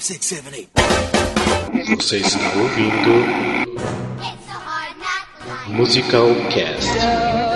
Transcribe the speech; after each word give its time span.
five, 0.00 0.02
six, 0.02 0.26
seven, 0.26 0.54
eight. 0.54 0.70
Você 1.96 2.16
está 2.16 2.52
ouvindo 2.56 3.10
Musical 5.68 6.34
Cast. 6.50 7.49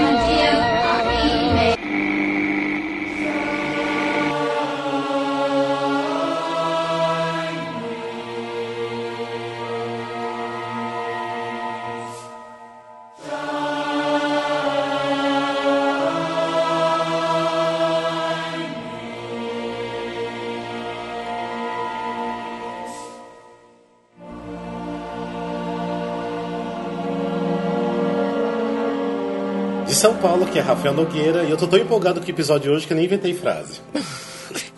Paulo, 30.24 30.46
que 30.46 30.58
é 30.58 30.62
Rafael 30.62 30.94
Nogueira, 30.94 31.44
e 31.44 31.50
eu 31.50 31.56
tô 31.58 31.66
tão 31.66 31.78
empolgado 31.78 32.18
com 32.18 32.26
o 32.26 32.30
episódio 32.30 32.70
de 32.70 32.74
hoje 32.76 32.86
que 32.86 32.94
eu 32.94 32.96
nem 32.96 33.04
inventei 33.04 33.34
frase. 33.34 33.78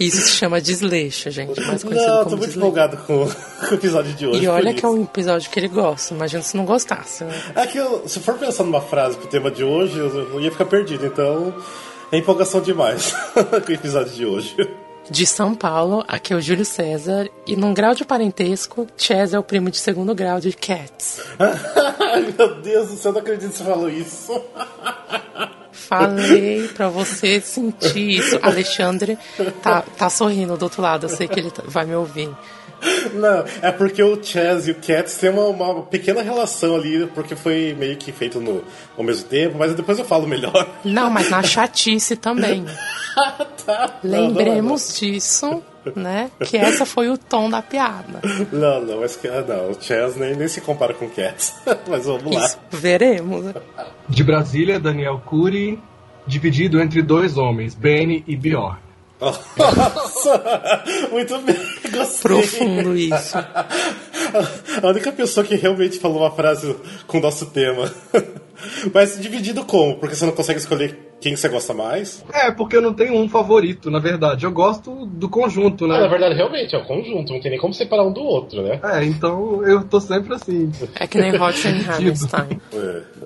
Isso 0.00 0.16
se 0.22 0.30
chama 0.32 0.60
desleixo, 0.60 1.30
gente. 1.30 1.60
Mais 1.60 1.84
conhecido 1.84 2.10
Não, 2.10 2.18
eu 2.18 2.24
tô 2.24 2.30
muito 2.30 2.40
desleixo. 2.46 2.58
empolgado 2.58 2.96
com, 2.96 3.28
com 3.68 3.70
o 3.70 3.74
episódio 3.74 4.12
de 4.14 4.26
hoje. 4.26 4.42
E 4.42 4.48
olha 4.48 4.74
que 4.74 4.84
é 4.84 4.88
um 4.88 5.04
episódio 5.04 5.48
que 5.48 5.60
ele 5.60 5.68
gosta. 5.68 6.12
Imagina 6.14 6.42
se 6.42 6.56
não 6.56 6.64
gostasse. 6.64 7.22
né? 7.22 7.32
É 7.54 7.64
que 7.64 7.78
eu- 7.78 8.02
se 8.08 8.18
for 8.18 8.34
pensar 8.34 8.64
numa 8.64 8.80
frase 8.80 9.16
pro 9.16 9.28
tema 9.28 9.48
de 9.48 9.62
hoje, 9.62 9.96
eu, 9.96 10.08
eu 10.32 10.40
ia 10.40 10.50
ficar 10.50 10.64
perdido, 10.64 11.06
então 11.06 11.54
é 12.10 12.18
empolgação 12.18 12.60
demais 12.60 13.14
com 13.64 13.70
o 13.70 13.74
episódio 13.74 14.12
de 14.12 14.26
hoje. 14.26 14.56
De 15.10 15.24
São 15.26 15.54
Paulo, 15.54 16.04
aqui 16.08 16.32
é 16.32 16.36
o 16.36 16.40
Júlio 16.40 16.64
César. 16.64 17.28
E 17.46 17.54
num 17.56 17.72
grau 17.72 17.94
de 17.94 18.04
parentesco, 18.04 18.86
Chaz 18.96 19.32
é 19.32 19.38
o 19.38 19.42
primo 19.42 19.70
de 19.70 19.78
segundo 19.78 20.14
grau 20.14 20.40
de 20.40 20.52
Cats. 20.52 21.20
Meu 22.36 22.60
Deus 22.60 22.88
do 22.88 22.96
céu, 22.96 23.12
não 23.12 23.20
acredito 23.20 23.50
que 23.52 23.56
você 23.58 23.64
falou 23.64 23.88
isso. 23.88 24.40
Falei 25.70 26.68
pra 26.68 26.88
você 26.88 27.40
sentir 27.40 28.18
isso. 28.18 28.38
Alexandre 28.42 29.16
tá, 29.62 29.82
tá 29.82 30.10
sorrindo 30.10 30.56
do 30.56 30.62
outro 30.64 30.82
lado. 30.82 31.04
Eu 31.04 31.10
sei 31.10 31.28
que 31.28 31.38
ele 31.38 31.50
tá- 31.50 31.62
vai 31.66 31.84
me 31.84 31.94
ouvir. 31.94 32.28
Não, 33.14 33.44
é 33.62 33.70
porque 33.72 34.02
o 34.02 34.22
Chaz 34.22 34.68
e 34.68 34.72
o 34.72 34.74
Cats 34.74 35.16
têm 35.18 35.30
uma, 35.30 35.46
uma 35.46 35.82
pequena 35.82 36.22
relação 36.22 36.76
ali, 36.76 37.06
porque 37.14 37.34
foi 37.36 37.74
meio 37.78 37.96
que 37.96 38.12
feito 38.12 38.40
no, 38.40 38.62
ao 38.96 39.04
mesmo 39.04 39.28
tempo, 39.28 39.56
mas 39.58 39.74
depois 39.74 39.98
eu 39.98 40.04
falo 40.04 40.26
melhor. 40.26 40.66
Não, 40.84 41.10
mas 41.10 41.30
na 41.30 41.42
chatice 41.42 42.16
também. 42.16 42.64
Tá. 43.64 43.98
Lembremos 44.04 44.96
disso, 45.00 45.62
né? 45.96 46.30
Que 46.44 46.56
essa 46.58 46.84
foi 46.84 47.08
o 47.08 47.16
tom 47.18 47.48
da 47.50 47.62
piada. 47.62 48.20
Não, 48.52 48.80
não, 48.84 49.00
mas 49.00 49.16
que- 49.16 49.26
ah, 49.26 49.42
não, 49.46 49.70
o 49.70 49.76
Chaz 49.82 50.16
nem, 50.16 50.36
nem 50.36 50.46
se 50.46 50.60
compara 50.60 50.92
com 50.94 51.06
o 51.06 51.10
Cats. 51.10 51.54
mas 51.88 52.04
vamos 52.04 52.32
lá. 52.32 52.44
Isso, 52.44 52.58
veremos. 52.70 53.54
De 54.08 54.22
Brasília, 54.22 54.78
Daniel 54.78 55.20
Cury, 55.24 55.82
dividido 56.26 56.78
entre 56.80 57.02
dois 57.02 57.36
homens, 57.38 57.74
Benny 57.74 58.22
e 58.28 58.36
Bjorn. 58.36 58.78
Nossa! 59.20 60.82
Muito 61.10 61.38
bem, 61.38 61.56
gostei. 61.90 62.22
Profundo 62.22 62.96
isso. 62.96 63.36
A 64.82 64.88
única 64.88 65.12
pessoa 65.12 65.44
que 65.46 65.54
realmente 65.54 65.98
falou 65.98 66.18
uma 66.20 66.30
frase 66.30 66.76
com 67.06 67.18
o 67.18 67.20
nosso 67.20 67.46
tema. 67.46 67.90
Mas 68.92 69.20
dividido 69.20 69.64
como? 69.64 69.96
Porque 69.98 70.14
você 70.14 70.24
não 70.26 70.32
consegue 70.32 70.58
escolher 70.58 70.98
quem 71.20 71.36
você 71.36 71.48
gosta 71.48 71.72
mais? 71.72 72.24
É, 72.32 72.50
porque 72.50 72.76
eu 72.76 72.82
não 72.82 72.92
tenho 72.92 73.14
um 73.14 73.28
favorito, 73.28 73.90
na 73.90 73.98
verdade. 73.98 74.44
Eu 74.44 74.50
gosto 74.52 75.06
do 75.06 75.28
conjunto, 75.28 75.84
Ah, 75.84 75.88
na 75.88 76.00
né? 76.02 76.08
verdade, 76.08 76.34
realmente, 76.34 76.74
é 76.74 76.78
o 76.78 76.84
conjunto, 76.84 77.32
não 77.32 77.40
tem 77.40 77.50
nem 77.50 77.60
como 77.60 77.72
separar 77.74 78.04
um 78.06 78.12
do 78.12 78.20
outro, 78.22 78.62
né? 78.62 78.80
É, 78.82 79.04
então 79.04 79.62
eu 79.64 79.84
tô 79.84 80.00
sempre 80.00 80.34
assim. 80.34 80.70
É 80.98 81.06
que 81.06 81.18
nem 81.18 81.36
Roger 81.36 81.72
Hammerstein. 81.90 82.60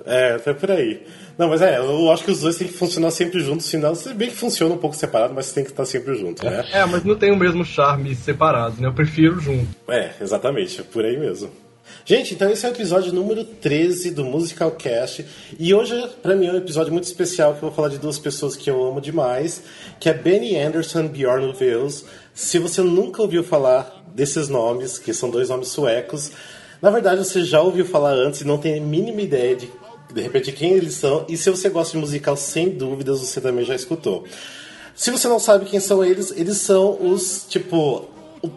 É, 0.05 0.35
até 0.35 0.53
por 0.53 0.71
aí. 0.71 1.01
Não, 1.41 1.49
mas 1.49 1.59
é, 1.59 1.79
eu 1.79 2.11
acho 2.11 2.23
que 2.23 2.29
os 2.29 2.41
dois 2.41 2.55
têm 2.55 2.67
que 2.67 2.73
funcionar 2.75 3.09
sempre 3.09 3.39
juntos, 3.39 3.65
senão, 3.65 3.95
se 3.95 4.13
bem 4.13 4.29
que 4.29 4.35
funciona 4.35 4.75
um 4.75 4.77
pouco 4.77 4.95
separado, 4.95 5.33
mas 5.33 5.51
tem 5.51 5.63
que 5.63 5.71
estar 5.71 5.85
sempre 5.85 6.13
junto, 6.13 6.45
né? 6.45 6.63
É, 6.71 6.85
mas 6.85 7.03
não 7.03 7.15
tem 7.15 7.31
o 7.31 7.35
mesmo 7.35 7.65
charme 7.65 8.13
separado, 8.13 8.79
né? 8.79 8.87
Eu 8.87 8.93
prefiro 8.93 9.39
junto. 9.39 9.67
É, 9.89 10.11
exatamente, 10.21 10.79
é 10.79 10.83
por 10.83 11.03
aí 11.03 11.17
mesmo. 11.17 11.49
Gente, 12.05 12.35
então 12.35 12.47
esse 12.47 12.63
é 12.63 12.69
o 12.69 12.71
episódio 12.73 13.11
número 13.11 13.43
13 13.43 14.11
do 14.11 14.23
Musical 14.23 14.69
Cast. 14.73 15.25
E 15.57 15.73
hoje, 15.73 15.99
pra 16.21 16.35
mim, 16.35 16.45
é 16.45 16.51
um 16.51 16.57
episódio 16.57 16.93
muito 16.93 17.05
especial 17.05 17.53
que 17.53 17.63
eu 17.63 17.69
vou 17.69 17.71
falar 17.71 17.89
de 17.89 17.97
duas 17.97 18.19
pessoas 18.19 18.55
que 18.55 18.69
eu 18.69 18.79
amo 18.85 19.01
demais, 19.01 19.63
que 19.99 20.09
é 20.09 20.13
Benny 20.13 20.55
Anderson 20.55 21.05
e 21.05 21.07
Bjorn 21.07 21.47
Ulvaeus. 21.47 22.05
Se 22.35 22.59
você 22.59 22.83
nunca 22.83 23.19
ouviu 23.19 23.43
falar 23.43 24.03
desses 24.13 24.47
nomes, 24.47 24.99
que 24.99 25.11
são 25.11 25.31
dois 25.31 25.49
nomes 25.49 25.69
suecos, 25.69 26.33
na 26.79 26.91
verdade 26.91 27.25
você 27.25 27.43
já 27.43 27.61
ouviu 27.61 27.83
falar 27.83 28.13
antes 28.13 28.41
e 28.41 28.45
não 28.45 28.59
tem 28.59 28.77
a 28.77 28.81
mínima 28.81 29.21
ideia 29.21 29.55
de, 29.55 29.71
de 30.13 30.21
repente, 30.21 30.51
quem 30.51 30.73
eles 30.73 30.95
são. 30.95 31.25
E 31.27 31.37
se 31.37 31.49
você 31.49 31.69
gosta 31.69 31.93
de 31.93 31.99
musical, 31.99 32.35
sem 32.35 32.69
dúvidas, 32.69 33.19
você 33.19 33.39
também 33.39 33.65
já 33.65 33.75
escutou. 33.75 34.25
Se 34.95 35.09
você 35.11 35.27
não 35.27 35.39
sabe 35.39 35.65
quem 35.65 35.79
são 35.79 36.03
eles, 36.03 36.31
eles 36.35 36.57
são 36.57 36.97
os, 37.01 37.45
tipo, 37.47 38.07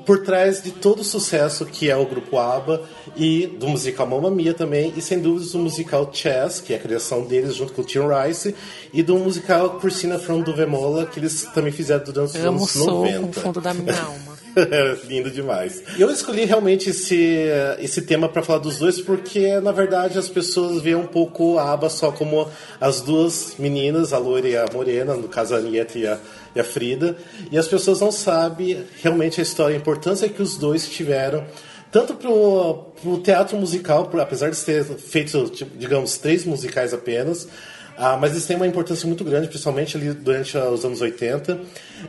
por 0.07 0.21
trás 0.23 0.63
de 0.63 0.71
todo 0.71 1.01
o 1.01 1.05
sucesso 1.05 1.67
que 1.67 1.91
é 1.91 1.97
o 1.97 2.07
grupo 2.07 2.39
ABBA 2.39 2.83
e 3.17 3.47
do 3.47 3.69
musical 3.69 4.07
Mamma 4.07 4.31
Mia 4.31 4.55
também, 4.55 4.93
e 4.97 5.03
sem 5.03 5.21
dúvidas 5.21 5.53
do 5.53 5.59
musical 5.59 6.11
Chess, 6.13 6.61
que 6.61 6.73
é 6.73 6.77
a 6.77 6.81
criação 6.81 7.25
deles 7.25 7.55
junto 7.55 7.73
com 7.73 7.83
o 7.83 7.85
Tim 7.85 8.01
Rice, 8.01 8.55
e 8.93 9.03
do 9.03 9.19
musical 9.19 9.79
Christina 9.79 10.19
from 10.19 10.41
Duvemola, 10.41 11.07
que 11.07 11.21
eles 11.21 11.45
também 11.55 11.73
fizeram 11.73 12.05
durante 12.05 12.31
os 12.31 12.45
Amo 12.45 12.59
anos 12.59 12.71
sou 12.71 12.87
90. 12.87 13.21
com 13.21 13.29
o 13.29 13.33
fundo 13.33 13.61
da 13.61 13.75
minha 13.75 13.95
alma. 14.01 14.34
Lindo 15.09 15.31
demais. 15.31 15.83
Eu 15.99 16.11
escolhi 16.11 16.45
realmente 16.45 16.91
esse, 16.91 17.47
esse 17.79 18.03
tema 18.03 18.29
para 18.29 18.43
falar 18.43 18.59
dos 18.61 18.79
dois 18.79 19.01
porque, 19.01 19.59
na 19.61 19.73
verdade, 19.73 20.19
as 20.19 20.29
pessoas 20.29 20.81
veem 20.83 20.97
um 20.97 21.07
pouco 21.07 21.59
a 21.59 21.73
aba 21.73 21.89
só 21.89 22.13
como 22.13 22.49
as 22.81 23.01
duas 23.01 23.55
meninas, 23.59 24.13
a 24.13 24.19
loira 24.19 24.49
e 24.49 24.57
a 24.57 24.67
morena, 24.73 25.15
no 25.15 25.29
caso 25.29 25.55
a 25.55 25.59
Anitta 25.59 25.99
e 25.99 26.07
a, 26.07 26.19
e 26.55 26.61
a 26.61 26.65
Frida, 26.65 27.17
e 27.51 27.59
as 27.59 27.67
pessoas 27.69 28.01
não 28.01 28.13
sabem 28.13 28.85
realmente 29.03 29.41
a 29.41 29.43
história, 29.43 29.75
a 29.75 29.79
importância 29.79 30.29
que 30.29 30.43
os 30.43 30.57
dois 30.57 30.89
tiveram, 30.89 31.45
tanto 31.91 32.15
pro, 32.15 32.93
pro 33.01 33.19
teatro 33.19 33.57
musical, 33.57 34.07
por- 34.07 34.21
apesar 34.21 34.51
de 34.51 34.57
ter 34.59 34.85
feito, 34.85 35.49
tipo, 35.51 35.77
digamos, 35.77 36.19
três 36.19 36.45
musicais 36.45 36.93
apenas, 36.93 37.49
ah, 37.97 38.17
mas 38.17 38.33
eles 38.33 38.45
têm 38.45 38.57
uma 38.57 38.67
importância 38.67 39.07
muito 39.07 39.23
grande, 39.25 39.49
principalmente 39.49 39.97
ali 39.97 40.13
durante 40.13 40.57
os 40.57 40.85
anos 40.85 41.01
80. 41.01 41.61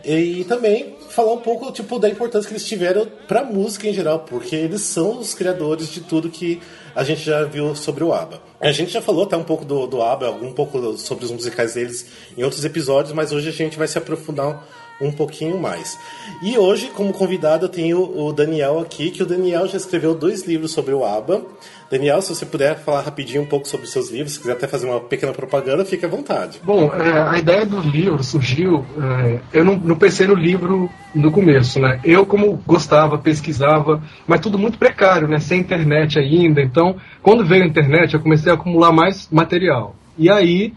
E, 0.04 0.44
também 0.46 0.96
falar 1.10 1.34
um 1.34 1.40
pouco 1.40 1.72
tipo, 1.72 2.00
da 2.00 2.10
importância 2.10 2.48
que 2.48 2.54
eles 2.54 2.68
tiveram 2.68 3.08
para 3.28 3.42
a 3.42 3.44
música 3.44 3.88
em 3.88 3.94
geral, 3.94 4.20
porque 4.20 4.56
eles 4.56 4.82
são 4.82 5.20
os 5.20 5.34
criadores 5.34 5.92
de 5.92 6.02
tudo 6.02 6.30
que 6.30 6.60
a 6.96 7.04
gente 7.04 7.22
já 7.22 7.44
viu 7.44 7.76
sobre 7.76 8.04
o 8.04 8.14
ABBA. 8.14 8.42
A 8.60 8.72
gente 8.72 8.92
já 8.92 9.02
falou 9.02 9.26
até 9.26 9.38
um 9.38 9.44
pouco 9.44 9.64
do, 9.64 9.86
do 9.86 10.02
ABBA, 10.02 10.32
um 10.32 10.54
pouco 10.54 10.98
sobre 10.98 11.26
os 11.26 11.32
musicais 11.32 11.76
deles 11.76 12.08
em 12.38 12.44
outros 12.44 12.66
episódios, 12.66 13.14
mas 13.14 13.32
hoje 13.32 13.50
a 13.50 13.52
gente 13.52 13.78
vai 13.78 13.88
se 13.88 13.98
aprofundar 13.98 14.66
um 15.00 15.12
pouquinho 15.12 15.58
mais. 15.58 15.98
E 16.42 16.58
hoje, 16.58 16.88
como 16.88 17.14
convidado, 17.14 17.66
eu 17.66 17.70
tenho 17.70 18.00
o 18.18 18.32
Daniel 18.32 18.80
aqui, 18.80 19.12
que 19.12 19.24
o 19.24 19.26
Daniel 19.26 19.68
já 19.68 19.78
escreveu 19.78 20.16
dois 20.16 20.44
livros 20.44 20.72
sobre 20.72 20.94
o 20.94 21.04
ABBA. 21.04 21.46
Daniel, 21.90 22.22
se 22.22 22.34
você 22.34 22.46
puder 22.46 22.78
falar 22.78 23.02
rapidinho 23.02 23.44
um 23.44 23.46
pouco 23.46 23.68
sobre 23.68 23.86
os 23.86 23.92
seus 23.92 24.10
livros, 24.10 24.34
se 24.34 24.40
quiser 24.40 24.54
até 24.54 24.68
fazer 24.68 24.88
uma 24.88 25.00
pequena 25.00 25.32
propaganda, 25.32 25.86
fique 25.86 26.06
à 26.06 26.10
vontade. 26.10 26.60
Bom, 26.64 26.92
é, 26.94 27.22
a 27.22 27.38
ideia 27.38 27.66
do 27.66 27.80
livro 27.80 28.24
surgiu. 28.24 28.86
é, 29.00 29.40
eu 29.54 29.64
não, 29.64 29.76
não 29.78 29.96
pensei 29.96 30.28
no 30.28 30.36
livro 30.36 30.90
no 31.14 31.32
começo, 31.32 31.80
né? 31.80 32.00
Eu, 32.04 32.26
como 32.26 32.62
gostava, 32.66 33.18
pesquisava, 33.18 34.02
mas 34.28 34.40
tudo 34.42 34.58
muito 34.58 34.78
precário, 34.78 35.28
né? 35.28 35.40
Sem 35.40 35.60
internet 35.60 36.18
ainda. 36.20 36.62
Então, 36.62 36.96
quando 37.22 37.46
veio 37.46 37.64
a 37.64 37.68
internet, 37.68 38.14
eu 38.14 38.20
comecei 38.20 38.52
a 38.52 38.56
acumular 38.56 38.92
mais 38.92 39.30
material. 39.32 39.96
E 40.18 40.30
aí, 40.30 40.74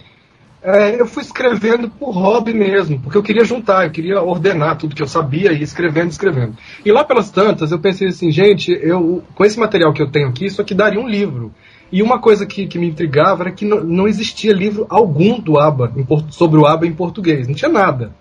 é, 0.63 1.01
eu 1.01 1.07
fui 1.07 1.23
escrevendo 1.23 1.89
por 1.89 2.11
hobby 2.11 2.53
mesmo, 2.53 2.99
porque 3.01 3.17
eu 3.17 3.23
queria 3.23 3.45
juntar, 3.45 3.85
eu 3.85 3.91
queria 3.91 4.21
ordenar 4.21 4.77
tudo 4.77 4.95
que 4.95 5.03
eu 5.03 5.07
sabia 5.07 5.53
e 5.53 5.63
escrevendo, 5.63 6.11
escrevendo. 6.11 6.57
E 6.85 6.91
lá 6.91 7.05
pelas 7.05 7.31
tantas, 7.31 7.71
eu 7.71 7.79
pensei 7.79 8.09
assim, 8.09 8.31
gente, 8.31 8.73
eu 8.73 9.23
com 9.35 9.45
esse 9.45 9.59
material 9.59 9.93
que 9.93 10.03
eu 10.03 10.11
tenho 10.11 10.29
aqui, 10.29 10.47
isso 10.47 10.61
aqui 10.61 10.75
daria 10.75 11.01
um 11.01 11.09
livro. 11.09 11.53
E 11.91 12.03
uma 12.03 12.19
coisa 12.19 12.45
que, 12.45 12.67
que 12.67 12.79
me 12.79 12.89
intrigava 12.89 13.45
era 13.45 13.53
que 13.53 13.65
não, 13.65 13.83
não 13.83 14.09
existia 14.09 14.53
livro 14.53 14.87
algum 14.91 15.41
do 15.41 15.59
ABBA 15.59 15.93
em 15.97 16.07
sobre 16.31 16.59
o 16.59 16.67
ABBA 16.67 16.87
em 16.87 16.93
português, 16.93 17.47
não 17.47 17.55
tinha 17.55 17.71
nada. 17.71 18.13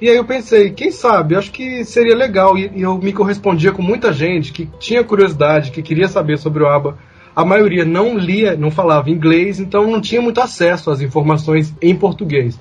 E 0.00 0.08
aí 0.08 0.16
eu 0.16 0.24
pensei, 0.24 0.70
quem 0.70 0.90
sabe, 0.90 1.36
acho 1.36 1.52
que 1.52 1.84
seria 1.84 2.16
legal. 2.16 2.58
E, 2.58 2.72
e 2.74 2.82
eu 2.82 2.98
me 2.98 3.12
correspondia 3.12 3.70
com 3.70 3.82
muita 3.82 4.12
gente 4.12 4.52
que 4.52 4.68
tinha 4.80 5.04
curiosidade, 5.04 5.70
que 5.70 5.80
queria 5.80 6.08
saber 6.08 6.38
sobre 6.38 6.64
o 6.64 6.66
ABBA. 6.66 6.98
A 7.34 7.44
maioria 7.44 7.84
não 7.84 8.16
lia, 8.16 8.56
não 8.56 8.70
falava 8.70 9.10
inglês, 9.10 9.58
então 9.58 9.90
não 9.90 10.00
tinha 10.00 10.20
muito 10.20 10.40
acesso 10.40 10.90
às 10.90 11.00
informações 11.00 11.74
em 11.80 11.94
português. 11.94 12.58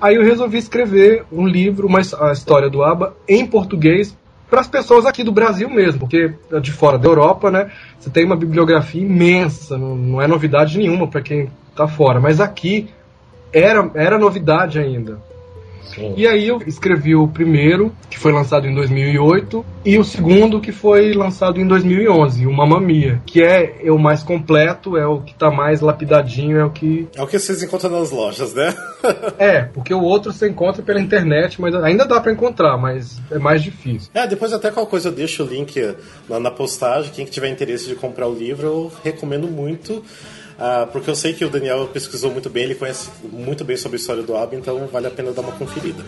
Aí 0.00 0.16
eu 0.16 0.22
resolvi 0.22 0.58
escrever 0.58 1.24
um 1.30 1.46
livro, 1.46 1.86
uma, 1.86 2.00
a 2.20 2.32
história 2.32 2.68
do 2.68 2.82
ABBA, 2.82 3.14
em 3.28 3.46
português, 3.46 4.16
para 4.50 4.60
as 4.60 4.68
pessoas 4.68 5.06
aqui 5.06 5.24
do 5.24 5.32
Brasil 5.32 5.70
mesmo, 5.70 6.00
porque 6.00 6.34
de 6.60 6.72
fora 6.72 6.98
da 6.98 7.08
Europa, 7.08 7.50
né, 7.50 7.70
você 7.98 8.10
tem 8.10 8.24
uma 8.24 8.36
bibliografia 8.36 9.00
imensa, 9.00 9.78
não, 9.78 9.96
não 9.96 10.20
é 10.20 10.26
novidade 10.26 10.76
nenhuma 10.76 11.08
para 11.08 11.22
quem 11.22 11.48
está 11.70 11.88
fora, 11.88 12.20
mas 12.20 12.40
aqui 12.40 12.90
era, 13.52 13.90
era 13.94 14.18
novidade 14.18 14.78
ainda. 14.78 15.18
Sim. 15.84 16.14
E 16.16 16.26
aí 16.26 16.48
eu 16.48 16.60
escrevi 16.66 17.14
o 17.14 17.28
primeiro, 17.28 17.94
que 18.08 18.18
foi 18.18 18.32
lançado 18.32 18.66
em 18.66 18.74
2008, 18.74 19.64
e 19.84 19.98
o 19.98 20.04
segundo, 20.04 20.60
que 20.60 20.72
foi 20.72 21.12
lançado 21.12 21.60
em 21.60 21.66
2011, 21.66 22.46
o 22.46 22.52
Mamma 22.52 22.80
Mia, 22.80 23.20
que 23.26 23.42
é, 23.42 23.86
é 23.86 23.90
o 23.90 23.98
mais 23.98 24.22
completo, 24.22 24.96
é 24.96 25.06
o 25.06 25.20
que 25.20 25.34
tá 25.34 25.50
mais 25.50 25.80
lapidadinho, 25.80 26.58
é 26.58 26.64
o 26.64 26.70
que... 26.70 27.08
É 27.14 27.22
o 27.22 27.26
que 27.26 27.38
vocês 27.38 27.62
encontram 27.62 27.90
nas 27.90 28.10
lojas, 28.10 28.54
né? 28.54 28.74
é, 29.38 29.62
porque 29.62 29.92
o 29.92 30.02
outro 30.02 30.32
você 30.32 30.48
encontra 30.48 30.82
pela 30.82 31.00
internet, 31.00 31.60
mas 31.60 31.74
ainda 31.74 32.04
dá 32.04 32.20
para 32.20 32.32
encontrar, 32.32 32.76
mas 32.78 33.20
é 33.30 33.38
mais 33.38 33.62
difícil. 33.62 34.10
É, 34.14 34.26
depois 34.26 34.52
até 34.52 34.70
qualquer 34.70 34.90
coisa 34.90 35.08
eu 35.08 35.12
deixo 35.12 35.42
o 35.42 35.46
link 35.46 35.94
lá 36.28 36.38
na 36.38 36.50
postagem, 36.50 37.12
quem 37.12 37.24
tiver 37.24 37.48
interesse 37.48 37.88
de 37.88 37.94
comprar 37.94 38.28
o 38.28 38.34
livro, 38.34 38.66
eu 38.66 38.92
recomendo 39.02 39.48
muito. 39.48 40.02
Ah, 40.58 40.86
porque 40.90 41.10
eu 41.10 41.14
sei 41.14 41.32
que 41.32 41.44
o 41.44 41.50
Daniel 41.50 41.88
pesquisou 41.88 42.30
muito 42.30 42.48
bem, 42.50 42.64
ele 42.64 42.74
conhece 42.74 43.10
muito 43.30 43.64
bem 43.64 43.76
sobre 43.76 43.96
a 43.96 44.00
história 44.00 44.22
do 44.22 44.34
álbum, 44.34 44.56
então 44.56 44.86
vale 44.86 45.06
a 45.06 45.10
pena 45.10 45.32
dar 45.32 45.42
uma 45.42 45.52
conferida. 45.52 46.02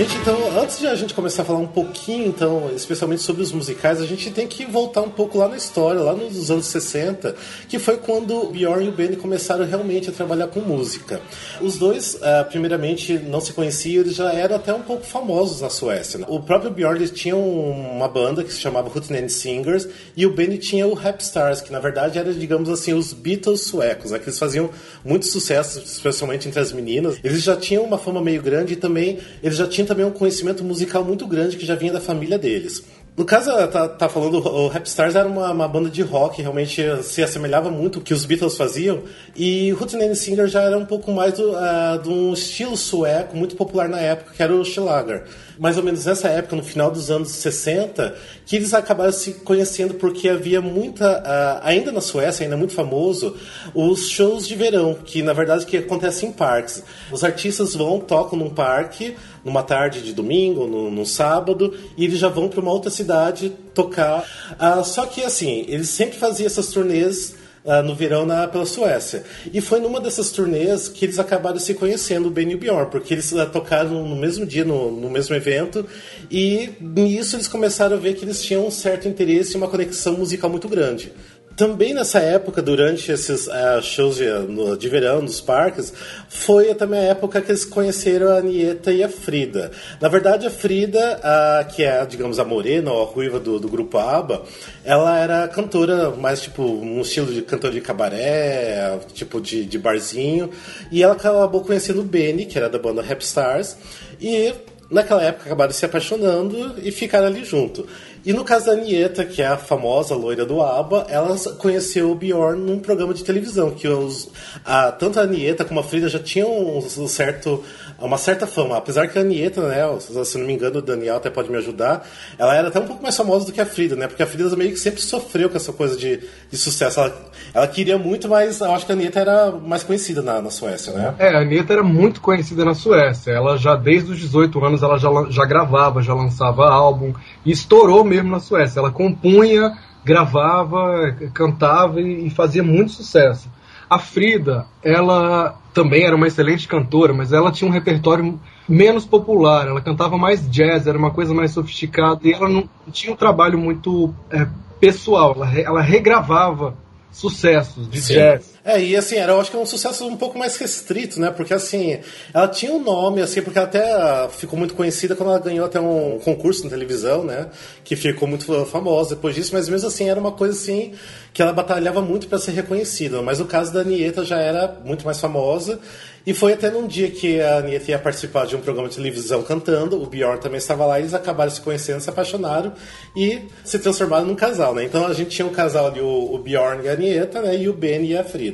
Gente, 0.00 0.16
então, 0.16 0.58
antes 0.58 0.78
de 0.78 0.86
a 0.86 0.94
gente 0.94 1.12
começar 1.12 1.42
a 1.42 1.44
falar 1.44 1.58
um 1.58 1.66
pouquinho, 1.66 2.26
então, 2.26 2.70
especialmente 2.74 3.20
sobre 3.20 3.42
os 3.42 3.52
musicais, 3.52 4.00
a 4.00 4.06
gente 4.06 4.30
tem 4.30 4.48
que 4.48 4.64
voltar 4.64 5.02
um 5.02 5.10
pouco 5.10 5.36
lá 5.36 5.46
na 5.46 5.58
história, 5.58 6.00
lá 6.00 6.14
nos 6.14 6.50
anos 6.50 6.64
60, 6.68 7.34
que 7.68 7.78
foi 7.78 7.98
quando 7.98 8.46
Bjorn 8.46 8.86
e 8.86 8.88
o 8.88 8.92
Benny 8.92 9.16
começaram 9.16 9.62
realmente 9.66 10.08
a 10.08 10.12
trabalhar 10.12 10.46
com 10.46 10.60
música. 10.60 11.20
Os 11.60 11.76
dois, 11.76 12.14
uh, 12.14 12.48
primeiramente, 12.48 13.18
não 13.18 13.42
se 13.42 13.52
conheciam, 13.52 14.00
eles 14.00 14.14
já 14.14 14.32
eram 14.32 14.56
até 14.56 14.72
um 14.72 14.80
pouco 14.80 15.04
famosos 15.04 15.60
na 15.60 15.68
Suécia. 15.68 16.20
Né? 16.20 16.24
O 16.30 16.40
próprio 16.40 16.70
Bjorn 16.70 17.06
tinha 17.10 17.36
uma 17.36 18.08
banda 18.08 18.42
que 18.42 18.54
se 18.54 18.58
chamava 18.58 18.88
Hootenanny 18.88 19.28
Singers 19.28 19.86
e 20.16 20.24
o 20.24 20.32
Benny 20.32 20.56
tinha 20.56 20.86
o 20.86 20.94
Rap 20.94 21.20
Stars, 21.20 21.60
que 21.60 21.70
na 21.70 21.78
verdade 21.78 22.18
era, 22.18 22.32
digamos 22.32 22.70
assim, 22.70 22.94
os 22.94 23.12
Beatles 23.12 23.60
suecos, 23.66 24.12
né? 24.12 24.18
que 24.18 24.24
eles 24.24 24.38
faziam 24.38 24.70
muito 25.04 25.26
sucesso, 25.26 25.78
especialmente 25.78 26.48
entre 26.48 26.58
as 26.58 26.72
meninas. 26.72 27.18
Eles 27.22 27.42
já 27.42 27.54
tinham 27.54 27.84
uma 27.84 27.98
fama 27.98 28.22
meio 28.22 28.40
grande 28.40 28.72
e 28.72 28.76
também 28.76 29.18
eles 29.42 29.58
já 29.58 29.68
tinham 29.68 29.89
também 29.90 30.06
um 30.06 30.12
conhecimento 30.12 30.62
musical 30.62 31.04
muito 31.04 31.26
grande 31.26 31.56
que 31.56 31.66
já 31.66 31.74
vinha 31.74 31.92
da 31.92 32.00
família 32.00 32.38
deles. 32.38 32.84
No 33.16 33.24
caso, 33.24 33.50
tá, 33.66 33.88
tá 33.88 34.08
falando, 34.08 34.36
o 34.38 34.68
Rapstars 34.68 35.16
era 35.16 35.28
uma, 35.28 35.50
uma, 35.50 35.66
banda 35.66 35.90
de 35.90 36.00
rock, 36.00 36.40
realmente 36.40 36.80
se 37.02 37.20
assemelhava 37.22 37.68
muito 37.68 37.98
ao 37.98 38.04
que 38.04 38.14
os 38.14 38.24
Beatles 38.24 38.56
faziam, 38.56 39.02
e 39.36 39.72
Hootenanny 39.72 40.14
Singer 40.14 40.46
já 40.46 40.62
era 40.62 40.78
um 40.78 40.86
pouco 40.86 41.10
mais 41.10 41.34
do, 41.34 41.50
uh, 41.50 42.00
de 42.00 42.08
um 42.08 42.32
estilo 42.32 42.76
sueco 42.76 43.36
muito 43.36 43.56
popular 43.56 43.88
na 43.88 43.98
época, 43.98 44.32
que 44.34 44.42
era 44.42 44.54
o 44.54 44.64
Schlager 44.64 45.24
mais 45.60 45.76
ou 45.76 45.82
menos 45.82 46.06
nessa 46.06 46.26
época, 46.28 46.56
no 46.56 46.62
final 46.62 46.90
dos 46.90 47.10
anos 47.10 47.32
60, 47.32 48.16
que 48.46 48.56
eles 48.56 48.72
acabaram 48.72 49.12
se 49.12 49.34
conhecendo 49.34 49.92
porque 49.92 50.26
havia 50.26 50.58
muita, 50.58 51.18
uh, 51.18 51.60
ainda 51.62 51.92
na 51.92 52.00
Suécia, 52.00 52.44
ainda 52.44 52.56
muito 52.56 52.72
famoso, 52.72 53.36
os 53.74 54.08
shows 54.08 54.48
de 54.48 54.54
verão, 54.54 54.94
que 54.94 55.22
na 55.22 55.34
verdade 55.34 55.66
que 55.66 55.76
acontecem 55.76 56.30
em 56.30 56.32
parques. 56.32 56.82
Os 57.12 57.22
artistas 57.22 57.74
vão, 57.74 58.00
tocam 58.00 58.38
num 58.38 58.48
parque, 58.48 59.14
numa 59.44 59.62
tarde 59.62 60.00
de 60.00 60.14
domingo, 60.14 60.66
no, 60.66 60.90
no 60.90 61.04
sábado, 61.04 61.76
e 61.94 62.06
eles 62.06 62.18
já 62.18 62.30
vão 62.30 62.48
para 62.48 62.60
uma 62.60 62.72
outra 62.72 62.90
cidade 62.90 63.52
tocar. 63.74 64.24
Uh, 64.52 64.82
só 64.82 65.04
que 65.04 65.22
assim, 65.22 65.66
eles 65.68 65.90
sempre 65.90 66.16
faziam 66.16 66.46
essas 66.46 66.68
turnês 66.68 67.34
uh, 67.64 67.82
no 67.82 67.94
verão 67.94 68.26
na, 68.26 68.46
pela 68.48 68.66
Suécia. 68.66 69.24
E 69.52 69.60
foi 69.60 69.80
numa 69.80 70.00
dessas 70.00 70.30
turnês 70.30 70.88
que 70.88 71.04
eles 71.04 71.18
acabaram 71.18 71.58
se 71.58 71.74
conhecendo, 71.74 72.28
o 72.28 72.30
Ben 72.30 72.50
e 72.50 72.54
o 72.54 72.58
Bjorn, 72.58 72.90
porque 72.90 73.14
eles 73.14 73.30
uh, 73.32 73.46
tocaram 73.46 74.06
no 74.06 74.16
mesmo 74.16 74.46
dia, 74.46 74.64
no, 74.64 74.90
no 74.90 75.10
mesmo 75.10 75.34
evento, 75.34 75.86
e 76.30 76.70
nisso 76.80 77.36
eles 77.36 77.48
começaram 77.48 77.96
a 77.96 78.00
ver 78.00 78.14
que 78.14 78.24
eles 78.24 78.42
tinham 78.42 78.66
um 78.66 78.70
certo 78.70 79.08
interesse 79.08 79.54
e 79.54 79.56
uma 79.56 79.68
conexão 79.68 80.14
musical 80.14 80.50
muito 80.50 80.68
grande. 80.68 81.12
Também 81.60 81.92
nessa 81.92 82.20
época, 82.20 82.62
durante 82.62 83.12
esses 83.12 83.46
uh, 83.46 83.82
shows 83.82 84.16
de, 84.16 84.24
no, 84.48 84.78
de, 84.78 84.88
verão 84.88 85.20
nos 85.20 85.42
parques, 85.42 85.92
foi 86.26 86.74
também 86.74 87.00
a 87.00 87.10
época 87.10 87.42
que 87.42 87.50
eles 87.50 87.66
conheceram 87.66 88.30
a 88.30 88.38
Anieta 88.38 88.90
e 88.90 89.04
a 89.04 89.10
Frida. 89.10 89.70
Na 90.00 90.08
verdade, 90.08 90.46
a 90.46 90.50
Frida, 90.50 91.20
uh, 91.20 91.70
que 91.70 91.84
é, 91.84 92.06
digamos, 92.06 92.38
a 92.38 92.46
morena 92.46 92.90
ou 92.90 93.02
a 93.02 93.04
ruiva 93.04 93.38
do, 93.38 93.60
do, 93.60 93.68
grupo 93.68 93.98
ABBA, 93.98 94.42
ela 94.82 95.18
era 95.18 95.46
cantora 95.48 96.08
mais 96.12 96.40
tipo 96.40 96.62
um 96.62 97.02
estilo 97.02 97.30
de 97.30 97.42
cantor 97.42 97.72
de 97.72 97.82
cabaré, 97.82 98.98
tipo 99.12 99.38
de, 99.38 99.66
de 99.66 99.78
barzinho, 99.78 100.48
e 100.90 101.02
ela 101.02 101.12
acabou 101.12 101.60
conhecendo 101.60 102.00
o 102.00 102.04
Benny, 102.04 102.46
que 102.46 102.56
era 102.56 102.70
da 102.70 102.78
banda 102.78 103.02
Rap 103.02 103.20
Stars, 103.20 103.76
e 104.18 104.54
naquela 104.90 105.22
época 105.22 105.44
acabaram 105.44 105.72
se 105.72 105.84
apaixonando 105.84 106.76
e 106.82 106.90
ficaram 106.90 107.26
ali 107.26 107.44
junto. 107.44 107.86
E 108.24 108.32
no 108.32 108.44
caso 108.44 108.66
da 108.66 108.72
Anieta, 108.72 109.24
que 109.24 109.40
é 109.40 109.46
a 109.46 109.56
famosa 109.56 110.14
loira 110.14 110.44
do 110.44 110.62
ABBA, 110.62 111.06
ela 111.08 111.38
conheceu 111.58 112.10
o 112.10 112.14
Bjorn 112.14 112.60
num 112.60 112.78
programa 112.78 113.14
de 113.14 113.24
televisão, 113.24 113.70
que 113.70 113.88
os, 113.88 114.28
a, 114.64 114.92
tanto 114.92 115.18
a 115.18 115.22
Anieta 115.22 115.64
como 115.64 115.80
a 115.80 115.82
Frida 115.82 116.08
já 116.08 116.18
tinham 116.18 116.76
um 116.76 117.08
certo 117.08 117.64
uma 118.06 118.18
certa 118.18 118.46
fama. 118.46 118.76
Apesar 118.76 119.08
que 119.08 119.18
a 119.18 119.22
Anieta, 119.22 119.60
né, 119.68 119.84
se 120.24 120.38
não 120.38 120.46
me 120.46 120.54
engano, 120.54 120.78
o 120.78 120.82
Daniel 120.82 121.16
até 121.16 121.30
pode 121.30 121.50
me 121.50 121.56
ajudar, 121.58 122.06
ela 122.38 122.54
era 122.54 122.68
até 122.68 122.80
um 122.80 122.86
pouco 122.86 123.02
mais 123.02 123.16
famosa 123.16 123.46
do 123.46 123.52
que 123.52 123.60
a 123.60 123.66
Frida, 123.66 123.96
né? 123.96 124.06
Porque 124.06 124.22
a 124.22 124.26
Frida 124.26 124.54
meio 124.56 124.70
que 124.70 124.78
sempre 124.78 125.00
sofreu 125.00 125.48
com 125.50 125.56
essa 125.56 125.72
coisa 125.72 125.96
de, 125.96 126.20
de 126.50 126.56
sucesso. 126.56 127.00
Ela, 127.00 127.14
ela 127.52 127.66
queria 127.66 127.98
muito, 127.98 128.28
mas 128.28 128.60
eu 128.60 128.72
acho 128.72 128.86
que 128.86 128.92
a 128.92 128.94
Anieta 128.94 129.20
era 129.20 129.52
mais 129.52 129.82
conhecida 129.82 130.22
na, 130.22 130.40
na 130.40 130.50
Suécia, 130.50 130.92
né? 130.92 131.14
É, 131.18 131.28
a 131.28 131.40
Anieta 131.40 131.72
era 131.72 131.82
muito 131.82 132.20
conhecida 132.20 132.64
na 132.64 132.74
Suécia. 132.74 133.32
Ela 133.32 133.56
já, 133.56 133.76
desde 133.76 134.12
os 134.12 134.18
18 134.18 134.64
anos, 134.64 134.82
ela 134.82 134.98
já, 134.98 135.08
já 135.28 135.44
gravava, 135.44 136.02
já 136.02 136.14
lançava 136.14 136.68
álbum 136.68 137.12
e 137.44 137.50
estourou 137.50 138.04
mesmo 138.04 138.30
na 138.30 138.40
Suécia. 138.40 138.80
Ela 138.80 138.90
compunha, 138.90 139.76
gravava, 140.04 141.14
cantava 141.34 142.00
e, 142.00 142.26
e 142.26 142.30
fazia 142.30 142.62
muito 142.62 142.92
sucesso. 142.92 143.48
A 143.90 143.98
Frida, 143.98 144.66
ela 144.84 145.58
também 145.74 146.04
era 146.04 146.14
uma 146.14 146.28
excelente 146.28 146.68
cantora, 146.68 147.12
mas 147.12 147.32
ela 147.32 147.50
tinha 147.50 147.68
um 147.68 147.72
repertório 147.72 148.38
menos 148.68 149.04
popular. 149.04 149.66
Ela 149.66 149.80
cantava 149.80 150.16
mais 150.16 150.48
jazz, 150.48 150.86
era 150.86 150.96
uma 150.96 151.10
coisa 151.10 151.34
mais 151.34 151.50
sofisticada 151.50 152.20
e 152.22 152.32
ela 152.32 152.48
não 152.48 152.68
tinha 152.92 153.12
um 153.12 153.16
trabalho 153.16 153.58
muito 153.58 154.14
é, 154.30 154.46
pessoal. 154.78 155.34
Ela, 155.34 155.58
ela 155.58 155.82
regravava 155.82 156.76
sucessos 157.10 157.90
de 157.90 158.00
Sim. 158.00 158.14
jazz. 158.14 158.49
É, 158.62 158.78
e 158.82 158.94
assim, 158.94 159.16
era, 159.16 159.32
eu 159.32 159.40
acho 159.40 159.50
que 159.50 159.56
é 159.56 159.60
um 159.60 159.64
sucesso 159.64 160.06
um 160.06 160.16
pouco 160.16 160.38
mais 160.38 160.56
restrito, 160.56 161.18
né? 161.18 161.30
Porque 161.30 161.54
assim, 161.54 161.98
ela 162.32 162.46
tinha 162.46 162.72
um 162.72 162.82
nome, 162.82 163.22
assim, 163.22 163.40
porque 163.40 163.58
ela 163.58 163.66
até 163.66 164.28
ficou 164.28 164.58
muito 164.58 164.74
conhecida 164.74 165.16
quando 165.16 165.30
ela 165.30 165.38
ganhou 165.38 165.64
até 165.64 165.80
um 165.80 166.18
concurso 166.18 166.64
na 166.64 166.70
televisão, 166.70 167.24
né? 167.24 167.48
Que 167.82 167.96
ficou 167.96 168.28
muito 168.28 168.66
famosa 168.66 169.14
depois 169.14 169.34
disso, 169.34 169.50
mas 169.54 169.68
mesmo 169.68 169.88
assim 169.88 170.10
era 170.10 170.20
uma 170.20 170.32
coisa 170.32 170.54
assim 170.54 170.92
que 171.32 171.40
ela 171.40 171.52
batalhava 171.52 172.02
muito 172.02 172.26
para 172.28 172.38
ser 172.38 172.52
reconhecida. 172.52 173.22
Mas 173.22 173.40
o 173.40 173.46
caso 173.46 173.72
da 173.72 173.80
Anieta 173.80 174.24
já 174.24 174.38
era 174.38 174.80
muito 174.84 175.04
mais 175.04 175.18
famosa. 175.20 175.80
E 176.26 176.34
foi 176.34 176.52
até 176.52 176.70
num 176.70 176.86
dia 176.86 177.10
que 177.10 177.40
a 177.40 177.58
Anitta 177.58 177.90
ia 177.90 177.98
participar 177.98 178.46
de 178.46 178.54
um 178.54 178.60
programa 178.60 178.88
de 178.88 178.96
televisão 178.96 179.42
cantando, 179.42 180.00
o 180.00 180.06
Bjorn 180.06 180.38
também 180.38 180.58
estava 180.58 180.84
lá, 180.84 180.98
e 180.98 181.02
eles 181.02 181.14
acabaram 181.14 181.50
se 181.50 181.60
conhecendo, 181.60 182.00
se 182.00 182.10
apaixonaram 182.10 182.74
e 183.16 183.40
se 183.64 183.78
transformaram 183.78 184.26
num 184.26 184.34
casal, 184.34 184.74
né? 184.74 184.84
Então 184.84 185.06
a 185.06 185.14
gente 185.14 185.30
tinha 185.30 185.46
um 185.46 185.52
casal 185.52 185.86
ali, 185.86 186.00
o, 186.00 186.34
o 186.34 186.38
Bjorn 186.38 186.84
e 186.84 186.88
a 186.88 186.92
Anitta, 186.92 187.40
né? 187.40 187.56
E 187.56 187.68
o 187.68 187.72
Ben 187.72 188.04
e 188.04 188.16
a 188.16 188.22
Frida. 188.22 188.49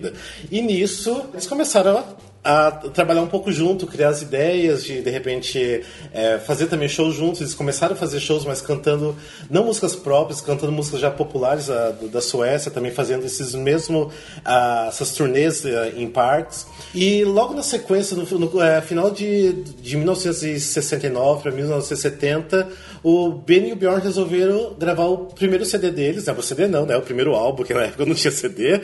E 0.51 0.61
nisso, 0.61 1.25
eles 1.33 1.47
começaram 1.47 1.99
a 1.99 2.05
a 2.47 2.71
trabalhar 2.71 3.23
um 3.23 3.27
pouco 3.27 3.51
junto, 3.51 3.89
criar 3.89 4.11
as 4.11 4.23
ideias 4.23 4.85
de 4.85 5.03
de 5.03 5.11
repente 5.11 5.83
é, 6.13 6.39
fazer 6.39 6.67
também 6.67 6.89
shows 6.89 7.17
juntos. 7.17 7.41
Eles 7.41 7.55
começaram 7.55 7.95
a 7.95 7.97
fazer 7.97 8.21
shows, 8.21 8.45
mas 8.45 8.63
cantando 8.63 9.17
não 9.51 9.65
músicas 9.65 9.97
próprias, 9.97 10.41
cantando 10.41 10.71
músicas 10.71 11.01
já 11.01 11.11
populares 11.11 11.69
a, 11.69 11.91
da 11.91 12.21
Suécia, 12.21 12.71
também 12.71 12.93
fazendo 12.93 13.27
esses 13.27 13.53
mesmo 13.53 14.13
a, 14.45 14.87
essas 14.89 15.11
turnês 15.11 15.67
a, 15.67 15.89
em 15.89 16.09
parques. 16.09 16.69
E 16.95 17.25
logo 17.25 17.53
na 17.53 17.65
sequência, 17.65 18.17
no, 18.17 18.25
no 18.39 18.63
é, 18.63 18.81
final 18.81 19.11
de, 19.11 19.53
de 19.53 19.97
1969 19.97 21.43
para 21.43 21.51
1970, 21.51 22.69
o 23.03 23.31
Ben 23.31 23.69
e 23.69 23.73
o 23.73 23.77
Bjorn 23.77 24.01
resolveram 24.01 24.75
gravar 24.79 25.07
o 25.07 25.27
primeiro 25.27 25.65
CD 25.65 25.91
deles, 25.91 26.27
né? 26.27 26.33
O 26.33 26.43
CD 26.43 26.69
não, 26.69 26.87
né? 26.87 26.97
O 26.97 27.03
primeiro 27.03 27.35
álbum, 27.35 27.65
que 27.65 27.75
na 27.75 27.83
época 27.83 28.07
não 28.07 28.15
tinha 28.15 28.31
CD. 28.31 28.81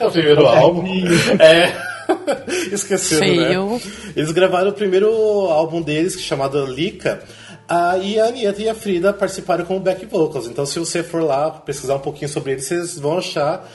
o 0.00 0.10
primeiro 0.10 0.46
álbum. 0.48 0.84
É. 1.38 1.74
Esqueceram, 2.72 3.76
né? 3.76 3.80
Eles 4.16 4.32
gravaram 4.32 4.70
o 4.70 4.74
primeiro 4.74 5.08
álbum 5.48 5.82
deles, 5.82 6.20
chamado 6.20 6.64
Lika. 6.66 7.22
Ah, 7.68 7.96
e 7.96 8.20
a 8.20 8.26
Anitta 8.26 8.60
e 8.60 8.68
a 8.68 8.74
Frida 8.74 9.12
participaram 9.12 9.64
como 9.64 9.80
back 9.80 10.04
vocals. 10.06 10.46
Então, 10.46 10.66
se 10.66 10.78
você 10.78 11.02
for 11.02 11.22
lá 11.22 11.50
pesquisar 11.50 11.94
um 11.94 12.00
pouquinho 12.00 12.28
sobre 12.28 12.52
eles, 12.52 12.66
vocês 12.66 12.98
vão 12.98 13.18
achar 13.18 13.66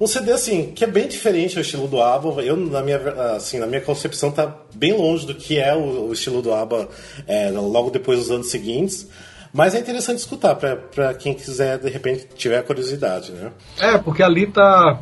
um 0.00 0.06
CD 0.06 0.32
assim 0.32 0.72
que 0.72 0.82
é 0.82 0.86
bem 0.86 1.06
diferente 1.06 1.54
do 1.54 1.60
estilo 1.60 1.86
do 1.86 2.00
ABBA. 2.00 2.42
Eu 2.42 2.56
na 2.56 2.82
minha 2.82 2.98
assim 3.36 3.58
na 3.58 3.66
minha 3.66 3.80
concepção 3.80 4.30
tá 4.30 4.52
bem 4.74 4.92
longe 4.92 5.26
do 5.26 5.34
que 5.34 5.58
é 5.58 5.74
o, 5.74 6.08
o 6.08 6.12
estilo 6.12 6.42
do 6.42 6.52
ABBA 6.52 6.88
é, 7.26 7.50
logo 7.50 7.90
depois 7.90 8.18
dos 8.18 8.30
anos 8.30 8.50
seguintes. 8.50 9.08
Mas 9.52 9.74
é 9.74 9.78
interessante 9.78 10.18
escutar 10.18 10.56
para 10.56 11.14
quem 11.14 11.32
quiser 11.32 11.78
de 11.78 11.88
repente 11.88 12.26
tiver 12.34 12.60
curiosidade, 12.64 13.30
né? 13.30 13.52
É 13.78 13.96
porque 13.98 14.20
ali 14.20 14.48
tá 14.48 15.00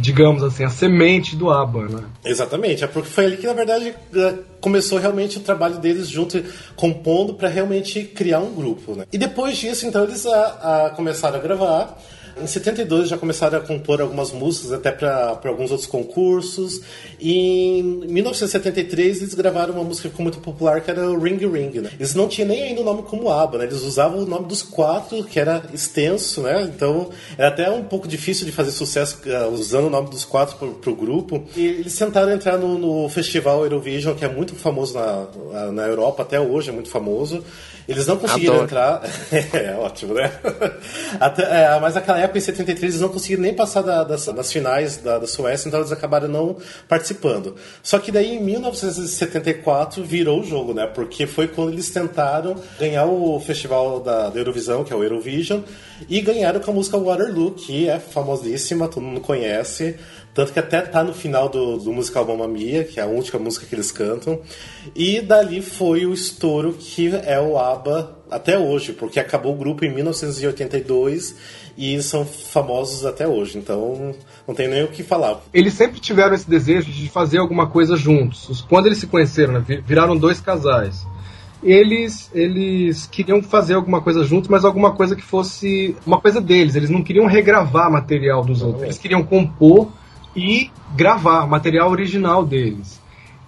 digamos 0.00 0.42
assim, 0.42 0.64
a 0.64 0.70
semente 0.70 1.36
do 1.36 1.50
ABBA, 1.50 1.88
né? 1.88 2.04
Exatamente, 2.24 2.84
é 2.84 2.86
porque 2.86 3.08
foi 3.08 3.26
ali 3.26 3.36
que, 3.36 3.46
na 3.46 3.52
verdade, 3.52 3.94
eh, 4.14 4.34
começou 4.60 4.98
realmente 4.98 5.38
o 5.38 5.40
trabalho 5.40 5.78
deles 5.78 6.08
junto, 6.08 6.42
compondo 6.76 7.34
para 7.34 7.48
realmente 7.48 8.04
criar 8.04 8.40
um 8.40 8.54
grupo, 8.54 8.94
né? 8.94 9.04
E 9.12 9.18
depois 9.18 9.56
disso, 9.56 9.86
então, 9.86 10.04
eles 10.04 10.24
a, 10.26 10.86
a 10.86 10.90
começaram 10.90 11.38
a 11.38 11.42
gravar 11.42 11.98
em 12.40 12.46
72 12.46 13.08
já 13.08 13.16
começaram 13.16 13.58
a 13.58 13.60
compor 13.60 14.00
algumas 14.00 14.32
músicas 14.32 14.72
até 14.72 14.90
para 14.90 15.38
alguns 15.44 15.70
outros 15.70 15.86
concursos. 15.86 16.80
E 17.20 17.78
em 17.78 17.82
1973 17.82 19.22
eles 19.22 19.34
gravaram 19.34 19.74
uma 19.74 19.84
música 19.84 20.08
que 20.08 20.12
ficou 20.12 20.24
muito 20.24 20.38
popular 20.38 20.80
que 20.80 20.90
era 20.90 21.10
o 21.10 21.18
Ring 21.18 21.38
Ring. 21.38 21.80
Né? 21.80 21.90
Eles 21.98 22.14
não 22.14 22.28
tinham 22.28 22.48
nem 22.48 22.62
ainda 22.62 22.80
o 22.80 22.84
nome 22.84 23.02
como 23.02 23.30
ABBA, 23.30 23.58
né? 23.58 23.64
eles 23.64 23.82
usavam 23.82 24.20
o 24.20 24.26
nome 24.26 24.46
dos 24.46 24.62
quatro, 24.62 25.22
que 25.24 25.38
era 25.38 25.62
extenso, 25.72 26.42
né? 26.42 26.62
Então 26.62 27.10
era 27.38 27.48
até 27.48 27.70
um 27.70 27.84
pouco 27.84 28.08
difícil 28.08 28.46
de 28.46 28.52
fazer 28.52 28.70
sucesso 28.70 29.18
uh, 29.26 29.48
usando 29.52 29.86
o 29.86 29.90
nome 29.90 30.08
dos 30.10 30.24
quatro 30.24 30.56
para 30.56 30.90
o 30.90 30.96
grupo. 30.96 31.44
E 31.56 31.64
eles 31.64 31.96
tentaram 31.96 32.32
entrar 32.32 32.58
no, 32.58 32.78
no, 32.78 33.08
festival 33.08 33.62
Eurovision, 33.62 34.14
que 34.14 34.24
é 34.24 34.28
muito 34.28 34.54
famoso 34.54 34.94
na, 34.94 35.70
na 35.72 35.82
Europa, 35.86 36.22
até 36.22 36.40
hoje 36.40 36.70
é 36.70 36.72
muito 36.72 36.88
famoso. 36.88 37.44
Eles 37.88 38.06
não 38.06 38.16
conseguiram 38.16 38.54
Adoro. 38.54 38.66
entrar. 38.66 39.02
é 39.52 39.74
ótimo, 39.76 40.14
né? 40.14 40.32
Até, 41.20 41.42
é, 41.42 41.80
mas 41.80 41.94
naquela 41.94 42.18
época, 42.18 42.38
em 42.38 42.40
73, 42.40 42.94
eles 42.94 43.00
não 43.00 43.08
conseguiram 43.08 43.42
nem 43.42 43.54
passar 43.54 43.82
da, 43.82 44.04
das, 44.04 44.24
das, 44.26 44.52
finais 44.52 44.96
da, 44.96 45.18
da, 45.18 45.26
Suécia, 45.26 45.68
então 45.68 45.80
eles 45.80 45.92
acabaram 45.92 46.28
não 46.28 46.56
participando. 46.88 47.56
Só 47.82 47.98
que 47.98 48.10
daí, 48.10 48.36
em 48.36 48.42
1974, 48.42 50.02
virou 50.04 50.40
o 50.40 50.44
jogo, 50.44 50.72
né? 50.72 50.86
Porque 50.86 51.26
foi 51.26 51.46
quando 51.46 51.72
eles 51.72 51.90
tentaram 51.90 52.56
ganhar 52.78 53.04
o 53.04 53.38
festival 53.40 54.00
da, 54.00 54.30
da 54.30 54.38
Eurovisão, 54.38 54.84
que 54.84 54.92
é 54.92 54.96
o 54.96 55.02
Eurovision, 55.02 55.60
e 56.08 56.20
ganharam 56.20 56.60
com 56.60 56.70
a 56.70 56.74
música 56.74 56.98
Waterloo, 56.98 57.52
que 57.52 57.88
é 57.88 57.98
famosíssima, 57.98 58.88
todo 58.88 59.02
mundo 59.02 59.20
conhece. 59.20 59.96
Tanto 60.34 60.52
que 60.52 60.58
até 60.58 60.80
tá 60.80 61.04
no 61.04 61.14
final 61.14 61.48
do, 61.48 61.78
do 61.78 61.92
musical 61.92 62.26
Mamma 62.26 62.48
Mia, 62.48 62.82
que 62.82 62.98
é 62.98 63.04
a 63.04 63.06
última 63.06 63.38
música 63.38 63.64
que 63.64 63.74
eles 63.74 63.92
cantam. 63.92 64.40
E 64.94 65.20
dali 65.20 65.62
foi 65.62 66.04
o 66.04 66.12
estouro 66.12 66.72
que 66.72 67.14
é 67.24 67.40
o 67.40 67.56
ABBA 67.56 68.18
até 68.28 68.58
hoje, 68.58 68.92
porque 68.92 69.20
acabou 69.20 69.54
o 69.54 69.56
grupo 69.56 69.84
em 69.84 69.94
1982 69.94 71.36
e 71.78 72.02
são 72.02 72.26
famosos 72.26 73.06
até 73.06 73.28
hoje. 73.28 73.58
Então 73.58 74.12
não 74.46 74.54
tem 74.56 74.66
nem 74.66 74.82
o 74.82 74.88
que 74.88 75.04
falar. 75.04 75.40
Eles 75.52 75.74
sempre 75.74 76.00
tiveram 76.00 76.34
esse 76.34 76.50
desejo 76.50 76.90
de 76.90 77.08
fazer 77.08 77.38
alguma 77.38 77.68
coisa 77.68 77.96
juntos. 77.96 78.66
Quando 78.68 78.86
eles 78.86 78.98
se 78.98 79.06
conheceram, 79.06 79.52
né, 79.52 79.64
viraram 79.86 80.16
dois 80.16 80.40
casais 80.40 81.06
eles 81.62 82.30
eles 82.34 83.06
queriam 83.06 83.42
fazer 83.42 83.72
alguma 83.72 84.02
coisa 84.02 84.22
juntos, 84.22 84.50
mas 84.50 84.66
alguma 84.66 84.92
coisa 84.92 85.16
que 85.16 85.22
fosse 85.22 85.96
uma 86.04 86.20
coisa 86.20 86.38
deles. 86.38 86.74
Eles 86.74 86.90
não 86.90 87.02
queriam 87.02 87.24
regravar 87.24 87.90
material 87.90 88.44
dos 88.44 88.60
outros. 88.60 88.82
Eles 88.82 88.98
queriam 88.98 89.22
compor 89.22 89.90
e 90.34 90.70
gravar 90.96 91.46
material 91.46 91.90
original 91.90 92.44
deles. 92.44 93.00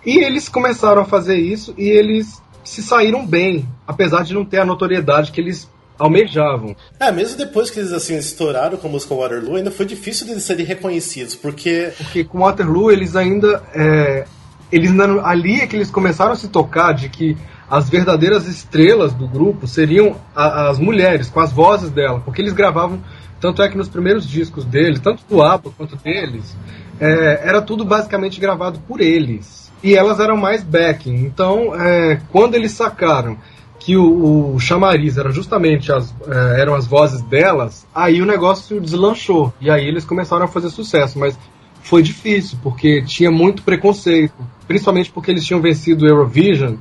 E 0.05 0.19
eles 0.19 0.49
começaram 0.49 1.03
a 1.03 1.05
fazer 1.05 1.37
isso 1.37 1.75
e 1.77 1.89
eles 1.89 2.41
se 2.63 2.83
saíram 2.83 3.27
bem, 3.27 3.69
apesar 3.87 4.23
de 4.25 4.35
não 4.35 4.45
ter 4.45 4.59
a 4.59 4.65
notoriedade 4.65 5.33
que 5.33 5.41
eles 5.41 5.69
almejavam. 5.99 6.77
É, 7.01 7.11
mesmo 7.11 7.39
depois 7.39 7.71
que 7.71 7.81
eles 7.81 7.93
assim 7.93 8.17
estouraram 8.17 8.77
com 8.77 8.89
a 8.89 8.91
música 8.91 9.15
Waterloo, 9.15 9.57
ainda 9.57 9.71
foi 9.71 9.87
difícil 9.87 10.27
deles 10.27 10.43
serem 10.43 10.67
reconhecidos, 10.67 11.35
porque 11.35 11.93
porque 11.97 12.25
com 12.25 12.41
Waterloo 12.41 12.91
eles 12.91 13.17
ainda 13.17 13.63
é, 13.75 14.27
eles 14.71 14.91
ali 15.25 15.61
é 15.61 15.67
que 15.67 15.77
eles 15.77 15.91
começaram 15.91 16.33
a 16.33 16.37
se 16.37 16.49
tocar 16.49 16.93
de 16.93 17.09
que 17.09 17.37
as 17.69 17.89
verdadeiras 17.89 18.47
estrelas 18.47 19.13
do 19.13 19.27
grupo 19.27 19.67
seriam 19.67 20.17
a, 20.35 20.69
as 20.69 20.79
mulheres 20.79 21.29
com 21.29 21.41
as 21.41 21.53
vozes 21.53 21.91
dela, 21.91 22.21
porque 22.21 22.43
eles 22.43 22.53
gravavam 22.53 23.03
tanto 23.41 23.63
é 23.63 23.69
que 23.69 23.77
nos 23.77 23.89
primeiros 23.89 24.27
discos 24.27 24.65
deles, 24.65 25.01
tanto 25.01 25.23
do 25.29 25.43
ABBA 25.43 25.71
quanto 25.77 25.97
deles, 25.97 26.57
é, 27.01 27.41
era 27.45 27.61
tudo 27.61 27.85
basicamente 27.85 28.41
gravado 28.41 28.79
por 28.81 29.01
eles. 29.01 29.73
E 29.83 29.95
elas 29.95 30.19
eram 30.21 30.37
mais 30.37 30.63
backing. 30.63 31.15
Então, 31.15 31.75
é, 31.75 32.21
quando 32.33 32.55
eles 32.55 32.73
sacaram 32.73 33.37
que 33.79 33.97
o, 33.97 34.55
o 34.55 34.59
chamariz 34.59 35.19
era 35.19 35.31
justamente 35.31 35.93
as, 35.93 36.15
é, 36.27 36.61
eram 36.61 36.75
as 36.75 36.87
vozes 36.87 37.23
delas, 37.23 37.87
aí 37.95 38.21
o 38.23 38.27
negócio 38.27 38.81
deslanchou. 38.81 39.53
E 39.61 39.71
aí 39.71 39.87
eles 39.87 40.05
começaram 40.05 40.45
a 40.45 40.49
fazer 40.49 40.71
sucesso. 40.71 41.19
Mas 41.19 41.39
foi 41.83 42.03
difícil, 42.03 42.59
porque 42.63 43.03
tinha 43.03 43.31
muito 43.31 43.63
preconceito. 43.63 44.35
Principalmente 44.67 45.13
porque 45.13 45.31
eles 45.31 45.45
tinham 45.45 45.61
vencido 45.61 46.05
o 46.05 46.09
Eurovision 46.09 46.77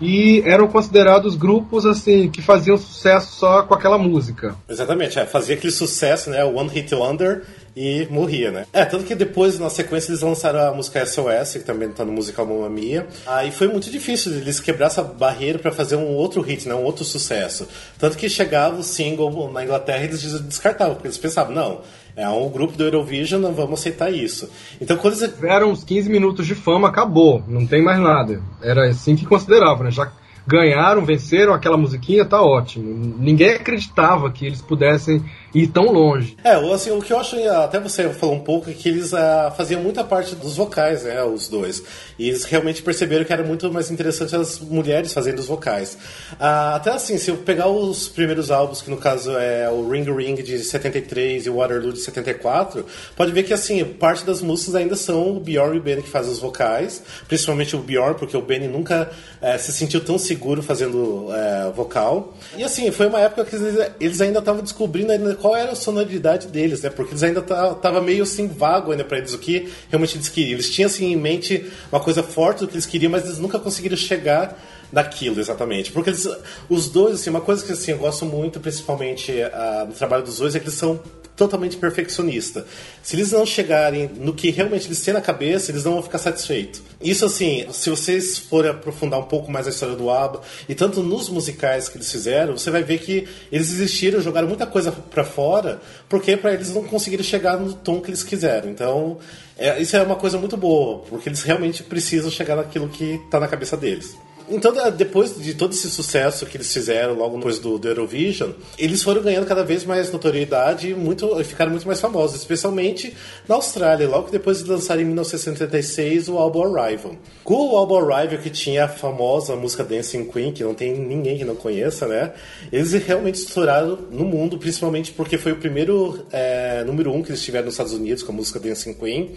e 0.00 0.42
eram 0.46 0.66
considerados 0.66 1.36
grupos 1.36 1.84
assim 1.84 2.30
que 2.30 2.40
faziam 2.40 2.76
sucesso 2.76 3.36
só 3.36 3.62
com 3.62 3.74
aquela 3.74 3.98
música. 3.98 4.56
Exatamente, 4.68 5.18
é, 5.18 5.26
fazia 5.26 5.54
aquele 5.54 5.72
sucesso, 5.72 6.30
né, 6.30 6.44
One 6.44 6.68
Hit 6.70 6.94
Wonder 6.94 7.42
e 7.76 8.06
morria, 8.10 8.50
né? 8.50 8.66
É, 8.72 8.84
tanto 8.84 9.04
que 9.04 9.14
depois, 9.14 9.58
na 9.58 9.70
sequência, 9.70 10.10
eles 10.10 10.22
lançaram 10.22 10.60
a 10.60 10.74
música 10.74 11.04
SOS, 11.06 11.52
que 11.52 11.60
também 11.60 11.88
tá 11.88 12.04
no 12.04 12.12
musical 12.12 12.44
Mamma 12.44 12.68
Mia. 12.68 13.06
Aí 13.26 13.52
foi 13.52 13.68
muito 13.68 13.90
difícil 13.90 14.32
eles 14.32 14.60
quebrar 14.60 14.86
essa 14.86 15.02
barreira 15.02 15.58
para 15.58 15.70
fazer 15.70 15.96
um 15.96 16.08
outro 16.08 16.40
hit, 16.40 16.66
né? 16.68 16.74
Um 16.74 16.82
outro 16.82 17.04
sucesso. 17.04 17.68
Tanto 17.98 18.16
que 18.16 18.28
chegava 18.28 18.76
o 18.76 18.82
single 18.82 19.52
na 19.52 19.62
Inglaterra 19.62 20.02
e 20.02 20.06
eles 20.08 20.40
descartavam, 20.42 20.94
porque 20.94 21.08
eles 21.08 21.18
pensavam, 21.18 21.54
não, 21.54 21.80
é 22.20 22.28
um 22.28 22.48
grupo 22.48 22.76
do 22.76 22.84
Eurovision, 22.84 23.40
não 23.40 23.52
vamos 23.52 23.80
aceitar 23.80 24.12
isso. 24.12 24.50
Então 24.80 24.96
quando 24.96 25.14
eles... 25.14 25.34
Tiveram 25.34 25.70
uns 25.70 25.82
15 25.84 26.10
minutos 26.10 26.46
de 26.46 26.54
fama, 26.54 26.88
acabou, 26.88 27.42
não 27.48 27.66
tem 27.66 27.82
mais 27.82 27.98
nada. 27.98 28.42
Era 28.62 28.88
assim 28.88 29.16
que 29.16 29.24
consideravam, 29.24 29.84
né? 29.84 29.90
Já 29.90 30.12
ganharam, 30.46 31.04
venceram 31.04 31.52
aquela 31.52 31.76
musiquinha, 31.76 32.24
tá 32.24 32.42
ótimo. 32.42 33.14
Ninguém 33.18 33.54
acreditava 33.54 34.30
que 34.30 34.44
eles 34.44 34.60
pudessem 34.60 35.24
ir 35.54 35.68
tão 35.68 35.86
longe. 35.86 36.36
É, 36.44 36.52
assim, 36.72 36.90
o 36.90 37.00
que 37.00 37.12
eu 37.12 37.18
acho, 37.18 37.36
até 37.48 37.80
você 37.80 38.08
falou 38.10 38.36
um 38.36 38.40
pouco, 38.40 38.70
é 38.70 38.72
que 38.72 38.88
eles 38.88 39.12
uh, 39.12 39.50
faziam 39.56 39.82
muita 39.82 40.04
parte 40.04 40.34
dos 40.34 40.56
vocais, 40.56 41.04
né, 41.04 41.22
os 41.24 41.48
dois. 41.48 41.82
E 42.18 42.28
eles 42.28 42.44
realmente 42.44 42.82
perceberam 42.82 43.24
que 43.24 43.32
era 43.32 43.42
muito 43.42 43.70
mais 43.72 43.90
interessante 43.90 44.34
as 44.36 44.58
mulheres 44.58 45.12
fazendo 45.12 45.38
os 45.38 45.46
vocais. 45.46 45.94
Uh, 46.34 46.74
até 46.74 46.90
assim, 46.90 47.18
se 47.18 47.30
eu 47.30 47.38
pegar 47.38 47.68
os 47.68 48.08
primeiros 48.08 48.50
álbuns, 48.50 48.82
que 48.82 48.90
no 48.90 48.96
caso 48.96 49.32
é 49.36 49.68
o 49.70 49.88
Ring 49.88 50.04
Ring 50.04 50.36
de 50.36 50.58
73 50.60 51.46
e 51.46 51.50
o 51.50 51.56
Waterloo 51.56 51.92
de 51.92 52.00
74, 52.00 52.84
pode 53.16 53.32
ver 53.32 53.42
que 53.42 53.52
assim, 53.52 53.84
parte 53.84 54.24
das 54.24 54.40
músicas 54.40 54.74
ainda 54.74 54.96
são 54.96 55.36
o 55.36 55.40
Bjorn 55.40 55.76
e 55.76 55.80
o 55.80 55.82
Benny 55.82 56.02
que 56.02 56.08
fazem 56.08 56.32
os 56.32 56.38
vocais, 56.38 57.02
principalmente 57.26 57.74
o 57.74 57.78
Bjorn, 57.80 58.14
porque 58.16 58.36
o 58.36 58.42
Benny 58.42 58.68
nunca 58.68 59.10
uh, 59.42 59.58
se 59.58 59.72
sentiu 59.72 60.00
tão 60.00 60.18
seguro 60.18 60.62
fazendo 60.62 61.28
eh, 61.30 61.72
vocal. 61.74 62.34
E 62.56 62.62
assim, 62.62 62.90
foi 62.90 63.06
uma 63.06 63.20
época 63.20 63.44
que 63.44 63.56
eles 64.00 64.20
ainda 64.20 64.38
estavam 64.38 64.62
descobrindo 64.62 65.12
ainda 65.12 65.34
qual 65.40 65.56
era 65.56 65.72
a 65.72 65.74
sonoridade 65.74 66.48
deles, 66.48 66.82
né? 66.82 66.90
Porque 66.90 67.12
eles 67.12 67.22
ainda 67.22 67.40
tava 67.42 68.00
meio 68.00 68.22
assim 68.22 68.46
vago 68.46 68.92
ainda 68.92 69.04
para 69.04 69.18
eles 69.18 69.32
o 69.32 69.38
que 69.38 69.72
realmente 69.88 70.16
eles 70.16 70.28
queriam. 70.28 70.54
Eles 70.54 70.70
tinham 70.70 70.86
assim 70.86 71.12
em 71.12 71.16
mente 71.16 71.70
uma 71.90 72.00
coisa 72.00 72.22
forte 72.22 72.60
do 72.60 72.68
que 72.68 72.74
eles 72.74 72.86
queriam, 72.86 73.10
mas 73.10 73.24
eles 73.24 73.38
nunca 73.38 73.58
conseguiram 73.58 73.96
chegar 73.96 74.56
daquilo 74.92 75.40
exatamente. 75.40 75.92
Porque 75.92 76.10
eles, 76.10 76.28
os 76.68 76.88
dois, 76.88 77.14
assim, 77.14 77.30
uma 77.30 77.40
coisa 77.40 77.64
que 77.64 77.72
assim, 77.72 77.92
eu 77.92 77.98
gosto 77.98 78.26
muito, 78.26 78.60
principalmente 78.60 79.32
uh, 79.32 79.86
no 79.86 79.92
trabalho 79.92 80.24
dos 80.24 80.38
dois, 80.38 80.54
é 80.54 80.58
que 80.58 80.66
eles 80.66 80.74
são 80.74 81.00
totalmente 81.40 81.78
perfeccionista. 81.78 82.66
Se 83.02 83.16
eles 83.16 83.32
não 83.32 83.46
chegarem 83.46 84.10
no 84.14 84.34
que 84.34 84.50
realmente 84.50 84.86
eles 84.86 85.00
têm 85.00 85.14
na 85.14 85.22
cabeça, 85.22 85.70
eles 85.70 85.84
não 85.84 85.94
vão 85.94 86.02
ficar 86.02 86.18
satisfeitos. 86.18 86.82
Isso 87.00 87.24
assim, 87.24 87.64
se 87.72 87.88
vocês 87.88 88.38
forem 88.38 88.70
aprofundar 88.70 89.18
um 89.18 89.24
pouco 89.24 89.50
mais 89.50 89.66
a 89.66 89.70
história 89.70 89.96
do 89.96 90.10
ABBA, 90.10 90.42
e 90.68 90.74
tanto 90.74 91.02
nos 91.02 91.30
musicais 91.30 91.88
que 91.88 91.96
eles 91.96 92.12
fizeram, 92.12 92.58
você 92.58 92.70
vai 92.70 92.82
ver 92.82 92.98
que 92.98 93.26
eles 93.50 93.72
existiram, 93.72 94.20
jogaram 94.20 94.46
muita 94.46 94.66
coisa 94.66 94.92
para 94.92 95.24
fora, 95.24 95.80
porque 96.10 96.36
para 96.36 96.52
eles 96.52 96.74
não 96.74 96.84
conseguiram 96.84 97.24
chegar 97.24 97.58
no 97.58 97.72
tom 97.72 98.02
que 98.02 98.10
eles 98.10 98.22
quiseram. 98.22 98.68
Então, 98.68 99.16
é, 99.56 99.80
isso 99.80 99.96
é 99.96 100.02
uma 100.02 100.16
coisa 100.16 100.36
muito 100.36 100.58
boa, 100.58 100.98
porque 101.08 101.30
eles 101.30 101.42
realmente 101.42 101.82
precisam 101.82 102.30
chegar 102.30 102.56
naquilo 102.56 102.86
que 102.90 103.14
está 103.14 103.40
na 103.40 103.48
cabeça 103.48 103.78
deles. 103.78 104.14
Então, 104.50 104.72
depois 104.90 105.40
de 105.40 105.54
todo 105.54 105.72
esse 105.72 105.88
sucesso 105.88 106.44
que 106.44 106.56
eles 106.56 106.72
fizeram 106.72 107.14
logo 107.14 107.36
depois 107.36 107.58
do, 107.58 107.78
do 107.78 107.88
Eurovision, 107.88 108.50
eles 108.76 109.02
foram 109.02 109.22
ganhando 109.22 109.46
cada 109.46 109.62
vez 109.62 109.84
mais 109.84 110.10
notoriedade 110.12 110.90
e 110.90 110.94
muito, 110.94 111.42
ficaram 111.44 111.70
muito 111.70 111.86
mais 111.86 112.00
famosos, 112.00 112.36
especialmente 112.36 113.14
na 113.48 113.54
Austrália, 113.54 114.08
logo 114.08 114.30
depois 114.30 114.62
de 114.62 114.68
lançarem 114.68 115.04
em 115.04 115.06
1976 115.06 116.28
o 116.28 116.36
álbum 116.36 116.76
Arrival. 116.76 117.14
Com 117.44 117.70
o 117.70 117.76
álbum 117.76 117.96
Arrival, 117.96 118.42
que 118.42 118.50
tinha 118.50 118.84
a 118.84 118.88
famosa 118.88 119.54
música 119.54 119.84
Dancing 119.84 120.24
Queen, 120.24 120.52
que 120.52 120.64
não 120.64 120.74
tem 120.74 120.98
ninguém 120.98 121.38
que 121.38 121.44
não 121.44 121.54
conheça, 121.54 122.06
né? 122.08 122.32
Eles 122.72 122.92
realmente 122.92 123.36
estouraram 123.36 123.98
no 124.10 124.24
mundo, 124.24 124.58
principalmente 124.58 125.12
porque 125.12 125.38
foi 125.38 125.52
o 125.52 125.56
primeiro 125.56 126.26
é, 126.32 126.82
número 126.84 127.12
um 127.12 127.22
que 127.22 127.30
eles 127.30 127.42
tiveram 127.42 127.66
nos 127.66 127.74
Estados 127.74 127.92
Unidos 127.92 128.22
com 128.22 128.32
a 128.32 128.34
música 128.34 128.58
Dancing 128.58 128.94
Queen. 128.94 129.30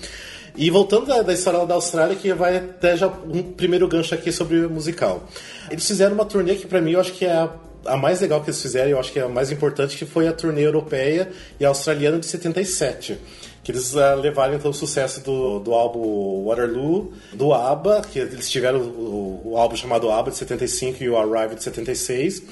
E 0.56 0.70
voltando 0.70 1.08
da, 1.08 1.22
da, 1.22 1.34
história 1.34 1.66
da 1.66 1.74
Austrália, 1.74 2.16
que 2.16 2.32
vai 2.34 2.58
até 2.58 2.96
já 2.96 3.08
um 3.08 3.42
primeiro 3.42 3.88
gancho 3.88 4.14
aqui 4.14 4.32
sobre 4.32 4.66
o 4.66 4.70
musical. 4.70 5.28
Eles 5.70 5.88
fizeram 5.88 6.14
uma 6.14 6.26
turnê 6.26 6.56
que 6.56 6.68
para 6.68 6.80
mim 6.80 6.92
eu 6.92 7.00
acho 7.00 7.14
que 7.14 7.26
é 7.26 7.32
a, 7.32 7.50
a, 7.86 7.98
mais 7.98 8.22
legal 8.22 8.42
que 8.42 8.50
eles 8.50 8.62
fizeram, 8.62 8.92
eu 8.92 9.00
acho 9.00 9.12
que 9.12 9.20
é 9.20 9.24
a 9.24 9.30
mais 9.30 9.52
importante, 9.52 9.98
que 9.98 10.06
foi 10.06 10.28
a 10.28 10.34
turnê 10.34 10.66
europeia 10.66 11.30
e 11.60 11.66
australiana 11.66 12.20
de 12.20 12.26
77 12.28 13.18
que 13.64 13.72
eles 13.72 13.94
uh, 13.94 14.16
levaram 14.20 14.54
então 14.54 14.72
o 14.72 14.74
sucesso 14.74 15.24
do, 15.24 15.60
do 15.60 15.74
álbum 15.74 16.46
Waterloo, 16.46 17.14
do 17.34 17.54
ABBA, 17.54 18.02
que 18.12 18.20
eles 18.20 18.52
tiveram 18.52 18.82
o, 18.82 19.42
o, 19.46 19.58
álbum 19.58 19.76
chamado 19.76 20.12
ABBA 20.12 20.32
de 20.32 20.38
75 20.38 21.02
e 21.02 21.10
o 21.10 21.18
Arrive 21.18 21.56
de 21.56 21.64
76, 21.64 22.44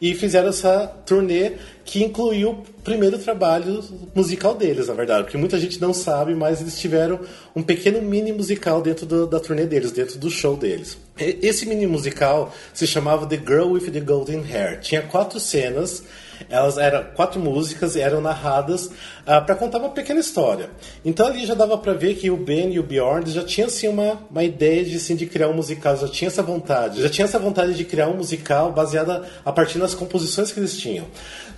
e 0.00 0.14
fizeram 0.14 0.48
essa 0.48 0.86
turnê 1.04 1.52
que 1.84 2.02
incluiu 2.02 2.50
o 2.50 2.82
primeiro 2.82 3.18
trabalho 3.18 3.84
musical 4.14 4.54
deles, 4.54 4.88
na 4.88 4.94
verdade, 4.94 5.24
porque 5.24 5.36
muita 5.36 5.58
gente 5.58 5.80
não 5.80 5.92
sabe, 5.92 6.34
mas 6.34 6.60
eles 6.60 6.78
tiveram 6.78 7.20
um 7.54 7.62
pequeno 7.62 8.00
mini 8.00 8.32
musical 8.32 8.80
dentro 8.80 9.04
do, 9.04 9.26
da 9.26 9.38
turnê 9.38 9.66
deles, 9.66 9.92
dentro 9.92 10.18
do 10.18 10.30
show 10.30 10.56
deles. 10.56 10.96
Esse 11.18 11.66
mini 11.66 11.86
musical 11.86 12.54
se 12.72 12.86
chamava 12.86 13.26
The 13.26 13.36
Girl 13.36 13.72
with 13.72 13.90
the 13.90 14.00
Golden 14.00 14.42
Hair. 14.42 14.80
Tinha 14.80 15.02
quatro 15.02 15.38
cenas 15.38 16.02
elas 16.48 16.78
eram 16.78 17.04
quatro 17.14 17.40
músicas 17.40 17.96
e 17.96 18.00
eram 18.00 18.20
narradas 18.20 18.86
uh, 18.86 18.92
ah, 19.26 19.40
para 19.40 19.54
contar 19.54 19.78
uma 19.78 19.90
pequena 19.90 20.20
história. 20.20 20.70
Então 21.04 21.26
ali 21.26 21.44
já 21.44 21.54
dava 21.54 21.76
para 21.78 21.92
ver 21.92 22.14
que 22.14 22.30
o 22.30 22.36
Ben 22.36 22.72
e 22.72 22.78
o 22.78 22.82
Bjorn 22.82 23.28
já 23.30 23.44
tinham 23.44 23.66
assim 23.66 23.88
uma, 23.88 24.20
uma 24.30 24.44
ideia 24.44 24.84
de, 24.84 24.96
assim, 24.96 25.16
de 25.16 25.26
criar 25.26 25.48
um 25.48 25.54
musical, 25.54 25.96
já 25.96 26.08
tinha 26.08 26.28
essa 26.28 26.42
vontade, 26.42 27.02
já 27.02 27.08
tinha 27.08 27.24
essa 27.24 27.38
vontade 27.38 27.74
de 27.74 27.84
criar 27.84 28.08
um 28.08 28.16
musical 28.16 28.72
baseada 28.72 29.28
a 29.44 29.52
partir 29.52 29.78
das 29.78 29.94
composições 29.94 30.52
que 30.52 30.60
eles 30.60 30.76
tinham. 30.78 31.06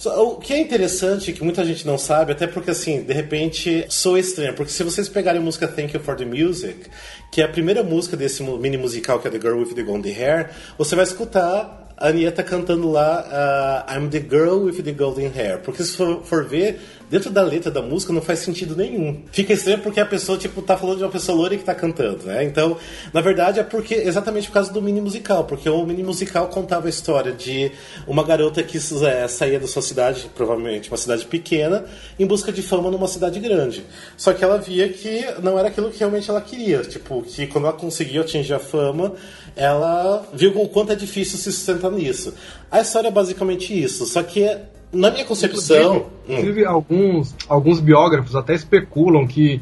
O 0.04 0.36
que 0.36 0.52
é 0.52 0.58
interessante, 0.58 1.32
que 1.32 1.44
muita 1.44 1.64
gente 1.64 1.86
não 1.86 1.96
sabe, 1.96 2.32
até 2.32 2.46
porque 2.46 2.72
assim, 2.72 3.02
de 3.02 3.12
repente, 3.12 3.86
sou 3.88 4.18
estranho, 4.18 4.54
porque 4.54 4.72
se 4.72 4.82
vocês 4.82 5.08
pegarem 5.08 5.40
a 5.40 5.44
música 5.44 5.68
Thank 5.68 5.94
You 5.94 6.02
for 6.02 6.16
the 6.16 6.24
Music, 6.24 6.86
que 7.30 7.40
é 7.40 7.44
a 7.44 7.48
primeira 7.48 7.84
música 7.84 8.16
desse 8.16 8.42
mini 8.42 8.76
musical 8.76 9.20
que 9.20 9.28
é 9.28 9.30
The 9.30 9.40
Girl 9.40 9.58
with 9.58 9.74
the 9.74 9.82
Golden 9.82 10.12
Hair, 10.12 10.50
você 10.76 10.96
vai 10.96 11.04
escutar 11.04 11.81
a 11.96 12.08
Anitta 12.08 12.42
cantando 12.42 12.90
lá 12.90 13.24
uh, 13.26 13.92
I'm 13.92 14.10
the 14.10 14.20
Girl 14.20 14.64
with 14.64 14.82
the 14.82 14.92
Golden 14.92 15.32
Hair. 15.32 15.60
Porque 15.60 15.82
se 15.82 15.96
for, 15.96 16.22
for, 16.22 16.44
ver, 16.44 16.78
dentro 17.12 17.28
da 17.28 17.42
letra 17.42 17.70
da 17.70 17.82
música 17.82 18.10
não 18.10 18.22
faz 18.22 18.38
sentido 18.38 18.74
nenhum. 18.74 19.20
Fica 19.30 19.52
estranho 19.52 19.80
porque 19.80 20.00
a 20.00 20.06
pessoa, 20.06 20.38
tipo, 20.38 20.62
tá 20.62 20.78
falando 20.78 20.96
de 20.96 21.04
uma 21.04 21.10
pessoa 21.10 21.36
loira 21.36 21.58
que 21.58 21.62
tá 21.62 21.74
cantando, 21.74 22.24
né? 22.24 22.42
Então, 22.42 22.78
na 23.12 23.20
verdade, 23.20 23.60
é 23.60 23.62
porque 23.62 23.94
exatamente 23.94 24.46
por 24.46 24.54
causa 24.54 24.72
do 24.72 24.80
mini 24.80 24.98
musical. 24.98 25.44
Porque 25.44 25.68
o 25.68 25.84
mini 25.84 26.02
musical 26.02 26.48
contava 26.48 26.86
a 26.86 26.88
história 26.88 27.30
de 27.30 27.70
uma 28.06 28.24
garota 28.24 28.62
que 28.62 28.78
é, 28.78 29.28
saía 29.28 29.60
da 29.60 29.66
sua 29.66 29.82
cidade, 29.82 30.30
provavelmente 30.34 30.88
uma 30.88 30.96
cidade 30.96 31.26
pequena, 31.26 31.84
em 32.18 32.24
busca 32.24 32.50
de 32.50 32.62
fama 32.62 32.90
numa 32.90 33.06
cidade 33.06 33.38
grande. 33.40 33.84
Só 34.16 34.32
que 34.32 34.42
ela 34.42 34.56
via 34.56 34.88
que 34.88 35.22
não 35.42 35.58
era 35.58 35.68
aquilo 35.68 35.90
que 35.90 35.98
realmente 35.98 36.30
ela 36.30 36.40
queria. 36.40 36.80
Tipo, 36.80 37.22
que 37.22 37.46
quando 37.46 37.66
ela 37.66 37.76
conseguiu 37.76 38.22
atingir 38.22 38.54
a 38.54 38.58
fama, 38.58 39.12
ela 39.54 40.26
viu 40.32 40.58
o 40.58 40.66
quanto 40.66 40.92
é 40.92 40.94
difícil 40.94 41.36
se 41.36 41.52
sustentar 41.52 41.90
nisso. 41.90 42.32
A 42.70 42.80
história 42.80 43.08
é 43.08 43.10
basicamente 43.10 43.78
isso, 43.78 44.06
só 44.06 44.22
que 44.22 44.48
na 44.92 45.10
minha 45.10 45.24
concepção. 45.24 46.06
Inclusive, 46.28 46.64
hum. 46.64 46.70
alguns, 46.70 47.34
alguns 47.48 47.80
biógrafos 47.80 48.36
até 48.36 48.54
especulam 48.54 49.26
que 49.26 49.60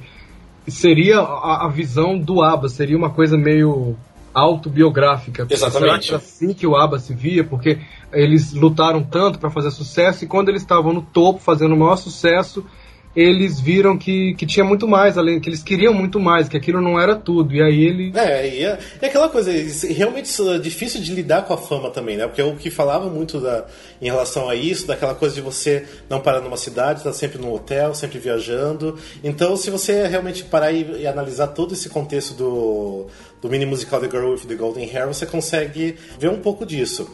seria 0.68 1.20
a, 1.20 1.66
a 1.66 1.68
visão 1.68 2.18
do 2.18 2.42
ABBA, 2.42 2.68
seria 2.68 2.96
uma 2.96 3.10
coisa 3.10 3.36
meio 3.36 3.96
autobiográfica. 4.34 5.46
Exatamente. 5.48 5.80
Será 5.80 5.98
que 5.98 6.14
assim 6.14 6.52
que 6.52 6.66
o 6.66 6.76
ABBA 6.76 6.98
se 6.98 7.14
via? 7.14 7.44
Porque 7.44 7.78
eles 8.12 8.52
lutaram 8.52 9.02
tanto 9.02 9.38
para 9.38 9.50
fazer 9.50 9.70
sucesso 9.70 10.24
e 10.24 10.28
quando 10.28 10.48
eles 10.48 10.62
estavam 10.62 10.92
no 10.92 11.02
topo, 11.02 11.40
fazendo 11.40 11.74
o 11.74 11.78
maior 11.78 11.96
sucesso, 11.96 12.64
eles 13.14 13.58
viram 13.58 13.98
que, 13.98 14.34
que 14.34 14.46
tinha 14.46 14.64
muito 14.64 14.86
mais, 14.86 15.18
além 15.18 15.40
que 15.40 15.48
eles 15.48 15.62
queriam 15.62 15.92
muito 15.92 16.20
mais, 16.20 16.48
que 16.48 16.56
aquilo 16.56 16.80
não 16.80 17.00
era 17.00 17.16
tudo. 17.16 17.52
E 17.52 17.60
aí 17.60 17.84
ele. 17.84 18.12
É, 18.14 18.48
e, 18.48 18.64
é, 18.64 18.78
e 19.02 19.06
aquela 19.06 19.28
coisa, 19.28 19.50
realmente 19.88 20.30
é 20.48 20.58
difícil 20.58 21.00
de 21.00 21.12
lidar 21.12 21.42
com 21.42 21.52
a 21.52 21.58
fama 21.58 21.90
também, 21.90 22.16
né? 22.16 22.26
Porque 22.26 22.40
é 22.40 22.44
o 22.44 22.54
que 22.54 22.70
falava 22.70 23.10
muito 23.10 23.40
da, 23.40 23.66
em 24.00 24.06
relação 24.06 24.48
a 24.48 24.54
isso, 24.54 24.86
daquela 24.86 25.14
coisa 25.14 25.34
de 25.34 25.40
você 25.40 25.84
não 26.08 26.20
parar 26.20 26.40
numa 26.40 26.56
cidade, 26.56 27.02
tá 27.02 27.12
sempre 27.12 27.38
no 27.38 27.52
hotel, 27.52 27.94
sempre 27.94 28.18
viajando. 28.20 28.96
Então, 29.24 29.56
se 29.56 29.70
você 29.70 30.06
realmente 30.06 30.44
parar 30.44 30.70
e, 30.70 31.00
e 31.00 31.06
analisar 31.06 31.48
todo 31.48 31.74
esse 31.74 31.88
contexto 31.88 32.34
do, 32.34 33.06
do 33.42 33.48
mini 33.48 33.66
musical 33.66 34.00
The 34.00 34.08
Girl 34.08 34.30
with 34.30 34.46
the 34.46 34.54
Golden 34.54 34.88
Hair, 34.88 35.08
você 35.08 35.26
consegue 35.26 35.96
ver 36.18 36.30
um 36.30 36.38
pouco 36.38 36.64
disso. 36.64 37.10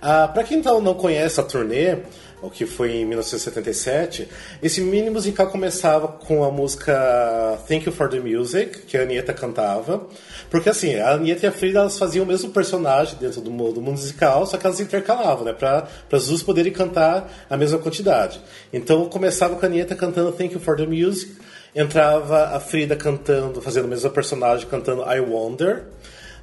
Ah, 0.00 0.28
para 0.28 0.44
quem 0.44 0.58
então 0.58 0.80
não 0.80 0.94
conhece 0.94 1.40
a 1.40 1.42
turnê, 1.42 1.98
o 2.42 2.50
que 2.50 2.64
foi 2.64 2.92
em 2.92 3.04
1977, 3.04 4.28
esse 4.62 4.80
mini 4.80 5.10
musical 5.10 5.48
começava 5.48 6.08
com 6.08 6.42
a 6.42 6.50
música 6.50 7.58
Thank 7.68 7.86
You 7.86 7.92
for 7.92 8.08
the 8.08 8.18
Music, 8.18 8.82
que 8.82 8.96
a 8.96 9.02
Anitta 9.02 9.32
cantava. 9.32 10.06
Porque 10.48 10.68
assim, 10.68 10.94
a 10.96 11.12
Anitta 11.12 11.46
e 11.46 11.48
a 11.48 11.52
Frida 11.52 11.80
elas 11.80 11.98
faziam 11.98 12.24
o 12.24 12.26
mesmo 12.26 12.50
personagem 12.50 13.16
dentro 13.18 13.40
do, 13.40 13.72
do 13.72 13.80
musical, 13.80 14.46
só 14.46 14.56
que 14.56 14.66
elas 14.66 14.80
intercalavam, 14.80 15.44
né? 15.44 15.52
Para 15.52 15.86
as 16.10 16.28
duas 16.28 16.42
poderem 16.42 16.72
cantar 16.72 17.30
a 17.48 17.56
mesma 17.56 17.78
quantidade. 17.78 18.40
Então 18.72 19.06
começava 19.06 19.56
com 19.56 19.64
a 19.64 19.68
Anitta 19.68 19.94
cantando 19.94 20.32
Thank 20.32 20.54
You 20.54 20.60
for 20.60 20.76
the 20.76 20.86
Music, 20.86 21.36
entrava 21.74 22.56
a 22.56 22.60
Frida 22.60 22.96
cantando, 22.96 23.60
fazendo 23.60 23.84
o 23.84 23.88
mesmo 23.88 24.10
personagem, 24.10 24.66
cantando 24.66 25.02
I 25.02 25.20
Wonder. 25.20 25.84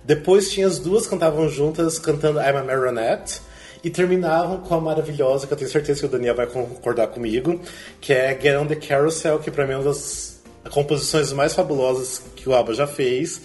Depois 0.04 0.52
tinha 0.52 0.68
as 0.68 0.80
duas 0.80 1.08
cantavam 1.08 1.50
juntas 1.50 2.00
cantando 2.00 2.40
I'm 2.40 2.56
a 2.56 2.64
Marionette 2.64 3.42
e 3.88 3.90
terminavam 3.90 4.58
com 4.58 4.76
a 4.76 4.82
maravilhosa, 4.82 5.48
que 5.48 5.54
eu 5.54 5.58
tenho 5.58 5.72
certeza 5.72 6.02
que 6.02 6.06
o 6.06 6.10
Daniel 6.10 6.36
vai 6.36 6.46
concordar 6.46 7.08
comigo, 7.08 7.58
que 8.02 8.12
é 8.12 8.38
Get 8.38 8.58
on 8.58 8.66
the 8.66 8.76
Carousel, 8.76 9.40
que 9.40 9.50
para 9.50 9.66
mim 9.66 9.74
é 9.74 9.78
uma 9.78 9.86
das 9.86 10.44
composições 10.70 11.32
mais 11.32 11.54
fabulosas 11.54 12.22
que 12.36 12.50
o 12.50 12.54
ABBA 12.54 12.74
já 12.74 12.86
fez. 12.86 13.42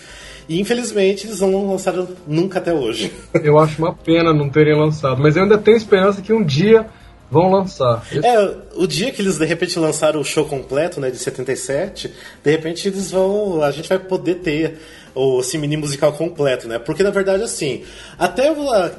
E 0.49 0.61
infelizmente 0.61 1.29
eles 1.29 1.39
não 1.39 1.71
lançaram 1.71 2.09
nunca 2.27 2.59
até 2.59 2.75
hoje. 2.75 3.13
Eu 3.41 3.57
acho 3.57 3.81
uma 3.81 3.95
pena 3.95 4.35
não 4.35 4.51
terem 4.51 4.77
lançado, 4.77 5.23
mas 5.23 5.37
eu 5.37 5.45
ainda 5.45 5.57
tenho 5.57 5.77
esperança 5.77 6.21
que 6.21 6.33
um 6.33 6.43
dia 6.43 6.89
vão 7.31 7.49
lançar. 7.49 8.05
É, 8.13 8.57
o 8.75 8.85
dia 8.85 9.13
que 9.13 9.23
eles 9.23 9.39
de 9.39 9.47
repente 9.47 9.79
lançaram 9.79 10.21
o 10.21 10.25
show 10.25 10.45
completo, 10.45 11.01
né, 11.01 11.09
de 11.09 11.19
77, 11.19 12.13
de 12.43 12.51
repente 12.51 12.89
eles 12.89 13.13
vão, 13.13 13.63
a 13.63 13.71
gente 13.71 13.89
vai 13.89 14.01
poder 14.01 14.41
ter 14.41 14.81
o 15.15 15.41
mini 15.59 15.77
musical 15.77 16.13
completo, 16.13 16.69
né? 16.69 16.79
Porque 16.79 17.03
na 17.03 17.11
verdade 17.11 17.43
assim, 17.43 17.83
até 18.19 18.45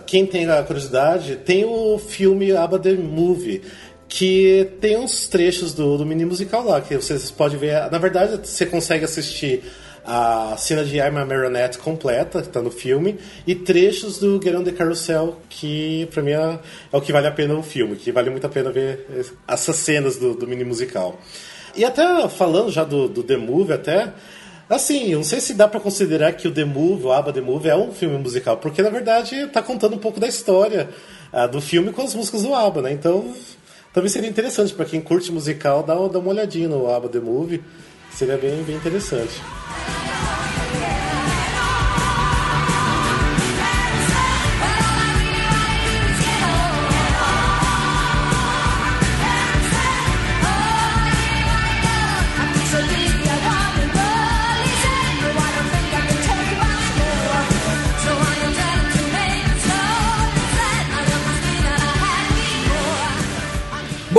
quem 0.06 0.26
tem 0.26 0.50
a 0.50 0.64
curiosidade, 0.64 1.38
tem 1.38 1.66
o 1.66 1.98
filme 1.98 2.56
Abba 2.56 2.80
the 2.80 2.94
Movie 2.94 3.62
que 4.08 4.70
tem 4.80 4.96
uns 4.96 5.28
trechos 5.28 5.74
do, 5.74 5.98
do 5.98 6.06
mini 6.06 6.24
musical 6.24 6.64
lá 6.64 6.80
que 6.82 6.96
vocês 6.96 7.32
podem 7.32 7.58
ver. 7.58 7.90
Na 7.90 7.98
verdade, 7.98 8.48
você 8.48 8.64
consegue 8.64 9.06
assistir 9.06 9.64
a 10.06 10.56
cena 10.58 10.84
de 10.84 10.98
I'm 10.98 11.18
a 11.18 11.26
Marionette 11.26 11.80
completa, 11.80 12.42
que 12.42 12.50
tá 12.50 12.62
no 12.62 12.70
filme, 12.70 13.18
e 13.48 13.56
trechos 13.56 14.20
do 14.20 14.40
Get 14.40 14.54
on 14.56 14.64
the 14.64 14.72
Carousel, 14.72 15.40
que 15.50 16.08
pra 16.12 16.22
mim 16.22 16.32
é, 16.32 16.60
é, 16.92 16.98
o 16.98 17.02
que 17.02 17.12
vale 17.12 17.26
a 17.26 17.32
pena 17.32 17.54
no 17.54 17.64
filme, 17.64 17.96
que 17.96 18.12
vale 18.12 18.30
muito 18.30 18.46
a 18.46 18.50
pena 18.50 18.70
ver 18.70 19.08
essas 19.48 19.78
cenas 19.78 20.18
do, 20.18 20.36
do 20.36 20.46
mini 20.46 20.64
musical. 20.64 21.20
E 21.76 21.84
até 21.84 22.28
falando 22.30 22.70
já 22.70 22.84
do, 22.84 23.08
do 23.08 23.24
The 23.24 23.38
Movie, 23.38 23.74
até. 23.74 24.14
Assim, 24.70 25.14
não 25.14 25.24
sei 25.24 25.42
se 25.42 25.54
dá 25.54 25.68
para 25.68 25.80
considerar 25.80 26.32
que 26.34 26.48
o 26.48 26.52
The 26.52 26.64
Move, 26.64 27.06
o 27.06 27.12
ABBA 27.12 27.34
The 27.34 27.42
Move, 27.42 27.70
é 27.70 27.76
um 27.76 27.92
filme 27.92 28.18
musical, 28.18 28.58
porque 28.58 28.82
na 28.82 28.90
verdade 28.90 29.48
tá 29.48 29.62
contando 29.62 29.96
um 29.96 30.00
pouco 30.00 30.20
da 30.20 30.28
história 30.28 30.90
uh, 31.34 31.48
do 31.48 31.60
filme 31.62 31.92
com 31.92 32.02
as 32.02 32.16
músicas 32.16 32.44
do 32.44 32.54
ABBA, 32.56 32.82
né? 32.84 32.92
Então, 32.92 33.34
também 33.94 34.10
seria 34.10 34.30
interessante 34.30 34.74
para 34.74 34.86
quem 34.86 35.02
curte 35.02 35.32
musical, 35.32 35.84
dar, 35.84 35.96
dar 36.08 36.20
uma 36.20 36.30
olhadinha 36.30 36.68
no 36.68 36.90
ABBA 36.90 37.10
The 37.10 37.20
Movie, 37.20 37.64
seria 38.12 38.38
bem, 38.38 38.64
bem 38.64 38.76
interessante. 38.76 39.34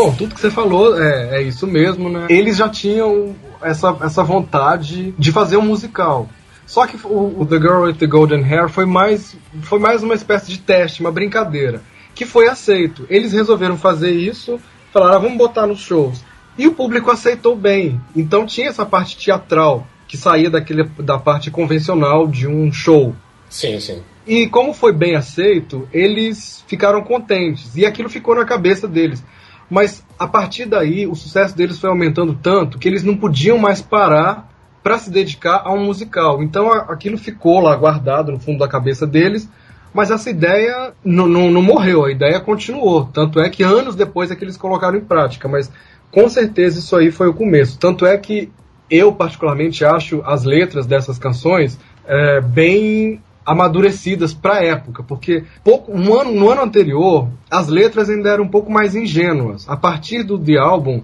Bom, 0.05 0.13
tudo 0.13 0.35
que 0.35 0.41
você 0.41 0.51
falou 0.51 1.01
é, 1.03 1.39
é 1.39 1.43
isso 1.43 1.67
mesmo, 1.67 2.11
né? 2.11 2.27
Eles 2.29 2.59
já 2.59 2.69
tinham 2.69 3.35
essa, 3.63 3.97
essa 4.03 4.23
vontade 4.23 5.15
de 5.19 5.33
fazer 5.33 5.57
um 5.57 5.63
musical. 5.63 6.29
Só 6.67 6.87
que 6.87 6.99
o, 7.07 7.41
o, 7.41 7.47
The 7.47 7.57
Girl 7.57 7.85
with 7.85 7.95
the 7.95 8.07
Golden 8.07 8.45
Hair 8.45 8.69
foi 8.69 8.85
mais, 8.85 9.35
foi 9.63 9.79
mais 9.79 10.03
uma 10.03 10.13
espécie 10.13 10.51
de 10.51 10.59
teste, 10.59 11.01
uma 11.01 11.11
brincadeira, 11.11 11.81
que 12.15 12.27
foi 12.27 12.49
aceito. 12.49 13.07
Eles 13.09 13.33
resolveram 13.33 13.79
fazer 13.79 14.11
isso, 14.11 14.61
falaram, 14.93 15.17
ah, 15.17 15.19
vamos 15.21 15.39
botar 15.39 15.67
nos 15.67 15.81
shows. 15.81 16.23
E 16.59 16.67
o 16.67 16.75
público 16.75 17.11
aceitou 17.11 17.57
bem. 17.57 17.99
Então 18.15 18.45
tinha 18.45 18.69
essa 18.69 18.85
parte 18.85 19.17
teatral, 19.17 19.87
que 20.07 20.19
saía 20.19 20.51
daquele, 20.51 20.85
da 20.99 21.19
parte 21.19 21.51
convencional 21.51 22.27
de 22.27 22.47
um 22.47 22.71
show. 22.71 23.17
Sim, 23.49 23.81
sim. 23.81 24.03
E 24.27 24.49
como 24.49 24.75
foi 24.75 24.93
bem 24.93 25.17
aceito, 25.17 25.89
eles 25.91 26.63
ficaram 26.67 27.03
contentes. 27.03 27.75
E 27.75 27.87
aquilo 27.87 28.11
ficou 28.11 28.35
na 28.35 28.45
cabeça 28.45 28.87
deles. 28.87 29.25
Mas 29.71 30.05
a 30.19 30.27
partir 30.27 30.67
daí, 30.67 31.07
o 31.07 31.15
sucesso 31.15 31.57
deles 31.57 31.79
foi 31.79 31.91
aumentando 31.91 32.35
tanto 32.35 32.79
que 32.79 32.89
eles 32.89 33.03
não 33.03 33.17
podiam 33.17 33.59
mais 33.59 33.81
parar 33.81 34.51
para 34.83 34.99
se 34.99 35.11
dedicar 35.11 35.63
a 35.65 35.73
um 35.73 35.85
musical. 35.85 36.43
Então 36.43 36.71
aquilo 36.73 37.17
ficou 37.17 37.61
lá 37.61 37.75
guardado 37.75 38.31
no 38.31 38.39
fundo 38.39 38.59
da 38.59 38.69
cabeça 38.69 39.07
deles, 39.07 39.49
mas 39.95 40.11
essa 40.11 40.29
ideia 40.29 40.93
não, 41.05 41.27
não, 41.27 41.51
não 41.51 41.63
morreu, 41.63 42.05
a 42.05 42.13
ideia 42.13 42.41
continuou. 42.41 43.07
Tanto 43.07 43.41
é 43.41 43.49
que 43.49 43.63
anos 43.63 43.95
depois 43.95 44.31
é 44.31 44.37
que 44.37 44.45
eles 44.45 44.57
colocaram 44.57 44.99
em 44.99 45.05
prática, 45.05 45.49
mas 45.49 45.73
com 46.11 46.29
certeza 46.29 46.79
isso 46.79 46.95
aí 46.97 47.11
foi 47.11 47.29
o 47.29 47.35
começo. 47.35 47.79
Tanto 47.79 48.05
é 48.05 48.19
que 48.19 48.53
eu, 48.91 49.13
particularmente, 49.13 49.85
acho 49.85 50.23
as 50.25 50.45
letras 50.45 50.87
dessas 50.87 51.19
canções 51.19 51.79
é, 52.07 52.41
bem 52.41 53.23
amadurecidas 53.45 54.33
para 54.33 54.57
a 54.57 54.65
época, 54.65 55.03
porque 55.03 55.45
pouco, 55.63 55.93
um 55.93 56.19
ano, 56.19 56.33
no 56.33 56.51
ano 56.51 56.63
anterior 56.63 57.29
as 57.51 57.69
letras 57.69 58.09
ainda 58.09 58.31
eram 58.31 58.45
um 58.45 58.49
pouco 58.49 58.71
mais 58.71 58.95
ingênuas. 58.95 59.69
A 59.69 59.77
partir 59.77 60.23
do 60.23 60.39
The 60.39 60.57
Album, 60.57 61.03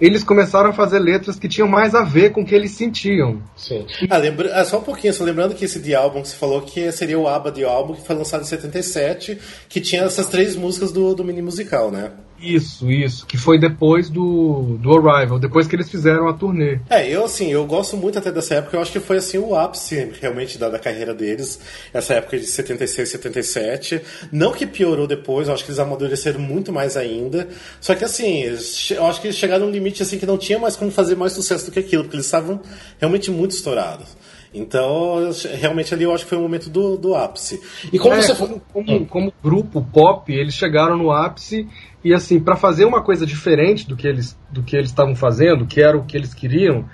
eles 0.00 0.24
começaram 0.24 0.70
a 0.70 0.72
fazer 0.72 0.98
letras 0.98 1.38
que 1.38 1.48
tinham 1.48 1.68
mais 1.68 1.94
a 1.94 2.02
ver 2.02 2.32
com 2.32 2.42
o 2.42 2.44
que 2.44 2.54
eles 2.54 2.72
sentiam. 2.72 3.40
Sim. 3.54 3.86
Ah, 4.10 4.16
lembra, 4.16 4.52
ah, 4.52 4.64
só 4.64 4.78
um 4.78 4.82
pouquinho, 4.82 5.14
só 5.14 5.22
lembrando 5.22 5.54
que 5.54 5.64
esse 5.64 5.80
The 5.80 5.94
Album 5.94 6.22
que 6.22 6.28
você 6.28 6.36
falou 6.36 6.62
que 6.62 6.90
seria 6.90 7.18
o 7.18 7.28
ABBA 7.28 7.52
The 7.52 7.64
Album, 7.64 7.94
que 7.94 8.04
foi 8.04 8.16
lançado 8.16 8.42
em 8.42 8.46
77, 8.46 9.38
que 9.68 9.80
tinha 9.80 10.02
essas 10.02 10.26
três 10.26 10.56
músicas 10.56 10.90
do, 10.90 11.14
do 11.14 11.24
mini 11.24 11.40
musical, 11.40 11.92
né? 11.92 12.10
Isso, 12.42 12.90
isso. 12.90 13.24
Que 13.24 13.38
foi 13.38 13.58
depois 13.58 14.10
do, 14.10 14.76
do 14.80 14.90
Arrival, 14.98 15.38
depois 15.38 15.68
que 15.68 15.76
eles 15.76 15.88
fizeram 15.88 16.28
a 16.28 16.34
turnê. 16.34 16.80
É, 16.90 17.08
eu 17.08 17.24
assim, 17.24 17.52
eu 17.52 17.64
gosto 17.64 17.96
muito 17.96 18.18
até 18.18 18.32
dessa 18.32 18.56
época, 18.56 18.76
eu 18.76 18.80
acho 18.80 18.90
que 18.90 18.98
foi 18.98 19.18
assim 19.18 19.38
o 19.38 19.54
ápice 19.54 20.12
realmente 20.20 20.58
da, 20.58 20.68
da 20.68 20.78
carreira 20.78 21.14
deles, 21.14 21.60
essa 21.94 22.14
época 22.14 22.36
de 22.36 22.44
76, 22.44 23.08
77. 23.08 24.02
Não 24.32 24.52
que 24.52 24.66
piorou 24.66 25.06
depois, 25.06 25.46
eu 25.46 25.54
acho 25.54 25.64
que 25.64 25.70
eles 25.70 25.78
amadureceram 25.78 26.40
muito 26.40 26.72
mais 26.72 26.96
ainda. 26.96 27.48
Só 27.80 27.94
que 27.94 28.04
assim, 28.04 28.42
eu 28.42 29.06
acho 29.06 29.20
que 29.20 29.28
eles 29.28 29.36
chegaram 29.36 29.66
num 29.66 29.72
limite 29.72 30.02
assim 30.02 30.18
que 30.18 30.26
não 30.26 30.36
tinha 30.36 30.58
mais 30.58 30.74
como 30.74 30.90
fazer 30.90 31.14
mais 31.14 31.32
sucesso 31.32 31.66
do 31.66 31.72
que 31.72 31.78
aquilo, 31.78 32.02
porque 32.02 32.16
eles 32.16 32.26
estavam 32.26 32.60
realmente 32.98 33.30
muito 33.30 33.52
estourados. 33.52 34.16
Então, 34.54 35.30
realmente 35.58 35.94
ali 35.94 36.04
eu 36.04 36.12
acho 36.12 36.24
que 36.24 36.30
foi 36.30 36.36
o 36.36 36.42
momento 36.42 36.68
do, 36.68 36.96
do 36.98 37.14
ápice. 37.14 37.60
E 37.90 37.98
como 37.98 38.14
é, 38.14 38.20
você 38.20 38.34
como, 38.34 38.60
como, 38.72 39.06
como, 39.06 39.32
grupo 39.42 39.82
pop, 39.82 40.30
eles 40.30 40.54
chegaram 40.54 40.96
no 40.96 41.10
ápice 41.10 41.66
e 42.04 42.12
assim, 42.12 42.40
para 42.40 42.56
fazer 42.56 42.84
uma 42.84 43.02
coisa 43.02 43.24
diferente 43.24 43.88
do 43.88 43.96
que 43.96 44.06
eles 44.06 44.38
do 44.50 44.62
que 44.62 44.76
eles 44.76 44.90
estavam 44.90 45.14
fazendo, 45.14 45.66
que 45.66 45.80
era 45.80 45.96
o 45.96 46.04
que 46.04 46.16
eles 46.16 46.34
queriam, 46.34 46.84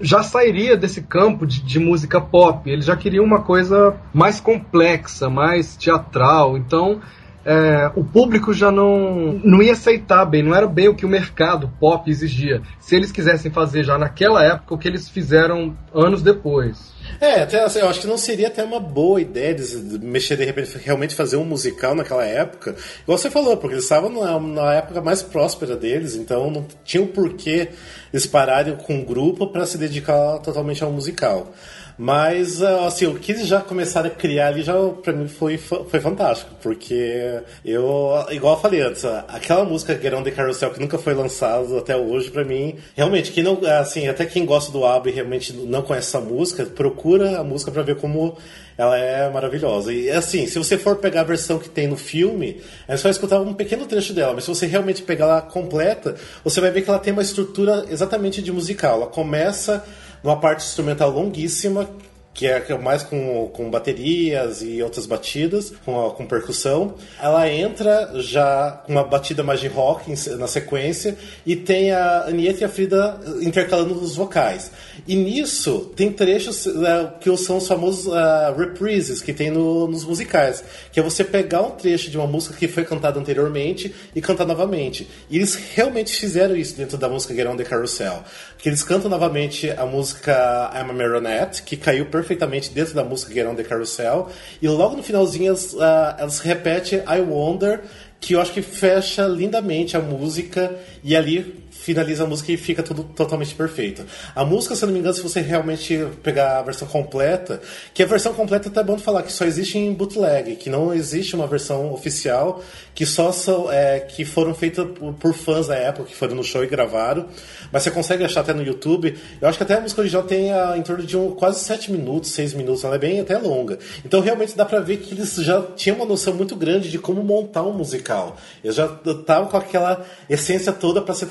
já 0.00 0.22
sairia 0.22 0.76
desse 0.76 1.02
campo 1.02 1.46
de, 1.46 1.62
de, 1.62 1.78
música 1.78 2.20
pop. 2.20 2.68
Eles 2.70 2.84
já 2.84 2.96
queriam 2.96 3.24
uma 3.24 3.42
coisa 3.42 3.96
mais 4.12 4.40
complexa, 4.40 5.30
mais 5.30 5.76
teatral. 5.76 6.56
Então, 6.56 7.00
é, 7.46 7.92
o 7.94 8.02
público 8.02 8.52
já 8.52 8.72
não, 8.72 9.40
não 9.44 9.62
ia 9.62 9.72
aceitar 9.72 10.24
bem, 10.24 10.42
não 10.42 10.52
era 10.52 10.66
bem 10.66 10.88
o 10.88 10.96
que 10.96 11.06
o 11.06 11.08
mercado 11.08 11.72
pop 11.78 12.10
exigia. 12.10 12.60
Se 12.80 12.96
eles 12.96 13.12
quisessem 13.12 13.52
fazer 13.52 13.84
já 13.84 13.96
naquela 13.96 14.44
época 14.44 14.74
o 14.74 14.78
que 14.78 14.88
eles 14.88 15.08
fizeram 15.08 15.76
anos 15.94 16.22
depois. 16.22 16.92
É, 17.20 17.42
até, 17.42 17.62
assim, 17.62 17.78
eu 17.78 17.88
acho 17.88 18.00
que 18.00 18.06
não 18.08 18.18
seria 18.18 18.48
até 18.48 18.64
uma 18.64 18.80
boa 18.80 19.20
ideia 19.20 19.54
de 19.54 19.64
mexer 20.00 20.36
de 20.36 20.44
repente, 20.44 20.76
realmente 20.84 21.14
fazer 21.14 21.36
um 21.36 21.44
musical 21.44 21.94
naquela 21.94 22.24
época. 22.24 22.74
Igual 23.04 23.16
você 23.16 23.30
falou, 23.30 23.56
porque 23.56 23.74
eles 23.74 23.84
estavam 23.84 24.10
na, 24.10 24.40
na 24.40 24.74
época 24.74 25.00
mais 25.00 25.22
próspera 25.22 25.76
deles, 25.76 26.16
então 26.16 26.50
não 26.50 26.66
tinha 26.84 27.02
o 27.02 27.06
porquê 27.06 27.68
eles 28.12 28.26
pararem 28.26 28.74
com 28.74 28.94
um 28.94 29.04
grupo 29.04 29.46
para 29.46 29.64
se 29.66 29.78
dedicar 29.78 30.38
totalmente 30.40 30.82
ao 30.82 30.90
musical. 30.90 31.52
Mas, 31.98 32.62
ah, 32.62 32.86
assim, 32.86 33.06
o 33.06 33.14
que 33.14 33.32
eles 33.32 33.46
já 33.46 33.60
começaram 33.60 34.08
a 34.08 34.10
criar 34.10 34.48
ali 34.48 34.62
já, 34.62 34.74
pra 35.02 35.12
mim, 35.12 35.28
foi, 35.28 35.56
foi 35.56 36.00
fantástico. 36.00 36.50
Porque 36.62 37.40
eu, 37.64 38.10
igual 38.30 38.56
eu 38.56 38.60
falei 38.60 38.82
antes, 38.82 39.04
aquela 39.04 39.64
música 39.64 39.98
on 40.16 40.22
the 40.22 40.30
Carousel 40.30 40.70
que 40.70 40.80
nunca 40.80 40.98
foi 40.98 41.14
lançada 41.14 41.78
até 41.78 41.96
hoje, 41.96 42.30
pra 42.30 42.44
mim, 42.44 42.76
realmente, 42.94 43.32
quem 43.32 43.42
não, 43.42 43.58
assim, 43.80 44.08
até 44.08 44.26
quem 44.26 44.44
gosta 44.44 44.70
do 44.70 44.84
ABBA 44.84 45.10
e 45.10 45.12
realmente 45.12 45.52
não 45.52 45.82
conhece 45.82 46.08
essa 46.08 46.20
música, 46.20 46.64
procura 46.66 47.38
a 47.38 47.44
música 47.44 47.70
pra 47.70 47.82
ver 47.82 47.96
como 47.96 48.36
ela 48.76 48.98
é 48.98 49.30
maravilhosa. 49.30 49.92
E 49.92 50.10
assim, 50.10 50.46
se 50.46 50.58
você 50.58 50.76
for 50.76 50.96
pegar 50.96 51.22
a 51.22 51.24
versão 51.24 51.58
que 51.58 51.68
tem 51.68 51.86
no 51.86 51.96
filme, 51.96 52.60
é 52.86 52.96
só 52.96 53.08
escutar 53.08 53.40
um 53.40 53.54
pequeno 53.54 53.86
trecho 53.86 54.12
dela, 54.12 54.34
mas 54.34 54.44
se 54.44 54.50
você 54.50 54.66
realmente 54.66 55.02
pegar 55.02 55.24
ela 55.24 55.40
completa, 55.40 56.14
você 56.44 56.60
vai 56.60 56.70
ver 56.70 56.82
que 56.82 56.90
ela 56.90 56.98
tem 56.98 57.12
uma 57.12 57.22
estrutura 57.22 57.86
exatamente 57.88 58.42
de 58.42 58.52
musical. 58.52 58.96
Ela 58.96 59.06
começa 59.06 59.84
numa 60.22 60.38
parte 60.38 60.64
instrumental 60.64 61.10
longuíssima, 61.10 61.88
que 62.36 62.46
é 62.46 62.78
mais 62.78 63.02
com, 63.02 63.48
com 63.48 63.70
baterias 63.70 64.60
e 64.60 64.82
outras 64.82 65.06
batidas, 65.06 65.72
com, 65.84 66.10
com 66.10 66.26
percussão. 66.26 66.94
Ela 67.20 67.50
entra 67.50 68.10
já 68.20 68.82
com 68.84 68.92
uma 68.92 69.02
batida 69.02 69.42
mais 69.42 69.58
de 69.58 69.68
rock 69.68 70.14
na 70.36 70.46
sequência 70.46 71.16
e 71.46 71.56
tem 71.56 71.92
a 71.92 72.26
Anieta 72.26 72.60
e 72.60 72.64
a 72.64 72.68
Frida 72.68 73.18
intercalando 73.40 73.94
os 73.94 74.14
vocais. 74.14 74.70
E 75.08 75.16
nisso 75.16 75.90
tem 75.96 76.12
trechos 76.12 76.66
uh, 76.66 77.18
que 77.18 77.34
são 77.38 77.56
os 77.56 77.66
famosos 77.66 78.06
uh, 78.06 78.54
reprises 78.56 79.22
que 79.22 79.32
tem 79.32 79.50
no, 79.50 79.88
nos 79.88 80.04
musicais, 80.04 80.62
que 80.92 81.00
é 81.00 81.02
você 81.02 81.24
pegar 81.24 81.62
um 81.62 81.70
trecho 81.70 82.10
de 82.10 82.18
uma 82.18 82.26
música 82.26 82.54
que 82.54 82.68
foi 82.68 82.84
cantada 82.84 83.18
anteriormente 83.18 83.94
e 84.14 84.20
cantar 84.20 84.46
novamente. 84.46 85.08
E 85.30 85.36
eles 85.36 85.54
realmente 85.74 86.14
fizeram 86.14 86.54
isso 86.54 86.76
dentro 86.76 86.98
da 86.98 87.08
música 87.08 87.34
Get 87.34 87.46
On 87.46 87.56
The 87.56 87.64
Carousel, 87.64 88.22
que 88.58 88.68
eles 88.68 88.82
cantam 88.82 89.10
novamente 89.10 89.70
a 89.70 89.84
música 89.84 90.70
I'm 90.74 90.90
a 90.90 90.92
Marionette, 90.92 91.62
que 91.62 91.76
caiu 91.76 92.06
perfeitamente 92.06 92.70
dentro 92.70 92.94
da 92.94 93.04
música 93.04 93.32
Get 93.32 93.46
On 93.46 93.54
The 93.54 93.64
Carousel. 93.64 94.30
E 94.60 94.68
logo 94.68 94.96
no 94.96 95.02
finalzinho 95.02 95.48
elas, 95.48 95.72
uh, 95.74 96.16
elas 96.18 96.40
repetem 96.40 97.00
I 97.00 97.20
Wonder, 97.20 97.82
que 98.20 98.34
eu 98.34 98.40
acho 98.40 98.52
que 98.52 98.62
fecha 98.62 99.26
lindamente 99.26 99.96
a 99.96 100.00
música. 100.00 100.74
E 101.04 101.14
ali 101.14 101.65
finaliza 101.86 102.24
a 102.24 102.26
música 102.26 102.50
e 102.50 102.56
fica 102.56 102.82
tudo 102.82 103.04
totalmente 103.04 103.54
perfeito. 103.54 104.04
A 104.34 104.44
música, 104.44 104.74
se 104.74 104.82
eu 104.82 104.88
não 104.88 104.92
me 104.92 104.98
engano, 104.98 105.14
se 105.14 105.22
você 105.22 105.40
realmente 105.40 106.04
pegar 106.20 106.58
a 106.58 106.62
versão 106.62 106.88
completa, 106.88 107.60
que 107.94 108.02
a 108.02 108.06
versão 108.06 108.34
completa 108.34 108.68
até 108.68 108.82
bom 108.82 108.98
falar 108.98 109.22
que 109.22 109.32
só 109.32 109.44
existe 109.44 109.78
em 109.78 109.94
bootleg, 109.94 110.56
que 110.56 110.68
não 110.68 110.92
existe 110.92 111.36
uma 111.36 111.46
versão 111.46 111.92
oficial, 111.92 112.60
que 112.92 113.06
só 113.06 113.30
são, 113.30 113.70
é, 113.70 114.00
que 114.00 114.24
foram 114.24 114.52
feitas 114.52 114.84
por, 114.98 115.14
por, 115.14 115.32
fãs 115.32 115.68
da 115.68 115.76
época, 115.76 116.08
que 116.08 116.16
foram 116.16 116.34
no 116.34 116.42
show 116.42 116.64
e 116.64 116.66
gravaram, 116.66 117.26
mas 117.70 117.84
você 117.84 117.90
consegue 117.92 118.24
achar 118.24 118.40
até 118.40 118.52
no 118.52 118.64
YouTube. 118.64 119.16
Eu 119.40 119.48
acho 119.48 119.56
que 119.56 119.62
até 119.62 119.74
a 119.74 119.80
música 119.80 120.00
original 120.00 120.24
tem 120.24 120.52
a, 120.52 120.76
em 120.76 120.82
torno 120.82 121.04
de 121.04 121.16
um, 121.16 121.30
quase 121.30 121.60
7 121.60 121.92
minutos, 121.92 122.32
6 122.32 122.54
minutos, 122.54 122.82
ela 122.82 122.96
é 122.96 122.98
bem 122.98 123.20
até 123.20 123.38
longa. 123.38 123.78
Então 124.04 124.20
realmente 124.20 124.56
dá 124.56 124.64
pra 124.64 124.80
ver 124.80 124.96
que 124.96 125.14
eles 125.14 125.36
já 125.36 125.62
tinham 125.76 125.98
uma 125.98 126.06
noção 126.06 126.34
muito 126.34 126.56
grande 126.56 126.90
de 126.90 126.98
como 126.98 127.22
montar 127.22 127.62
um 127.62 127.72
musical. 127.72 128.36
Eles 128.64 128.74
já 128.74 128.86
estavam 129.06 129.48
com 129.48 129.56
aquela 129.56 130.04
essência 130.28 130.72
toda 130.72 131.00
para 131.00 131.14
ser 131.14 131.26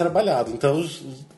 Então, 0.53 0.83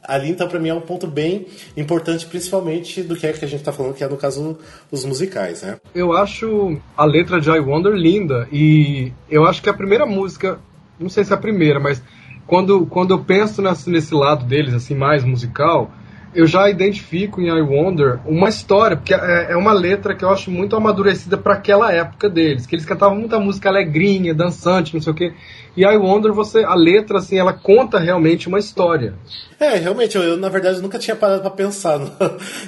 ali, 0.03 0.29
então, 0.29 0.47
para 0.47 0.59
mim 0.59 0.69
é 0.69 0.73
um 0.73 0.81
ponto 0.81 1.07
bem 1.07 1.47
importante, 1.75 2.25
principalmente 2.25 3.01
do 3.03 3.15
que 3.15 3.27
é 3.27 3.33
que 3.33 3.43
a 3.43 3.47
gente 3.47 3.59
está 3.59 3.71
falando, 3.71 3.93
que 3.93 4.03
é 4.03 4.07
no 4.07 4.17
caso 4.17 4.57
os 4.91 5.05
musicais, 5.05 5.63
né? 5.63 5.77
Eu 5.93 6.13
acho 6.13 6.77
a 6.95 7.05
letra 7.05 7.39
de 7.39 7.49
I 7.49 7.59
Wonder 7.59 7.93
linda 7.93 8.47
e 8.51 9.11
eu 9.29 9.45
acho 9.45 9.61
que 9.61 9.69
a 9.69 9.73
primeira 9.73 10.05
música, 10.05 10.59
não 10.99 11.09
sei 11.09 11.23
se 11.23 11.31
é 11.31 11.35
a 11.35 11.39
primeira, 11.39 11.79
mas 11.79 12.01
quando, 12.45 12.85
quando 12.85 13.13
eu 13.13 13.19
penso 13.19 13.61
nesse, 13.61 13.89
nesse 13.89 14.13
lado 14.13 14.45
deles, 14.45 14.73
assim, 14.73 14.95
mais 14.95 15.23
musical, 15.23 15.91
eu 16.33 16.45
já 16.45 16.69
identifico 16.69 17.41
em 17.41 17.47
I 17.47 17.61
Wonder 17.61 18.19
uma 18.25 18.47
história, 18.47 18.95
porque 18.95 19.13
é, 19.13 19.51
é 19.51 19.57
uma 19.57 19.73
letra 19.73 20.15
que 20.15 20.23
eu 20.23 20.29
acho 20.29 20.51
muito 20.51 20.75
amadurecida 20.75 21.37
para 21.37 21.55
aquela 21.55 21.91
época 21.91 22.29
deles, 22.29 22.65
que 22.65 22.75
eles 22.75 22.85
cantavam 22.85 23.17
muita 23.17 23.39
música 23.39 23.69
alegrinha, 23.69 24.33
dançante, 24.33 24.93
não 24.93 25.01
sei 25.01 25.11
o 25.11 25.15
quê. 25.15 25.33
E 25.77 25.83
I 25.85 25.95
Wonder, 25.95 26.33
você, 26.33 26.63
a 26.63 26.73
letra, 26.73 27.19
assim, 27.19 27.37
ela 27.37 27.53
conta 27.53 27.99
realmente 27.99 28.47
uma 28.47 28.57
história. 28.57 29.13
É, 29.59 29.75
realmente, 29.75 30.17
eu, 30.17 30.23
eu 30.23 30.35
na 30.35 30.49
verdade 30.49 30.81
nunca 30.81 30.97
tinha 30.97 31.15
parado 31.15 31.41
para 31.41 31.51
pensar. 31.51 31.99
No... 32.07 32.09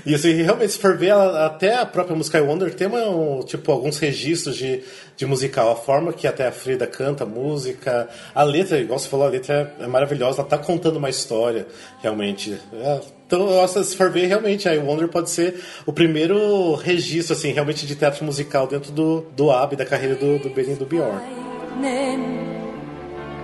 E 0.06 0.13
assim, 0.13 0.34
realmente, 0.43 0.74
se 0.74 0.80
for 0.80 0.95
ver, 0.95 1.08
ela, 1.08 1.45
até 1.48 1.76
a 1.76 1.86
própria 1.86 2.15
música 2.15 2.38
I 2.38 2.41
Wonder 2.41 2.74
tem 2.74 2.88
uma, 2.88 3.10
um, 3.10 3.39
tipo, 3.43 3.72
alguns 3.72 3.98
registros 3.98 4.56
de, 4.56 4.84
de 5.17 5.26
musical. 5.26 5.72
A 5.72 5.76
forma 5.76 6.13
que 6.13 6.28
até 6.28 6.48
a 6.48 6.52
Frida 6.52 6.86
canta 6.86 7.24
a 7.24 7.28
música, 7.28 8.08
a 8.34 8.43
letra, 8.43 8.80
igual 8.80 9.00
você 9.00 9.10
falou, 9.10 9.26
a 9.26 9.30
letra 9.30 9.74
é, 9.80 9.86
é 9.86 9.88
maravilhosa, 9.88 10.41
ela 10.41 10.48
tá 10.48 10.58
contando 10.58 10.98
uma 10.98 11.10
história, 11.10 11.65
realmente. 12.02 12.60
É, 12.74 13.00
então, 13.26 13.45
nossa, 13.48 13.84
se 13.84 13.95
for 13.95 14.12
ver, 14.12 14.28
realmente, 14.28 14.67
I 14.67 14.78
Wonder 14.78 15.08
pode 15.08 15.32
ser 15.32 15.60
o 15.86 15.91
primeiro 15.91 16.76
registro, 16.76 17.34
assim, 17.34 17.52
realmente 17.52 17.88
de 17.88 17.95
teatro 17.95 18.24
musical 18.24 18.67
dentro 18.67 18.91
do, 18.91 19.26
do 19.36 19.50
AB, 19.50 19.76
da 19.76 19.86
carreira 19.86 20.15
do, 20.15 20.38
do 20.38 20.50
Benny 20.50 20.74
e 20.74 20.76
do 20.76 20.86
Bjorn. 20.86 21.19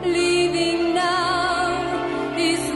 Leaving 0.05 0.93
now. 0.93 2.35
Is 2.37 2.74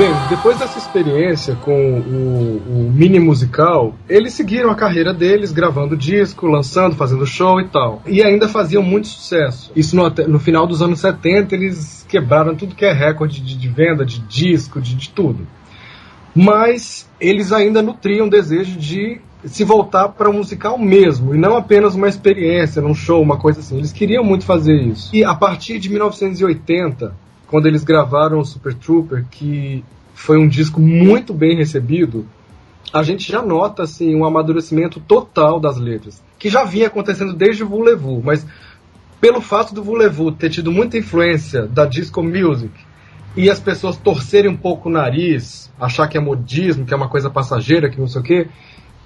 Bem, 0.00 0.14
depois 0.30 0.58
dessa 0.58 0.78
experiência 0.78 1.54
com 1.56 2.00
o, 2.00 2.86
o, 2.86 2.90
mini 2.90 3.20
musical, 3.20 3.94
eles 4.08 4.32
seguiram 4.32 4.70
a 4.70 4.74
carreira 4.74 5.12
deles, 5.12 5.52
gravando 5.52 5.94
disco, 5.94 6.46
lançando, 6.46 6.96
fazendo 6.96 7.26
show 7.26 7.60
e 7.60 7.68
tal. 7.68 8.00
E 8.06 8.22
ainda 8.22 8.48
faziam 8.48 8.82
muito 8.82 9.08
sucesso. 9.08 9.70
Isso 9.76 9.94
no, 9.94 10.08
no 10.08 10.38
final 10.38 10.66
dos 10.66 10.80
anos 10.80 11.00
70, 11.00 11.54
eles 11.54 12.06
quebraram 12.08 12.56
tudo 12.56 12.74
que 12.74 12.86
é 12.86 12.94
recorde 12.94 13.42
de, 13.42 13.54
de 13.54 13.68
venda, 13.68 14.02
de 14.02 14.20
disco, 14.20 14.80
de, 14.80 14.94
de 14.94 15.10
tudo. 15.10 15.46
Mas 16.34 17.06
eles 17.20 17.52
ainda 17.52 17.82
nutriam 17.82 18.26
o 18.26 18.30
desejo 18.30 18.78
de 18.78 19.20
se 19.44 19.64
voltar 19.64 20.08
para 20.08 20.30
o 20.30 20.32
musical 20.32 20.78
mesmo, 20.78 21.34
e 21.34 21.38
não 21.38 21.54
apenas 21.54 21.94
uma 21.94 22.08
experiência, 22.08 22.80
num 22.80 22.94
show, 22.94 23.20
uma 23.20 23.36
coisa 23.36 23.60
assim. 23.60 23.76
Eles 23.76 23.92
queriam 23.92 24.24
muito 24.24 24.46
fazer 24.46 24.80
isso. 24.80 25.14
E 25.14 25.22
a 25.22 25.34
partir 25.34 25.78
de 25.78 25.90
1980, 25.90 27.14
quando 27.50 27.66
eles 27.66 27.82
gravaram 27.82 28.38
o 28.38 28.44
Super 28.44 28.72
Trooper, 28.74 29.24
que 29.28 29.84
foi 30.14 30.38
um 30.38 30.46
disco 30.46 30.80
muito 30.80 31.34
bem 31.34 31.56
recebido, 31.56 32.24
a 32.92 33.02
gente 33.02 33.30
já 33.30 33.42
nota 33.42 33.82
assim 33.82 34.14
um 34.14 34.24
amadurecimento 34.24 35.00
total 35.00 35.58
das 35.58 35.76
letras, 35.76 36.22
que 36.38 36.48
já 36.48 36.62
vinha 36.62 36.86
acontecendo 36.86 37.34
desde 37.34 37.64
o 37.64 37.68
Voulez-Vous, 37.68 38.22
mas 38.22 38.46
pelo 39.20 39.40
fato 39.40 39.74
do 39.74 39.82
Voulez-Vous 39.82 40.36
ter 40.38 40.48
tido 40.48 40.70
muita 40.70 40.96
influência 40.96 41.66
da 41.66 41.84
disco 41.84 42.22
music 42.22 42.72
e 43.36 43.50
as 43.50 43.58
pessoas 43.58 43.96
torcerem 43.96 44.50
um 44.50 44.56
pouco 44.56 44.88
o 44.88 44.92
nariz, 44.92 45.72
achar 45.78 46.06
que 46.06 46.16
é 46.16 46.20
modismo, 46.20 46.86
que 46.86 46.94
é 46.94 46.96
uma 46.96 47.08
coisa 47.08 47.28
passageira, 47.28 47.90
que 47.90 47.98
não 47.98 48.06
sei 48.06 48.20
o 48.20 48.24
quê, 48.24 48.48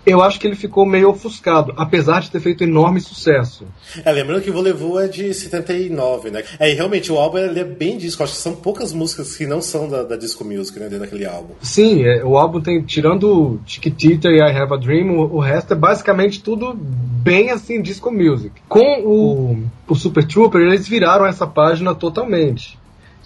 eu 0.07 0.23
acho 0.23 0.39
que 0.39 0.47
ele 0.47 0.55
ficou 0.55 0.85
meio 0.85 1.11
ofuscado, 1.11 1.73
apesar 1.77 2.21
de 2.21 2.31
ter 2.31 2.41
feito 2.41 2.63
enorme 2.63 3.01
sucesso. 3.01 3.67
É, 4.05 4.13
lembrando 4.13 4.43
que 4.43 4.51
o 4.51 4.53
Volevo 4.53 4.99
é 4.99 5.09
de 5.09 5.33
79, 5.33 6.31
né? 6.31 6.45
É, 6.59 6.71
e 6.71 6.75
realmente 6.75 7.11
o 7.11 7.19
álbum 7.19 7.39
é 7.39 7.65
bem 7.65 7.97
disco, 7.97 8.23
acho 8.23 8.35
que 8.35 8.39
são 8.39 8.55
poucas 8.55 8.93
músicas 8.93 9.37
que 9.37 9.47
não 9.47 9.63
são 9.63 9.89
da, 9.89 10.03
da 10.03 10.17
disco 10.17 10.45
music, 10.45 10.79
né, 10.79 10.87
dentro 10.87 11.05
daquele 11.05 11.25
álbum. 11.25 11.55
Sim, 11.63 12.05
é, 12.05 12.25
o 12.25 12.37
álbum 12.37 12.61
tem, 12.61 12.83
tirando 12.83 13.59
Chiquitita 13.67 14.29
e 14.29 14.37
I 14.37 14.57
Have 14.57 14.75
a 14.75 14.77
Dream, 14.77 15.11
o, 15.11 15.37
o, 15.37 15.41
resto 15.41 15.73
é 15.73 15.77
basicamente 15.77 16.43
tudo 16.43 16.75
bem 16.75 17.51
assim, 17.51 17.81
disco 17.81 18.13
music. 18.13 18.61
Com 18.69 19.03
o, 19.05 19.65
o 19.89 19.95
Super 19.95 20.27
Trooper, 20.27 20.61
eles 20.61 20.87
viraram 20.87 21.27
essa 21.27 21.47
página 21.47 21.95
totalmente. 21.95 22.79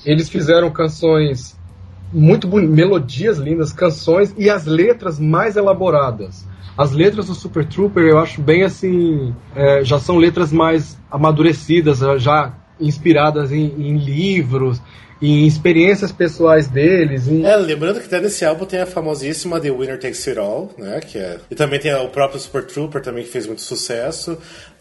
Eles 0.04 0.28
fizeram 0.28 0.70
canções 0.70 1.56
muito 2.12 2.46
bonitas, 2.46 2.74
melodias 2.74 3.38
lindas, 3.38 3.72
canções 3.72 4.34
e 4.38 4.48
as 4.48 4.64
letras 4.64 5.18
mais 5.18 5.56
elaboradas. 5.56 6.46
As 6.78 6.92
letras 6.92 7.26
do 7.26 7.34
Super 7.34 7.66
Trooper 7.66 8.04
eu 8.04 8.18
acho 8.18 8.40
bem 8.40 8.62
assim. 8.62 9.34
É, 9.56 9.82
já 9.82 9.98
são 9.98 10.16
letras 10.16 10.52
mais 10.52 10.96
amadurecidas, 11.10 11.98
já 12.22 12.54
inspiradas 12.80 13.50
em, 13.50 13.64
em 13.76 13.98
livros, 13.98 14.80
em 15.20 15.44
experiências 15.44 16.12
pessoais 16.12 16.68
deles. 16.68 17.26
Em... 17.26 17.44
É, 17.44 17.56
lembrando 17.56 17.98
que 17.98 18.06
até 18.06 18.20
nesse 18.20 18.44
álbum 18.44 18.64
tem 18.64 18.80
a 18.80 18.86
famosíssima 18.86 19.58
The 19.58 19.72
Winner 19.72 19.98
Takes 19.98 20.28
It 20.28 20.38
All, 20.38 20.70
né? 20.78 21.00
Que 21.00 21.18
é... 21.18 21.38
E 21.50 21.54
também 21.56 21.80
tem 21.80 21.92
o 21.94 22.08
próprio 22.10 22.38
Super 22.38 22.64
Trooper 22.64 23.02
também 23.02 23.24
que 23.24 23.30
fez 23.30 23.44
muito 23.46 23.62
sucesso. 23.62 24.38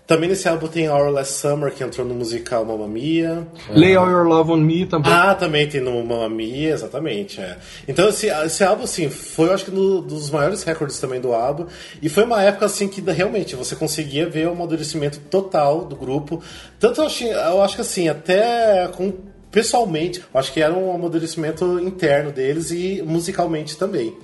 Também 0.07 0.29
nesse 0.29 0.47
álbum 0.47 0.69
tem 0.69 0.89
Our 0.89 1.11
Last 1.11 1.33
Summer, 1.33 1.69
que 1.69 1.83
entrou 1.83 2.07
no 2.07 2.15
musical 2.15 2.63
Mamma 2.63 2.87
Mia. 2.87 3.45
Lay 3.69 3.93
All 3.93 4.09
Your 4.09 4.25
Love 4.25 4.53
On 4.53 4.57
Me 4.57 4.85
também. 4.85 5.11
Ah, 5.11 5.35
também 5.35 5.67
tem 5.67 5.81
no 5.81 6.01
Mamma 6.01 6.29
Mia, 6.29 6.71
exatamente. 6.71 7.41
É. 7.41 7.57
Então 7.85 8.07
esse, 8.07 8.27
esse 8.27 8.63
álbum, 8.63 8.85
assim, 8.85 9.09
foi, 9.09 9.49
eu 9.49 9.53
acho 9.53 9.65
que, 9.65 9.71
um 9.71 10.01
dos 10.01 10.31
maiores 10.31 10.63
recordes 10.63 10.97
também 10.97 11.19
do 11.19 11.33
álbum. 11.33 11.65
E 12.01 12.07
foi 12.07 12.23
uma 12.23 12.41
época, 12.41 12.67
assim, 12.67 12.87
que 12.87 13.01
realmente 13.01 13.53
você 13.57 13.75
conseguia 13.75 14.29
ver 14.29 14.47
o 14.47 14.51
amadurecimento 14.51 15.19
total 15.29 15.83
do 15.83 15.97
grupo. 15.97 16.41
Tanto 16.79 17.01
eu 17.01 17.07
acho, 17.07 17.25
eu 17.25 17.61
acho 17.61 17.75
que, 17.75 17.81
assim, 17.81 18.07
até 18.07 18.87
com 18.95 19.11
pessoalmente, 19.51 20.23
acho 20.33 20.53
que 20.53 20.61
era 20.61 20.73
um 20.73 20.93
amadurecimento 20.95 21.79
interno 21.81 22.31
deles 22.31 22.71
e 22.71 23.03
musicalmente 23.05 23.75
também. 23.75 24.15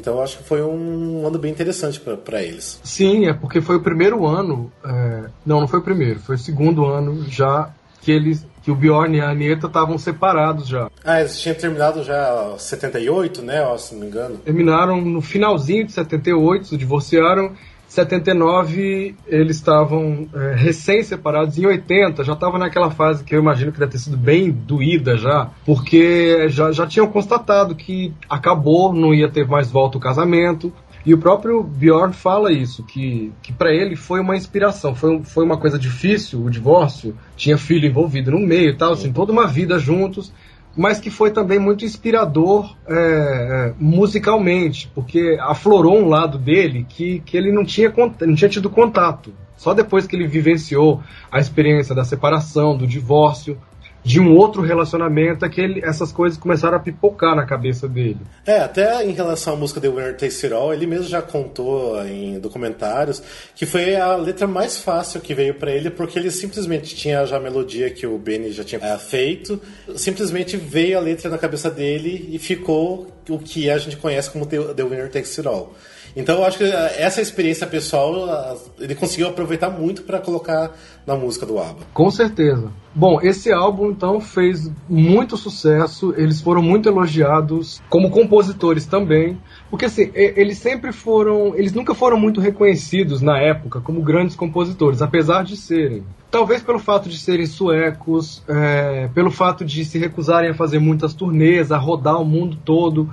Então 0.00 0.14
eu 0.14 0.22
acho 0.22 0.38
que 0.38 0.44
foi 0.44 0.62
um 0.62 1.26
ano 1.26 1.38
bem 1.38 1.52
interessante 1.52 2.00
para 2.00 2.42
eles. 2.42 2.80
Sim, 2.82 3.26
é 3.26 3.34
porque 3.34 3.60
foi 3.60 3.76
o 3.76 3.80
primeiro 3.80 4.26
ano. 4.26 4.72
É... 4.82 5.24
Não, 5.44 5.60
não 5.60 5.68
foi 5.68 5.78
o 5.78 5.82
primeiro, 5.82 6.18
foi 6.20 6.36
o 6.36 6.38
segundo 6.38 6.86
ano 6.86 7.26
já 7.28 7.70
que 8.00 8.10
eles 8.10 8.46
que 8.62 8.70
o 8.70 8.74
Bjorn 8.74 9.16
e 9.16 9.20
a 9.20 9.30
Anitta 9.30 9.66
estavam 9.66 9.96
separados 9.96 10.68
já. 10.68 10.90
Ah, 11.02 11.20
eles 11.20 11.40
tinham 11.40 11.54
terminado 11.54 12.04
já 12.04 12.54
78, 12.58 13.40
né? 13.40 13.56
se 13.78 13.94
não 13.94 14.02
me 14.02 14.06
engano. 14.06 14.36
Terminaram 14.36 15.00
no 15.00 15.22
finalzinho 15.22 15.86
de 15.86 15.92
78, 15.92 16.66
se 16.66 16.76
divorciaram 16.76 17.54
79 17.90 19.16
eles 19.26 19.56
estavam 19.56 20.28
é, 20.32 20.54
recém-separados, 20.54 21.58
em 21.58 21.66
80 21.66 22.22
já 22.22 22.34
estava 22.34 22.56
naquela 22.56 22.88
fase 22.88 23.24
que 23.24 23.34
eu 23.34 23.40
imagino 23.40 23.72
que 23.72 23.80
deve 23.80 23.90
ter 23.90 23.98
sido 23.98 24.16
bem 24.16 24.48
doída 24.52 25.16
já, 25.16 25.50
porque 25.66 26.48
já, 26.48 26.70
já 26.70 26.86
tinham 26.86 27.08
constatado 27.08 27.74
que 27.74 28.14
acabou, 28.28 28.92
não 28.92 29.12
ia 29.12 29.28
ter 29.28 29.44
mais 29.48 29.72
volta 29.72 29.98
o 29.98 30.00
casamento. 30.00 30.72
E 31.04 31.14
o 31.14 31.18
próprio 31.18 31.62
Bjorn 31.62 32.12
fala 32.12 32.52
isso, 32.52 32.84
que, 32.84 33.32
que 33.42 33.52
para 33.54 33.72
ele 33.72 33.96
foi 33.96 34.20
uma 34.20 34.36
inspiração, 34.36 34.94
foi, 34.94 35.22
foi 35.24 35.44
uma 35.44 35.56
coisa 35.56 35.78
difícil 35.78 36.44
o 36.44 36.50
divórcio, 36.50 37.16
tinha 37.36 37.56
filho 37.56 37.88
envolvido 37.88 38.30
no 38.30 38.38
meio 38.38 38.68
e 38.68 38.76
tal, 38.76 38.92
assim, 38.92 39.10
toda 39.10 39.32
uma 39.32 39.46
vida 39.46 39.78
juntos 39.78 40.30
mas 40.76 41.00
que 41.00 41.10
foi 41.10 41.30
também 41.30 41.58
muito 41.58 41.84
inspirador 41.84 42.76
é, 42.86 42.94
é, 42.94 43.74
musicalmente, 43.78 44.90
porque 44.94 45.36
aflorou 45.40 45.98
um 45.98 46.08
lado 46.08 46.38
dele 46.38 46.86
que, 46.88 47.20
que 47.20 47.36
ele 47.36 47.52
não 47.52 47.64
tinha, 47.64 47.92
não 48.20 48.34
tinha 48.34 48.48
tido 48.48 48.70
contato. 48.70 49.32
Só 49.56 49.74
depois 49.74 50.06
que 50.06 50.16
ele 50.16 50.26
vivenciou 50.26 51.02
a 51.30 51.38
experiência 51.38 51.94
da 51.94 52.04
separação, 52.04 52.76
do 52.76 52.86
divórcio, 52.86 53.58
de 54.02 54.18
um 54.18 54.34
outro 54.36 54.62
relacionamento 54.62 55.44
é 55.44 55.48
que 55.48 55.60
ele, 55.60 55.80
essas 55.84 56.10
coisas 56.10 56.38
começaram 56.38 56.76
a 56.76 56.80
pipocar 56.80 57.34
na 57.36 57.44
cabeça 57.44 57.88
dele. 57.88 58.18
É, 58.46 58.60
até 58.60 59.04
em 59.04 59.12
relação 59.12 59.54
à 59.54 59.56
música 59.56 59.80
The 59.80 59.88
Winner 59.88 60.16
Takes 60.16 60.42
It 60.44 60.54
All, 60.54 60.72
ele 60.72 60.86
mesmo 60.86 61.06
já 61.06 61.20
contou 61.20 62.02
em 62.06 62.38
documentários 62.38 63.22
que 63.54 63.66
foi 63.66 63.96
a 63.96 64.16
letra 64.16 64.46
mais 64.46 64.78
fácil 64.78 65.20
que 65.20 65.34
veio 65.34 65.54
para 65.54 65.70
ele, 65.70 65.90
porque 65.90 66.18
ele 66.18 66.30
simplesmente 66.30 66.94
tinha 66.96 67.24
já 67.26 67.36
a 67.36 67.40
melodia 67.40 67.90
que 67.90 68.06
o 68.06 68.18
Benny 68.18 68.52
já 68.52 68.64
tinha 68.64 68.80
é, 68.82 68.98
feito, 68.98 69.60
simplesmente 69.96 70.56
veio 70.56 70.98
a 70.98 71.00
letra 71.00 71.30
na 71.30 71.38
cabeça 71.38 71.70
dele 71.70 72.28
e 72.30 72.38
ficou 72.38 73.06
o 73.28 73.38
que 73.38 73.70
a 73.70 73.78
gente 73.78 73.96
conhece 73.96 74.30
como 74.30 74.46
The 74.46 74.82
Winner 74.82 75.10
Takes 75.10 75.38
It 75.38 75.48
All. 75.48 75.74
Então 76.16 76.38
eu 76.38 76.44
acho 76.44 76.58
que 76.58 76.64
essa 76.64 77.20
experiência 77.20 77.66
pessoal 77.66 78.58
ele 78.78 78.94
conseguiu 78.94 79.28
aproveitar 79.28 79.70
muito 79.70 80.02
para 80.02 80.18
colocar 80.18 80.72
na 81.06 81.14
música 81.16 81.46
do 81.46 81.58
ABBA. 81.58 81.86
Com 81.92 82.10
certeza. 82.10 82.70
Bom, 82.94 83.20
esse 83.22 83.52
álbum 83.52 83.90
então 83.90 84.20
fez 84.20 84.70
muito 84.88 85.36
sucesso, 85.36 86.12
eles 86.16 86.40
foram 86.40 86.60
muito 86.60 86.88
elogiados 86.88 87.80
como 87.88 88.10
compositores 88.10 88.84
também, 88.84 89.38
porque 89.70 89.84
assim, 89.84 90.10
eles 90.12 90.58
sempre 90.58 90.92
foram, 90.92 91.54
eles 91.54 91.72
nunca 91.72 91.94
foram 91.94 92.18
muito 92.18 92.40
reconhecidos 92.40 93.20
na 93.20 93.38
época 93.38 93.80
como 93.80 94.02
grandes 94.02 94.34
compositores, 94.34 95.02
apesar 95.02 95.44
de 95.44 95.56
serem. 95.56 96.02
Talvez 96.30 96.62
pelo 96.62 96.80
fato 96.80 97.08
de 97.08 97.16
serem 97.16 97.46
suecos, 97.46 98.42
é, 98.48 99.08
pelo 99.14 99.30
fato 99.30 99.64
de 99.64 99.84
se 99.84 99.98
recusarem 99.98 100.50
a 100.50 100.54
fazer 100.54 100.80
muitas 100.80 101.14
turnês, 101.14 101.70
a 101.70 101.78
rodar 101.78 102.20
o 102.20 102.24
mundo 102.24 102.58
todo 102.64 103.08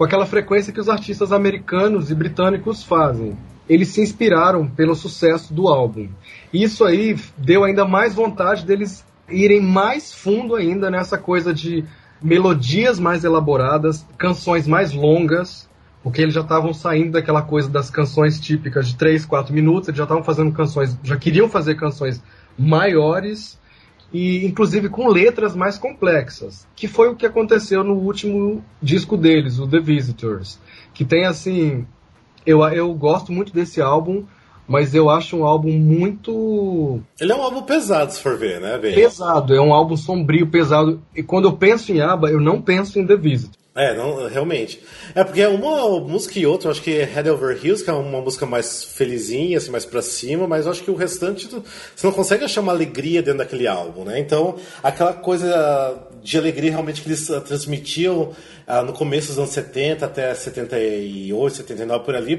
com 0.00 0.04
aquela 0.04 0.24
frequência 0.24 0.72
que 0.72 0.80
os 0.80 0.88
artistas 0.88 1.30
americanos 1.30 2.10
e 2.10 2.14
britânicos 2.14 2.82
fazem. 2.82 3.36
Eles 3.68 3.88
se 3.88 4.00
inspiraram 4.00 4.66
pelo 4.66 4.94
sucesso 4.94 5.52
do 5.52 5.68
álbum. 5.68 6.08
Isso 6.50 6.86
aí 6.86 7.14
deu 7.36 7.64
ainda 7.64 7.84
mais 7.84 8.14
vontade 8.14 8.64
deles 8.64 9.04
irem 9.28 9.60
mais 9.60 10.10
fundo 10.10 10.54
ainda 10.54 10.90
nessa 10.90 11.18
coisa 11.18 11.52
de 11.52 11.84
melodias 12.22 12.98
mais 12.98 13.24
elaboradas, 13.24 14.06
canções 14.16 14.66
mais 14.66 14.90
longas, 14.90 15.68
porque 16.02 16.22
eles 16.22 16.32
já 16.32 16.40
estavam 16.40 16.72
saindo 16.72 17.12
daquela 17.12 17.42
coisa 17.42 17.68
das 17.68 17.90
canções 17.90 18.40
típicas 18.40 18.88
de 18.88 18.96
3, 18.96 19.26
4 19.26 19.52
minutos, 19.52 19.90
eles 19.90 19.98
já 19.98 20.04
estavam 20.04 20.24
fazendo 20.24 20.50
canções, 20.50 20.96
já 21.04 21.18
queriam 21.18 21.46
fazer 21.46 21.74
canções 21.74 22.22
maiores 22.58 23.59
e 24.12 24.44
inclusive 24.46 24.88
com 24.88 25.08
letras 25.08 25.54
mais 25.54 25.78
complexas, 25.78 26.66
que 26.74 26.88
foi 26.88 27.08
o 27.08 27.16
que 27.16 27.26
aconteceu 27.26 27.84
no 27.84 27.94
último 27.94 28.64
disco 28.82 29.16
deles, 29.16 29.58
o 29.58 29.68
The 29.68 29.80
Visitors, 29.80 30.58
que 30.92 31.04
tem 31.04 31.26
assim, 31.26 31.86
eu, 32.44 32.62
eu 32.68 32.92
gosto 32.94 33.32
muito 33.32 33.52
desse 33.52 33.80
álbum, 33.80 34.24
mas 34.66 34.94
eu 34.94 35.10
acho 35.10 35.36
um 35.36 35.44
álbum 35.44 35.72
muito. 35.72 37.00
Ele 37.20 37.32
é 37.32 37.34
um 37.34 37.42
álbum 37.42 37.62
pesado, 37.62 38.12
se 38.12 38.20
for 38.20 38.38
ver, 38.38 38.60
né? 38.60 38.78
Bem? 38.78 38.94
Pesado, 38.94 39.52
é 39.52 39.60
um 39.60 39.74
álbum 39.74 39.96
sombrio, 39.96 40.46
pesado. 40.46 41.02
E 41.14 41.24
quando 41.24 41.48
eu 41.48 41.56
penso 41.56 41.90
em 41.90 42.00
ABBA, 42.00 42.30
eu 42.30 42.40
não 42.40 42.62
penso 42.62 42.98
em 42.98 43.06
The 43.06 43.16
Visit. 43.16 43.59
É, 43.74 43.96
não, 43.96 44.26
realmente. 44.28 44.82
É 45.14 45.22
porque 45.22 45.46
uma 45.46 46.00
música 46.00 46.38
e 46.38 46.46
outra, 46.46 46.70
acho 46.70 46.82
que 46.82 47.02
Head 47.04 47.30
Over 47.30 47.58
Heels, 47.64 47.82
que 47.82 47.90
é 47.90 47.92
uma 47.92 48.20
música 48.20 48.44
mais 48.44 48.82
felizinha, 48.82 49.58
assim, 49.58 49.70
mais 49.70 49.84
pra 49.84 50.02
cima, 50.02 50.46
mas 50.46 50.66
acho 50.66 50.82
que 50.82 50.90
o 50.90 50.96
restante 50.96 51.48
você 51.48 52.06
não 52.06 52.12
consegue 52.12 52.44
achar 52.44 52.62
uma 52.62 52.72
alegria 52.72 53.22
dentro 53.22 53.38
daquele 53.38 53.68
álbum, 53.68 54.04
né? 54.04 54.18
Então, 54.18 54.56
aquela 54.82 55.12
coisa 55.12 56.08
de 56.22 56.36
alegria 56.36 56.70
realmente 56.70 57.02
que 57.02 57.08
eles 57.08 57.28
uh, 57.28 57.40
transmitiam 57.40 58.32
uh, 58.68 58.84
no 58.84 58.92
começo 58.92 59.28
dos 59.28 59.38
anos 59.38 59.50
70 59.50 60.04
até 60.04 60.34
78, 60.34 61.56
79 61.56 62.04
por 62.04 62.14
ali, 62.14 62.36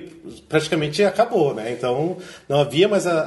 praticamente 0.48 1.04
acabou, 1.04 1.54
né? 1.54 1.72
Então 1.72 2.18
não 2.48 2.62
havia 2.62 2.88
mais 2.88 3.08
a, 3.08 3.22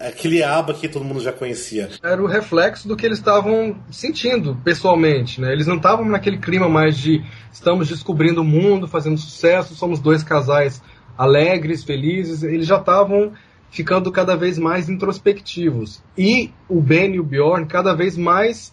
a, 0.00 0.08
aquele 0.08 0.42
aba 0.42 0.74
que 0.74 0.88
todo 0.88 1.04
mundo 1.04 1.20
já 1.20 1.32
conhecia. 1.32 1.88
Era 2.02 2.22
o 2.22 2.26
reflexo 2.26 2.88
do 2.88 2.96
que 2.96 3.04
eles 3.04 3.18
estavam 3.18 3.76
sentindo 3.90 4.56
pessoalmente, 4.64 5.40
né? 5.40 5.52
Eles 5.52 5.66
não 5.66 5.76
estavam 5.76 6.04
naquele 6.06 6.38
clima 6.38 6.68
mais 6.68 6.96
de 6.96 7.22
estamos 7.52 7.88
descobrindo 7.88 8.42
o 8.42 8.44
mundo, 8.44 8.86
fazendo 8.88 9.18
sucesso, 9.18 9.74
somos 9.74 10.00
dois 10.00 10.22
casais 10.22 10.82
alegres, 11.16 11.82
felizes. 11.82 12.42
Eles 12.42 12.66
já 12.66 12.78
estavam 12.78 13.32
ficando 13.70 14.10
cada 14.12 14.36
vez 14.36 14.58
mais 14.58 14.88
introspectivos. 14.88 16.02
E 16.16 16.52
o 16.68 16.80
Ben 16.80 17.14
e 17.14 17.20
o 17.20 17.24
Bjorn 17.24 17.66
cada 17.66 17.94
vez 17.94 18.16
mais 18.16 18.72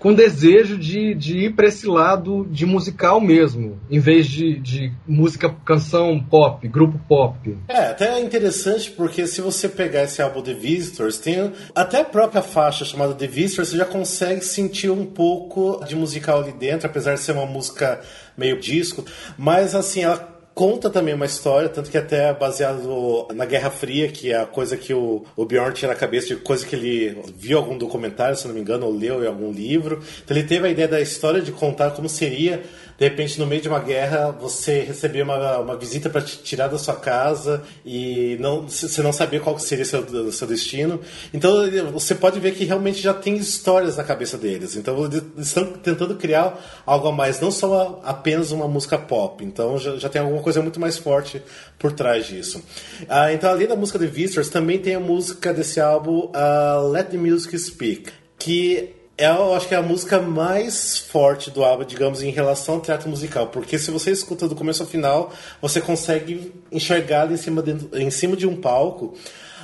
com 0.00 0.14
desejo 0.14 0.78
de, 0.78 1.14
de 1.14 1.38
ir 1.38 1.54
para 1.54 1.68
esse 1.68 1.86
lado 1.86 2.46
de 2.50 2.64
musical 2.64 3.20
mesmo, 3.20 3.78
em 3.90 4.00
vez 4.00 4.26
de, 4.26 4.58
de 4.58 4.92
música, 5.06 5.54
canção 5.64 6.18
pop, 6.18 6.66
grupo 6.66 6.98
pop. 7.06 7.56
É, 7.68 7.88
até 7.88 8.14
é 8.14 8.20
interessante 8.20 8.90
porque 8.90 9.26
se 9.26 9.42
você 9.42 9.68
pegar 9.68 10.04
esse 10.04 10.22
álbum 10.22 10.40
The 10.40 10.54
Visitors, 10.54 11.18
tem 11.18 11.52
até 11.74 12.00
a 12.00 12.04
própria 12.04 12.42
faixa 12.42 12.84
chamada 12.84 13.14
The 13.14 13.26
Visitors, 13.26 13.68
você 13.68 13.76
já 13.76 13.84
consegue 13.84 14.42
sentir 14.42 14.90
um 14.90 15.04
pouco 15.04 15.84
de 15.86 15.94
musical 15.94 16.40
ali 16.40 16.52
dentro, 16.52 16.86
apesar 16.86 17.14
de 17.14 17.20
ser 17.20 17.32
uma 17.32 17.46
música 17.46 18.00
meio 18.36 18.58
disco, 18.58 19.04
mas 19.36 19.74
assim, 19.74 20.02
ela 20.02 20.39
conta 20.54 20.90
também 20.90 21.14
uma 21.14 21.26
história, 21.26 21.68
tanto 21.68 21.90
que 21.90 21.98
até 21.98 22.28
é 22.28 22.34
baseado 22.34 23.26
na 23.34 23.44
Guerra 23.44 23.70
Fria, 23.70 24.08
que 24.08 24.32
é 24.32 24.40
a 24.40 24.46
coisa 24.46 24.76
que 24.76 24.92
o, 24.92 25.24
o 25.36 25.44
Bjorn 25.44 25.72
tinha 25.72 25.88
na 25.88 25.94
cabeça, 25.94 26.28
de 26.28 26.36
coisa 26.36 26.66
que 26.66 26.76
ele 26.76 27.22
viu 27.36 27.58
algum 27.58 27.78
documentário, 27.78 28.36
se 28.36 28.46
não 28.46 28.54
me 28.54 28.60
engano, 28.60 28.86
ou 28.86 28.92
leu 28.92 29.22
em 29.24 29.26
algum 29.26 29.50
livro. 29.50 30.02
Então 30.24 30.36
ele 30.36 30.46
teve 30.46 30.66
a 30.66 30.70
ideia 30.70 30.88
da 30.88 31.00
história 31.00 31.40
de 31.40 31.52
contar 31.52 31.92
como 31.92 32.08
seria 32.08 32.62
de 33.00 33.08
repente, 33.08 33.40
no 33.40 33.46
meio 33.46 33.62
de 33.62 33.68
uma 33.68 33.78
guerra, 33.78 34.30
você 34.30 34.80
receber 34.80 35.22
uma, 35.22 35.56
uma 35.60 35.74
visita 35.74 36.10
para 36.10 36.20
te 36.20 36.36
tirar 36.42 36.68
da 36.68 36.76
sua 36.76 36.94
casa 36.94 37.62
e 37.82 38.36
não, 38.38 38.68
você 38.68 39.00
não 39.00 39.10
sabia 39.10 39.40
qual 39.40 39.58
seria 39.58 39.86
seu 39.86 40.30
seu 40.30 40.46
destino. 40.46 41.00
Então, 41.32 41.50
você 41.94 42.14
pode 42.14 42.38
ver 42.38 42.52
que 42.52 42.62
realmente 42.62 43.00
já 43.00 43.14
tem 43.14 43.38
histórias 43.38 43.96
na 43.96 44.04
cabeça 44.04 44.36
deles. 44.36 44.76
Então, 44.76 45.02
eles 45.06 45.22
estão 45.48 45.64
tentando 45.72 46.14
criar 46.16 46.62
algo 46.84 47.08
a 47.08 47.12
mais, 47.12 47.40
não 47.40 47.50
só 47.50 48.02
apenas 48.04 48.52
uma 48.52 48.68
música 48.68 48.98
pop. 48.98 49.42
Então, 49.42 49.78
já, 49.78 49.96
já 49.96 50.10
tem 50.10 50.20
alguma 50.20 50.42
coisa 50.42 50.60
muito 50.60 50.78
mais 50.78 50.98
forte 50.98 51.42
por 51.78 51.92
trás 51.92 52.26
disso. 52.26 52.62
Ah, 53.08 53.32
então, 53.32 53.48
além 53.48 53.66
da 53.66 53.76
música 53.76 53.98
The 53.98 54.08
Visitors, 54.08 54.50
também 54.50 54.78
tem 54.78 54.94
a 54.94 55.00
música 55.00 55.54
desse 55.54 55.80
álbum 55.80 56.30
uh, 56.34 56.86
Let 56.90 57.06
the 57.06 57.16
Music 57.16 57.58
Speak, 57.58 58.12
que 58.38 58.99
é, 59.20 59.28
eu 59.28 59.54
acho 59.54 59.68
que 59.68 59.74
é 59.74 59.76
a 59.76 59.82
música 59.82 60.18
mais 60.18 60.96
forte 60.96 61.50
do 61.50 61.62
álbum, 61.62 61.84
digamos, 61.84 62.22
em 62.22 62.30
relação 62.30 62.76
ao 62.76 62.80
teatro 62.80 63.06
musical. 63.06 63.48
Porque 63.48 63.78
se 63.78 63.90
você 63.90 64.10
escuta 64.10 64.48
do 64.48 64.54
começo 64.54 64.82
ao 64.82 64.88
final, 64.88 65.30
você 65.60 65.78
consegue 65.78 66.50
enxergar 66.72 67.30
em 67.30 67.36
cima 67.36 67.62
de, 67.62 67.76
em 68.00 68.10
cima 68.10 68.34
de 68.34 68.46
um 68.46 68.56
palco. 68.56 69.14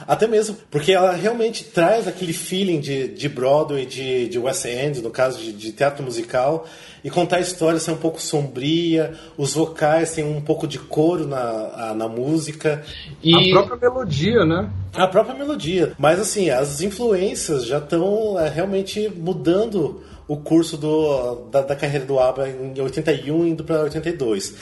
Até 0.07 0.27
mesmo 0.27 0.57
porque 0.71 0.93
ela 0.93 1.13
realmente 1.13 1.65
traz 1.65 2.09
aquele 2.09 2.33
feeling 2.33 2.81
de, 2.81 3.09
de 3.09 3.29
Broadway, 3.29 3.87
de, 3.87 4.29
de 4.29 4.39
West 4.39 4.65
End, 4.65 5.01
no 5.01 5.11
caso 5.11 5.39
de, 5.39 5.53
de 5.53 5.73
teatro 5.73 6.05
musical, 6.05 6.67
e 7.05 7.11
contar 7.11 7.37
a 7.37 7.41
história 7.41 7.79
ser 7.79 7.93
um 7.93 7.97
pouco 7.97 8.21
sombria, 8.21 9.15
os 9.39 9.55
vocais 9.55 10.13
têm 10.13 10.25
um 10.25 10.41
pouco 10.41 10.67
de 10.67 10.79
coro 10.79 11.27
na, 11.27 11.95
na 11.95 12.09
música. 12.09 12.83
E... 13.23 13.35
A 13.35 13.63
própria 13.63 13.91
melodia, 13.91 14.45
né? 14.45 14.71
A 14.95 15.07
própria 15.07 15.35
melodia. 15.35 15.93
Mas 15.99 16.19
assim, 16.19 16.51
as 16.51 16.81
influências 16.81 17.67
já 17.67 17.79
estão 17.79 18.39
é, 18.39 18.49
realmente 18.49 19.09
mudando 19.09 20.03
o 20.29 20.37
curso 20.37 20.77
do, 20.77 21.47
da, 21.51 21.63
da 21.63 21.77
carreira 21.77 22.05
do 22.05 22.19
ABBA 22.19 22.49
em 22.49 22.81
81 22.81 23.47
indo 23.47 23.65
para 23.65 23.83
82. 23.83 24.55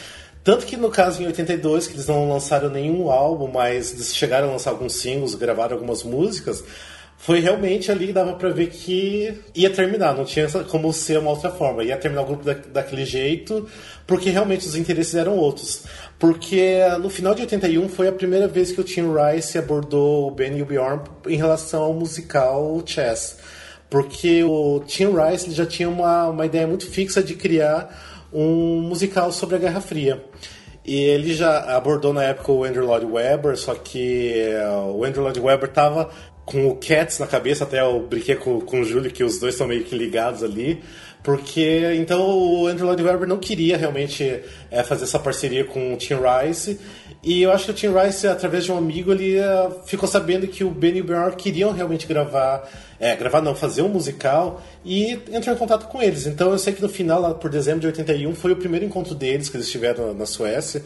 Tanto 0.44 0.66
que 0.66 0.76
no 0.76 0.90
caso 0.90 1.22
em 1.22 1.26
82, 1.26 1.86
que 1.86 1.94
eles 1.94 2.06
não 2.06 2.28
lançaram 2.28 2.68
nenhum 2.68 3.10
álbum, 3.10 3.48
mas 3.48 3.94
eles 3.94 4.14
chegaram 4.14 4.48
a 4.48 4.52
lançar 4.52 4.70
alguns 4.70 4.92
singles, 4.92 5.34
gravaram 5.34 5.74
algumas 5.74 6.02
músicas, 6.02 6.62
foi 7.16 7.40
realmente 7.40 7.90
ali 7.90 8.08
que 8.08 8.12
dava 8.12 8.34
pra 8.34 8.50
ver 8.50 8.66
que 8.66 9.40
ia 9.54 9.70
terminar, 9.70 10.14
não 10.14 10.26
tinha 10.26 10.46
como 10.68 10.92
ser 10.92 11.18
uma 11.18 11.30
outra 11.30 11.50
forma. 11.50 11.82
Ia 11.82 11.96
terminar 11.96 12.20
o 12.20 12.26
grupo 12.26 12.44
da, 12.44 12.52
daquele 12.52 13.06
jeito, 13.06 13.66
porque 14.06 14.28
realmente 14.28 14.66
os 14.66 14.76
interesses 14.76 15.14
eram 15.14 15.38
outros. 15.38 15.84
Porque 16.18 16.80
no 17.00 17.08
final 17.08 17.34
de 17.34 17.40
81 17.40 17.88
foi 17.88 18.08
a 18.08 18.12
primeira 18.12 18.46
vez 18.46 18.70
que 18.70 18.80
o 18.82 18.84
Tim 18.84 19.06
Rice 19.14 19.56
abordou 19.56 20.28
o 20.28 20.30
Ben 20.30 20.58
e 20.58 20.60
o 20.60 20.66
Bjorn 20.66 21.00
em 21.26 21.36
relação 21.36 21.84
ao 21.84 21.94
musical 21.94 22.82
Chess. 22.84 23.38
Porque 23.88 24.44
o 24.44 24.82
Tim 24.86 25.06
Rice 25.06 25.50
já 25.52 25.64
tinha 25.64 25.88
uma, 25.88 26.28
uma 26.28 26.44
ideia 26.44 26.66
muito 26.66 26.86
fixa 26.86 27.22
de 27.22 27.34
criar 27.34 28.13
um 28.34 28.82
musical 28.82 29.30
sobre 29.30 29.56
a 29.56 29.58
Guerra 29.58 29.80
Fria. 29.80 30.22
E 30.84 30.96
ele 30.96 31.32
já 31.32 31.76
abordou 31.76 32.12
na 32.12 32.22
época 32.24 32.52
o 32.52 32.64
Andrew 32.64 32.84
Lloyd 32.84 33.06
Webber, 33.06 33.56
só 33.56 33.74
que 33.74 34.52
uh, 34.52 34.94
o 34.94 35.04
Andrew 35.04 35.22
Lloyd 35.22 35.40
Webber 35.40 35.70
tava 35.70 36.10
com 36.44 36.68
o 36.68 36.76
Cats 36.76 37.18
na 37.18 37.26
cabeça, 37.26 37.64
até 37.64 37.80
eu 37.80 38.00
brinquei 38.00 38.36
com, 38.36 38.60
com 38.60 38.80
o 38.80 38.84
Júlio 38.84 39.10
que 39.10 39.24
os 39.24 39.38
dois 39.38 39.54
estão 39.54 39.66
meio 39.66 39.84
que 39.84 39.96
ligados 39.96 40.42
ali, 40.42 40.82
porque 41.22 41.94
então 41.96 42.20
o 42.20 42.66
Andrew 42.66 42.86
Lloyd 42.86 43.02
Webber 43.02 43.28
não 43.28 43.38
queria 43.38 43.76
realmente 43.76 44.42
é, 44.70 44.82
fazer 44.82 45.04
essa 45.04 45.18
parceria 45.18 45.64
com 45.64 45.94
o 45.94 45.96
Tim 45.96 46.14
Rice, 46.14 46.78
e 47.22 47.42
eu 47.42 47.50
acho 47.50 47.64
que 47.64 47.70
o 47.70 47.74
Tim 47.74 47.88
Rice, 47.88 48.26
através 48.26 48.64
de 48.64 48.72
um 48.72 48.76
amigo, 48.76 49.10
ele 49.10 49.38
uh, 49.40 49.80
ficou 49.86 50.06
sabendo 50.06 50.46
que 50.46 50.62
o 50.62 50.70
Ben 50.70 50.98
e 50.98 51.00
o 51.00 51.04
Bjorn 51.04 51.34
queriam 51.34 51.72
realmente 51.72 52.06
gravar 52.06 52.68
é, 53.04 53.14
gravar 53.16 53.40
não, 53.40 53.54
fazer 53.54 53.82
um 53.82 53.88
musical 53.88 54.62
e 54.84 55.12
entrou 55.30 55.54
em 55.54 55.58
contato 55.58 55.86
com 55.88 56.02
eles. 56.02 56.26
Então 56.26 56.52
eu 56.52 56.58
sei 56.58 56.72
que 56.72 56.82
no 56.82 56.88
final, 56.88 57.20
lá 57.20 57.34
por 57.34 57.50
dezembro 57.50 57.80
de 57.80 57.86
81, 57.88 58.34
foi 58.34 58.52
o 58.52 58.56
primeiro 58.56 58.84
encontro 58.84 59.14
deles 59.14 59.48
que 59.48 59.56
eles 59.56 59.70
tiveram 59.70 60.14
na 60.14 60.26
Suécia 60.26 60.82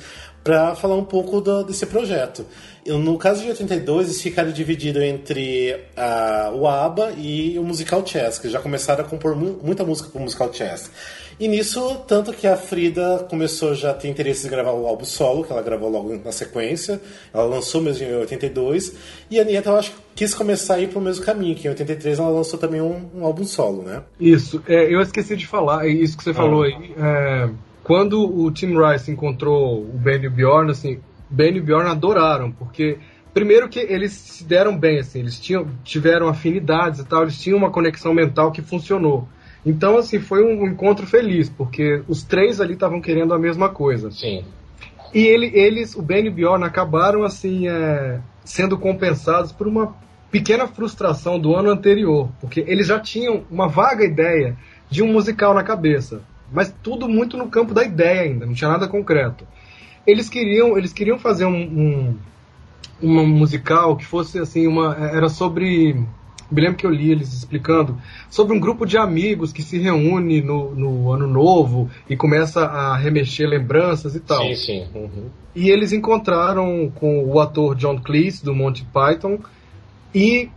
para 0.49 0.75
falar 0.75 0.95
um 0.95 1.05
pouco 1.05 1.43
do, 1.43 1.63
desse 1.63 1.85
projeto. 1.85 2.47
No 2.87 3.19
caso 3.19 3.43
de 3.43 3.51
82, 3.51 4.07
eles 4.07 4.23
ficaram 4.23 4.51
divididos 4.51 5.03
entre 5.03 5.75
uh, 5.95 6.57
o 6.57 6.67
ABBA 6.67 7.13
e 7.19 7.59
o 7.59 7.63
musical 7.63 8.03
Chess, 8.07 8.39
que 8.39 8.49
já 8.49 8.59
começaram 8.59 9.05
a 9.05 9.07
compor 9.07 9.37
mu 9.37 9.61
muita 9.63 9.85
música 9.85 10.09
para 10.09 10.19
o 10.19 10.23
musical 10.23 10.51
Chess. 10.51 10.91
E 11.39 11.47
nisso, 11.47 11.99
tanto 12.09 12.33
que 12.33 12.47
a 12.47 12.57
Frida 12.57 13.27
começou 13.29 13.75
já 13.75 13.91
a 13.91 13.95
ter 13.95 14.09
interesse 14.09 14.47
em 14.47 14.51
gravar 14.51 14.73
o 14.73 14.87
álbum 14.87 15.05
solo, 15.05 15.45
que 15.45 15.53
ela 15.53 15.61
gravou 15.61 15.91
logo 15.91 16.19
na 16.25 16.33
sequência. 16.33 16.99
Ela 17.33 17.45
lançou 17.45 17.83
mesmo 17.83 18.07
em 18.07 18.15
82. 18.15 18.95
E 19.31 19.39
a 19.39 19.43
Anitta, 19.43 19.69
eu 19.69 19.77
acho 19.77 19.91
que 19.91 19.99
quis 20.17 20.35
começar 20.35 20.77
a 20.77 20.81
ir 20.81 20.89
pro 20.89 20.99
mesmo 20.99 21.27
caminho, 21.27 21.55
que 21.55 21.69
em 21.69 21.71
83 21.71 22.19
ela 22.19 22.31
lançou 22.31 22.59
também 22.59 22.81
um, 22.81 23.11
um 23.15 23.25
álbum 23.27 23.45
solo, 23.45 23.83
né? 23.83 24.03
Isso. 24.19 24.63
É, 24.67 24.93
eu 24.93 25.03
esqueci 25.03 25.37
de 25.37 25.47
falar, 25.47 25.87
é 25.87 25.91
isso 25.91 26.17
que 26.17 26.25
você 26.25 26.31
ah. 26.31 26.35
falou 26.35 26.63
aí. 26.63 26.95
É, 26.97 27.51
quando 27.89 28.23
o 28.23 28.51
Tim 28.51 28.75
Rice 28.79 29.11
encontrou 29.11 29.81
o 29.81 29.99
Ben 29.99 30.21
e 30.23 30.27
o 30.27 30.31
Bjorn, 30.31 30.71
assim, 30.71 31.01
Ben 31.31 31.57
e 31.57 31.59
o 31.59 31.63
Bjorn 31.63 31.89
adoraram, 31.89 32.53
porque 32.53 32.99
primeiro 33.33 33.67
que 33.67 33.79
eles 33.79 34.13
se 34.13 34.45
deram 34.45 34.77
bem, 34.77 34.99
assim, 34.99 35.21
eles 35.21 35.41
tinham, 35.41 35.67
tiveram 35.83 36.29
afinidades 36.29 37.01
e 37.01 37.07
tal, 37.07 37.23
eles 37.23 37.41
tinham 37.41 37.57
uma 37.57 37.71
conexão 37.71 38.13
mental 38.13 38.53
que 38.53 38.61
funcionou. 38.61 39.27
Então, 39.65 39.97
assim, 39.97 40.21
foi 40.21 40.45
um 40.45 40.67
encontro 40.67 41.07
feliz, 41.07 41.49
porque 41.49 42.03
os 42.07 42.23
três 42.23 42.61
ali 42.61 42.75
estavam 42.75 43.01
querendo 43.01 43.33
a 43.33 43.39
mesma 43.39 43.71
coisa. 43.71 44.11
Sim. 44.11 44.45
E 45.15 45.27
ele, 45.27 45.51
eles, 45.55 45.97
o 45.97 46.03
Ben 46.03 46.27
e 46.27 46.29
o 46.29 46.33
Bjorn, 46.33 46.65
acabaram, 46.67 47.25
assim, 47.25 47.69
é, 47.69 48.21
sendo 48.45 48.77
compensados 48.77 49.51
por 49.51 49.67
uma 49.67 49.97
pequena 50.31 50.67
frustração 50.67 51.41
do 51.41 51.57
ano 51.57 51.71
anterior, 51.71 52.29
porque 52.39 52.63
eles 52.69 52.87
já 52.87 53.01
tinham 53.01 53.45
uma 53.51 53.67
vaga 53.67 54.05
ideia 54.05 54.59
de 54.91 55.03
um 55.03 55.11
musical 55.11 55.55
na 55.55 55.65
cabeça, 55.65 56.21
mas 56.53 56.75
tudo 56.83 57.09
muito 57.09 57.37
no 57.37 57.49
campo 57.49 57.75
da 57.75 57.85
ideia 57.85 58.23
ainda, 58.23 58.47
não 58.47 58.55
tinha 58.55 58.71
nada 58.71 58.89
concreto. 58.89 59.47
Eles 60.07 60.29
queriam, 60.29 60.77
eles 60.79 60.93
queriam 60.93 61.19
fazer 61.19 61.45
um, 61.45 61.55
um, 61.55 62.17
um 63.03 63.27
musical 63.27 63.97
que 63.97 64.05
fosse 64.05 64.39
assim 64.39 64.67
uma 64.67 64.95
era 64.95 65.29
sobre 65.29 65.97
me 66.51 66.63
lembro 66.63 66.77
que 66.77 66.87
eu 66.87 66.91
li 66.91 67.11
eles 67.11 67.33
explicando 67.33 67.99
sobre 68.31 68.57
um 68.57 68.61
grupo 68.61 68.87
de 68.87 68.97
amigos 68.97 69.53
que 69.53 69.63
se 69.63 69.79
reúne 69.79 70.41
no, 70.41 70.75
no 70.75 71.13
ano 71.13 71.27
novo 71.27 71.91
e 72.09 72.17
começa 72.17 72.65
a 72.65 72.97
remexer 72.97 73.47
lembranças 73.47 74.15
e 74.15 74.21
tal. 74.21 74.43
Sim, 74.43 74.55
sim. 74.55 74.87
Uhum. 74.95 75.27
E 75.55 75.69
eles 75.71 75.93
encontraram 75.93 76.91
com 76.95 77.25
o 77.25 77.39
ator 77.39 77.75
John 77.75 78.01
Cleese, 78.01 78.45
do 78.45 78.55
Monty 78.55 78.87
Python, 78.87 79.39
e 80.15 80.49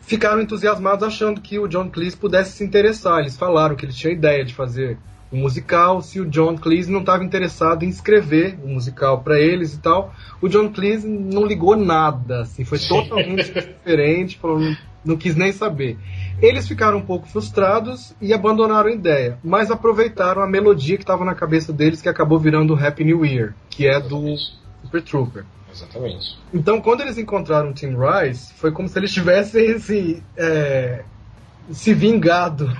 ficaram 0.00 0.40
entusiasmados 0.40 1.06
achando 1.06 1.40
que 1.40 1.58
o 1.58 1.68
John 1.68 1.88
Cleese 1.88 2.16
pudesse 2.16 2.52
se 2.52 2.64
interessar. 2.64 3.20
Eles 3.20 3.36
falaram 3.36 3.76
que 3.76 3.84
eles 3.84 3.96
tinham 3.96 4.12
ideia 4.12 4.44
de 4.44 4.54
fazer 4.54 4.98
um 5.32 5.40
musical, 5.40 6.00
se 6.00 6.20
o 6.20 6.26
John 6.26 6.56
Cleese 6.56 6.90
não 6.90 7.00
estava 7.00 7.24
interessado 7.24 7.84
em 7.84 7.88
escrever 7.88 8.58
um 8.64 8.74
musical 8.74 9.20
para 9.20 9.38
eles 9.38 9.74
e 9.74 9.78
tal. 9.78 10.14
O 10.40 10.48
John 10.48 10.70
Cleese 10.70 11.06
não 11.06 11.44
ligou 11.44 11.76
nada, 11.76 12.42
assim, 12.42 12.64
foi 12.64 12.78
totalmente 12.78 13.52
diferente, 13.52 14.38
falou, 14.38 14.60
não 15.04 15.16
quis 15.16 15.36
nem 15.36 15.52
saber. 15.52 15.98
Eles 16.40 16.66
ficaram 16.66 16.98
um 16.98 17.04
pouco 17.04 17.28
frustrados 17.28 18.14
e 18.20 18.32
abandonaram 18.32 18.88
a 18.88 18.92
ideia, 18.92 19.38
mas 19.42 19.70
aproveitaram 19.70 20.42
a 20.42 20.46
melodia 20.46 20.96
que 20.96 21.02
estava 21.02 21.24
na 21.24 21.34
cabeça 21.34 21.72
deles, 21.72 22.00
que 22.00 22.08
acabou 22.08 22.38
virando 22.38 22.74
o 22.74 22.86
Happy 22.86 23.04
New 23.04 23.24
Year, 23.24 23.54
que 23.68 23.86
é 23.86 24.00
do 24.00 24.36
Super 24.82 25.02
Trooper. 25.02 25.44
Exatamente. 25.70 26.38
Então, 26.52 26.80
quando 26.80 27.02
eles 27.02 27.18
encontraram 27.18 27.70
o 27.70 27.74
Tim 27.74 27.94
Rice, 27.96 28.52
foi 28.54 28.72
como 28.72 28.88
se 28.88 28.98
eles 28.98 29.12
tivessem 29.12 29.72
assim, 29.72 30.22
é, 30.36 31.04
se 31.70 31.92
vingado. 31.92 32.70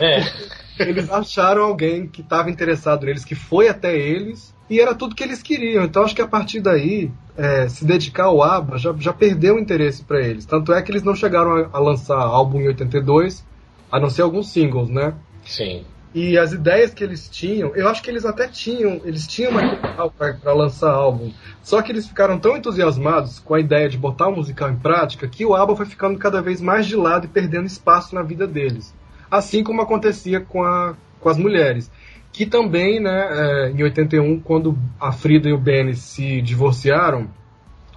É. 0.00 0.20
eles 0.82 1.10
acharam 1.10 1.62
alguém 1.62 2.06
que 2.06 2.20
estava 2.20 2.50
interessado 2.50 3.04
neles, 3.06 3.24
que 3.24 3.34
foi 3.34 3.68
até 3.68 3.96
eles, 3.96 4.54
e 4.70 4.80
era 4.80 4.94
tudo 4.94 5.14
que 5.14 5.22
eles 5.22 5.42
queriam. 5.42 5.84
Então, 5.84 6.02
acho 6.02 6.14
que 6.14 6.22
a 6.22 6.28
partir 6.28 6.60
daí, 6.60 7.10
é, 7.36 7.68
se 7.68 7.84
dedicar 7.84 8.24
ao 8.24 8.42
ABBA 8.42 8.78
já, 8.78 8.94
já 8.98 9.12
perdeu 9.12 9.56
o 9.56 9.58
interesse 9.58 10.04
para 10.04 10.20
eles. 10.20 10.44
Tanto 10.44 10.72
é 10.72 10.82
que 10.82 10.90
eles 10.90 11.02
não 11.02 11.14
chegaram 11.14 11.52
a, 11.52 11.68
a, 11.72 11.78
lançar 11.78 12.18
álbum 12.18 12.60
em 12.60 12.68
82, 12.68 13.44
a 13.90 13.98
não 13.98 14.10
ser 14.10 14.22
alguns 14.22 14.50
singles, 14.52 14.90
né? 14.90 15.14
Sim. 15.44 15.84
E 16.14 16.38
as 16.38 16.52
ideias 16.52 16.92
que 16.92 17.04
eles 17.04 17.28
tinham, 17.28 17.74
eu 17.76 17.86
acho 17.86 18.02
que 18.02 18.10
eles 18.10 18.24
até 18.24 18.48
tinham, 18.48 19.00
eles 19.04 19.26
tinham 19.26 19.52
material 19.52 20.10
para 20.10 20.52
lançar 20.54 20.90
álbum. 20.90 21.30
Só 21.62 21.82
que 21.82 21.92
eles 21.92 22.08
ficaram 22.08 22.38
tão 22.38 22.56
entusiasmados 22.56 23.38
com 23.38 23.54
a 23.54 23.60
ideia 23.60 23.88
de 23.88 23.98
botar 23.98 24.28
o 24.28 24.36
musical 24.36 24.70
em 24.70 24.76
prática 24.76 25.28
que 25.28 25.44
o 25.44 25.54
álbum 25.54 25.76
foi 25.76 25.86
ficando 25.86 26.18
cada 26.18 26.40
vez 26.40 26.60
mais 26.60 26.86
de 26.86 26.96
lado 26.96 27.26
e 27.26 27.28
perdendo 27.28 27.66
espaço 27.66 28.14
na 28.14 28.22
vida 28.22 28.46
deles. 28.46 28.94
Assim 29.30 29.62
como 29.62 29.82
acontecia 29.82 30.40
com, 30.40 30.62
a, 30.62 30.94
com 31.20 31.28
as 31.28 31.36
mulheres. 31.36 31.90
Que 32.32 32.46
também, 32.46 33.00
né, 33.00 33.28
é, 33.30 33.70
em 33.70 33.82
81, 33.82 34.40
quando 34.40 34.78
a 35.00 35.12
Frida 35.12 35.48
e 35.48 35.52
o 35.52 35.58
Benny 35.58 35.94
se 35.94 36.40
divorciaram, 36.42 37.28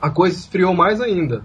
a 0.02 0.10
coisa 0.10 0.38
esfriou 0.38 0.74
mais 0.74 1.00
ainda. 1.00 1.44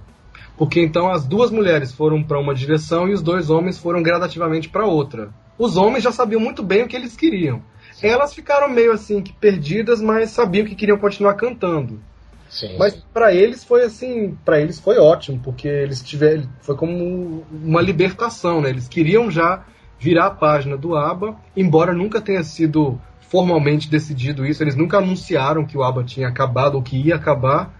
Porque 0.56 0.80
então 0.80 1.10
as 1.10 1.26
duas 1.26 1.50
mulheres 1.50 1.92
foram 1.92 2.22
para 2.22 2.40
uma 2.40 2.54
direção 2.54 3.08
e 3.08 3.12
os 3.12 3.20
dois 3.20 3.50
homens 3.50 3.78
foram 3.78 4.02
gradativamente 4.02 4.68
para 4.68 4.86
outra. 4.86 5.30
Os 5.58 5.76
homens 5.76 6.04
já 6.04 6.12
sabiam 6.12 6.40
muito 6.40 6.62
bem 6.62 6.82
o 6.82 6.88
que 6.88 6.96
eles 6.96 7.16
queriam. 7.16 7.62
Elas 8.02 8.34
ficaram 8.34 8.68
meio 8.68 8.92
assim 8.92 9.22
que 9.22 9.32
perdidas, 9.32 10.00
mas 10.00 10.30
sabiam 10.30 10.66
que 10.66 10.74
queriam 10.74 10.98
continuar 10.98 11.34
cantando. 11.34 12.00
Sim. 12.48 12.76
Mas 12.78 12.94
para 12.94 13.34
eles 13.34 13.64
foi 13.64 13.82
assim, 13.82 14.36
para 14.44 14.60
eles 14.60 14.78
foi 14.78 14.98
ótimo, 14.98 15.40
porque 15.42 15.68
eles 15.68 16.02
tiveram, 16.02 16.44
foi 16.60 16.76
como 16.76 17.44
uma 17.50 17.80
libertação, 17.80 18.60
né? 18.60 18.70
Eles 18.70 18.88
queriam 18.88 19.30
já 19.30 19.64
virar 19.98 20.26
a 20.26 20.30
página 20.30 20.76
do 20.76 20.94
ABBA, 20.94 21.36
embora 21.56 21.92
nunca 21.92 22.20
tenha 22.20 22.42
sido 22.42 23.00
formalmente 23.28 23.90
decidido 23.90 24.46
isso, 24.46 24.62
eles 24.62 24.76
nunca 24.76 24.98
anunciaram 24.98 25.64
que 25.64 25.76
o 25.76 25.82
ABBA 25.82 26.04
tinha 26.04 26.28
acabado 26.28 26.76
ou 26.76 26.82
que 26.82 26.96
ia 26.96 27.16
acabar. 27.16 27.74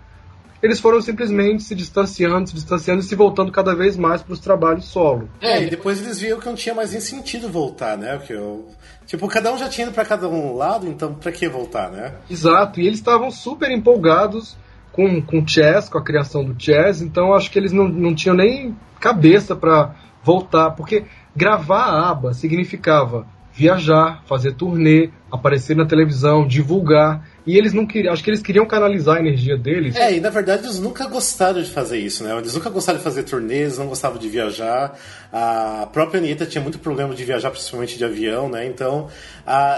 Eles 0.63 0.81
foram 0.81 1.01
simplesmente 1.01 1.63
se 1.63 1.75
distanciando, 1.75 2.49
se 2.49 2.55
distanciando 2.55 3.01
e 3.01 3.05
se 3.05 3.15
voltando 3.15 3.53
cada 3.53 3.75
vez 3.75 3.97
mais 3.97 4.23
para 4.23 4.33
os 4.33 4.41
trabalhos 4.41 4.87
solo. 4.87 5.29
É, 5.41 5.63
e 5.63 5.71
depois 5.71 6.01
eles 6.01 6.19
viram 6.19 6.41
que 6.41 6.47
não 6.47 6.55
tinha 6.55 6.75
mais 6.75 6.93
nem 6.93 7.01
sentido 7.01 7.49
voltar, 7.49 7.97
né? 7.97 8.17
Porque 8.17 8.33
eu... 8.33 8.67
Tipo, 9.07 9.29
cada 9.29 9.53
um 9.53 9.59
já 9.59 9.69
tinha 9.69 9.87
ido 9.87 9.95
pra 9.95 10.05
cada 10.05 10.29
um 10.29 10.57
lado, 10.57 10.89
então 10.89 11.15
pra 11.15 11.31
que 11.31 11.49
voltar, 11.49 11.91
né? 11.91 12.15
Exato, 12.29 12.81
e 12.81 12.87
eles 12.87 12.99
estavam 12.99 13.31
super 13.31 13.71
empolgados 13.71 14.57
com, 14.91 15.21
com 15.23 15.41
o 15.41 15.49
Chess, 15.49 15.89
com 15.89 15.99
a 15.99 16.03
criação 16.03 16.43
do 16.43 16.61
Chess, 16.61 17.03
então 17.03 17.35
acho 17.35 17.51
que 17.51 17.59
eles 17.59 17.71
não, 17.71 17.87
não 17.87 18.15
tinham 18.15 18.35
nem 18.35 18.75
cabeça 18.99 19.55
para 19.55 19.95
voltar, 20.25 20.71
porque 20.71 21.05
gravar 21.37 21.85
a 21.85 22.11
aba 22.11 22.33
significava 22.35 23.27
viajar, 23.57 24.23
fazer 24.27 24.53
turnê, 24.53 25.09
aparecer 25.33 25.75
na 25.75 25.87
televisão, 25.87 26.47
divulgar. 26.47 27.27
E 27.47 27.57
eles 27.57 27.73
não 27.73 27.87
queriam, 27.87 28.13
acho 28.13 28.23
que 28.23 28.29
eles 28.29 28.43
queriam 28.43 28.67
canalizar 28.67 29.17
a 29.17 29.21
energia 29.21 29.57
deles. 29.57 29.97
É, 29.97 30.15
e 30.15 30.21
na 30.21 30.29
verdade 30.29 30.67
eles 30.67 30.79
nunca 30.79 31.07
gostaram 31.07 31.63
de 31.63 31.71
fazer 31.71 31.99
isso, 31.99 32.23
né? 32.23 32.37
Eles 32.37 32.55
nunca 32.55 32.69
gostaram 32.69 32.99
de 32.99 33.05
fazer 33.05 33.23
turnês, 33.23 33.79
não 33.79 33.87
gostavam 33.87 34.19
de 34.19 34.29
viajar. 34.29 34.99
A 35.33 35.89
própria 35.91 36.19
Anitta 36.19 36.45
tinha 36.45 36.61
muito 36.61 36.79
problema 36.79 37.15
de 37.15 37.25
viajar, 37.25 37.51
principalmente 37.51 37.97
de 37.97 38.05
avião, 38.05 38.49
né? 38.49 38.67
Então, 38.67 39.09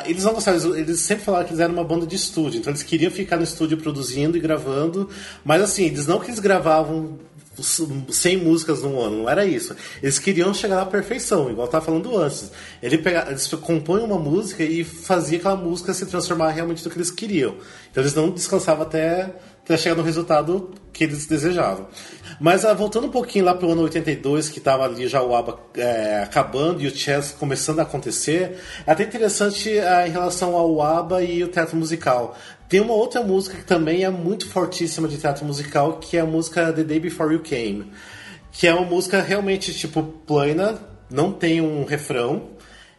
eles 0.06 0.24
não 0.24 0.32
gostavam, 0.32 0.74
eles 0.74 0.98
sempre 0.98 1.24
falaram 1.24 1.44
que 1.44 1.52
eles 1.52 1.60
eram 1.60 1.74
uma 1.74 1.84
banda 1.84 2.04
de 2.04 2.16
estúdio, 2.16 2.58
então 2.58 2.72
eles 2.72 2.82
queriam 2.82 3.12
ficar 3.12 3.36
no 3.36 3.44
estúdio 3.44 3.76
produzindo 3.76 4.36
e 4.36 4.40
gravando, 4.40 5.08
mas 5.44 5.62
assim, 5.62 5.84
eles 5.84 6.06
não 6.06 6.18
que 6.18 6.26
eles 6.26 6.40
gravavam 6.40 7.16
100 7.62 8.38
músicas 8.38 8.82
num 8.82 9.00
ano, 9.00 9.18
não 9.18 9.28
era 9.28 9.44
isso. 9.44 9.74
Eles 10.02 10.18
queriam 10.18 10.52
chegar 10.52 10.82
à 10.82 10.86
perfeição, 10.86 11.50
igual 11.50 11.66
eu 11.66 11.70
tava 11.70 11.84
falando 11.84 12.16
antes. 12.16 12.50
Ele 12.82 12.98
pega, 12.98 13.26
eles 13.28 13.46
compõem 13.46 14.02
uma 14.02 14.18
música 14.18 14.62
e 14.62 14.84
fazia 14.84 15.38
aquela 15.38 15.56
música 15.56 15.92
se 15.92 16.06
transformar 16.06 16.50
realmente 16.50 16.84
no 16.84 16.90
que 16.90 16.96
eles 16.96 17.10
queriam. 17.10 17.56
Então 17.90 18.02
eles 18.02 18.14
não 18.14 18.30
descansavam 18.30 18.82
até, 18.82 19.34
até 19.64 19.76
chegar 19.76 19.96
no 19.96 20.02
resultado 20.02 20.70
que 20.92 21.04
eles 21.04 21.26
desejavam. 21.26 21.86
Mas 22.40 22.64
ah, 22.64 22.74
voltando 22.74 23.06
um 23.06 23.10
pouquinho 23.10 23.44
lá 23.44 23.54
pro 23.54 23.70
ano 23.70 23.82
82, 23.82 24.48
que 24.48 24.58
tava 24.58 24.84
ali 24.84 25.06
já 25.06 25.22
o 25.22 25.34
ABBA 25.34 25.58
é, 25.76 26.22
acabando 26.22 26.82
e 26.82 26.86
o 26.86 26.90
Chess 26.90 27.32
começando 27.38 27.78
a 27.78 27.82
acontecer, 27.82 28.58
é 28.86 28.90
até 28.90 29.04
interessante 29.04 29.78
ah, 29.78 30.06
em 30.06 30.10
relação 30.10 30.56
ao 30.56 30.82
ABBA 30.82 31.22
e 31.22 31.44
o 31.44 31.48
teatro 31.48 31.76
musical. 31.76 32.36
Tem 32.68 32.80
uma 32.80 32.92
outra 32.92 33.22
música 33.22 33.56
que 33.56 33.64
também 33.64 34.04
é 34.04 34.10
muito 34.10 34.46
fortíssima 34.46 35.08
de 35.08 35.16
teatro 35.16 35.42
musical, 35.42 35.98
que 35.98 36.18
é 36.18 36.20
a 36.20 36.26
música 36.26 36.70
The 36.70 36.84
Day 36.84 37.00
Before 37.00 37.32
You 37.32 37.40
Came. 37.40 37.90
Que 38.52 38.66
é 38.66 38.74
uma 38.74 38.84
música 38.84 39.22
realmente, 39.22 39.72
tipo, 39.72 40.02
plana, 40.02 40.78
não 41.10 41.32
tem 41.32 41.62
um 41.62 41.84
refrão. 41.86 42.50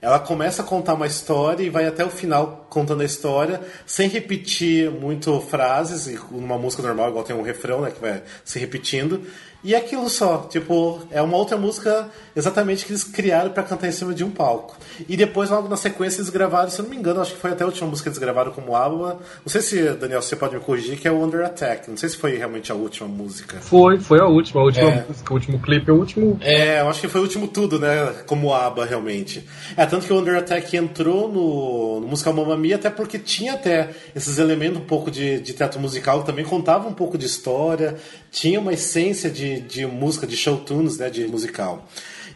Ela 0.02 0.18
começa 0.18 0.64
a 0.64 0.66
contar 0.66 0.96
uma 0.96 1.06
história 1.06 1.62
e 1.62 1.70
vai 1.70 1.86
até 1.86 2.04
o 2.04 2.10
final 2.10 2.66
contando 2.68 3.02
a 3.02 3.06
história, 3.06 3.62
sem 3.86 4.10
repetir 4.10 4.90
muito 4.90 5.40
frases, 5.42 6.20
numa 6.32 6.58
música 6.58 6.82
normal, 6.82 7.10
igual 7.10 7.24
tem 7.24 7.36
um 7.36 7.44
refrão, 7.44 7.82
né, 7.82 7.92
que 7.92 8.02
vai 8.02 8.24
se 8.44 8.58
repetindo. 8.58 9.22
E 9.62 9.76
aquilo 9.76 10.10
só, 10.10 10.48
tipo, 10.50 11.00
é 11.12 11.22
uma 11.22 11.36
outra 11.36 11.58
música 11.58 12.10
exatamente 12.34 12.86
que 12.86 12.92
eles 12.94 13.04
criaram 13.04 13.52
para 13.52 13.64
cantar 13.64 13.88
em 13.90 13.92
cima 13.92 14.14
de 14.14 14.24
um 14.24 14.32
palco. 14.32 14.78
E 15.08 15.18
depois, 15.18 15.50
logo 15.50 15.68
na 15.68 15.76
sequência, 15.76 16.22
eles 16.22 16.30
gravaram, 16.30 16.70
se 16.70 16.80
eu 16.80 16.84
não 16.84 16.90
me 16.92 16.96
engano, 16.98 17.20
acho 17.20 17.34
que 17.34 17.40
foi 17.42 17.52
até 17.52 17.64
a 17.64 17.68
última 17.68 17.90
música 17.90 18.04
que 18.10 18.10
eles 18.10 18.20
gravaram 18.20 18.52
como 18.52 18.74
álbum. 18.76 19.08
Não 19.08 19.18
sei 19.48 19.62
se, 19.62 19.82
Daniel, 19.96 20.22
você 20.22 20.36
pode 20.36 20.56
me 20.56 20.62
corrigir, 20.62 20.98
que 20.98 21.08
é 21.08 21.12
o 21.12 21.22
Under 21.22 21.46
Attack. 21.46 21.90
Não 21.90 21.98
sei 21.98 22.08
se 22.08 22.16
foi 22.18 22.38
realmente 22.38 22.72
a 22.72 22.76
última 22.76 23.10
música. 23.10 23.58
Foi, 23.60 24.00
foi 24.00 24.20
a 24.22 24.26
última, 24.28 24.62
a 24.62 24.64
última 24.64 24.90
É. 24.90 25.06
música, 25.08 25.32
o 25.32 25.36
último 25.36 25.60
clipe, 25.60 25.92
o 25.92 25.96
último. 25.96 26.38
É, 26.42 26.80
eu 26.80 26.88
acho 26.90 27.02
que 27.02 27.10
foi 27.10 27.20
o 27.20 27.24
último 27.26 27.48
tudo, 27.48 27.78
né? 27.80 28.14
Como 28.26 28.54
ABBA, 28.54 28.86
realmente. 28.86 29.46
É, 29.76 29.86
tanto 29.86 30.06
que 30.08 30.14
o 30.14 30.20
Under 30.20 30.38
Attack 30.38 30.78
entrou 30.78 31.28
no, 31.28 32.00
no 32.00 32.08
musical 32.08 32.32
Mamma 32.34 32.56
Mia, 32.56 32.76
até 32.78 32.90
porque 32.90 33.20
tinha 33.20 33.54
até 33.54 33.90
esses 34.16 34.38
elementos 34.38 34.78
um 34.82 34.86
pouco 34.86 35.12
de, 35.12 35.40
de 35.42 35.52
teatro 35.52 35.80
musical, 35.82 36.24
também 36.24 36.46
contava 36.46 36.88
um 36.88 36.94
pouco 36.94 37.18
de 37.18 37.26
história, 37.26 37.96
tinha 38.32 38.60
uma 38.60 38.72
essência 38.74 39.30
de, 39.30 39.49
de 39.58 39.86
música, 39.86 40.28
de 40.28 40.36
show 40.36 40.58
tunes, 40.58 40.98
né? 40.98 41.10
De 41.10 41.28
musical. 41.28 41.88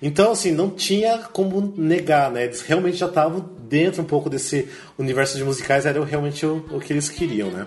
Então, 0.01 0.31
assim, 0.31 0.51
não 0.51 0.69
tinha 0.69 1.17
como 1.17 1.73
negar, 1.77 2.29
né? 2.29 2.43
Eles 2.43 2.61
realmente 2.61 2.97
já 2.97 3.07
estavam 3.07 3.49
dentro 3.69 4.01
um 4.01 4.05
pouco 4.05 4.29
desse 4.29 4.67
universo 4.97 5.37
de 5.37 5.43
musicais, 5.43 5.85
era 5.85 6.03
realmente 6.03 6.45
o, 6.45 6.65
o 6.71 6.79
que 6.79 6.91
eles 6.91 7.09
queriam, 7.09 7.49
né? 7.49 7.65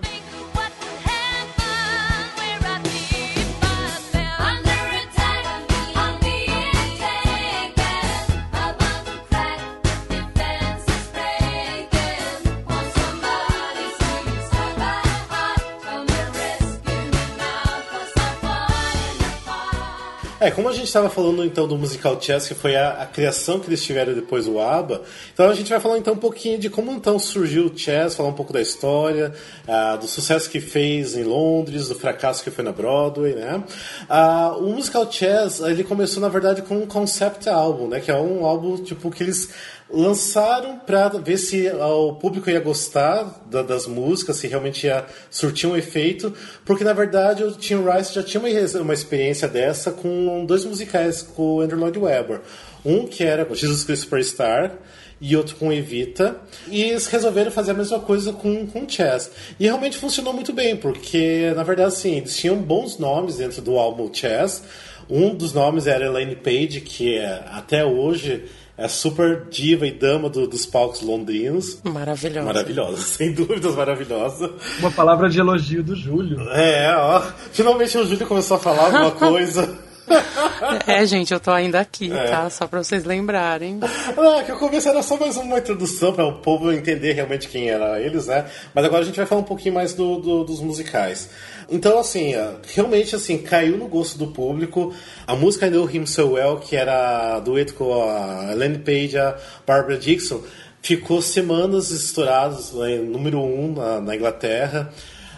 É, 20.39 20.51
como 20.51 20.69
a 20.69 20.71
gente 20.71 20.85
estava 20.85 21.09
falando 21.09 21.43
então 21.43 21.67
do 21.67 21.75
musical 21.75 22.21
Chess, 22.21 22.47
que 22.47 22.53
foi 22.53 22.75
a, 22.75 23.01
a 23.01 23.05
criação 23.07 23.59
que 23.59 23.67
eles 23.67 23.83
tiveram 23.83 24.13
depois 24.13 24.45
do 24.45 24.59
ABBA, 24.59 25.01
então 25.33 25.49
a 25.49 25.53
gente 25.55 25.67
vai 25.67 25.79
falar 25.79 25.97
então 25.97 26.13
um 26.13 26.17
pouquinho 26.17 26.59
de 26.59 26.69
como 26.69 26.91
então 26.91 27.17
surgiu 27.17 27.65
o 27.65 27.75
Chess, 27.75 28.13
falar 28.13 28.29
um 28.29 28.33
pouco 28.33 28.53
da 28.53 28.61
história, 28.61 29.33
ah, 29.67 29.95
do 29.95 30.05
sucesso 30.05 30.47
que 30.47 30.59
fez 30.59 31.17
em 31.17 31.23
Londres, 31.23 31.87
do 31.87 31.95
fracasso 31.95 32.43
que 32.43 32.51
foi 32.51 32.63
na 32.63 32.71
Broadway, 32.71 33.33
né? 33.33 33.63
Ah, 34.07 34.55
o 34.55 34.69
musical 34.73 35.11
Chess, 35.11 35.59
ele 35.61 35.83
começou 35.83 36.21
na 36.21 36.29
verdade 36.29 36.61
com 36.61 36.77
um 36.77 36.85
concept 36.85 37.49
álbum, 37.49 37.87
né? 37.87 37.99
Que 37.99 38.11
é 38.11 38.15
um 38.15 38.45
álbum 38.45 38.77
tipo 38.77 39.09
que 39.09 39.23
eles 39.23 39.49
lançaram 39.89 40.77
para 40.79 41.07
ver 41.09 41.37
se 41.37 41.69
o 41.69 42.13
público 42.13 42.49
ia 42.49 42.59
gostar 42.59 43.41
da- 43.49 43.61
das 43.61 43.87
músicas, 43.87 44.37
se 44.37 44.47
realmente 44.47 44.85
ia 44.85 45.05
surtir 45.29 45.69
um 45.69 45.75
efeito, 45.77 46.33
porque 46.65 46.83
na 46.83 46.93
verdade 46.93 47.43
o 47.43 47.51
Tim 47.51 47.77
Rice 47.83 48.13
já 48.13 48.21
tinha 48.23 48.41
uma, 48.41 48.81
uma 48.81 48.93
experiência 48.93 49.47
dessa 49.47 49.91
com 49.91 50.45
dois 50.45 50.65
musicais 50.65 51.21
com 51.21 51.55
o 51.55 51.61
Andrew 51.61 51.79
Lloyd 51.79 51.97
Webber. 51.99 52.41
Um 52.85 53.05
que 53.07 53.23
era 53.23 53.47
Jesus 53.53 53.83
Christ 53.83 54.03
Superstar 54.03 54.73
e 55.19 55.35
outro 55.35 55.55
com 55.55 55.73
Evita, 55.73 56.35
e 56.67 56.83
eles 56.83 57.07
resolveram 57.07 57.49
fazer 57.49 57.71
a 57.71 57.73
mesma 57.73 57.99
coisa 57.99 58.31
com, 58.31 58.67
com 58.67 58.87
Chess. 58.87 59.31
E 59.59 59.63
realmente 59.65 59.97
funcionou 59.97 60.31
muito 60.31 60.53
bem, 60.53 60.75
porque 60.75 61.51
na 61.55 61.63
verdade 61.63 61.87
assim, 61.87 62.17
eles 62.17 62.37
tinham 62.37 62.55
bons 62.57 62.99
nomes 62.99 63.37
dentro 63.37 63.61
do 63.61 63.77
álbum 63.77 64.13
Chess. 64.13 64.63
Um 65.09 65.33
dos 65.33 65.53
nomes 65.53 65.87
era 65.87 66.05
Elaine 66.05 66.35
Page, 66.35 66.81
que 66.81 67.17
é, 67.17 67.43
até 67.51 67.83
hoje 67.83 68.45
é 68.77 68.87
super 68.87 69.45
diva 69.49 69.87
e 69.87 69.91
dama 69.91 70.29
do- 70.29 70.47
dos 70.47 70.65
palcos 70.65 71.01
londrinos. 71.01 71.79
Maravilhosa. 71.83 72.45
Maravilhosa, 72.45 72.97
sem 73.01 73.33
dúvidas 73.33 73.75
maravilhosa. 73.75 74.51
Uma 74.79 74.91
palavra 74.91 75.29
de 75.29 75.39
elogio 75.39 75.83
do 75.83 75.95
Júlio. 75.95 76.39
É, 76.51 76.95
ó. 76.95 77.21
Finalmente 77.51 77.97
o 77.97 78.05
Júlio 78.05 78.27
começou 78.27 78.57
a 78.57 78.59
falar 78.59 78.85
alguma 78.85 79.11
coisa. 79.17 79.86
É, 80.87 81.05
gente, 81.05 81.33
eu 81.33 81.39
tô 81.39 81.51
ainda 81.51 81.79
aqui, 81.79 82.11
É. 82.11 82.25
tá? 82.29 82.49
Só 82.49 82.65
pra 82.67 82.81
vocês 82.83 83.03
lembrarem. 83.03 83.79
Ah, 83.81 84.43
que 84.43 84.51
o 84.51 84.57
começo 84.57 84.87
era 84.89 85.01
só 85.03 85.17
mais 85.17 85.37
uma 85.37 85.57
introdução 85.59 86.13
para 86.13 86.25
o 86.25 86.39
povo 86.41 86.71
entender 86.71 87.13
realmente 87.13 87.47
quem 87.47 87.69
eram 87.69 87.95
eles, 87.97 88.27
né? 88.27 88.45
Mas 88.73 88.85
agora 88.85 89.01
a 89.03 89.05
gente 89.05 89.15
vai 89.17 89.25
falar 89.25 89.41
um 89.41 89.45
pouquinho 89.45 89.75
mais 89.75 89.93
do, 89.93 90.17
do- 90.19 90.43
dos 90.43 90.59
musicais. 90.61 91.29
Então, 91.69 91.99
assim, 91.99 92.33
ah, 92.35 92.55
realmente, 92.73 93.15
assim, 93.15 93.37
caiu 93.39 93.77
no 93.77 93.87
gosto 93.87 94.17
do 94.17 94.27
público. 94.27 94.93
A 95.27 95.35
música 95.35 95.67
I 95.67 95.69
Know 95.69 95.89
Him 95.89 96.05
So 96.05 96.31
Well, 96.33 96.57
que 96.57 96.75
era 96.75 97.39
dueto 97.41 97.73
com 97.73 97.93
a 98.09 98.51
Elaine 98.53 98.79
Page 98.79 99.15
e 99.15 99.19
a 99.19 99.35
Barbara 99.65 99.97
Dixon, 99.97 100.41
ficou 100.81 101.21
semanas 101.21 101.91
estourados 101.91 102.71
né, 102.73 102.95
número 102.97 103.39
um 103.41 103.73
na, 103.73 103.99
na 103.99 104.15
Inglaterra. 104.15 104.89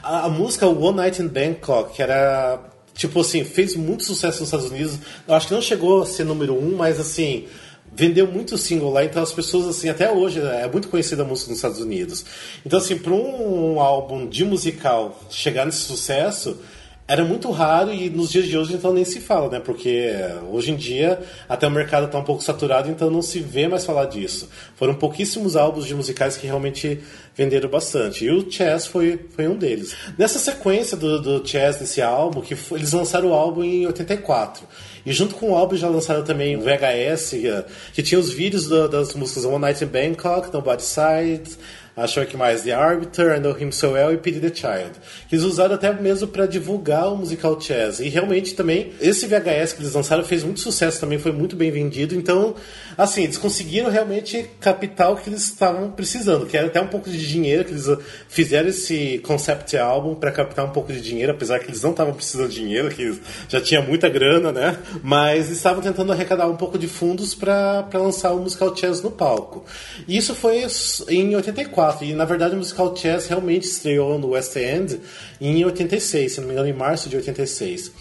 A, 0.04 0.26
a 0.26 0.30
música 0.30 0.68
One 0.68 0.98
Night 0.98 1.22
in 1.22 1.28
Bangkok, 1.28 1.94
que 1.96 2.02
era 2.02 2.60
tipo 3.00 3.22
assim, 3.22 3.46
fez 3.46 3.78
muito 3.78 4.04
sucesso 4.04 4.42
nos 4.42 4.50
Estados 4.50 4.70
Unidos. 4.70 5.00
Eu 5.26 5.34
acho 5.34 5.48
que 5.48 5.54
não 5.54 5.62
chegou 5.62 6.02
a 6.02 6.06
ser 6.06 6.26
número 6.26 6.54
um, 6.54 6.76
mas 6.76 7.00
assim, 7.00 7.46
vendeu 7.96 8.28
muito 8.28 8.58
single 8.58 8.92
lá, 8.92 9.06
então 9.06 9.24
as 9.24 9.32
pessoas, 9.32 9.68
assim, 9.68 9.88
até 9.88 10.12
hoje 10.12 10.42
é 10.42 10.70
muito 10.70 10.90
conhecida 10.90 11.24
a 11.24 11.26
música 11.26 11.50
nos 11.50 11.60
Estados 11.60 11.80
Unidos. 11.80 12.26
Então, 12.66 12.78
assim, 12.78 12.98
para 12.98 13.14
um 13.14 13.80
álbum 13.80 14.28
de 14.28 14.44
musical 14.44 15.18
chegar 15.30 15.66
nesse 15.66 15.80
sucesso, 15.80 16.58
era 17.10 17.26
muito 17.26 17.50
raro 17.50 17.92
e 17.92 18.10
nos 18.10 18.30
dias 18.32 18.46
de 18.46 18.56
hoje 18.58 18.76
então 18.76 18.94
nem 18.94 19.04
se 19.04 19.20
fala, 19.20 19.50
né? 19.50 19.60
Porque 19.60 20.12
hoje 20.52 20.72
em 20.72 20.76
dia 20.76 21.20
até 21.50 21.66
o 21.68 21.72
mercado 21.72 22.06
está 22.06 22.20
um 22.20 22.24
pouco 22.24 22.44
saturado, 22.44 22.90
então 22.90 23.10
não 23.10 23.22
se 23.24 23.40
vê 23.40 23.68
mais 23.68 23.84
falar 23.84 24.06
disso. 24.06 24.48
Foram 24.76 24.94
pouquíssimos 24.94 25.56
álbuns 25.56 25.86
de 25.86 25.96
musicais 25.96 26.38
que 26.38 26.46
realmente 26.46 27.00
venderam 27.36 27.68
bastante. 27.70 28.26
E 28.26 28.32
o 28.32 28.50
Chess 28.52 28.86
foi, 28.86 29.20
foi 29.36 29.48
um 29.48 29.56
deles. 29.58 29.96
Nessa 30.18 30.38
sequência 30.38 30.96
do, 30.96 31.20
do 31.20 31.48
Chess, 31.48 31.78
desse 31.80 32.02
álbum, 32.02 32.42
que 32.42 32.56
foi- 32.56 32.78
eles 32.80 32.94
lançaram 32.94 33.30
o 33.30 33.34
álbum 33.34 33.64
em 33.64 33.88
84. 33.88 34.64
E 35.06 35.12
junto 35.14 35.34
com 35.36 35.52
o 35.52 35.56
álbum 35.56 35.76
já 35.78 35.88
lançaram 35.88 36.24
também 36.24 36.58
o 36.58 36.62
VHS, 36.62 37.30
que, 37.32 37.64
que 37.94 38.04
tinha 38.04 38.20
os 38.20 38.30
vídeos 38.32 38.68
da- 38.68 38.86
das 38.88 39.16
músicas 39.16 39.46
One 39.46 39.58
Night 39.60 39.84
in 39.84 39.88
Bangkok, 39.88 40.54
Nobody 40.54 40.84
Side, 40.84 41.58
Acho 42.00 42.26
que 42.26 42.38
mais 42.38 42.62
The 42.62 42.72
Arbiter, 42.72 43.40
Know 43.42 43.58
Him 43.60 43.72
So 43.72 43.92
Well 43.92 44.14
e 44.14 44.18
Pity 44.18 44.40
the 44.40 44.54
Child. 44.54 44.92
Eles 45.32 45.44
usaram 45.44 45.76
até 45.76 45.92
mesmo 45.94 46.28
para 46.28 46.46
divulgar 46.46 47.12
o 47.12 47.18
musical 47.18 47.60
Chess. 47.60 48.00
E 48.00 48.10
realmente 48.10 48.56
também, 48.56 48.94
esse 49.02 49.28
VHS 49.28 49.74
que 49.74 49.82
eles 49.82 49.94
lançaram 49.94 50.24
fez 50.24 50.44
muito 50.44 50.60
sucesso 50.60 51.00
também, 51.00 51.20
foi 51.20 51.32
muito 51.32 51.56
bem 51.56 51.72
vendido. 51.72 52.16
Então, 52.16 52.56
assim, 53.00 53.24
eles 53.24 53.38
conseguiram 53.38 53.90
realmente 53.90 54.46
captar 54.60 55.12
o 55.12 55.16
que 55.16 55.30
eles 55.30 55.44
estavam 55.44 55.90
precisando, 55.92 56.46
que 56.46 56.58
era 56.58 56.68
até 56.68 56.82
um 56.82 56.88
pouco 56.88 57.10
de 57.10 57.26
dinheiro, 57.26 57.64
que 57.64 57.72
eles 57.72 57.88
uh, 57.88 57.98
fizeram 58.28 58.68
esse 58.68 59.20
concept 59.20 59.78
album 59.78 60.16
para 60.16 60.32
captar 60.32 60.66
um 60.66 60.72
pouco 60.72 60.92
de 60.92 61.00
dinheiro, 61.00 61.32
apesar 61.32 61.60
que 61.60 61.68
eles 61.68 61.82
não 61.82 61.92
estavam 61.92 62.14
precisando 62.14 62.50
de 62.50 62.56
dinheiro, 62.56 62.90
que 62.90 63.18
já 63.48 63.62
tinha 63.62 63.82
muita 63.82 64.10
grana, 64.10 64.52
né? 64.52 64.78
Mas 65.02 65.46
eles 65.46 65.58
estavam 65.58 65.82
tentando 65.82 66.12
arrecadar 66.12 66.48
um 66.48 66.58
pouco 66.58 66.78
de 66.78 66.88
fundos 66.90 67.34
para 67.34 67.88
lançar 67.94 68.34
o 68.34 68.40
musical 68.40 68.76
Chess 68.76 69.02
no 69.02 69.12
palco. 69.12 69.64
E 70.06 70.18
isso 70.18 70.36
foi 70.36 70.66
em 71.08 71.36
84. 71.36 72.06
E 72.06 72.14
na 72.14 72.26
verdade 72.26 72.54
o 72.54 72.58
musical 72.58 72.94
Chess 72.96 73.28
realmente 73.28 73.64
estreou 73.64 74.20
no 74.20 74.32
West 74.32 74.56
End 74.58 75.00
em 75.40 75.64
86, 75.64 76.34
se 76.34 76.42
não 76.42 76.48
me 76.48 76.54
engano, 76.54 76.68
em 76.68 76.74
março 76.74 77.08
de 77.08 77.16
86. 77.16 77.92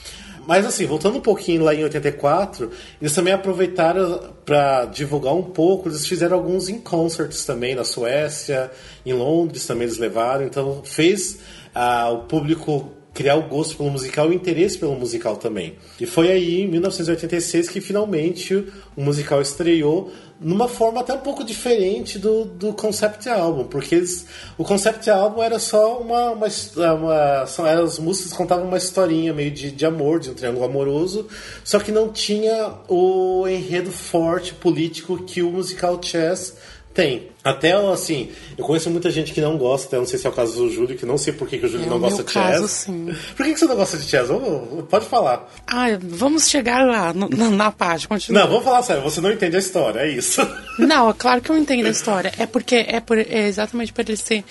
Mas 0.48 0.64
assim, 0.64 0.86
voltando 0.86 1.18
um 1.18 1.20
pouquinho 1.20 1.62
lá 1.62 1.74
em 1.74 1.84
84, 1.84 2.70
eles 3.02 3.14
também 3.14 3.34
aproveitaram 3.34 4.32
para 4.46 4.86
divulgar 4.86 5.34
um 5.34 5.42
pouco, 5.42 5.90
eles 5.90 6.06
fizeram 6.06 6.38
alguns 6.38 6.70
in 6.70 6.80
concerts 6.80 7.44
também 7.44 7.74
na 7.74 7.84
Suécia, 7.84 8.70
em 9.04 9.12
Londres 9.12 9.66
também 9.66 9.86
eles 9.86 9.98
levaram, 9.98 10.46
então 10.46 10.80
fez 10.84 11.40
ah, 11.74 12.08
o 12.08 12.22
público 12.22 12.90
criar 13.12 13.34
o 13.34 13.42
gosto 13.42 13.76
pelo 13.76 13.90
musical 13.90 14.28
e 14.28 14.30
o 14.30 14.32
interesse 14.32 14.78
pelo 14.78 14.94
musical 14.94 15.36
também. 15.36 15.74
E 16.00 16.06
foi 16.06 16.30
aí, 16.30 16.62
em 16.62 16.68
1986, 16.68 17.68
que 17.68 17.80
finalmente 17.82 18.54
o 18.96 19.02
musical 19.02 19.42
estreou 19.42 20.10
numa 20.40 20.68
forma 20.68 21.00
até 21.00 21.12
um 21.12 21.18
pouco 21.18 21.42
diferente 21.42 22.18
do, 22.18 22.44
do 22.44 22.72
concept 22.72 23.28
album, 23.28 23.64
porque 23.64 23.96
eles, 23.96 24.26
o 24.56 24.64
concept 24.64 25.10
album 25.10 25.42
era 25.42 25.58
só 25.58 25.98
uma, 25.98 26.30
uma, 26.30 26.46
uma 26.94 27.46
são, 27.46 27.64
as 27.64 27.98
músicas 27.98 28.32
contavam 28.32 28.66
uma 28.66 28.76
historinha 28.76 29.34
meio 29.34 29.50
de, 29.50 29.70
de 29.70 29.84
amor, 29.84 30.20
de 30.20 30.30
um 30.30 30.34
triângulo 30.34 30.64
amoroso, 30.64 31.26
só 31.64 31.80
que 31.80 31.90
não 31.90 32.10
tinha 32.10 32.72
o 32.88 33.46
enredo 33.48 33.90
forte 33.90 34.54
político 34.54 35.24
que 35.24 35.42
o 35.42 35.50
musical 35.50 36.00
Chess 36.00 36.56
tem. 36.98 37.28
Até, 37.44 37.74
assim, 37.74 38.28
eu 38.58 38.64
conheço 38.64 38.90
muita 38.90 39.08
gente 39.08 39.32
que 39.32 39.40
não 39.40 39.56
gosta, 39.56 39.86
até 39.86 39.96
não 39.98 40.04
sei 40.04 40.18
se 40.18 40.26
é 40.26 40.30
o 40.30 40.32
caso 40.32 40.56
do 40.56 40.68
Júlio, 40.68 40.98
que 40.98 41.06
não 41.06 41.16
sei 41.16 41.32
por 41.32 41.46
que, 41.46 41.56
que 41.56 41.66
o 41.66 41.68
Júlio 41.68 41.86
É 41.86 41.88
não 41.88 42.00
gosta 42.00 42.24
de 42.24 42.32
caso, 42.32 42.66
sim. 42.66 43.14
Por 43.36 43.46
que, 43.46 43.52
que 43.52 43.60
você 43.60 43.66
não 43.66 43.76
gosta 43.76 43.96
de? 43.96 44.16
Ô, 44.32 44.82
Pode 44.82 45.06
falar. 45.06 45.48
Ah, 45.64 45.86
vamos 46.02 46.48
chegar 46.48 46.84
lá, 46.84 47.14
na, 47.14 47.50
na 47.50 47.70
parte, 47.70 48.08
continua. 48.08 48.40
Não, 48.40 48.48
vamos 48.48 48.64
falar 48.64 48.82
sério, 48.82 49.00
você 49.00 49.20
não 49.20 49.30
entende 49.30 49.54
a 49.54 49.60
história, 49.60 50.00
é 50.00 50.10
isso. 50.10 50.40
Não, 50.76 51.10
é 51.10 51.14
claro 51.16 51.40
que 51.40 51.50
eu 51.50 51.56
entendo 51.56 51.86
a 51.86 51.90
história. 51.90 52.32
É 52.36 52.46
porque 52.46 52.84
é, 52.88 53.00
por, 53.00 53.18
é 53.18 53.46
exatamente 53.46 53.92
por 53.92 54.00
ele 54.00 54.16
ser 54.16 54.44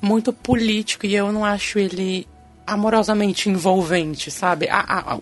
muito 0.00 0.32
político 0.32 1.06
e 1.06 1.14
eu 1.14 1.32
não 1.32 1.44
acho 1.44 1.78
ele 1.78 2.26
amorosamente 2.66 3.48
envolvente, 3.50 4.30
sabe? 4.30 4.68
A- 4.68 4.78
a- 4.80 5.14
a- 5.14 5.18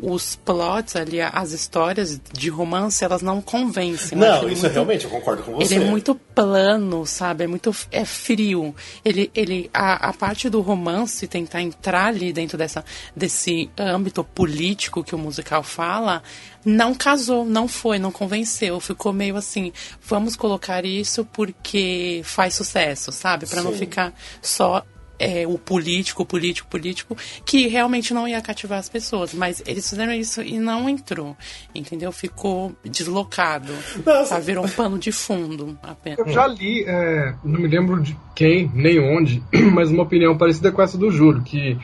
os 0.00 0.36
plots 0.36 0.96
ali, 0.96 1.20
as 1.20 1.52
histórias 1.52 2.20
de 2.32 2.48
romance, 2.48 3.04
elas 3.04 3.20
não 3.22 3.40
convencem. 3.40 4.16
Não, 4.16 4.42
ele 4.44 4.52
isso 4.52 4.62
muito- 4.62 4.72
realmente, 4.72 5.04
eu 5.04 5.10
concordo 5.10 5.42
com 5.42 5.52
você. 5.52 5.74
Ele 5.74 5.84
é 5.84 5.86
muito 5.86 6.14
plano, 6.14 7.04
sabe? 7.06 7.44
É 7.44 7.46
muito 7.46 7.74
é 7.90 8.04
frio. 8.04 8.74
Ele, 9.04 9.30
ele 9.34 9.68
a, 9.72 10.12
parte 10.12 10.48
do 10.48 10.60
romance 10.60 11.26
tentar 11.26 11.60
entrar 11.62 12.06
ali 12.06 12.32
dentro 12.32 12.56
dessa 12.56 12.84
desse 13.14 13.70
âmbito 13.78 14.24
político 14.24 15.04
que 15.04 15.14
o 15.14 15.18
musical 15.18 15.62
fala, 15.62 16.22
não 16.64 16.94
casou, 16.94 17.44
não 17.44 17.68
foi, 17.68 17.98
não 17.98 18.10
convenceu. 18.10 18.80
Ficou 18.80 19.12
meio 19.12 19.36
assim, 19.36 19.72
vamos 20.06 20.36
colocar 20.36 20.84
isso 20.84 21.24
porque 21.32 22.20
faz 22.24 22.54
sucesso, 22.54 23.12
sabe? 23.12 23.46
Pra 23.46 23.62
não 23.62 23.72
ficar 23.72 24.12
só 24.40 24.82
é, 25.18 25.46
o 25.46 25.58
político, 25.58 26.24
político, 26.24 26.68
político, 26.68 27.16
que 27.44 27.66
realmente 27.66 28.14
não 28.14 28.26
ia 28.28 28.40
cativar 28.40 28.78
as 28.78 28.88
pessoas. 28.88 29.34
Mas 29.34 29.62
eles 29.66 29.88
fizeram 29.88 30.12
isso 30.12 30.40
e 30.42 30.58
não 30.58 30.88
entrou, 30.88 31.36
entendeu? 31.74 32.12
Ficou 32.12 32.74
deslocado. 32.84 33.72
Nossa. 34.04 34.34
Tá, 34.34 34.40
virou 34.40 34.64
um 34.64 34.68
pano 34.68 34.98
de 34.98 35.10
fundo 35.12 35.78
apenas. 35.82 36.18
Eu 36.18 36.28
já 36.28 36.46
li, 36.46 36.84
é, 36.86 37.34
não 37.44 37.60
me 37.60 37.68
lembro 37.68 38.00
de 38.02 38.16
quem, 38.34 38.70
nem 38.74 38.98
onde, 39.00 39.42
mas 39.72 39.90
uma 39.90 40.02
opinião 40.04 40.36
parecida 40.38 40.70
com 40.70 40.80
essa 40.82 40.96
do 40.96 41.10
Júlio, 41.10 41.42
que, 41.42 41.76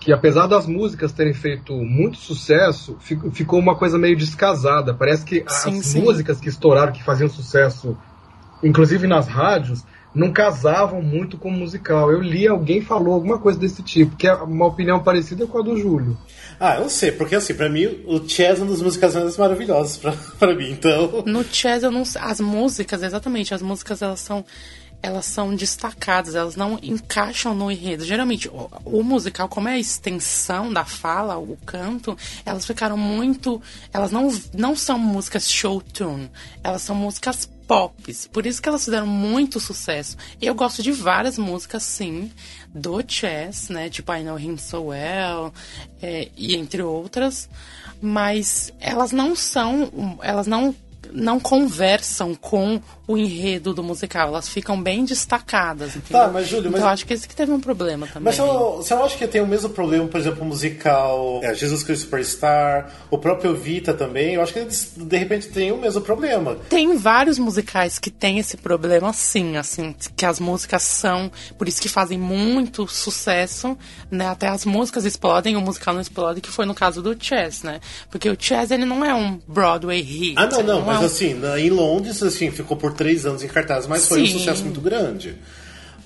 que 0.00 0.12
apesar 0.12 0.46
das 0.46 0.66
músicas 0.66 1.12
terem 1.12 1.32
feito 1.34 1.72
muito 1.74 2.16
sucesso, 2.18 2.96
fi- 3.00 3.18
ficou 3.32 3.58
uma 3.60 3.76
coisa 3.76 3.96
meio 3.98 4.16
descasada. 4.16 4.92
Parece 4.94 5.24
que 5.24 5.44
Sim, 5.48 5.78
as 5.78 5.86
sim. 5.86 6.00
músicas 6.02 6.40
que 6.40 6.48
estouraram, 6.48 6.92
que 6.92 7.02
faziam 7.04 7.28
sucesso, 7.28 7.96
inclusive 8.62 9.06
nas 9.06 9.28
rádios, 9.28 9.84
não 10.14 10.32
casavam 10.32 11.02
muito 11.02 11.36
com 11.36 11.48
o 11.48 11.52
musical. 11.52 12.10
Eu 12.10 12.20
li, 12.22 12.46
alguém 12.46 12.80
falou 12.80 13.14
alguma 13.14 13.38
coisa 13.38 13.58
desse 13.58 13.82
tipo, 13.82 14.16
que 14.16 14.28
é 14.28 14.34
uma 14.34 14.66
opinião 14.66 15.02
parecida 15.02 15.46
com 15.46 15.58
a 15.58 15.62
do 15.62 15.76
Júlio. 15.76 16.16
Ah, 16.58 16.76
eu 16.76 16.82
não 16.82 16.88
sei, 16.88 17.10
porque 17.10 17.34
assim, 17.34 17.54
pra 17.54 17.68
mim, 17.68 17.86
o 18.06 18.26
chess 18.28 18.60
é 18.60 18.62
uma 18.62 18.70
das 18.70 18.80
músicas 18.80 19.14
mais 19.14 19.36
maravilhosas 19.36 19.96
pra, 19.96 20.12
pra 20.38 20.54
mim, 20.54 20.70
então... 20.70 21.24
No 21.26 21.42
jazz, 21.44 21.82
eu 21.82 21.90
não 21.90 22.04
sei- 22.04 22.22
as 22.22 22.40
músicas, 22.40 23.02
exatamente, 23.02 23.52
as 23.52 23.62
músicas 23.62 24.02
elas 24.02 24.20
são 24.20 24.44
elas 25.02 25.26
são 25.26 25.54
destacadas, 25.54 26.34
elas 26.34 26.56
não 26.56 26.78
encaixam 26.82 27.54
no 27.54 27.70
enredo. 27.70 28.06
Geralmente, 28.06 28.48
o, 28.48 28.70
o 28.86 29.02
musical, 29.02 29.50
como 29.50 29.68
é 29.68 29.72
a 29.74 29.78
extensão 29.78 30.72
da 30.72 30.86
fala, 30.86 31.36
o 31.36 31.58
canto, 31.66 32.16
elas 32.46 32.64
ficaram 32.64 32.96
muito. 32.96 33.60
Elas 33.92 34.10
não, 34.10 34.32
não 34.54 34.74
são 34.74 34.98
músicas 34.98 35.50
show 35.50 35.78
tune, 35.82 36.30
elas 36.62 36.80
são 36.80 36.96
músicas 36.96 37.46
pops. 37.66 38.26
Por 38.26 38.46
isso 38.46 38.60
que 38.60 38.68
elas 38.68 38.84
fizeram 38.84 39.06
muito 39.06 39.60
sucesso. 39.60 40.16
Eu 40.40 40.54
gosto 40.54 40.82
de 40.82 40.92
várias 40.92 41.38
músicas, 41.38 41.82
sim, 41.82 42.30
do 42.74 43.02
Chess, 43.06 43.68
né? 43.68 43.88
Tipo 43.88 44.14
I 44.14 44.22
Know 44.22 44.38
Him 44.38 44.56
So 44.56 44.84
Well, 44.84 45.52
é, 46.00 46.28
e 46.36 46.54
entre 46.54 46.82
outras. 46.82 47.48
Mas 48.00 48.72
elas 48.80 49.12
não 49.12 49.34
são. 49.34 50.18
Elas 50.22 50.46
não 50.46 50.74
não 51.14 51.38
conversam 51.38 52.34
com 52.34 52.80
o 53.06 53.16
enredo 53.16 53.72
do 53.72 53.82
musical, 53.82 54.28
elas 54.28 54.48
ficam 54.48 54.82
bem 54.82 55.04
destacadas. 55.04 55.94
Entendeu? 55.94 56.22
Tá, 56.24 56.28
mas, 56.32 56.48
Júlio, 56.48 56.62
então 56.68 56.72
mas- 56.72 56.80
eu 56.82 56.88
acho 56.88 57.06
que 57.06 57.12
esse 57.14 57.28
que 57.28 57.36
teve 57.36 57.52
um 57.52 57.60
problema 57.60 58.06
também. 58.06 58.22
Mas 58.24 58.34
você 58.36 58.42
não, 58.42 58.98
não 58.98 59.04
acha 59.04 59.16
que 59.16 59.26
tem 59.28 59.40
o 59.40 59.46
mesmo 59.46 59.68
problema, 59.70 60.08
por 60.08 60.18
exemplo, 60.18 60.42
o 60.42 60.44
musical 60.46 61.40
é, 61.42 61.54
Jesus 61.54 61.82
Cristo 61.82 62.04
Superstar, 62.04 62.90
o 63.10 63.18
próprio 63.18 63.54
Vita 63.54 63.92
também? 63.94 64.34
Eu 64.34 64.42
acho 64.42 64.52
que 64.52 64.58
eles, 64.58 64.92
de 64.96 65.16
repente, 65.16 65.48
têm 65.48 65.70
o 65.70 65.76
mesmo 65.76 66.00
problema. 66.00 66.56
Tem 66.68 66.96
vários 66.96 67.38
musicais 67.38 67.98
que 67.98 68.10
tem 68.10 68.38
esse 68.38 68.56
problema, 68.56 69.12
sim, 69.12 69.56
assim, 69.56 69.94
que 70.16 70.24
as 70.26 70.40
músicas 70.40 70.82
são, 70.82 71.30
por 71.58 71.68
isso 71.68 71.80
que 71.80 71.88
fazem 71.88 72.18
muito 72.18 72.88
sucesso, 72.88 73.76
né? 74.10 74.26
Até 74.28 74.48
as 74.48 74.64
músicas 74.64 75.04
explodem, 75.04 75.56
o 75.56 75.60
musical 75.60 75.94
não 75.94 76.00
explode, 76.00 76.40
que 76.40 76.50
foi 76.50 76.64
no 76.66 76.74
caso 76.74 77.02
do 77.02 77.14
Chess, 77.22 77.62
né? 77.62 77.80
Porque 78.10 78.28
o 78.30 78.36
Chess, 78.38 78.70
ele 78.72 78.84
não 78.84 79.04
é 79.04 79.14
um 79.14 79.38
Broadway 79.46 80.00
hit. 80.00 80.34
Ah, 80.38 80.46
não, 80.46 80.58
ele 80.58 80.68
não, 80.68 80.80
é 80.80 80.84
mas 80.84 81.00
um- 81.00 81.03
assim, 81.04 81.34
na- 81.34 81.58
em 81.60 81.70
Londres, 81.70 82.22
assim, 82.22 82.50
ficou 82.50 82.76
por 82.76 82.92
três 82.92 83.24
anos 83.26 83.42
em 83.42 83.48
cartaz, 83.48 83.86
mas 83.86 84.08
foi 84.08 84.22
um 84.22 84.26
Sim. 84.26 84.32
sucesso 84.32 84.64
muito 84.64 84.80
grande. 84.80 85.36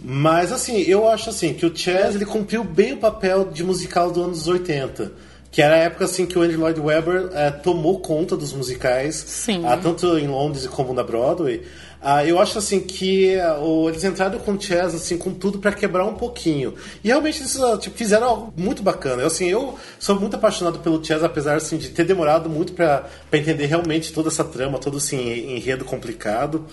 Mas 0.01 0.53
assim, 0.53 0.79
eu 0.83 1.09
acho 1.09 1.31
assim 1.31 1.55
que 1.55 1.67
o 1.67 1.77
Chess 1.77 2.15
ele 2.15 2.25
cumpriu 2.25 2.63
bem 2.63 2.93
o 2.93 2.99
papel 2.99 3.47
de 3.47 3.65
musical 3.65 4.11
dos 4.11 4.23
anos 4.23 4.47
80. 4.47 5.13
Que 5.51 5.63
era 5.63 5.75
a 5.77 5.79
época 5.79 6.05
assim 6.05 6.27
que 6.27 6.39
o 6.39 6.43
Andrew 6.43 6.61
Lloyd 6.61 6.79
Webber 6.79 7.31
eh, 7.33 7.51
tomou 7.51 8.01
conta 8.01 8.37
dos 8.37 8.53
musicais, 8.53 9.15
Sim. 9.27 9.63
ah, 9.65 9.79
tanto 9.79 10.19
em 10.19 10.29
Londres 10.29 10.67
como 10.67 10.93
na 10.93 11.03
Broadway. 11.03 11.63
Ah, 12.01 12.25
eu 12.25 12.39
acho 12.39 12.59
assim 12.59 12.79
que 12.81 13.37
o- 13.61 13.89
eles 13.89 14.05
entraram 14.05 14.39
com 14.39 14.53
o 14.53 14.61
Chess 14.61 14.95
assim 14.95 15.19
com 15.19 15.35
tudo 15.35 15.59
pra 15.59 15.73
quebrar 15.73 16.05
um 16.05 16.15
pouquinho. 16.15 16.75
E 17.03 17.09
realmente 17.09 17.41
eles 17.41 17.59
ah, 17.61 17.77
tipo, 17.77 17.97
fizeram 17.99 18.27
algo 18.29 18.55
muito 18.57 18.85
bacana. 18.85 19.23
Eu, 19.23 19.27
assim, 19.27 19.49
eu 19.49 19.75
sou 19.99 20.19
muito 20.19 20.37
apaixonado 20.37 20.79
pelo 20.79 21.05
Chess, 21.05 21.25
apesar 21.25 21.57
assim, 21.57 21.77
de 21.77 21.89
ter 21.89 22.05
demorado 22.05 22.49
muito 22.49 22.73
pra 22.73 23.05
entender 23.33 23.67
realmente 23.67 24.13
toda 24.13 24.29
essa 24.29 24.45
trama, 24.45 24.79
todo 24.79 24.99
esse 24.99 25.17
enredo 25.17 25.85
complicado. 25.85 26.67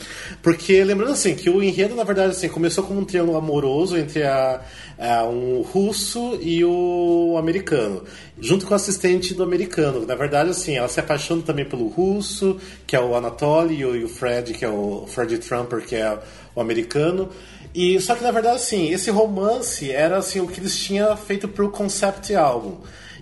Porque 0.43 0.83
lembrando 0.83 1.13
assim 1.13 1.33
que 1.33 1.49
o 1.49 1.63
enredo 1.63 1.95
na 1.95 2.03
verdade 2.03 2.29
assim 2.31 2.47
começou 2.47 2.83
como 2.83 2.99
um 2.99 3.05
triângulo 3.05 3.37
amoroso 3.37 3.97
entre 3.97 4.21
a, 4.23 4.61
a- 4.97 5.25
um 5.25 5.61
russo 5.61 6.37
e 6.41 6.63
o 6.63 7.35
americano, 7.37 8.03
junto 8.39 8.65
com 8.65 8.73
o 8.73 8.75
assistente 8.75 9.33
do 9.33 9.43
americano. 9.43 10.05
Na 10.05 10.15
verdade 10.15 10.49
assim, 10.51 10.75
ela 10.77 10.87
se 10.87 10.99
apaixona 10.99 11.41
também 11.41 11.65
pelo 11.65 11.87
russo, 11.87 12.57
que 12.87 12.95
é 12.95 12.99
o 12.99 13.15
Anatoly, 13.15 13.75
e 13.79 13.85
o, 14.03 14.09
Fred, 14.09 14.53
que 14.53 14.63
é 14.65 14.69
o 14.69 15.05
Fred 15.07 15.37
Trumper, 15.39 15.81
que 15.85 15.95
é 15.95 16.17
o 16.55 16.61
americano. 16.61 17.29
E 17.73 17.99
só 17.99 18.15
que 18.15 18.23
na 18.23 18.31
verdade 18.31 18.55
assim, 18.55 18.89
esse 18.91 19.11
romance 19.11 19.91
era 19.91 20.17
assim 20.17 20.39
o 20.39 20.47
que 20.47 20.59
eles 20.61 20.77
tinham 20.77 21.15
feito 21.17 21.47
pro 21.47 21.69
concept 21.69 22.33
album. 22.35 22.77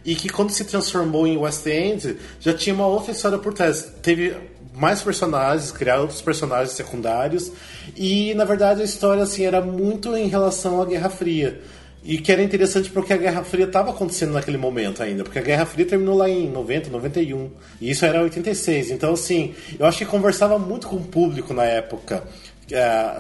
e 0.06 0.16
que 0.16 0.28
quando 0.28 0.50
se 0.52 0.66
transformou 0.66 1.26
em 1.26 1.38
West 1.38 1.66
End 1.66 2.18
já 2.38 2.54
tinha 2.54 2.76
uma 2.76 2.86
outra 2.86 3.14
história 3.14 3.38
por 3.38 3.54
trás. 3.54 3.88
Teve 4.02 4.36
mais 4.76 5.02
personagens, 5.02 5.72
criaram 5.72 6.02
outros 6.02 6.22
personagens 6.22 6.72
secundários 6.72 7.52
e 7.96 8.34
na 8.34 8.46
verdade 8.46 8.82
a 8.82 8.86
história 8.86 9.24
assim 9.24 9.46
era 9.46 9.62
muito 9.62 10.16
em 10.16 10.28
relação 10.28 10.82
à 10.82 10.86
Guerra 10.86 11.10
Fria. 11.10 11.60
E 12.06 12.18
que 12.18 12.34
era 12.34 12.44
interessante 12.44 12.90
porque 12.90 13.14
a 13.14 13.18
Guerra 13.18 13.46
Fria 13.46 13.64
estava 13.64 13.92
acontecendo 13.92 14.34
naquele 14.34 14.58
momento 14.58 15.02
ainda, 15.02 15.24
porque 15.24 15.40
a 15.40 15.42
Guerra 15.42 15.66
Fria 15.66 15.86
terminou 15.86 16.18
lá 16.18 16.30
em 16.30 16.50
90, 16.50 16.90
91, 16.90 17.50
e 17.80 17.90
isso 17.92 18.06
era 18.06 18.22
86. 18.22 18.92
Então, 18.92 19.14
assim, 19.14 19.56
eu 19.80 19.86
acho 19.86 20.00
que 20.00 20.06
conversava 20.06 20.60
muito 20.60 20.88
com 20.88 20.98
o 20.98 21.04
público 21.04 21.54
na 21.54 21.64
época 21.64 22.24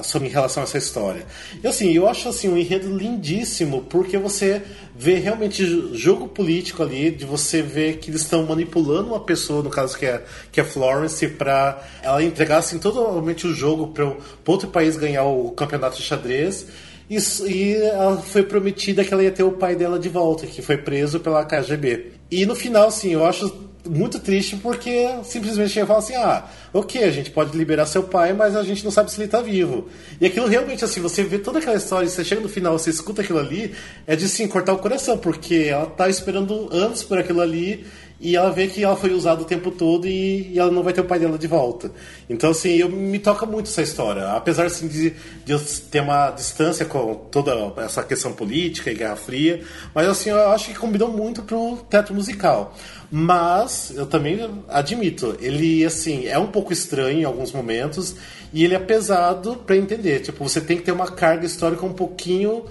sobre 0.04 0.28
em 0.28 0.32
relação 0.32 0.62
a 0.62 0.66
essa 0.66 0.78
história. 0.78 1.26
E 1.64 1.68
assim, 1.68 1.92
eu 1.94 2.08
acho 2.08 2.30
assim 2.30 2.50
um 2.50 2.58
enredo 2.58 2.96
lindíssimo, 2.96 3.82
porque 3.90 4.18
você 4.18 4.62
vê 4.96 5.16
realmente 5.16 5.66
jo- 5.66 5.96
jogo 5.96 6.28
político 6.28 6.82
ali, 6.84 7.12
de 7.12 7.26
você 7.26 7.62
ver 7.62 7.98
que 7.98 8.10
eles 8.10 8.22
estão 8.22 8.46
manipulando 8.46 9.08
uma 9.10 9.20
pessoa, 9.20 9.62
no 9.64 9.70
caso 9.70 9.98
que 9.98 10.06
é, 10.06 10.24
que 10.52 10.60
é 10.62 10.64
Florence, 10.64 11.28
para 11.28 11.82
ela 12.02 12.24
entregar 12.24 12.58
assim, 12.58 12.80
totalmente 12.80 13.48
o 13.48 13.54
jogo 13.54 13.88
para 13.88 14.16
outro 14.48 14.68
país 14.70 14.96
ganhar 14.98 15.24
o 15.26 15.52
campeonato 15.52 15.98
de 15.98 16.04
xadrez. 16.04 16.68
Isso, 17.10 17.48
e 17.48 17.76
ela 17.76 18.18
foi 18.18 18.44
prometida 18.44 19.04
que 19.04 19.14
ela 19.14 19.24
ia 19.24 19.32
ter 19.32 19.44
o 19.44 19.52
pai 19.52 19.76
dela 19.76 20.00
de 20.00 20.10
volta, 20.10 20.48
que 20.48 20.62
foi 20.62 20.78
preso 20.78 21.20
pela 21.20 21.44
KGB. 21.46 22.14
E 22.32 22.46
no 22.46 22.56
final, 22.56 22.88
assim, 22.88 23.12
eu 23.14 23.26
acho 23.26 23.73
muito 23.88 24.20
triste 24.20 24.56
porque 24.58 25.08
simplesmente 25.24 25.76
ia 25.78 25.86
falar 25.86 26.00
assim: 26.00 26.16
ah, 26.16 26.46
ok, 26.74 27.04
a 27.04 27.12
gente 27.12 27.32
pode 27.32 27.58
liberar 27.58 27.86
seu 27.86 28.04
pai, 28.04 28.34
mas 28.34 28.56
a 28.56 28.64
gente 28.64 28.84
não 28.84 28.92
sabe 28.92 29.12
se 29.12 29.22
ele 29.22 29.28
tá 29.28 29.42
vivo. 29.42 29.88
E 30.20 30.26
aquilo 30.26 30.48
realmente, 30.48 30.86
assim, 30.86 31.02
você 31.02 31.24
vê 31.24 31.38
toda 31.38 31.60
aquela 31.60 31.76
história, 31.76 32.08
você 32.08 32.24
chega 32.24 32.42
no 32.42 32.50
final, 32.50 32.78
você 32.78 32.90
escuta 32.90 33.22
aquilo 33.22 33.40
ali, 33.40 33.74
é 34.08 34.16
de 34.16 34.28
sim 34.28 34.48
cortar 34.48 34.74
o 34.74 34.80
coração, 34.80 35.18
porque 35.18 35.68
ela 35.70 35.86
tá 35.86 36.10
esperando 36.10 36.70
anos 36.72 37.04
por 37.04 37.18
aquilo 37.18 37.42
ali 37.42 37.86
e 38.24 38.38
ela 38.38 38.50
vê 38.52 38.68
que 38.68 38.82
ela 38.82 38.96
foi 38.96 39.12
usada 39.12 39.42
o 39.42 39.46
tempo 39.46 39.70
todo 39.70 40.08
e, 40.08 40.54
e 40.54 40.58
ela 40.58 40.72
não 40.72 40.82
vai 40.82 40.94
ter 40.94 41.02
o 41.02 41.04
pai 41.04 41.20
dela 41.20 41.38
de 41.38 41.46
volta. 41.46 41.92
Então, 42.30 42.52
assim, 42.52 42.70
eu, 42.70 42.88
me 42.88 43.20
toca 43.20 43.46
muito 43.46 43.68
essa 43.68 43.82
história. 43.82 44.30
Apesar, 44.30 44.66
assim, 44.66 44.88
de, 44.88 45.14
de 45.44 45.52
eu 45.52 45.60
ter 45.92 46.00
uma 46.00 46.32
distância 46.32 46.86
com 46.86 47.16
toda 47.30 47.74
essa 47.84 48.02
questão 48.02 48.32
política 48.32 48.90
e 48.90 48.96
Guerra 48.96 49.18
Fria, 49.18 49.62
mas, 49.94 50.08
assim, 50.08 50.30
eu 50.30 50.40
acho 50.52 50.70
que 50.70 50.80
combinou 50.80 51.12
muito 51.12 51.42
pro 51.44 51.80
teatro 51.90 52.16
musical. 52.16 52.74
Mas, 53.12 53.92
eu 53.94 54.06
também 54.06 54.40
admito, 54.70 55.36
ele, 55.42 55.84
assim, 55.84 56.26
é 56.26 56.40
um 56.40 56.48
pouco 56.48 56.72
estranho 56.72 57.20
em 57.20 57.26
alguns 57.26 57.52
momentos 57.52 58.16
e 58.54 58.64
ele 58.64 58.74
é 58.74 58.80
pesado 58.80 59.58
para 59.68 59.76
entender. 59.76 60.22
Tipo, 60.22 60.48
você 60.48 60.62
tem 60.62 60.78
que 60.78 60.84
ter 60.84 60.94
uma 60.94 61.12
carga 61.12 61.46
histórica 61.46 61.86
um 61.86 61.92
pouquinho 61.94 62.64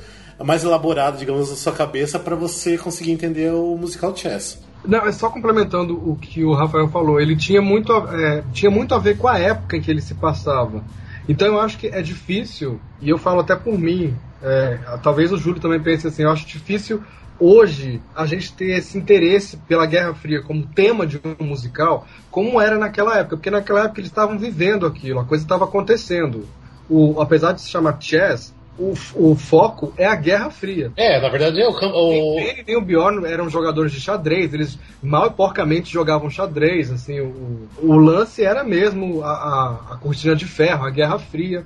mais 0.42 0.64
elaborada, 0.64 1.18
digamos, 1.18 1.50
na 1.50 1.56
sua 1.56 1.74
cabeça 1.74 2.18
para 2.18 2.34
você 2.34 2.78
conseguir 2.78 3.10
entender 3.10 3.52
o 3.52 3.76
musical 3.76 4.16
chess. 4.16 4.71
Não, 4.84 5.06
é 5.06 5.12
só 5.12 5.30
complementando 5.30 5.94
o 5.94 6.16
que 6.16 6.44
o 6.44 6.52
Rafael 6.54 6.88
falou. 6.88 7.20
Ele 7.20 7.36
tinha 7.36 7.62
muito, 7.62 7.92
é, 7.92 8.42
tinha 8.52 8.70
muito 8.70 8.94
a 8.94 8.98
ver 8.98 9.16
com 9.16 9.28
a 9.28 9.38
época 9.38 9.76
em 9.76 9.80
que 9.80 9.90
ele 9.90 10.00
se 10.00 10.14
passava. 10.14 10.82
Então 11.28 11.46
eu 11.46 11.60
acho 11.60 11.78
que 11.78 11.86
é 11.86 12.02
difícil, 12.02 12.80
e 13.00 13.08
eu 13.08 13.16
falo 13.16 13.40
até 13.40 13.54
por 13.54 13.78
mim, 13.78 14.14
é, 14.42 14.78
talvez 15.02 15.32
o 15.32 15.36
Júlio 15.36 15.60
também 15.60 15.80
pense 15.80 16.06
assim, 16.06 16.24
eu 16.24 16.30
acho 16.30 16.46
difícil 16.46 17.00
hoje 17.38 18.00
a 18.14 18.26
gente 18.26 18.52
ter 18.52 18.76
esse 18.76 18.98
interesse 18.98 19.56
pela 19.56 19.86
Guerra 19.86 20.14
Fria 20.14 20.42
como 20.42 20.66
tema 20.66 21.06
de 21.06 21.20
um 21.24 21.44
musical, 21.44 22.06
como 22.30 22.60
era 22.60 22.76
naquela 22.76 23.18
época, 23.18 23.36
porque 23.36 23.50
naquela 23.50 23.84
época 23.84 24.00
eles 24.00 24.10
estavam 24.10 24.38
vivendo 24.38 24.86
aquilo, 24.86 25.20
a 25.20 25.24
coisa 25.24 25.44
estava 25.44 25.64
acontecendo. 25.64 26.46
O, 26.90 27.20
apesar 27.20 27.52
de 27.52 27.60
se 27.60 27.68
chamar 27.68 28.00
chess, 28.00 28.52
o, 28.78 28.94
o 29.14 29.34
foco 29.36 29.92
é 29.96 30.06
a 30.06 30.14
Guerra 30.14 30.50
Fria. 30.50 30.90
É, 30.96 31.20
na 31.20 31.28
verdade 31.28 31.60
é 31.60 31.66
o, 31.66 31.72
o, 31.72 32.34
Nem 32.36 32.48
ele 32.48 32.64
nem 32.66 32.76
o 32.76 32.80
Bjorn 32.80 33.26
eram 33.26 33.48
jogadores 33.48 33.92
de 33.92 34.00
xadrez, 34.00 34.52
eles 34.52 34.78
mal 35.02 35.26
e 35.26 35.30
porcamente 35.30 35.92
jogavam 35.92 36.30
xadrez, 36.30 36.90
assim, 36.90 37.20
o, 37.20 37.68
o 37.82 37.96
lance 37.96 38.44
era 38.44 38.64
mesmo 38.64 39.22
a, 39.22 39.30
a, 39.30 39.94
a 39.94 39.96
cortina 39.96 40.34
de 40.34 40.46
ferro, 40.46 40.86
a 40.86 40.90
Guerra 40.90 41.18
Fria. 41.18 41.64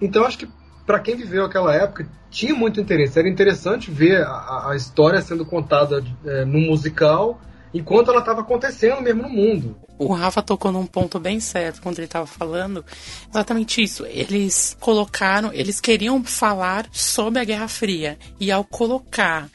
Então 0.00 0.24
acho 0.24 0.38
que 0.38 0.48
para 0.86 1.00
quem 1.00 1.16
viveu 1.16 1.44
aquela 1.44 1.74
época 1.74 2.06
tinha 2.30 2.54
muito 2.54 2.80
interesse, 2.80 3.18
era 3.18 3.28
interessante 3.28 3.90
ver 3.90 4.22
a, 4.22 4.70
a 4.70 4.76
história 4.76 5.20
sendo 5.22 5.46
contada 5.46 6.04
é, 6.26 6.44
no 6.44 6.58
musical 6.58 7.40
enquanto 7.74 8.10
ela 8.10 8.20
estava 8.20 8.40
acontecendo 8.40 9.02
mesmo 9.02 9.22
no 9.22 9.28
mundo. 9.28 9.76
O 9.98 10.12
Rafa 10.12 10.40
tocou 10.40 10.72
num 10.72 10.86
ponto 10.86 11.18
bem 11.18 11.40
certo 11.40 11.82
quando 11.82 11.98
ele 11.98 12.06
estava 12.06 12.26
falando. 12.26 12.84
Exatamente 13.28 13.82
isso. 13.82 14.06
Eles 14.06 14.76
colocaram, 14.80 15.52
eles 15.52 15.80
queriam 15.80 16.22
falar 16.24 16.86
sobre 16.92 17.40
a 17.40 17.44
Guerra 17.44 17.68
Fria. 17.68 18.18
E 18.40 18.50
ao 18.50 18.64
colocar 18.64 19.48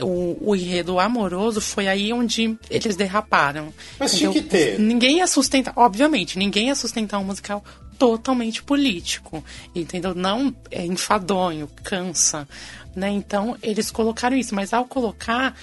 o, 0.00 0.36
o 0.40 0.56
enredo 0.56 0.98
amoroso, 0.98 1.60
foi 1.60 1.88
aí 1.88 2.12
onde 2.12 2.58
eles 2.68 2.96
derraparam. 2.96 3.72
Mas 3.98 4.16
tinha 4.16 4.30
que 4.30 4.42
ter. 4.42 4.78
Ninguém 4.78 5.18
ia 5.18 5.26
sustentar, 5.26 5.72
obviamente, 5.76 6.38
ninguém 6.38 6.68
ia 6.68 6.74
sustentar 6.74 7.18
um 7.18 7.24
musical 7.24 7.64
totalmente 7.98 8.62
político, 8.62 9.42
entendeu? 9.74 10.14
Não 10.14 10.54
é 10.70 10.84
enfadonho, 10.84 11.68
cansa, 11.82 12.46
né? 12.94 13.08
Então 13.08 13.56
eles 13.62 13.90
colocaram 13.90 14.36
isso, 14.36 14.54
mas 14.54 14.74
ao 14.74 14.84
colocar, 14.84 15.56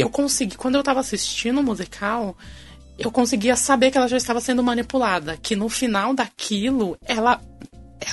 eu 0.00 0.10
consegui, 0.10 0.56
quando 0.56 0.76
eu 0.76 0.82
tava 0.82 1.00
assistindo 1.00 1.60
o 1.60 1.62
musical, 1.62 2.36
eu 2.98 3.10
conseguia 3.10 3.56
saber 3.56 3.90
que 3.90 3.98
ela 3.98 4.08
já 4.08 4.16
estava 4.16 4.40
sendo 4.40 4.62
manipulada, 4.62 5.36
que 5.36 5.56
no 5.56 5.68
final 5.68 6.12
daquilo 6.14 6.96
ela 7.04 7.40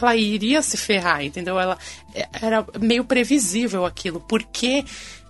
ela 0.02 0.16
iria 0.16 0.62
se 0.62 0.76
ferrar, 0.76 1.24
entendeu? 1.24 1.58
Ela 1.58 1.78
era 2.42 2.66
meio 2.80 3.06
previsível 3.06 3.86
aquilo, 3.86 4.20
porque 4.28 4.84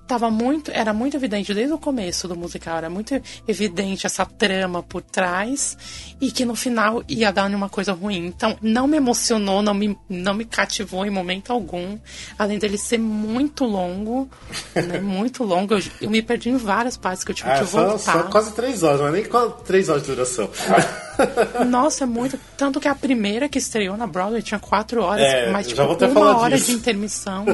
tava 0.07 0.31
muito, 0.31 0.71
era 0.71 0.93
muito 0.93 1.17
evidente 1.17 1.53
desde 1.53 1.73
o 1.73 1.77
começo 1.77 2.27
do 2.27 2.35
musical, 2.35 2.77
era 2.77 2.89
muito 2.89 3.13
evidente 3.47 4.05
essa 4.05 4.25
trama 4.25 4.81
por 4.81 5.01
trás 5.01 5.77
e 6.19 6.31
que 6.31 6.45
no 6.45 6.55
final 6.55 7.03
ia 7.07 7.31
dar 7.31 7.47
uma 7.49 7.69
coisa 7.69 7.91
ruim. 7.93 8.25
Então, 8.27 8.57
não 8.61 8.87
me 8.87 8.97
emocionou, 8.97 9.61
não 9.61 9.73
me, 9.73 9.97
não 10.09 10.33
me 10.33 10.45
cativou 10.45 11.05
em 11.05 11.09
momento 11.09 11.51
algum, 11.51 11.97
além 12.39 12.57
dele 12.57 12.77
ser 12.77 12.97
muito 12.97 13.65
longo, 13.65 14.29
né, 14.73 14.99
muito 15.03 15.43
longo. 15.43 15.73
Eu, 15.75 15.83
eu 16.01 16.09
me 16.09 16.21
perdi 16.21 16.49
em 16.49 16.57
várias 16.57 16.95
partes 16.97 17.23
que 17.23 17.31
eu 17.31 17.35
tive 17.35 17.49
Ah, 17.49 17.59
que 17.59 17.63
voltar. 17.65 17.99
só 17.99 18.23
quase 18.23 18.53
três 18.53 18.83
horas, 18.83 19.01
mas 19.01 19.13
nem 19.13 19.25
quase 19.25 19.53
três 19.65 19.89
horas 19.89 20.03
de 20.03 20.07
duração. 20.09 20.49
Nossa, 21.67 22.03
é 22.03 22.07
muito. 22.07 22.39
Tanto 22.57 22.79
que 22.79 22.87
a 22.87 22.95
primeira 22.95 23.47
que 23.49 23.57
estreou 23.57 23.95
na 23.97 24.05
Broadway 24.07 24.41
tinha 24.41 24.59
quatro 24.59 25.01
horas, 25.01 25.23
É, 25.25 25.49
mas 25.51 25.67
tipo, 25.67 25.81
uma 25.81 26.37
hora 26.37 26.55
disso. 26.55 26.71
de 26.71 26.77
intermissão. 26.77 27.45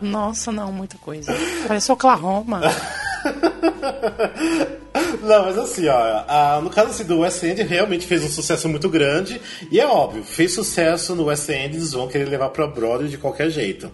Nossa, 0.00 0.50
não, 0.52 0.70
muita 0.72 0.96
coisa. 0.98 1.32
Parece 1.66 1.90
Oklahoma. 1.92 2.60
Não, 5.22 5.42
mas 5.44 5.56
assim, 5.58 5.88
ó, 5.88 6.24
a- 6.28 6.60
no 6.62 6.68
caso 6.70 6.90
assim, 6.90 7.04
do 7.04 7.20
West 7.20 7.42
End 7.42 7.62
realmente 7.62 8.06
fez 8.06 8.22
um 8.22 8.28
sucesso 8.28 8.68
muito 8.68 8.88
grande 8.88 9.40
e 9.70 9.80
é 9.80 9.86
óbvio, 9.86 10.22
fez 10.22 10.52
sucesso 10.54 11.14
no 11.14 11.24
West 11.24 11.48
End, 11.48 11.74
eles 11.76 11.92
vão 11.92 12.06
querer 12.06 12.26
levar 12.26 12.50
pra 12.50 12.66
Broadway 12.66 13.08
de 13.08 13.16
qualquer 13.16 13.48
jeito. 13.50 13.90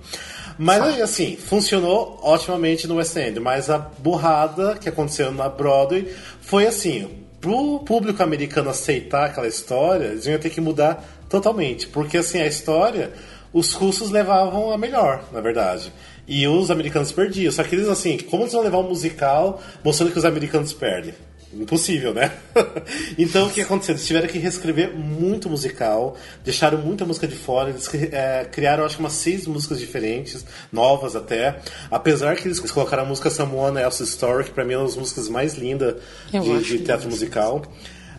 Mas 0.58 0.82
aí, 0.82 1.00
assim, 1.00 1.36
funcionou 1.36 2.18
otimamente 2.22 2.86
no 2.88 2.96
West 2.96 3.16
End, 3.16 3.38
mas 3.40 3.70
a 3.70 3.78
burrada 3.78 4.76
que 4.78 4.88
aconteceu 4.88 5.30
na 5.32 5.48
Broadway 5.48 6.12
foi 6.40 6.66
assim, 6.66 7.08
pro 7.40 7.80
público 7.80 8.22
americano 8.22 8.70
aceitar 8.70 9.26
aquela 9.26 9.48
história, 9.48 10.06
eles 10.06 10.26
iam 10.26 10.38
ter 10.38 10.50
que 10.50 10.60
mudar 10.60 11.04
totalmente, 11.28 11.86
porque 11.86 12.18
assim, 12.18 12.40
a 12.40 12.46
história, 12.46 13.12
os 13.52 13.72
russos 13.72 14.10
levavam 14.10 14.72
a 14.72 14.78
melhor, 14.78 15.24
na 15.32 15.40
verdade. 15.40 15.92
E 16.28 16.46
os 16.46 16.70
americanos 16.70 17.10
perdiam. 17.10 17.50
Só 17.50 17.64
que 17.64 17.74
eles, 17.74 17.88
assim, 17.88 18.16
como 18.18 18.44
eles 18.44 18.52
vão 18.52 18.62
levar 18.62 18.78
um 18.78 18.88
musical 18.88 19.60
mostrando 19.82 20.12
que 20.12 20.18
os 20.18 20.24
americanos 20.24 20.72
perdem? 20.72 21.14
Impossível, 21.52 22.14
né? 22.14 22.32
então 23.18 23.48
o 23.48 23.50
que 23.50 23.60
aconteceu? 23.60 23.94
Eles 23.94 24.06
tiveram 24.06 24.28
que 24.28 24.38
reescrever 24.38 24.96
muito 24.96 25.50
musical, 25.50 26.16
deixaram 26.44 26.78
muita 26.78 27.04
música 27.04 27.26
de 27.26 27.34
fora, 27.34 27.70
eles 27.70 27.92
é, 28.12 28.44
criaram 28.44 28.84
acho 28.84 28.96
que 28.96 29.02
umas 29.02 29.14
seis 29.14 29.48
músicas 29.48 29.80
diferentes, 29.80 30.44
novas 30.72 31.16
até. 31.16 31.60
Apesar 31.90 32.36
que 32.36 32.46
eles 32.46 32.60
colocaram 32.60 33.02
a 33.02 33.06
música 33.06 33.30
Someone 33.30 33.80
Else's 33.80 34.10
Story, 34.10 34.44
que 34.44 34.52
pra 34.52 34.64
mim 34.64 34.74
é 34.74 34.76
uma 34.78 34.86
das 34.86 34.96
músicas 34.96 35.28
mais 35.28 35.54
lindas 35.54 35.96
de, 36.30 36.62
de 36.62 36.78
teatro 36.78 37.08
lindo. 37.08 37.16
musical. 37.16 37.62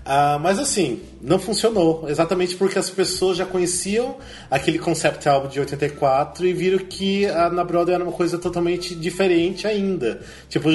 Ah, 0.04 0.40
mas 0.42 0.58
assim, 0.58 1.02
não 1.22 1.38
funcionou. 1.38 2.10
Exatamente 2.10 2.56
porque 2.56 2.80
as 2.80 2.90
pessoas 2.90 3.38
já 3.38 3.46
conheciam 3.46 4.18
aquele 4.50 4.80
concept 4.80 5.28
album 5.30 5.48
de 5.48 5.60
84 5.60 6.46
e 6.46 6.54
viram 6.54 6.80
que 6.80 7.28
a, 7.28 7.50
na 7.50 7.64
Broadway 7.64 7.96
era 7.96 8.04
uma 8.04 8.14
coisa 8.14 8.38
totalmente 8.38 8.96
diferente 8.96 9.68
ainda. 9.68 10.22
Tipo, 10.50 10.70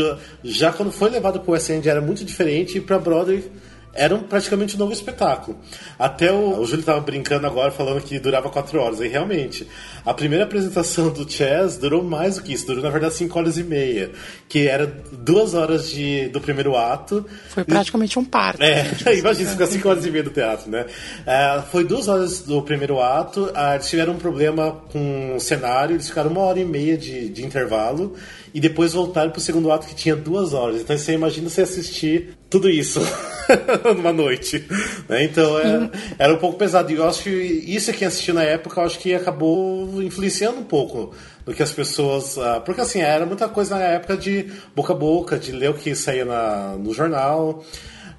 já 0.45 0.73
quando 0.73 0.93
foi 0.93 1.11
levado 1.11 1.41
pro 1.41 1.53
West 1.53 1.69
End 1.71 1.89
era 1.89 2.01
muito 2.01 2.25
diferente 2.25 2.79
e 2.79 2.81
pra 2.81 2.99
Broadway 2.99 3.51
era 3.97 4.15
um, 4.15 4.23
praticamente 4.23 4.77
um 4.77 4.79
novo 4.79 4.93
espetáculo. 4.93 5.59
Até 5.99 6.31
o, 6.33 6.61
o 6.61 6.65
Júlio 6.65 6.81
estava 6.81 7.01
brincando 7.01 7.47
agora, 7.47 7.71
falando 7.71 8.01
que 8.03 8.19
durava 8.19 8.49
quatro 8.51 8.81
horas. 8.81 9.01
E 9.01 9.09
realmente, 9.09 9.67
a 10.05 10.15
primeira 10.15 10.45
apresentação 10.45 11.11
do 11.11 11.31
Chess 11.31 11.77
durou 11.79 12.03
mais 12.03 12.37
do 12.37 12.43
que 12.43 12.53
isso. 12.53 12.67
Durou, 12.67 12.83
na 12.83 12.91
verdade, 12.91 13.15
cinco 13.15 13.39
horas 13.39 13.59
e 13.59 13.65
meia. 13.65 14.11
Que 14.49 14.69
era 14.69 14.87
duas 14.87 15.55
horas 15.55 15.91
de, 15.91 16.29
do 16.29 16.41
primeiro 16.41 16.77
ato. 16.77 17.25
Foi 17.49 17.65
praticamente 17.65 18.19
um 18.19 18.25
parto. 18.25 18.63
É, 18.63 18.85
gente. 18.85 19.09
imagina, 19.19 19.51
fica 19.51 19.67
cinco 19.67 19.89
horas 19.89 20.07
e 20.07 20.11
meia 20.11 20.25
do 20.25 20.31
teatro, 20.31 20.71
né? 20.71 20.87
É, 21.27 21.63
foi 21.71 21.85
duas 21.85 22.09
horas 22.09 22.41
do 22.41 22.63
primeiro 22.63 23.01
ato, 23.01 23.51
ah, 23.55 23.75
eles 23.75 23.89
tiveram 23.89 24.15
um 24.15 24.19
problema 24.19 24.73
com 24.93 25.37
o 25.37 25.41
cenário, 25.41 25.95
eles 25.95 26.09
ficaram 26.09 26.31
uma 26.31 26.41
hora 26.43 26.59
e 26.59 26.65
meia 26.65 26.97
de, 26.97 27.29
de 27.29 27.45
intervalo, 27.45 28.15
e 28.57 28.61
depois 28.61 28.95
voltaram 28.95 29.31
pro 29.31 29.39
segundo 29.39 29.71
ato 29.71 29.87
que 29.87 29.95
tinha 29.95 30.17
duas 30.17 30.55
horas. 30.55 30.81
Então 30.81 30.97
você 30.97 31.13
imagina 31.13 31.47
você 31.47 31.61
assistir 31.61 32.39
tudo 32.49 32.71
isso 32.71 33.03
numa 33.95 34.15
noite. 34.15 34.65
Né? 35.07 35.25
Então 35.25 35.59
é, 35.59 35.91
era 36.19 36.33
um 36.33 36.39
pouco 36.39 36.57
pesado. 36.57 36.91
E 36.91 36.95
eu 36.95 37.07
acho 37.07 37.25
que 37.25 37.31
isso 37.31 37.93
quem 37.93 38.09
assistiu 38.09 38.33
na 38.33 38.43
época, 38.43 38.81
eu 38.81 38.87
acho 38.87 38.99
que 38.99 39.15
acabou 39.15 40.03
influenciando 40.03 40.59
um 40.59 40.65
pouco 40.65 41.15
do 41.45 41.53
que 41.53 41.63
as 41.63 41.71
pessoas. 41.71 42.39
ah, 42.39 42.59
porque 42.65 42.81
assim, 42.81 43.01
era 43.01 43.27
muita 43.27 43.47
coisa 43.47 43.77
na 43.77 43.85
época 43.85 44.17
de 44.17 44.51
boca 44.75 44.95
a 44.95 44.97
boca, 44.97 45.39
de 45.39 45.53
ler 45.53 45.69
o 45.69 45.75
que 45.75 45.95
saía 45.95 46.25
na, 46.25 46.79
no 46.79 46.95
jornal. 46.95 47.63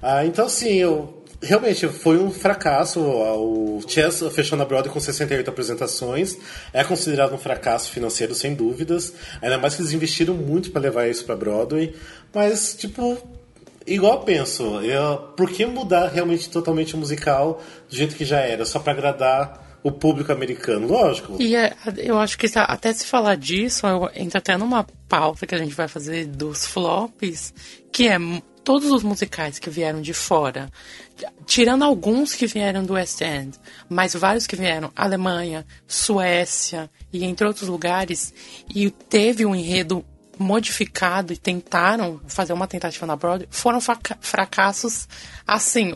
Ah, 0.00 0.24
então, 0.24 0.46
assim, 0.46 0.74
eu. 0.74 1.17
Realmente, 1.40 1.86
foi 1.88 2.18
um 2.18 2.30
fracasso. 2.32 3.00
O 3.00 3.80
Chess 3.86 4.22
fechou 4.32 4.58
na 4.58 4.64
Broadway 4.64 4.92
com 4.92 4.98
68 4.98 5.48
apresentações. 5.48 6.36
É 6.72 6.82
considerado 6.82 7.32
um 7.34 7.38
fracasso 7.38 7.90
financeiro, 7.92 8.34
sem 8.34 8.54
dúvidas. 8.54 9.12
Ainda 9.40 9.56
mais 9.56 9.76
que 9.76 9.82
eles 9.82 9.92
investiram 9.92 10.34
muito 10.34 10.70
para 10.72 10.80
levar 10.82 11.08
isso 11.08 11.24
para 11.24 11.36
Broadway. 11.36 11.94
Mas, 12.34 12.74
tipo, 12.74 13.16
igual 13.86 14.14
eu 14.14 14.20
penso, 14.20 14.80
eu, 14.80 15.16
por 15.36 15.48
que 15.50 15.64
mudar 15.64 16.08
realmente 16.08 16.50
totalmente 16.50 16.94
o 16.96 16.98
musical 16.98 17.62
do 17.88 17.94
jeito 17.96 18.16
que 18.16 18.24
já 18.24 18.40
era? 18.40 18.66
Só 18.66 18.80
para 18.80 18.92
agradar 18.92 19.78
o 19.84 19.92
público 19.92 20.32
americano? 20.32 20.88
Lógico. 20.88 21.36
E 21.40 21.54
é, 21.54 21.72
eu 21.98 22.18
acho 22.18 22.36
que 22.36 22.48
se- 22.48 22.58
até 22.58 22.92
se 22.92 23.06
falar 23.06 23.36
disso, 23.36 23.86
entra 24.16 24.38
até 24.38 24.56
numa 24.56 24.84
pauta 25.08 25.46
que 25.46 25.54
a 25.54 25.58
gente 25.58 25.72
vai 25.74 25.86
fazer 25.86 26.26
dos 26.26 26.66
flops, 26.66 27.54
que 27.92 28.08
é 28.08 28.18
todos 28.68 28.90
os 28.90 29.02
musicais 29.02 29.58
que 29.58 29.70
vieram 29.70 30.02
de 30.02 30.12
fora, 30.12 30.70
tirando 31.46 31.84
alguns 31.84 32.34
que 32.34 32.46
vieram 32.46 32.84
do 32.84 32.92
West 32.92 33.18
End, 33.22 33.58
mas 33.88 34.12
vários 34.12 34.46
que 34.46 34.54
vieram 34.56 34.92
Alemanha, 34.94 35.64
Suécia 35.86 36.90
e 37.10 37.24
entre 37.24 37.46
outros 37.46 37.66
lugares, 37.66 38.34
e 38.74 38.90
teve 38.90 39.46
um 39.46 39.54
enredo 39.54 40.04
modificado 40.38 41.32
e 41.32 41.36
tentaram 41.38 42.20
fazer 42.28 42.52
uma 42.52 42.66
tentativa 42.66 43.06
na 43.06 43.16
Broadway, 43.16 43.48
foram 43.50 43.80
fraca- 43.80 44.18
fracassos 44.20 45.08
assim, 45.46 45.94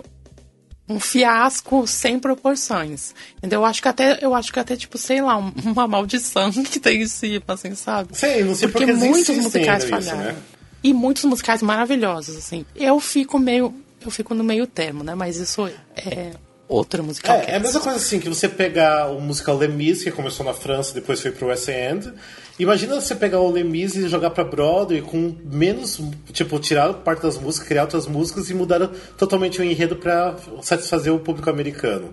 um 0.89 0.99
fiasco 0.99 1.87
sem 1.87 2.19
proporções. 2.19 3.15
Entendeu? 3.37 3.61
Eu 3.61 3.65
acho 3.67 3.83
que 3.83 3.89
até, 3.89 4.19
eu 4.23 4.35
acho 4.35 4.51
que 4.51 4.59
até, 4.59 4.77
tipo, 4.77 4.97
sei 4.97 5.21
lá, 5.21 5.37
um- 5.37 5.53
uma 5.65 5.87
maldição 5.87 6.51
que 6.65 6.81
tem 6.81 7.03
em 7.03 7.07
cima, 7.07 7.45
assim, 7.49 7.75
sabe? 7.75 8.17
Sei, 8.17 8.43
não 8.43 8.55
sei 8.55 8.69
Porque 8.69 8.87
porque 8.87 8.99
muitos 8.99 9.37
musicais 9.37 9.85
falharam. 9.85 10.19
né? 10.33 10.37
E 10.83 10.93
muitos 10.93 11.25
musicais 11.25 11.63
maravilhosos, 11.63 12.37
assim. 12.37 12.65
Eu 12.75 12.99
fico 13.01 13.39
meio. 13.39 13.75
Eu 14.05 14.11
fico 14.11 14.35
no 14.35 14.43
meio 14.43 14.67
termo, 14.67 15.05
né? 15.05 15.15
Mas 15.15 15.37
isso 15.37 15.71
é 15.97 16.33
outro 16.73 17.05
musical. 17.05 17.37
É, 17.37 17.53
é 17.53 17.57
a 17.57 17.61
mesma 17.61 17.81
coisa 17.81 17.99
assim, 17.99 18.19
que 18.19 18.29
você 18.29 18.49
pegar 18.49 19.09
o 19.09 19.21
musical 19.21 19.57
Les 19.57 19.73
Mis, 19.73 20.03
que 20.03 20.11
começou 20.11 20.45
na 20.45 20.55
França 20.55 20.95
depois 20.95 21.21
foi 21.21 21.31
pro 21.31 21.49
West 21.49 21.69
End. 21.69 22.13
Imagina 22.59 23.01
você 23.01 23.15
pegar 23.15 23.41
o 23.41 23.51
Les 23.51 23.65
Mis 23.65 23.95
e 23.95 24.09
jogar 24.09 24.31
pra 24.31 24.45
Broadway 24.45 25.03
com 25.03 25.37
menos, 25.45 26.01
tipo, 26.33 26.59
tirar 26.59 26.93
parte 26.95 27.23
das 27.23 27.39
músicas, 27.39 27.69
criar 27.69 27.83
outras 27.83 28.07
músicas 28.07 28.51
e 28.51 28.55
mudar 28.55 28.89
totalmente 29.17 29.61
o 29.61 29.65
enredo 29.65 29.97
pra 29.97 30.37
satisfazer 30.63 31.13
o 31.13 31.19
público 31.19 31.51
americano. 31.51 32.13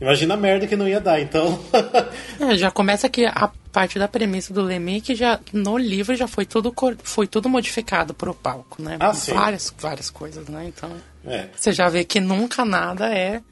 Imagina 0.00 0.34
a 0.34 0.36
merda 0.36 0.66
que 0.66 0.76
não 0.76 0.88
ia 0.88 1.00
dar, 1.00 1.20
então. 1.20 1.58
É, 2.40 2.56
já 2.56 2.70
começa 2.70 3.06
aqui 3.06 3.26
a 3.26 3.50
parte 3.70 3.98
da 3.98 4.08
premissa 4.08 4.54
do 4.54 4.62
Lemmy, 4.62 5.02
que 5.02 5.14
já 5.14 5.38
no 5.52 5.76
livro 5.76 6.14
já 6.16 6.26
foi 6.26 6.46
tudo, 6.46 6.74
foi 7.02 7.26
tudo 7.26 7.50
modificado 7.50 8.14
pro 8.14 8.34
palco, 8.34 8.82
né? 8.82 8.96
Ah, 8.98 9.12
sim. 9.12 9.34
Várias, 9.34 9.72
várias 9.78 10.08
coisas, 10.08 10.48
né? 10.48 10.64
Então. 10.66 10.90
é. 11.26 11.48
Você 11.54 11.70
já 11.70 11.90
vê 11.90 12.02
que 12.02 12.18
nunca 12.18 12.64
nada 12.64 13.12
é 13.14 13.42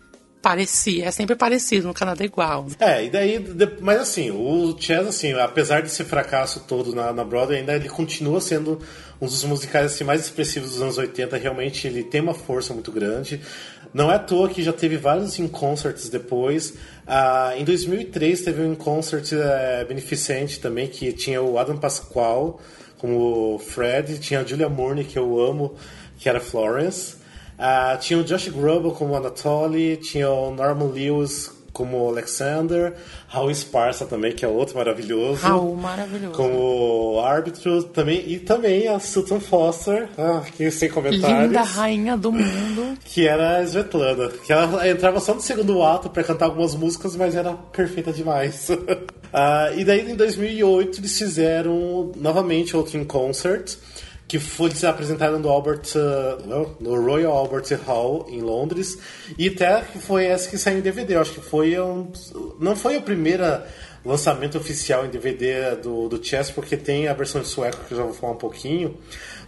parecido, 0.41 1.05
é 1.07 1.11
sempre 1.11 1.37
parecido, 1.37 1.87
nunca 1.87 2.05
nada 2.05 2.23
é 2.23 2.27
igual. 2.27 2.67
É, 2.81 3.05
e 3.05 3.11
daí, 3.11 3.45
mas 3.81 4.01
assim, 4.01 4.31
o 4.31 4.75
Chess, 4.79 5.07
assim, 5.07 5.33
apesar 5.35 5.83
desse 5.83 6.05
fracasso 6.05 6.61
todo 6.61 6.95
na, 6.95 7.13
na 7.13 7.25
Broadway, 7.25 7.59
ainda 7.59 7.75
ele 7.75 7.89
continua 7.89 8.41
sendo 8.41 8.81
um 9.21 9.27
dos 9.27 9.43
musicais 9.45 9.93
assim, 9.93 10.05
mais 10.05 10.23
expressivos 10.23 10.71
dos 10.71 10.83
anos 10.83 10.97
80, 10.97 11.37
realmente 11.37 11.87
ele 11.87 12.05
tem 12.05 12.21
uma 12.21 12.35
força 12.35 12.73
muito 12.73 12.93
grande. 12.93 13.41
Não 13.93 14.11
é 14.11 14.17
à 14.17 14.19
toa 14.19 14.49
que 14.49 14.63
já 14.63 14.73
teve 14.73 14.97
vários 14.97 15.39
in 15.39 15.49
concerts 15.49 16.09
depois. 16.09 16.75
Ah, 17.07 17.55
em 17.57 17.65
2003 17.65 18.43
teve 18.43 18.63
um 18.63 18.73
in 18.73 18.75
concert 18.75 19.33
eh, 19.33 19.85
beneficente 19.89 20.61
também, 20.61 20.89
que 20.89 21.13
tinha 21.13 21.43
o 21.43 21.59
Adam 21.59 21.77
Pasquale 21.77 22.55
como 22.99 23.59
Fred, 23.59 24.19
tinha 24.19 24.41
a 24.41 24.45
Julia 24.45 24.69
Mourney, 24.69 25.05
que 25.05 25.19
eu 25.19 25.41
amo, 25.41 25.75
que 26.19 26.29
era 26.29 26.41
Florence. 26.41 27.17
Ah, 27.59 27.97
tinha 28.01 28.19
o 28.19 28.25
Josh 28.25 28.49
Groban 28.49 28.91
como 28.91 29.17
Anatoly, 29.17 29.97
tinha 29.97 30.29
o 30.31 30.55
Norman 30.55 30.91
Lewis 30.93 31.51
como 31.73 32.09
Alexander, 32.09 32.95
Raul 33.29 33.51
Esparza 33.51 34.07
também, 34.07 34.33
que 34.33 34.45
é 34.45 34.49
outro 34.49 34.77
maravilhoso. 34.77 35.43
Raul, 35.43 35.77
maravilhoso. 35.77 36.35
Como 36.35 37.21
árbitro 37.21 37.83
também, 37.85 38.25
e 38.27 38.39
também 38.39 38.89
a 38.89 38.99
Sutton 38.99 39.41
Foster, 39.41 40.09
ah, 40.19 40.43
que 40.57 40.71
sem 40.71 40.89
comentários. 40.89 41.49
Linda 41.49 41.63
rainha 41.63 42.17
do 42.17 42.33
mundo. 42.33 42.99
Que 43.05 43.27
era 43.27 43.59
a 43.59 43.63
Svetlana. 43.63 44.29
Que 44.45 44.53
ela 44.53 44.89
entrava 44.89 45.21
só 45.21 45.35
no 45.35 45.41
segundo 45.41 45.83
ato 45.83 46.11
pra 46.11 46.25
cantar 46.25 46.47
algumas 46.47 46.75
músicas, 46.75 47.15
mas 47.17 47.35
era 47.35 47.53
perfeita 47.53 48.13
demais. 48.13 48.69
Ah, 49.31 49.71
e 49.77 49.85
daí 49.85 50.11
em 50.11 50.17
2008 50.17 51.01
eles 51.01 51.19
fizeram 51.19 52.13
novamente 52.17 52.75
outro 52.75 52.99
in 52.99 53.05
concert. 53.05 53.77
Que 54.29 54.39
foi, 54.39 54.69
eles 54.69 54.85
apresentaram 54.85 55.39
no 55.39 55.49
Albert, 55.49 55.81
não, 56.47 56.77
no 56.79 57.03
Royal 57.03 57.33
Albert 57.33 57.65
Hall 57.87 58.27
em 58.29 58.43
Londres. 58.43 58.99
E 59.39 59.49
até 59.49 59.81
que 59.81 59.99
foi 59.99 60.27
essa 60.27 60.51
que 60.51 60.59
saiu 60.59 60.79
em 60.79 60.83
DVD. 60.83 61.15
Eu 61.17 61.23
acho 61.23 61.33
que 61.33 61.41
foi 61.41 61.81
um, 61.81 62.13
não 62.61 62.77
foi 62.77 62.97
a 62.97 63.01
primeira 63.01 63.67
lançamento 64.05 64.57
oficial 64.59 65.05
em 65.07 65.09
DVD 65.09 65.77
do, 65.83 66.09
do 66.09 66.23
Chess, 66.25 66.51
porque 66.51 66.77
tem 66.77 67.09
a 67.09 67.15
versão 67.15 67.41
em 67.41 67.45
sueco 67.45 67.79
que 67.89 67.93
eu 67.95 67.99
já 67.99 68.05
vou 68.05 68.13
falar 68.13 68.35
um 68.35 68.37
pouquinho. 68.37 68.97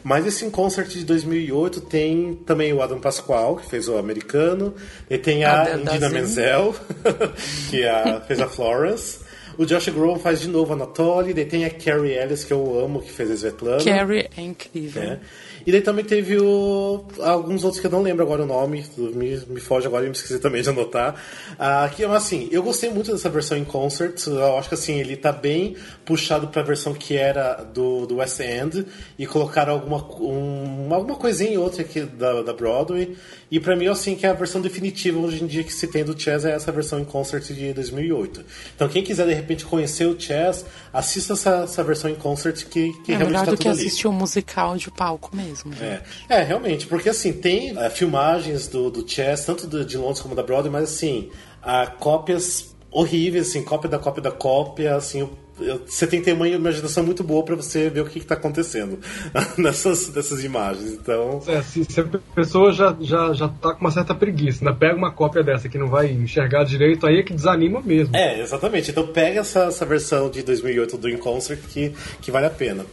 Mas 0.03 0.26
esse 0.26 0.49
concert 0.49 0.89
de 0.89 1.05
2008 1.05 1.83
tem 1.83 2.35
também 2.47 2.72
o 2.72 2.81
Adam 2.81 2.99
Pasquale, 2.99 3.57
que 3.57 3.66
fez 3.66 3.87
o 3.87 3.99
americano, 3.99 4.74
e 5.11 5.18
tem 5.18 5.45
a 5.45 5.61
Adele 5.61 5.83
Indina. 5.83 6.09
Menzel, 6.09 6.74
que 7.68 7.83
é 7.83 7.91
a- 7.91 8.20
fez 8.22 8.41
a 8.41 8.49
Florence. 8.49 9.18
O 9.59 9.64
Josh 9.64 9.88
Groban 9.90 10.18
faz 10.18 10.40
de 10.40 10.48
novo 10.48 10.72
a 10.72 10.76
Anatoly, 10.76 11.34
daí 11.34 11.44
tem 11.44 11.64
a 11.64 11.70
Carrie 11.70 12.12
Ellis, 12.12 12.44
que 12.44 12.53
eu 12.53 12.78
amo, 12.78 13.01
que 13.01 13.11
fez 13.11 13.30
a 13.30 13.34
Svetlana. 13.34 13.84
Carrie 13.84 14.28
é 14.36 14.40
incrível. 14.40 15.03
É. 15.03 15.20
E 15.66 15.72
daí 15.72 15.80
também 15.80 16.04
teve 16.04 16.38
o- 16.38 17.04
alguns 17.20 17.64
outros 17.64 17.80
que 17.80 17.86
eu 17.86 17.90
não 17.90 18.02
lembro 18.02 18.22
agora 18.24 18.42
o 18.42 18.46
nome, 18.46 18.84
me, 18.96 19.36
me 19.48 19.61
foge 19.61 19.86
agora 19.86 20.04
e 20.04 20.08
me 20.08 20.14
esqueci 20.14 20.38
também 20.38 20.62
de 20.62 20.68
anotar. 20.68 21.14
Ah, 21.58 21.88
que, 21.94 22.06
mas, 22.06 22.24
assim, 22.24 22.48
eu 22.50 22.62
gostei 22.62 22.90
muito 22.90 23.12
dessa 23.12 23.28
versão 23.28 23.56
em 23.58 23.64
concert, 23.64 24.18
eu 24.26 24.56
acho 24.58 24.68
que 24.68 24.74
assim, 24.74 24.98
ele 24.98 25.16
tá 25.16 25.32
bem 25.32 25.76
puxado 26.04 26.48
pra 26.48 26.62
versão 26.62 26.94
que 26.94 27.16
era 27.16 27.54
do, 27.62 28.06
do 28.06 28.16
West 28.16 28.40
End 28.40 28.86
e 29.18 29.26
colocaram 29.26 29.72
alguma, 29.74 29.98
um, 30.20 30.92
alguma 30.92 31.16
coisinha 31.16 31.50
em 31.52 31.56
outra 31.58 31.82
aqui 31.82 32.00
da, 32.00 32.42
da 32.42 32.52
Broadway. 32.52 33.16
E 33.50 33.58
pra 33.58 33.74
mim, 33.74 33.88
assim, 33.88 34.14
que 34.14 34.24
é 34.24 34.28
a 34.30 34.32
versão 34.32 34.61
definitiva 34.61 35.18
hoje 35.18 35.42
em 35.42 35.46
dia 35.46 35.64
que 35.64 35.72
se 35.72 35.86
tem 35.88 36.04
do 36.04 36.18
Chess 36.18 36.44
é 36.44 36.52
essa 36.52 36.70
versão 36.70 37.00
em 37.00 37.04
concert 37.04 37.44
de 37.52 37.72
2008. 37.72 38.44
Então 38.76 38.88
quem 38.88 39.02
quiser 39.02 39.26
de 39.26 39.34
repente 39.34 39.64
conhecer 39.64 40.06
o 40.06 40.18
Chess, 40.18 40.64
assista 40.92 41.32
essa, 41.32 41.56
essa 41.64 41.82
versão 41.82 42.08
em 42.11 42.14
concert 42.14 42.64
que, 42.66 42.92
que 43.04 43.12
É 43.12 43.16
realmente 43.16 43.26
melhor 43.32 43.44
tá 43.46 43.50
do 43.50 43.56
que 43.58 43.68
ali. 43.68 43.80
assistir 43.80 44.06
um 44.06 44.12
musical 44.12 44.76
de 44.76 44.88
palco 44.90 45.34
mesmo. 45.34 45.49
É, 45.80 46.01
é, 46.28 46.42
realmente, 46.42 46.86
porque 46.86 47.09
assim, 47.09 47.32
tem 47.32 47.76
é, 47.78 47.90
filmagens 47.90 48.68
do, 48.68 48.90
do 48.90 49.09
Chess, 49.09 49.44
tanto 49.44 49.66
do- 49.66 49.84
de 49.84 49.96
Londres 49.96 50.20
como 50.20 50.34
da 50.34 50.42
Broadway, 50.42 50.70
mas 50.72 50.84
assim, 50.84 51.30
há 51.62 51.86
cópias 51.86 52.74
horríveis, 52.90 53.48
assim, 53.48 53.62
cópia 53.62 53.88
da 53.90 53.98
cópia 53.98 54.22
da 54.22 54.30
cópia, 54.32 54.96
assim, 54.96 55.28
eu- 55.62 55.80
você 55.86 56.06
tem 56.06 56.18
que 56.20 56.26
ter 56.26 56.32
uma 56.32 56.48
imaginação 56.48 57.04
muito 57.04 57.22
boa 57.24 57.44
pra 57.44 57.54
você 57.56 57.88
ver 57.90 58.00
o 58.00 58.04
que, 58.06 58.20
que 58.20 58.26
tá 58.26 58.34
acontecendo 58.34 58.98
nessas, 59.58 60.12
nessas 60.14 60.42
imagens. 60.44 60.92
Então, 60.92 61.40
É, 61.46 61.62
se, 61.62 61.84
se 61.84 62.00
a 62.00 62.04
pessoa 62.34 62.72
já, 62.72 62.96
já, 63.00 63.32
já 63.32 63.48
tá 63.48 63.74
com 63.74 63.80
uma 63.80 63.90
certa 63.90 64.14
preguiça, 64.14 64.64
né? 64.64 64.76
pega 64.78 64.96
uma 64.96 65.12
cópia 65.12 65.42
dessa 65.42 65.68
que 65.68 65.78
não 65.78 65.88
vai 65.88 66.11
enxergar 66.11 66.64
direito, 66.64 67.06
aí 67.06 67.18
é 67.18 67.22
que 67.22 67.32
desanima 67.34 67.80
mesmo. 67.80 68.14
É, 68.16 68.40
exatamente. 68.40 68.90
Então 68.90 69.06
pega 69.06 69.40
essa, 69.40 69.64
essa 69.64 69.84
versão 69.86 70.28
de 70.30 70.42
2008 70.42 70.96
do 70.98 71.08
In 71.08 71.16
Concert 71.16 71.61
que, 71.68 71.92
que 72.20 72.30
vale 72.30 72.46
a 72.46 72.50
pena. 72.50 72.84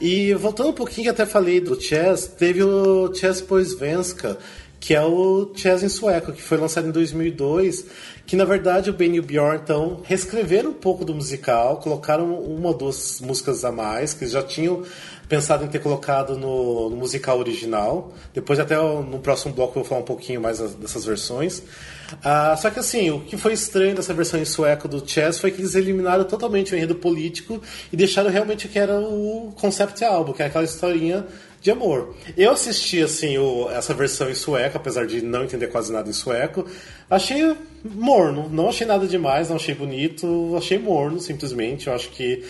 E 0.00 0.34
voltando 0.34 0.70
um 0.70 0.72
pouquinho, 0.72 1.04
que 1.04 1.10
até 1.10 1.24
falei 1.26 1.60
do 1.60 1.80
Chess, 1.80 2.26
teve 2.28 2.62
o 2.62 3.12
Chess 3.14 3.40
Poisvenska, 3.40 4.38
que 4.80 4.94
é 4.94 5.02
o 5.02 5.50
Chess 5.54 5.82
em 5.82 5.88
Sueco, 5.88 6.32
que 6.32 6.40
foi 6.42 6.56
lançado 6.56 6.86
em 6.86 6.92
2002, 6.92 7.86
que 8.28 8.36
na 8.36 8.44
verdade 8.44 8.90
o 8.90 8.92
Ben 8.92 9.14
e 9.14 9.18
o 9.18 9.22
Bjorn 9.22 9.58
então 9.64 10.02
reescreveram 10.04 10.68
um 10.68 10.74
pouco 10.74 11.02
do 11.02 11.14
musical, 11.14 11.78
colocaram 11.78 12.34
uma 12.34 12.68
ou 12.68 12.74
duas 12.74 13.22
músicas 13.22 13.64
a 13.64 13.72
mais, 13.72 14.12
que 14.12 14.26
já 14.26 14.42
tinham 14.42 14.82
pensado 15.26 15.64
em 15.64 15.68
ter 15.68 15.78
colocado 15.78 16.36
no, 16.36 16.90
no 16.90 16.96
musical 16.96 17.38
original. 17.38 18.12
Depois 18.34 18.60
até 18.60 18.76
no 18.76 19.18
próximo 19.20 19.54
bloco 19.54 19.78
eu 19.78 19.82
vou 19.82 19.84
falar 19.84 20.02
um 20.02 20.04
pouquinho 20.04 20.42
mais 20.42 20.58
dessas 20.58 21.06
versões. 21.06 21.62
Ah, 22.22 22.54
só 22.54 22.68
que 22.68 22.78
assim, 22.78 23.10
o 23.10 23.20
que 23.20 23.38
foi 23.38 23.54
estranho 23.54 23.96
dessa 23.96 24.12
versão 24.12 24.38
em 24.38 24.44
sueco 24.44 24.86
do 24.86 25.02
Chess 25.08 25.38
foi 25.38 25.50
que 25.50 25.62
eles 25.62 25.74
eliminaram 25.74 26.24
totalmente 26.24 26.74
o 26.74 26.76
enredo 26.76 26.96
político 26.96 27.62
e 27.90 27.96
deixaram 27.96 28.30
realmente 28.30 28.66
o 28.66 28.68
que 28.68 28.78
era 28.78 29.00
o 29.00 29.54
concept 29.58 30.04
álbum, 30.04 30.34
que 30.34 30.42
é 30.42 30.46
aquela 30.46 30.64
historinha 30.64 31.26
de 31.60 31.70
amor. 31.70 32.14
Eu 32.36 32.52
assisti 32.52 33.02
assim 33.02 33.36
o- 33.38 33.68
essa 33.70 33.92
versão 33.92 34.30
em 34.30 34.34
sueco, 34.34 34.76
apesar 34.76 35.06
de 35.06 35.20
não 35.22 35.44
entender 35.44 35.66
quase 35.68 35.92
nada 35.92 36.08
em 36.08 36.12
sueco. 36.12 36.64
Achei 37.10 37.56
morno, 37.84 38.48
não 38.48 38.68
achei 38.68 38.86
nada 38.86 39.06
demais, 39.06 39.48
não 39.48 39.56
achei 39.56 39.74
bonito, 39.74 40.54
achei 40.56 40.78
morno 40.78 41.20
simplesmente. 41.20 41.86
Eu 41.88 41.94
acho 41.94 42.10
que, 42.10 42.44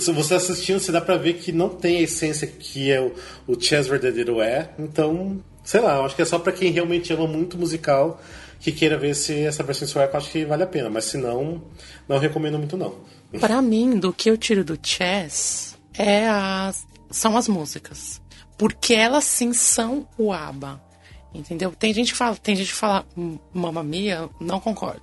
se 0.00 0.12
você 0.12 0.34
assistindo, 0.34 0.78
você 0.80 0.92
dá 0.92 1.00
pra 1.00 1.16
ver 1.16 1.34
que 1.34 1.52
não 1.52 1.68
tem 1.68 1.98
a 1.98 2.02
essência 2.02 2.46
que 2.46 2.90
é 2.90 3.00
o, 3.00 3.12
o 3.46 3.60
Chess 3.60 3.86
verdadeiro 3.88 4.40
é. 4.40 4.70
Então, 4.78 5.40
sei 5.64 5.80
lá, 5.80 5.96
eu 5.96 6.04
acho 6.04 6.14
que 6.16 6.22
é 6.22 6.24
só 6.26 6.38
pra 6.38 6.52
quem 6.52 6.70
realmente 6.72 7.12
ama 7.12 7.26
muito 7.26 7.56
musical 7.56 8.20
que 8.58 8.70
queira 8.72 8.98
ver 8.98 9.14
se 9.14 9.32
essa 9.40 9.62
versão 9.62 9.86
em 9.86 9.90
sueco, 9.90 10.16
acho 10.18 10.30
que 10.30 10.44
vale 10.44 10.62
a 10.62 10.66
pena. 10.66 10.90
Mas 10.90 11.06
se 11.06 11.16
não, 11.16 11.62
não 12.06 12.18
recomendo 12.18 12.58
muito 12.58 12.76
não. 12.76 12.94
Pra 13.40 13.62
mim, 13.62 13.98
do 13.98 14.12
que 14.12 14.28
eu 14.28 14.36
tiro 14.36 14.62
do 14.62 14.78
Chess 14.82 15.76
é 15.96 16.28
as, 16.28 16.84
são 17.10 17.36
as 17.38 17.48
músicas. 17.48 18.20
Porque 18.60 18.92
elas 18.92 19.24
sim 19.24 19.54
são 19.54 20.06
o 20.18 20.30
ABBA. 20.34 20.78
Entendeu? 21.32 21.72
Tem 21.72 21.94
gente 21.94 22.12
que 22.12 22.18
fala, 22.18 22.36
tem 22.36 22.54
gente 22.54 22.72
que 22.72 22.76
fala 22.76 23.06
"Hum, 23.16 23.38
Mamma 23.54 23.82
Mia, 23.82 24.28
não 24.38 24.60
concordo. 24.60 25.00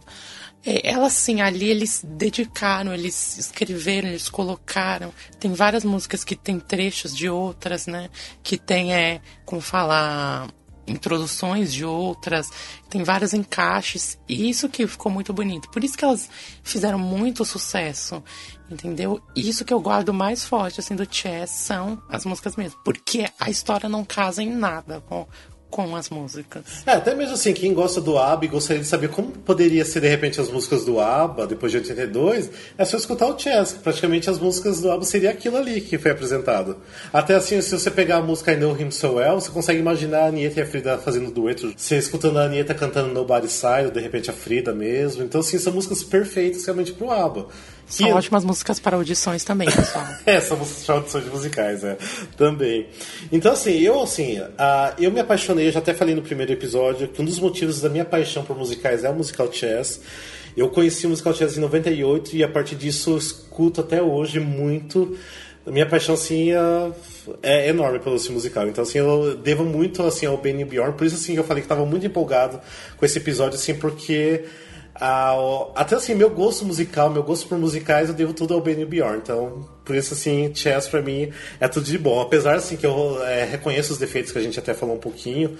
É, 0.64 0.88
elas 0.88 1.14
sim, 1.14 1.42
ali 1.42 1.68
eles 1.68 2.04
dedicaram, 2.06 2.94
eles 2.94 3.36
escreveram, 3.40 4.10
eles 4.10 4.30
colocaram. 4.30 5.12
Tem 5.40 5.52
várias 5.54 5.84
músicas 5.84 6.24
que 6.24 6.36
tem 6.36 6.60
trechos 6.60 7.18
de 7.18 7.28
outras, 7.30 7.88
né? 7.88 8.12
Que 8.44 8.60
tem, 8.60 8.94
é, 8.94 9.22
como 9.44 9.60
falar, 9.60 10.50
introduções 10.88 11.74
de 11.74 11.84
outras, 11.84 12.50
tem 12.90 13.04
vários 13.04 13.34
encaixes, 13.34 14.18
e 14.28 14.50
isso 14.50 14.70
que 14.70 14.88
ficou 14.88 15.12
muito 15.12 15.34
bonito. 15.34 15.70
Por 15.70 15.84
isso 15.84 15.98
que 15.98 16.06
elas 16.06 16.30
fizeram 16.64 16.98
muito 16.98 17.44
sucesso, 17.44 18.24
entendeu? 18.70 19.22
Isso 19.36 19.66
que 19.66 19.74
eu 19.74 19.82
guardo 19.82 20.14
mais 20.14 20.46
forte 20.46 20.80
assim 20.80 20.96
do 20.96 21.08
Chess 21.10 21.52
são 21.52 22.02
as 22.10 22.26
músicas 22.26 22.56
mesmo, 22.56 22.80
porque 22.84 23.30
a 23.40 23.50
história 23.50 23.90
não 23.90 24.06
casa 24.06 24.42
em 24.42 24.50
nada 24.50 25.02
com 25.02 25.28
com 25.70 25.96
as 25.96 26.10
músicas. 26.10 26.64
É, 26.86 26.92
até 26.94 27.14
mesmo 27.14 27.34
assim, 27.34 27.54
quem 27.54 27.74
gosta 27.74 28.00
do 28.00 28.18
ABBA 28.18 28.48
gostaria 28.48 28.82
de 28.82 28.88
saber 28.88 29.10
como 29.10 29.32
poderia 29.32 29.84
ser 29.84 30.02
de 30.02 30.08
repente 30.08 30.40
as 30.40 30.50
músicas 30.50 30.86
do 30.86 31.00
ABBA 31.00 31.48
depois 31.48 31.72
de 31.72 31.80
82, 31.80 32.50
é 32.78 32.86
só 32.86 32.98
escutar 32.98 33.28
o 33.28 33.38
Chess. 33.38 33.74
Praticamente 33.74 34.30
as 34.30 34.40
músicas 34.40 34.82
do 34.82 34.90
ABBA 34.92 35.06
seria 35.06 35.30
aquilo 35.30 35.58
ali 35.58 35.82
que 35.82 35.98
foi 35.98 36.12
apresentado. 36.12 36.78
Até 37.12 37.36
assim, 37.36 37.62
se 37.62 37.78
você 37.78 37.92
pegar 37.92 38.18
a 38.18 38.22
música 38.22 38.54
I 38.54 38.58
Know 38.58 38.80
Him 38.80 38.92
So 38.92 39.14
Well, 39.14 39.40
você 39.42 39.52
consegue 39.52 39.80
imaginar 39.80 40.20
a 40.20 40.28
Anitta 40.28 40.60
e 40.60 40.64
a 40.64 40.66
Frida 40.66 40.98
fazendo 40.98 41.32
dueto. 41.32 41.74
Você 41.76 41.98
escutando 41.98 42.40
a 42.40 42.44
Anitta 42.44 42.74
cantando 42.74 43.14
Nobody 43.14 43.50
Side, 43.50 43.86
ou 43.86 43.92
de 43.92 44.00
repente 44.00 44.30
a 44.30 44.34
Frida 44.34 44.74
mesmo. 44.74 45.24
Então, 45.24 45.42
assim, 45.42 45.58
são 45.58 45.74
músicas 45.74 46.04
perfeitas 46.04 46.66
realmente 46.66 46.94
pro 46.94 47.12
ABBA. 47.12 47.48
São 47.88 48.10
E- 48.10 48.12
ótimas 48.12 48.44
músicas 48.44 48.80
para 48.80 48.98
audições 48.98 49.44
também, 49.44 49.72
pessoal. 49.72 50.06
é, 50.26 50.42
somos 50.42 50.70
traduções 50.86 51.26
musicais, 51.28 51.84
é. 51.84 51.98
Também. 52.36 52.88
Então, 53.32 53.54
assim, 53.54 53.80
eu, 53.80 54.02
assim, 54.02 54.42
ah, 54.58 54.94
eu 55.00 55.10
me 55.12 55.22
apaixonei, 55.22 55.68
eu 55.68 55.72
já 55.72 55.80
até 55.80 55.94
falei 55.94 56.14
no 56.14 56.22
primeiro 56.22 56.52
episódio, 56.52 57.08
que 57.08 57.22
um 57.22 57.26
dos 57.26 57.40
motivos 57.40 57.80
da 57.80 57.88
minha 57.90 58.04
paixão 58.06 58.44
por 58.44 58.58
musicais 58.58 59.04
é 59.06 59.10
o 59.10 59.14
musical 59.14 59.52
chess. 59.52 60.02
Eu 60.56 60.70
conheci 60.70 61.06
o 61.06 61.10
musical 61.10 61.34
chess 61.34 61.56
em 61.58 61.62
98 61.62 62.36
e 62.36 62.44
a 62.44 62.48
partir 62.48 62.76
disso 62.76 63.12
eu 63.12 63.18
escuto 63.18 63.80
até 63.82 64.02
hoje 64.02 64.40
muito. 64.40 65.18
A 65.66 65.72
minha 65.72 65.86
paixão, 65.86 66.16
assim, 66.16 66.52
é, 66.52 66.92
é 67.44 67.70
enorme 67.70 68.00
pelo 68.00 68.16
esse 68.16 68.32
musical. 68.32 68.68
Então, 68.68 68.84
assim, 68.84 68.98
eu 69.00 69.36
devo 69.38 69.64
muito, 69.64 70.02
assim, 70.04 70.26
ao 70.26 70.38
Benny 70.38 70.66
Bjorn. 70.66 70.94
Por 70.94 71.06
isso, 71.06 71.16
assim, 71.16 71.36
eu 71.36 71.44
falei 71.44 71.62
que 71.62 71.66
estava 71.66 71.86
muito 71.86 72.06
empolgado 72.06 72.60
com 72.98 73.06
esse 73.06 73.18
episódio, 73.18 73.56
assim, 73.58 73.76
porque... 73.76 74.44
Ah, 75.00 75.36
o- 75.38 75.72
até 75.76 75.96
assim, 75.96 76.16
meu 76.16 76.30
gosto 76.30 76.66
musical, 76.66 77.10
meu 77.10 77.22
gosto 77.24 77.48
por 77.48 77.58
musicais, 77.58 78.10
eu 78.10 78.16
devo 78.16 78.34
tudo 78.34 78.54
ao 78.54 78.62
Benny 78.62 78.86
Bjorn. 78.86 79.18
Então, 79.18 79.68
por 79.86 79.96
isso, 79.96 80.14
assim, 80.14 80.54
Chess 80.56 80.88
pra 80.88 81.02
mim 81.02 81.32
é 81.60 81.68
tudo 81.68 81.86
de 81.86 81.98
bom. 81.98 82.20
Apesar, 82.20 82.56
assim, 82.56 82.76
que 82.76 82.86
eu 82.86 83.22
é, 83.24 83.44
reconheço 83.46 83.94
os 83.94 84.00
defeitos 84.00 84.32
que 84.32 84.38
a 84.40 84.42
gente 84.42 84.58
até 84.60 84.74
falou 84.74 84.96
um 84.96 85.00
pouquinho, 85.00 85.58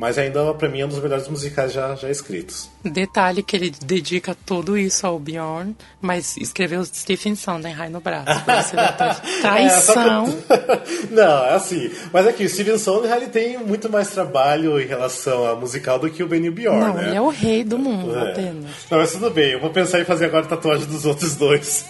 mas 0.00 0.16
ainda, 0.16 0.54
pra 0.54 0.66
mim, 0.68 0.80
é 0.80 0.86
um 0.86 0.88
dos 0.88 0.98
melhores 0.98 1.28
musicais 1.28 1.72
já, 1.74 1.94
já 1.94 2.08
escritos. 2.10 2.70
Detalhe 2.82 3.42
que 3.42 3.54
ele 3.54 3.70
dedica 3.84 4.34
tudo 4.46 4.78
isso 4.78 5.06
ao 5.06 5.18
Bjorn, 5.18 5.76
mas 6.00 6.38
escreveu 6.38 6.82
Stephen 6.86 7.34
Sondheim 7.34 7.90
no 7.90 8.00
braço. 8.00 8.30
É 8.80 8.92
tra- 8.92 9.14
traição. 9.42 10.24
É, 10.48 10.56
que- 10.78 11.12
Não, 11.12 11.44
é 11.44 11.54
assim. 11.54 11.90
Mas 12.12 12.26
aqui, 12.26 12.44
o 12.44 12.48
Steven 12.48 12.78
Sondheim 12.78 13.12
ele 13.12 13.26
tem 13.28 13.58
muito 13.58 13.90
mais 13.90 14.08
trabalho 14.08 14.80
em 14.80 14.86
relação 14.86 15.46
ao 15.46 15.58
musical 15.60 15.98
do 15.98 16.08
que 16.08 16.22
o 16.22 16.26
Benny 16.28 16.50
Bjorn, 16.50 16.80
Não, 16.80 16.94
né? 16.94 17.08
ele 17.08 17.16
é 17.16 17.20
o 17.20 17.28
rei 17.28 17.62
do 17.62 17.78
mundo, 17.78 18.16
É. 18.16 18.30
apenas. 18.32 18.70
Não, 18.90 18.98
mas 18.98 19.12
tudo 19.12 19.30
bem, 19.30 19.52
eu 19.52 19.60
vou 19.60 19.68
pensar 19.70 20.00
em 20.00 20.04
fazer 20.04 20.24
agora 20.26 20.46
tatuagem 20.46 20.86
dos 20.86 21.04
outros 21.04 21.36
dois. 21.36 21.84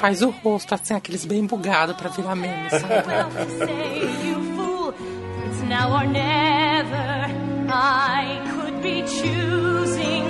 Faz 0.00 0.22
o 0.22 0.30
rosto 0.30 0.74
assim, 0.74 0.94
aqueles 0.94 1.24
bem 1.26 1.44
bugados 1.44 1.94
pra 1.96 2.08
virar 2.08 2.34
meme, 2.34 2.70
sabe? 2.70 4.47
Now 5.68 6.00
or 6.00 6.06
never. 6.06 7.26
I 7.70 8.40
could 8.52 8.82
be 8.82 9.02
choosing 9.02 10.24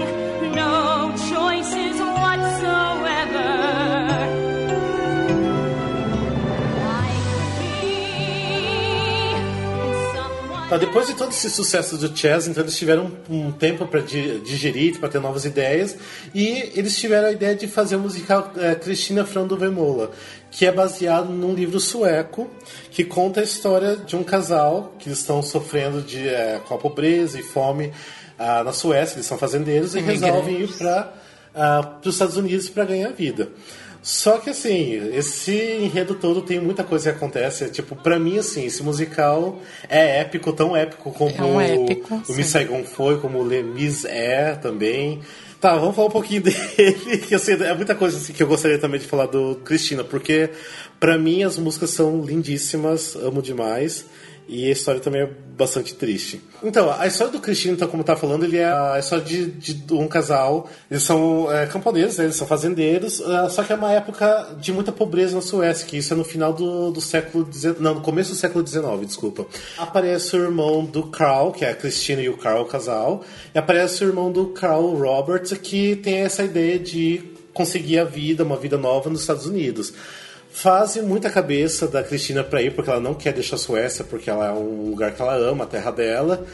no 0.53 1.17
choices 1.31 2.01
whatsoever. 2.01 3.79
Tá, 10.69 10.77
depois 10.77 11.07
de 11.07 11.15
todo 11.15 11.31
esse 11.31 11.49
sucesso 11.49 11.97
do 11.97 12.15
Chess, 12.15 12.47
então 12.47 12.63
eles 12.63 12.77
tiveram 12.77 13.11
um 13.31 13.51
tempo 13.51 13.87
para 13.87 14.01
digerir, 14.01 14.99
para 15.01 15.09
ter 15.09 15.19
novas 15.19 15.47
ideias, 15.47 15.97
e 16.35 16.73
eles 16.75 16.95
tiveram 16.99 17.29
a 17.29 17.33
ideia 17.33 17.55
de 17.55 17.67
fazer 17.67 17.97
o 17.97 18.01
musical 18.01 18.53
é, 18.55 18.75
Cristina 18.75 19.25
from 19.25 19.47
Duvemola, 19.47 20.11
que 20.51 20.67
é 20.67 20.73
baseado 20.73 21.29
num 21.29 21.55
livro 21.55 21.79
sueco 21.79 22.49
que 22.91 23.05
conta 23.05 23.41
a 23.41 23.45
história 23.45 23.97
de 23.97 24.17
um 24.17 24.25
casal 24.25 24.95
que 24.99 25.11
estão 25.11 25.43
sofrendo 25.43 26.03
de, 26.03 26.29
é, 26.29 26.61
com 26.67 26.75
a 26.75 26.79
pobreza 26.79 27.39
e 27.39 27.43
fome 27.43 27.93
ah, 28.39 28.63
na 28.63 28.73
Suécia, 28.73 29.17
eles 29.17 29.27
são 29.27 29.37
fazendeiros 29.37 29.95
e 29.95 29.99
Imigrantes. 29.99 30.23
resolvem 30.23 30.61
ir 30.63 30.69
para 30.69 31.99
os 32.05 32.15
Estados 32.15 32.37
Unidos 32.37 32.69
para 32.69 32.85
ganhar 32.85 33.11
vida. 33.11 33.51
Só 34.01 34.39
que 34.39 34.51
assim, 34.51 35.11
esse 35.13 35.53
enredo 35.53 36.15
todo 36.15 36.41
tem 36.41 36.61
muita 36.61 36.85
coisa 36.85 37.11
que 37.11 37.17
acontece. 37.17 37.69
Tipo, 37.69 37.97
pra 37.97 38.19
mim, 38.19 38.39
assim, 38.39 38.65
esse 38.65 38.83
musical 38.83 39.61
é 39.89 40.21
épico, 40.21 40.53
tão 40.53 40.77
épico 40.77 41.11
como 41.13 41.31
É 41.37 41.43
um 41.43 41.61
épico, 41.61 42.15
o 42.15 42.25
sim. 42.25 42.37
Miss 42.37 42.47
Saigon 42.47 42.85
foi, 42.85 43.21
como 43.21 43.41
o 43.41 43.47
Le 43.47 43.63
Mis 43.63 44.05
é 44.05 44.55
também. 44.55 45.21
Tá, 45.61 45.77
vamos 45.77 45.97
falar 45.97 46.07
um 46.07 46.13
pouquinho 46.13 46.43
dele, 46.43 47.19
que 47.19 47.35
assim, 47.35 47.53
é 47.53 47.75
muita 47.75 47.95
coisa 47.95 48.17
assim, 48.17 48.33
que 48.33 48.43
eu 48.43 48.47
gostaria 48.47 48.79
também 48.79 49.01
de 49.01 49.07
falar 49.07 49.27
do 49.27 49.57
Cristina, 49.65 50.05
porque 50.05 50.51
pra 51.01 51.19
mim 51.19 51.43
as 51.43 51.59
músicas 51.59 51.91
são 51.91 52.25
lindíssimas, 52.25 53.17
amo 53.17 53.43
demais. 53.43 54.07
E 54.49 54.67
a 54.67 54.73
história 54.73 54.99
também 54.99 55.21
é 55.21 55.31
bastante 55.59 55.95
triste. 55.95 56.41
Então, 56.63 56.91
a 56.91 57.07
história 57.07 57.31
do 57.31 57.39
Cristina, 57.39 57.75
então, 57.75 57.87
como 57.87 58.03
tá 58.03 58.17
falando, 58.17 58.45
ele 58.45 58.57
é 58.57 58.65
a 58.65 58.99
história 58.99 59.23
de, 59.23 59.47
de 59.47 59.93
um 59.93 60.09
casal. 60.09 60.71
Eles 60.91 61.03
são 61.03 61.53
é, 61.53 61.67
camponeses, 61.67 62.17
né? 62.17 62.25
eles 62.25 62.37
são 62.37 62.47
fazendeiros, 62.47 63.21
ah, 63.21 63.51
só 63.51 63.63
que 63.63 63.73
é 63.73 63.77
uma 63.77 63.93
época 63.93 64.57
de 64.59 64.73
muita 64.73 64.91
pobreza 64.91 65.35
na 65.35 65.43
Suécia, 65.43 65.87
que 65.87 65.99
isso 65.99 66.15
é 66.15 66.17
no 66.17 66.25
final 66.25 66.55
do, 66.55 66.91
do 66.91 67.01
século 67.01 67.47
XIX, 67.53 67.79
não, 67.79 67.97
no 67.97 68.01
começo 68.01 68.31
do 68.31 68.37
século 68.37 68.67
XIX, 68.67 68.85
desculpa. 69.05 69.45
Aparece 69.77 70.35
o 70.35 70.43
irmão 70.43 70.83
do 70.85 71.09
Carl, 71.09 71.53
que 71.53 71.65
é 71.65 71.71
a 71.71 71.75
Cristina 71.75 72.23
e 72.23 72.29
o 72.31 72.39
Carl, 72.39 72.63
o 72.63 72.67
casal, 72.67 73.23
e 73.55 73.59
aparece 73.59 74.03
o 74.03 74.09
irmão 74.09 74.33
do 74.33 74.47
Carl, 74.49 74.95
Robert, 74.95 75.45
que 75.61 75.97
tem 75.97 76.21
essa 76.21 76.43
ideia 76.43 76.79
de 76.79 77.23
conseguir 77.53 77.99
a 77.99 78.05
vida, 78.05 78.45
uma 78.45 78.57
vida 78.57 78.79
nova 78.79 79.11
nos 79.11 79.21
Estados 79.21 79.45
Unidos 79.45 79.93
fazem 80.51 81.03
muita 81.03 81.31
cabeça 81.31 81.87
da 81.87 82.03
Cristina 82.03 82.43
pra 82.43 82.63
ir, 82.63 82.75
porque 82.75 82.91
ela 82.91 83.01
não 83.01 83.15
quer 83.15 83.33
deixar 83.33 83.57
a 83.57 83.59
Suécia, 83.59 84.05
porque 84.05 84.29
ela 84.31 84.47
é 84.49 84.53
um 84.53 84.91
lugar 84.91 85.13
que 85.13 85.23
ela 85.23 85.35
ama, 85.35 85.65
a 85.65 85.67
terra 85.67 85.91
dela. 85.91 86.45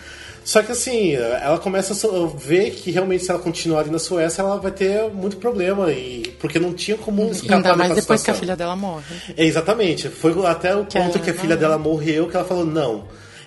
Só 0.45 0.63
que 0.63 0.73
assim, 0.73 1.15
ela 1.15 1.59
começa 1.59 1.95
a 2.07 2.27
ver 2.37 2.73
que 2.73 2.91
realmente 2.91 3.25
se 3.25 3.31
ela 3.31 3.41
continuar 3.41 3.81
ali 3.81 3.91
na 3.91 3.99
Suécia, 3.99 4.43
ela 4.43 4.59
vai 4.59 4.71
ter 4.71 5.11
muito 5.11 5.39
problema, 5.39 5.91
e 5.91 6.37
porque 6.39 6.59
não 6.59 6.75
tinha 6.75 6.99
como 6.99 7.31
escapar 7.31 7.57
Ainda 7.57 7.77
mais 7.77 7.95
depois 7.95 8.23
que 8.23 8.31
a 8.31 8.35
situação. 8.35 8.41
filha 8.41 8.55
dela 8.57 8.77
morre. 8.77 9.05
É, 9.37 9.43
exatamente. 9.47 10.11
Foi 10.11 10.35
até 10.47 10.77
o 10.77 10.85
Que 10.85 10.99
ponto 10.99 11.19
que 11.19 11.31
a 11.31 11.35
filha 11.35 11.57
dela 11.57 11.79
morreu 11.79 12.29
que 12.29 12.37
ela 12.37 12.45
falou 12.45 12.67
não. 12.67 13.05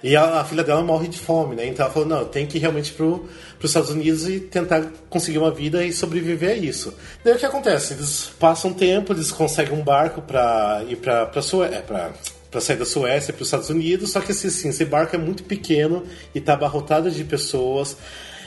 E 0.08 0.16
a, 0.16 0.40
a 0.40 0.46
filha 0.46 0.64
dela 0.64 0.82
morre 0.82 1.10
de 1.10 1.20
fome, 1.20 1.54
né? 1.54 1.68
Então 1.68 1.86
ela 1.86 1.94
falou, 1.94 2.08
não, 2.08 2.24
tem 2.24 2.46
que 2.46 2.58
ir 2.58 2.62
realmente 2.62 2.94
pro, 2.94 3.28
pros 3.60 3.72
Estados 3.72 3.90
Unidos 3.90 4.26
e 4.30 4.40
tentar 4.40 4.86
conseguir 5.10 5.38
uma 5.38 5.52
vida 5.52 5.84
e 5.84 5.92
sobreviver 5.92 6.52
a 6.52 6.54
isso. 6.54 6.94
Daí 7.26 7.34
o 7.34 7.38
que 7.38 7.46
acontece? 7.46 7.94
Eles 7.94 8.32
passam 8.40 8.72
um 8.72 8.74
tempo, 8.74 9.12
eles 9.12 9.34
conseguem 9.34 9.78
um 9.78 9.84
barco 9.84 10.22
pra 10.22 10.82
ir 10.88 10.96
pra, 10.96 11.26
pra, 11.26 11.42
Sué 11.42 11.76
é, 11.76 11.82
pra, 11.82 12.12
para 12.50 12.62
sair 12.62 12.78
da 12.78 12.86
Suécia 12.86 13.34
para 13.34 13.42
os 13.42 13.50
Estados 13.50 13.70
Unidos, 13.70 14.14
só 14.14 14.22
que 14.22 14.32
assim, 14.32 14.48
assim, 14.48 14.70
esse 14.70 14.86
barco 14.86 15.14
é 15.14 15.20
muito 15.20 15.44
pequeno 15.44 16.06
e 16.34 16.38
está 16.38 16.54
abarrotado 16.54 17.12
de 17.12 17.26
pessoas. 17.26 17.98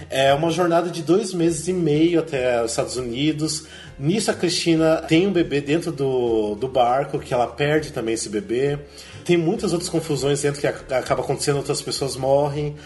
É 0.08 0.32
uma 0.32 0.50
jornada 0.50 0.88
de 0.88 1.02
dois 1.02 1.34
meses 1.34 1.68
e 1.68 1.74
meio 1.74 2.20
até 2.20 2.62
os 2.64 2.70
Estados 2.70 2.96
Unidos. 2.96 3.66
Nisso 3.98 4.30
a 4.30 4.34
Cristina 4.34 4.96
tem 5.06 5.26
um 5.26 5.32
bebê 5.32 5.60
dentro 5.60 5.92
do, 5.92 6.54
do 6.54 6.68
barco, 6.68 7.18
que 7.18 7.34
ela 7.34 7.46
perde 7.46 7.92
também 7.92 8.14
esse 8.14 8.30
bebê. 8.30 8.78
Tem 9.24 9.36
muitas 9.36 9.72
outras 9.72 9.88
confusões 9.90 10.42
dentro 10.42 10.60
que 10.60 10.66
ac- 10.66 10.92
acaba 10.92 11.22
acontecendo, 11.22 11.56
outras 11.56 11.80
pessoas 11.82 12.16
morrem. 12.16 12.76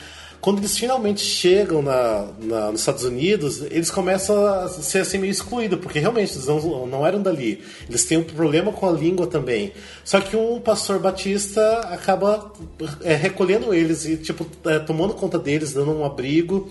Quando 0.40 0.58
eles 0.58 0.76
finalmente 0.76 1.22
chegam 1.22 1.80
na, 1.80 2.26
na- 2.38 2.70
nos 2.70 2.80
Estados 2.80 3.02
Unidos, 3.04 3.62
eles 3.70 3.90
começam 3.90 4.44
a 4.46 4.68
ser 4.68 4.98
assim 4.98 5.16
meio 5.16 5.30
excluídos, 5.30 5.78
porque 5.80 5.98
realmente 5.98 6.34
eles 6.34 6.46
não, 6.46 6.86
não 6.86 7.06
eram 7.06 7.22
dali. 7.22 7.62
Eles 7.88 8.04
têm 8.04 8.18
um 8.18 8.24
problema 8.24 8.70
com 8.70 8.86
a 8.86 8.92
língua 8.92 9.26
também. 9.26 9.72
Só 10.04 10.20
que 10.20 10.36
um 10.36 10.60
pastor 10.60 10.98
batista 10.98 11.78
acaba 11.90 12.52
é, 13.02 13.14
recolhendo 13.14 13.72
eles 13.72 14.04
e 14.04 14.18
tipo 14.18 14.46
é, 14.66 14.78
tomando 14.78 15.14
conta 15.14 15.38
deles, 15.38 15.72
dando 15.72 15.92
um 15.92 16.04
abrigo. 16.04 16.68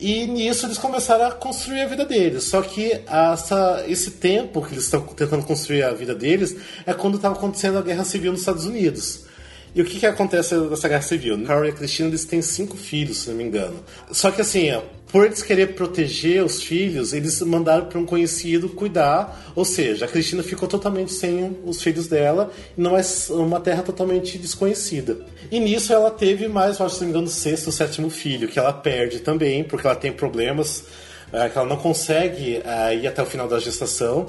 E 0.00 0.26
nisso 0.26 0.64
eles 0.64 0.78
começaram 0.78 1.26
a 1.26 1.30
construir 1.32 1.82
a 1.82 1.86
vida 1.86 2.06
deles. 2.06 2.44
Só 2.44 2.62
que 2.62 3.02
essa, 3.06 3.84
esse 3.86 4.12
tempo 4.12 4.64
que 4.64 4.72
eles 4.72 4.84
estão 4.84 5.02
tentando 5.02 5.44
construir 5.44 5.82
a 5.82 5.92
vida 5.92 6.14
deles 6.14 6.56
é 6.86 6.94
quando 6.94 7.16
estava 7.16 7.34
acontecendo 7.34 7.76
a 7.76 7.82
guerra 7.82 8.02
civil 8.02 8.32
nos 8.32 8.40
Estados 8.40 8.64
Unidos. 8.64 9.26
E 9.74 9.82
o 9.82 9.84
que, 9.84 10.00
que 10.00 10.06
acontece 10.06 10.54
nessa 10.54 10.88
guerra 10.88 11.02
civil? 11.02 11.44
Carl 11.44 11.66
e 11.66 11.68
a 11.68 11.72
Cristina 11.72 12.08
eles 12.08 12.24
têm 12.24 12.40
cinco 12.40 12.76
filhos, 12.76 13.18
se 13.18 13.28
não 13.28 13.36
me 13.36 13.44
engano. 13.44 13.84
Só 14.10 14.30
que 14.30 14.40
assim, 14.40 14.72
ó, 14.72 14.82
por 15.12 15.24
eles 15.24 15.42
querer 15.42 15.74
proteger 15.74 16.44
os 16.44 16.62
filhos, 16.62 17.12
eles 17.12 17.40
mandaram 17.42 17.86
para 17.86 17.98
um 17.98 18.06
conhecido 18.06 18.68
cuidar. 18.68 19.52
Ou 19.56 19.64
seja, 19.64 20.04
a 20.04 20.08
Cristina 20.08 20.42
ficou 20.42 20.68
totalmente 20.68 21.12
sem 21.12 21.58
os 21.64 21.82
filhos 21.82 22.06
dela, 22.06 22.50
não 22.76 22.96
é 22.96 23.02
uma 23.30 23.60
terra 23.60 23.82
totalmente 23.82 24.38
desconhecida. 24.38 25.18
E 25.50 25.58
nisso 25.58 25.92
ela 25.92 26.10
teve 26.10 26.46
mais, 26.46 26.78
eu 26.78 26.86
acho, 26.86 26.94
se 26.94 27.00
não 27.00 27.08
me 27.08 27.12
engano, 27.12 27.26
o 27.26 27.30
sexto 27.30 27.66
ou 27.66 27.72
sétimo 27.72 28.08
filho, 28.08 28.48
que 28.48 28.58
ela 28.58 28.72
perde 28.72 29.20
também, 29.20 29.64
porque 29.64 29.86
ela 29.86 29.96
tem 29.96 30.12
problemas, 30.12 30.84
eh, 31.32 31.48
que 31.48 31.58
ela 31.58 31.68
não 31.68 31.76
consegue 31.76 32.62
eh, 32.64 32.94
ir 32.96 33.06
até 33.06 33.20
o 33.20 33.26
final 33.26 33.48
da 33.48 33.58
gestação. 33.58 34.28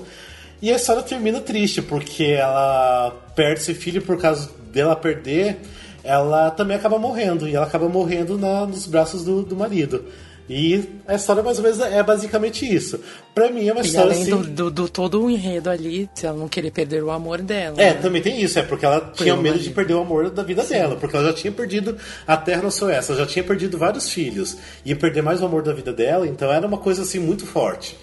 E 0.61 0.71
a 0.71 0.75
história 0.75 1.03
termina 1.03 1.39
triste, 1.41 1.81
porque 1.81 2.23
ela 2.23 3.11
perde 3.35 3.61
esse 3.61 3.73
filho 3.75 4.01
por 4.01 4.19
causa 4.19 4.49
dela 4.71 4.95
perder, 4.95 5.57
ela 6.03 6.49
também 6.49 6.75
acaba 6.75 6.97
morrendo. 6.97 7.47
E 7.47 7.55
ela 7.55 7.65
acaba 7.65 7.87
morrendo 7.87 8.37
na, 8.37 8.65
nos 8.65 8.87
braços 8.87 9.23
do, 9.23 9.43
do 9.43 9.55
marido. 9.55 10.05
E 10.53 10.99
a 11.07 11.15
história 11.15 11.41
mais 11.41 11.59
ou 11.59 11.63
menos 11.63 11.79
é 11.79 12.03
basicamente 12.03 12.65
isso. 12.65 12.99
Pra 13.33 13.49
mim 13.49 13.69
é 13.69 13.71
uma 13.71 13.81
E 13.81 13.85
história 13.85 14.11
além 14.11 14.23
assim. 14.23 14.31
do, 14.31 14.43
do, 14.43 14.69
do 14.69 14.89
todo 14.89 15.23
o 15.23 15.29
enredo 15.29 15.69
ali, 15.69 16.09
se 16.13 16.25
ela 16.25 16.37
não 16.37 16.49
querer 16.49 16.71
perder 16.71 17.01
o 17.01 17.09
amor 17.09 17.41
dela. 17.41 17.81
É, 17.81 17.93
né? 17.93 18.01
também 18.01 18.21
tem 18.21 18.41
isso, 18.41 18.59
é 18.59 18.61
porque 18.61 18.85
ela 18.85 18.99
tinha 19.15 19.31
Pelo 19.31 19.41
medo 19.41 19.57
de 19.57 19.69
perder 19.69 19.93
o 19.93 20.01
amor 20.01 20.29
da 20.29 20.43
vida 20.43 20.61
dela, 20.61 20.97
porque 20.97 21.15
ela 21.15 21.27
já 21.27 21.33
tinha 21.33 21.53
perdido 21.53 21.95
a 22.27 22.35
terra 22.35 22.63
na 22.63 22.69
Suécia, 22.69 23.13
ela 23.13 23.21
já 23.21 23.25
tinha 23.25 23.45
perdido 23.45 23.77
vários 23.77 24.09
filhos, 24.09 24.57
ia 24.83 24.93
perder 24.93 25.21
mais 25.21 25.41
o 25.41 25.45
amor 25.45 25.63
da 25.63 25.71
vida 25.71 25.93
dela, 25.93 26.27
então 26.27 26.51
era 26.51 26.67
uma 26.67 26.77
coisa 26.77 27.03
assim 27.03 27.19
muito 27.19 27.45
forte. 27.45 27.97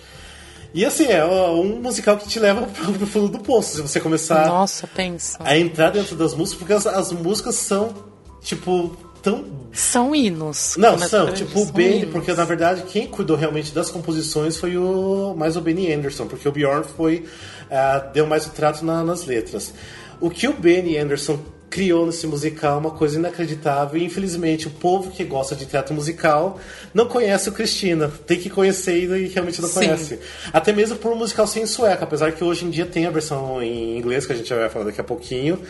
E 0.72 0.86
assim, 0.86 1.04
é 1.04 1.22
um 1.22 1.82
musical 1.82 2.16
que 2.16 2.28
te 2.28 2.40
leva 2.40 2.62
pro 2.62 2.92
pro 2.96 3.06
fundo 3.06 3.28
do 3.28 3.40
poço, 3.40 3.76
se 3.76 3.82
você 3.82 4.00
começar 4.00 4.46
Nossa, 4.46 4.86
pensa. 4.86 5.36
a 5.44 5.54
entrar 5.58 5.90
dentro 5.90 6.16
das 6.16 6.32
músicas, 6.32 6.58
porque 6.58 6.72
as, 6.72 6.86
as 6.86 7.12
músicas 7.12 7.56
são, 7.56 7.92
tipo, 8.40 8.96
tão 9.22 9.44
São 9.72 10.14
hinos. 10.14 10.74
não, 10.78 10.98
são, 10.98 11.32
tipo, 11.32 11.60
o 11.60 11.80
hinos. 11.80 12.10
porque 12.10 12.32
na 12.32 12.44
verdade 12.44 12.82
quem 12.88 13.06
cuidou 13.06 13.36
realmente 13.36 13.72
das 13.72 13.90
composições 13.90 14.56
foi 14.56 14.76
o 14.76 15.34
mais 15.36 15.56
o 15.56 15.60
Benny 15.60 15.92
Anderson, 15.92 16.26
porque 16.26 16.48
o 16.48 16.52
Bjorn 16.52 16.84
foi 16.96 17.24
ah, 17.70 17.98
deu 18.12 18.26
mais 18.26 18.46
o 18.46 18.50
trato 18.50 18.84
na- 18.84 19.02
nas 19.04 19.24
letras. 19.26 19.72
O 20.20 20.30
que 20.30 20.48
o 20.48 20.52
Benny 20.52 20.96
Anderson 20.96 21.38
criou 21.70 22.06
nesse 22.06 22.26
musical 22.26 22.76
é 22.76 22.78
uma 22.80 22.90
coisa 22.92 23.18
inacreditável 23.18 24.00
e 24.00 24.04
infelizmente 24.04 24.66
o 24.66 24.70
povo 24.70 25.10
que 25.10 25.22
gosta 25.22 25.54
de 25.54 25.66
teatro 25.66 25.94
musical 25.94 26.58
não 26.94 27.06
conhece 27.06 27.50
o 27.50 27.52
Cristina, 27.52 28.10
tem 28.26 28.38
que 28.40 28.48
conhecer 28.48 28.96
e 29.04 29.28
realmente 29.28 29.60
não 29.60 29.68
Sim. 29.68 29.74
conhece. 29.74 30.18
Até 30.50 30.72
mesmo 30.72 30.96
por 30.96 31.12
um 31.12 31.16
musical 31.16 31.46
sem 31.46 31.66
sueco, 31.66 32.02
apesar 32.02 32.32
que 32.32 32.42
hoje 32.42 32.64
em 32.64 32.70
dia 32.70 32.86
tem 32.86 33.04
a 33.04 33.10
versão 33.10 33.62
em 33.62 33.98
inglês 33.98 34.24
que 34.24 34.32
a 34.32 34.36
gente 34.36 34.52
vai 34.52 34.68
falar 34.70 34.86
daqui 34.86 35.00
a 35.00 35.04
pouquinho. 35.04 35.60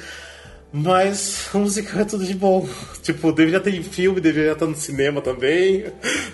Mas 0.73 1.49
o 1.55 1.59
musical 1.59 2.01
é 2.01 2.05
tudo 2.05 2.25
de 2.25 2.35
bom. 2.35 2.69
Tipo, 3.03 3.33
deveria 3.33 3.61
ter 3.61 3.75
em 3.75 3.83
filme, 3.83 4.21
deveria 4.21 4.53
estar 4.53 4.67
no 4.67 4.77
cinema 4.77 5.21
também. 5.21 5.87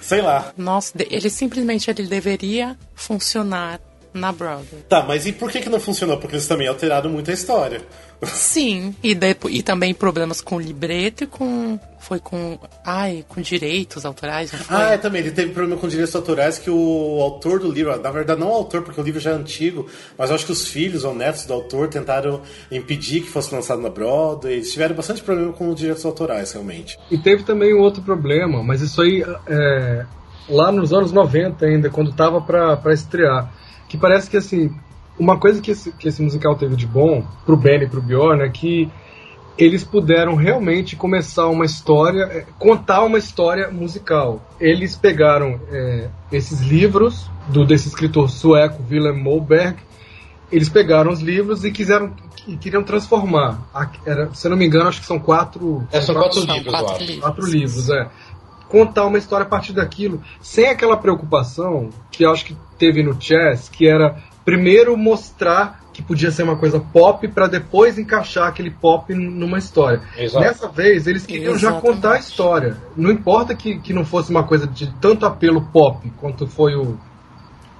Sei 0.03 0.21
lá. 0.21 0.53
Nossa, 0.57 0.93
ele 1.09 1.31
simplesmente 1.31 1.91
ele 1.91 2.07
deveria 2.07 2.77
funcionar 2.95 3.81
na 4.15 4.31
Broadway. 4.33 4.83
Tá, 4.89 5.03
mas 5.07 5.27
e 5.27 5.33
por 5.33 5.51
que, 5.51 5.61
que 5.61 5.69
não 5.69 5.81
funcionou? 5.81 6.17
Porque 6.19 6.37
eles 6.37 6.47
também 6.47 6.69
alteraram 6.69 7.11
muito 7.11 7.31
a 7.31 7.35
história. 7.35 7.83
Sim, 8.25 8.95
e, 9.03 9.15
depo- 9.15 9.51
e 9.51 9.63
também 9.63 9.93
problemas 9.93 10.41
com 10.41 10.57
o 10.57 10.61
libreto 10.61 11.25
e 11.25 11.27
com. 11.27 11.79
Foi 11.99 12.19
com. 12.21 12.59
Ai, 12.85 13.25
com 13.29 13.41
direitos 13.41 14.05
autorais, 14.07 14.53
não 14.53 14.59
foi? 14.61 14.77
Ah, 14.77 14.91
é, 14.93 14.99
também. 14.99 15.21
Ele 15.23 15.31
teve 15.33 15.53
problema 15.53 15.79
com 15.81 15.89
direitos 15.89 16.15
autorais 16.15 16.59
que 16.59 16.71
o 16.71 17.19
autor 17.21 17.59
do 17.61 17.71
livro, 17.71 17.99
na 18.01 18.11
verdade 18.11 18.39
não 18.41 18.51
o 18.51 18.55
autor, 18.55 18.83
porque 18.83 19.01
o 19.01 19.05
livro 19.05 19.21
já 19.21 19.31
é 19.31 19.35
antigo, 19.35 19.87
mas 20.17 20.31
eu 20.31 20.37
acho 20.37 20.47
que 20.47 20.53
os 20.53 20.69
filhos 20.69 21.03
ou 21.05 21.15
netos 21.15 21.45
do 21.45 21.53
autor 21.53 21.89
tentaram 21.89 22.41
impedir 22.71 23.23
que 23.23 23.29
fosse 23.31 23.55
lançado 23.55 23.81
na 23.83 23.89
Broadway. 23.91 24.55
Eles 24.55 24.73
tiveram 24.73 24.95
bastante 24.95 25.23
problema 25.23 25.53
com 25.53 25.69
os 25.71 25.75
direitos 25.77 26.05
autorais, 26.05 26.53
realmente. 26.53 26.97
E 27.11 27.19
teve 27.19 27.43
também 27.43 27.75
um 27.75 27.81
outro 27.81 28.01
problema, 28.03 28.63
mas 28.63 28.81
isso 28.81 29.03
aí 29.03 29.25
é, 29.49 30.07
lá 30.49 30.71
nos 30.71 30.93
anos 30.93 31.11
90 31.11 31.65
ainda, 31.67 31.91
quando 31.91 32.13
tava 32.15 32.41
pra 32.41 32.93
estrear. 32.93 33.53
Que 33.95 34.01
parece 34.01 34.29
que 34.29 34.37
assim, 34.37 34.75
uma 35.17 35.39
coisa 35.39 35.61
que 35.63 35.71
esse, 35.71 35.93
que 35.93 36.09
esse 36.09 36.21
musical 36.21 36.57
teve 36.57 36.75
de 36.75 36.85
bom, 36.85 37.25
pro 37.47 37.57
Ben 37.57 37.81
e 37.81 37.87
pro 37.87 38.03
Bjorn, 38.03 38.43
é 38.43 38.49
que 38.49 38.91
eles 39.57 39.85
puderam 39.85 40.35
realmente 40.35 40.97
começar 40.97 41.47
uma 41.47 41.65
história, 41.65 42.25
é, 42.25 42.45
contar 42.59 43.05
uma 43.05 43.19
história 43.19 43.71
musical. 43.71 44.43
Eles 44.59 44.97
pegaram 44.97 45.61
é, 45.71 46.09
esses 46.33 46.61
livros 46.61 47.31
do 47.47 47.65
desse 47.65 47.87
escritor 47.87 48.29
sueco 48.29 48.83
Willem 48.91 49.17
Moberg, 49.17 49.77
eles 50.51 50.69
pegaram 50.69 51.13
os 51.13 51.21
livros 51.21 51.65
e 51.65 51.71
quiseram 51.71 52.13
e 52.49 52.57
queriam 52.57 52.83
transformar. 52.83 53.63
Era, 54.05 54.35
se 54.35 54.45
eu 54.45 54.51
não 54.51 54.59
me 54.59 54.67
engano, 54.67 54.89
acho 54.89 55.01
que 55.01 55.07
são 55.07 55.21
quatro. 55.21 55.87
É, 55.93 56.01
são 56.01 56.17
quatro 56.17 56.41
São 56.41 56.57
livros, 56.57 56.67
eu 56.67 56.81
quatro 56.81 57.05
livros. 57.05 57.21
Quatro 57.21 57.47
livros, 57.47 57.91
é. 57.91 58.11
Contar 58.75 59.07
uma 59.07 59.19
história 59.19 59.47
a 59.47 59.49
partir 59.49 59.73
daquilo, 59.73 60.21
sem 60.41 60.67
aquela 60.67 60.97
preocupação 60.97 61.91
que 62.11 62.25
eu 62.25 62.33
acho 62.33 62.45
que 62.45 62.57
teve 62.77 63.05
no 63.05 63.15
Chess, 63.21 63.69
que 63.69 63.87
era 63.87 64.17
primeiro 64.45 64.97
mostrar 64.97 65.85
que 65.93 66.03
podia 66.03 66.33
ser 66.33 66.43
uma 66.43 66.57
coisa 66.57 66.81
pop 66.81 67.29
para 67.29 67.47
depois 67.47 68.01
encaixar 68.01 68.49
aquele 68.49 68.73
pop 68.73 69.15
numa 69.15 69.59
história. 69.59 70.03
Exato. 70.19 70.45
Nessa 70.45 70.69
vez 70.69 71.07
eles 71.07 71.25
queriam 71.25 71.57
já 71.57 71.69
Exatamente. 71.69 71.83
contar 71.83 72.15
a 72.15 72.19
história. 72.19 72.77
Não 72.97 73.13
importa 73.13 73.55
que, 73.55 73.79
que 73.79 73.93
não 73.93 74.05
fosse 74.05 74.33
uma 74.33 74.43
coisa 74.43 74.67
de 74.67 74.93
tanto 75.01 75.25
apelo 75.25 75.69
pop 75.73 76.13
quanto 76.21 76.49
foi 76.49 76.75
o, 76.75 76.99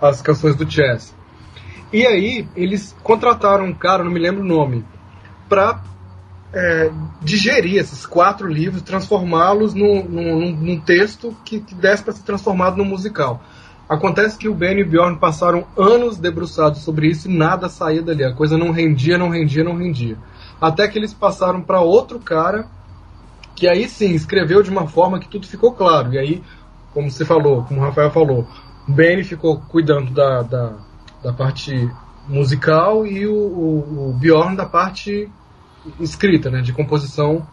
as 0.01 0.23
canções 0.23 0.55
do 0.55 0.71
Chess. 0.71 1.13
E 1.93 2.07
aí 2.07 2.47
eles 2.55 2.95
contrataram 3.03 3.65
um 3.65 3.75
cara, 3.75 4.05
não 4.05 4.13
me 4.13 4.21
lembro 4.21 4.43
o 4.43 4.47
nome, 4.47 4.85
para 5.49 5.83
é, 6.55 6.91
digerir 7.21 7.77
esses 7.81 8.07
quatro 8.07 8.47
livros, 8.47 8.81
transformá-los 8.83 9.75
num, 9.75 10.05
num- 10.05 10.57
num- 10.57 10.81
texto 10.81 11.37
que, 11.45 11.61
que 11.61 11.75
desse 11.75 12.03
para 12.03 12.13
ser 12.13 12.23
transformado 12.23 12.77
num 12.77 12.85
musical. 12.85 13.43
Acontece 13.89 14.39
que 14.39 14.49
o 14.49 14.55
Ben 14.55 14.79
e 14.79 14.83
o 14.83 14.87
Bjorn 14.87 15.19
passaram 15.19 15.67
anos 15.77 16.17
debruçados 16.17 16.81
sobre 16.83 17.09
isso 17.09 17.29
e 17.29 17.37
nada 17.37 17.69
saía 17.69 18.01
dali. 18.01 18.25
A 18.25 18.33
coisa 18.33 18.57
não 18.57 18.71
rendia, 18.71 19.19
não 19.19 19.29
rendia, 19.29 19.65
não 19.65 19.77
rendia. 19.77 20.17
Até 20.61 20.89
que 20.89 20.97
eles 20.99 21.13
passaram 21.13 21.61
para 21.61 21.81
outro 21.81 22.19
cara 22.19 22.67
que 23.55 23.69
aí 23.69 23.89
sim 23.89 24.13
escreveu 24.13 24.63
de 24.63 24.71
uma 24.71 24.87
forma 24.87 25.19
que 25.19 25.29
tudo 25.29 25.47
ficou 25.47 25.73
claro. 25.73 26.15
E 26.15 26.19
aí, 26.19 26.43
como 26.93 27.11
você 27.11 27.25
falou, 27.25 27.65
como 27.65 27.81
o 27.81 27.85
Rafael 27.85 28.11
falou, 28.11 28.47
o 28.89 28.93
Ben 28.93 29.23
ficou 29.23 29.61
cuidando 29.69 30.13
da, 30.13 30.43
da, 30.43 30.73
da 31.23 31.33
parte 31.33 31.91
musical 32.27 33.07
e 33.07 33.27
o, 33.27 33.35
o, 33.35 34.11
o 34.11 34.13
Bjorn 34.15 34.57
da 34.57 34.65
parte 34.65 35.31
escrita, 36.01 36.51
né, 36.51 36.61
de 36.61 36.73
composição 36.73 37.47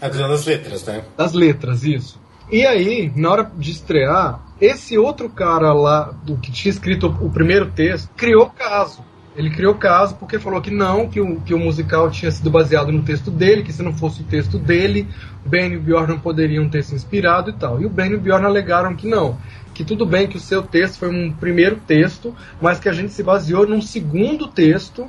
Adriano 0.00 0.32
das 0.32 0.44
letras, 0.44 0.84
né? 0.84 1.04
das 1.16 1.32
letras, 1.32 1.84
isso. 1.84 2.20
E 2.50 2.66
aí, 2.66 3.10
na 3.16 3.30
hora 3.30 3.50
de 3.56 3.70
estrear, 3.70 4.40
esse 4.60 4.98
outro 4.98 5.30
cara 5.30 5.72
lá, 5.72 6.12
do 6.24 6.36
que 6.36 6.52
tinha 6.52 6.70
escrito 6.70 7.06
o 7.06 7.30
primeiro 7.30 7.70
texto, 7.70 8.10
criou 8.16 8.50
caso. 8.50 9.02
Ele 9.34 9.50
criou 9.50 9.74
caso 9.74 10.14
porque 10.16 10.38
falou 10.38 10.60
que 10.60 10.70
não, 10.70 11.08
que 11.08 11.20
o, 11.20 11.40
que 11.40 11.54
o 11.54 11.58
musical 11.58 12.10
tinha 12.10 12.30
sido 12.30 12.50
baseado 12.50 12.92
no 12.92 13.02
texto 13.02 13.30
dele, 13.30 13.64
que 13.64 13.72
se 13.72 13.82
não 13.82 13.92
fosse 13.92 14.20
o 14.20 14.24
texto 14.24 14.58
dele, 14.58 15.08
Ben 15.44 15.72
e 15.72 15.76
o 15.76 15.80
Bjorn 15.80 16.06
não 16.06 16.20
poderiam 16.20 16.68
ter 16.68 16.84
se 16.84 16.94
inspirado 16.94 17.50
e 17.50 17.54
tal. 17.54 17.80
E 17.80 17.86
o 17.86 17.90
Ben 17.90 18.10
e 18.10 18.14
o 18.14 18.20
Bjorn 18.20 18.44
alegaram 18.44 18.94
que 18.94 19.08
não, 19.08 19.38
que 19.72 19.82
tudo 19.82 20.06
bem 20.06 20.28
que 20.28 20.36
o 20.36 20.40
seu 20.40 20.62
texto 20.62 20.98
foi 20.98 21.08
um 21.08 21.32
primeiro 21.32 21.76
texto, 21.84 22.34
mas 22.60 22.78
que 22.78 22.88
a 22.88 22.92
gente 22.92 23.12
se 23.12 23.22
baseou 23.22 23.66
num 23.66 23.82
segundo 23.82 24.46
texto, 24.46 25.08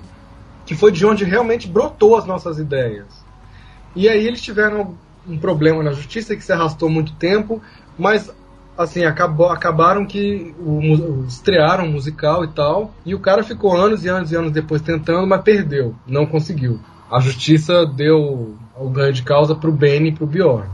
que 0.66 0.76
foi 0.76 0.92
de 0.92 1.06
onde 1.06 1.24
realmente 1.24 1.68
brotou 1.68 2.18
as 2.18 2.26
nossas 2.26 2.58
ideias. 2.60 3.06
E 3.96 4.10
aí 4.10 4.26
eles 4.26 4.42
tiveram 4.42 4.96
um 5.28 5.38
problema 5.38 5.82
na 5.84 5.92
justiça 5.92 6.36
que 6.36 6.44
se 6.44 6.52
arrastou 6.52 6.90
muito 6.90 7.14
tempo, 7.14 7.62
mas 7.98 8.32
assim, 8.78 9.06
acabou, 9.06 9.48
acabaram 9.50 10.06
que 10.06 10.54
o, 10.60 10.82
mu- 10.82 11.26
estrearam 11.28 11.86
o 11.86 11.92
musical 11.92 12.44
e 12.44 12.50
tal, 12.50 12.94
e 13.06 13.16
o 13.16 13.20
cara 13.20 13.42
ficou 13.44 13.76
anos 13.76 14.04
e 14.04 14.10
anos 14.10 14.32
e 14.32 14.36
anos 14.36 14.52
depois 14.52 14.82
tentando, 14.82 15.26
mas 15.26 15.42
perdeu, 15.42 15.96
não 16.06 16.26
conseguiu. 16.26 16.80
a 17.10 17.20
justiça 17.22 17.86
deu 17.86 18.56
o 18.78 18.90
ganho 18.90 19.14
de 19.14 19.24
causa 19.24 19.56
pro 19.56 19.72
Benny 19.72 20.10
e 20.10 20.12
pro 20.12 20.28
Bjorn. 20.28 20.68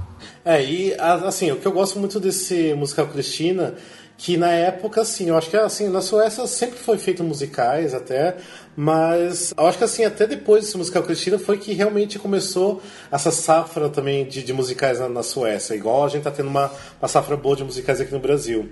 É, 0.44 0.64
e 0.64 0.94
assim, 0.96 1.52
o 1.52 1.58
que 1.58 1.68
eu 1.68 1.72
gosto 1.72 2.00
muito 2.00 2.20
desse 2.20 2.74
musical 2.74 3.06
Cristina, 3.08 3.76
que 4.24 4.38
na 4.38 4.52
época, 4.52 5.02
assim, 5.02 5.30
eu 5.30 5.36
acho 5.36 5.50
que 5.50 5.58
assim, 5.58 5.90
na 5.90 6.00
Suécia 6.00 6.46
sempre 6.46 6.78
foi 6.78 7.00
feito 7.00 7.24
musicais 7.24 7.92
até, 7.92 8.38
mas 8.76 9.52
eu 9.58 9.66
acho 9.66 9.80
que 9.80 9.84
assim, 9.84 10.06
até 10.06 10.28
depois 10.28 10.64
desse 10.64 10.78
musical 10.78 11.02
Cristina 11.02 11.40
foi 11.40 11.58
que 11.58 11.74
realmente 11.74 12.20
começou 12.20 12.84
essa 13.12 13.32
safra 13.32 13.90
também 13.90 14.24
de, 14.28 14.44
de 14.44 14.54
musicais 14.54 15.00
na, 15.00 15.10
na 15.10 15.24
Suécia, 15.24 15.74
igual 15.74 16.06
a 16.06 16.08
gente 16.08 16.22
tá 16.22 16.30
tendo 16.30 16.50
uma, 16.50 16.72
uma 17.02 17.08
safra 17.08 17.36
boa 17.36 17.56
de 17.56 17.64
musicais 17.64 18.00
aqui 18.00 18.14
no 18.14 18.20
Brasil. 18.20 18.70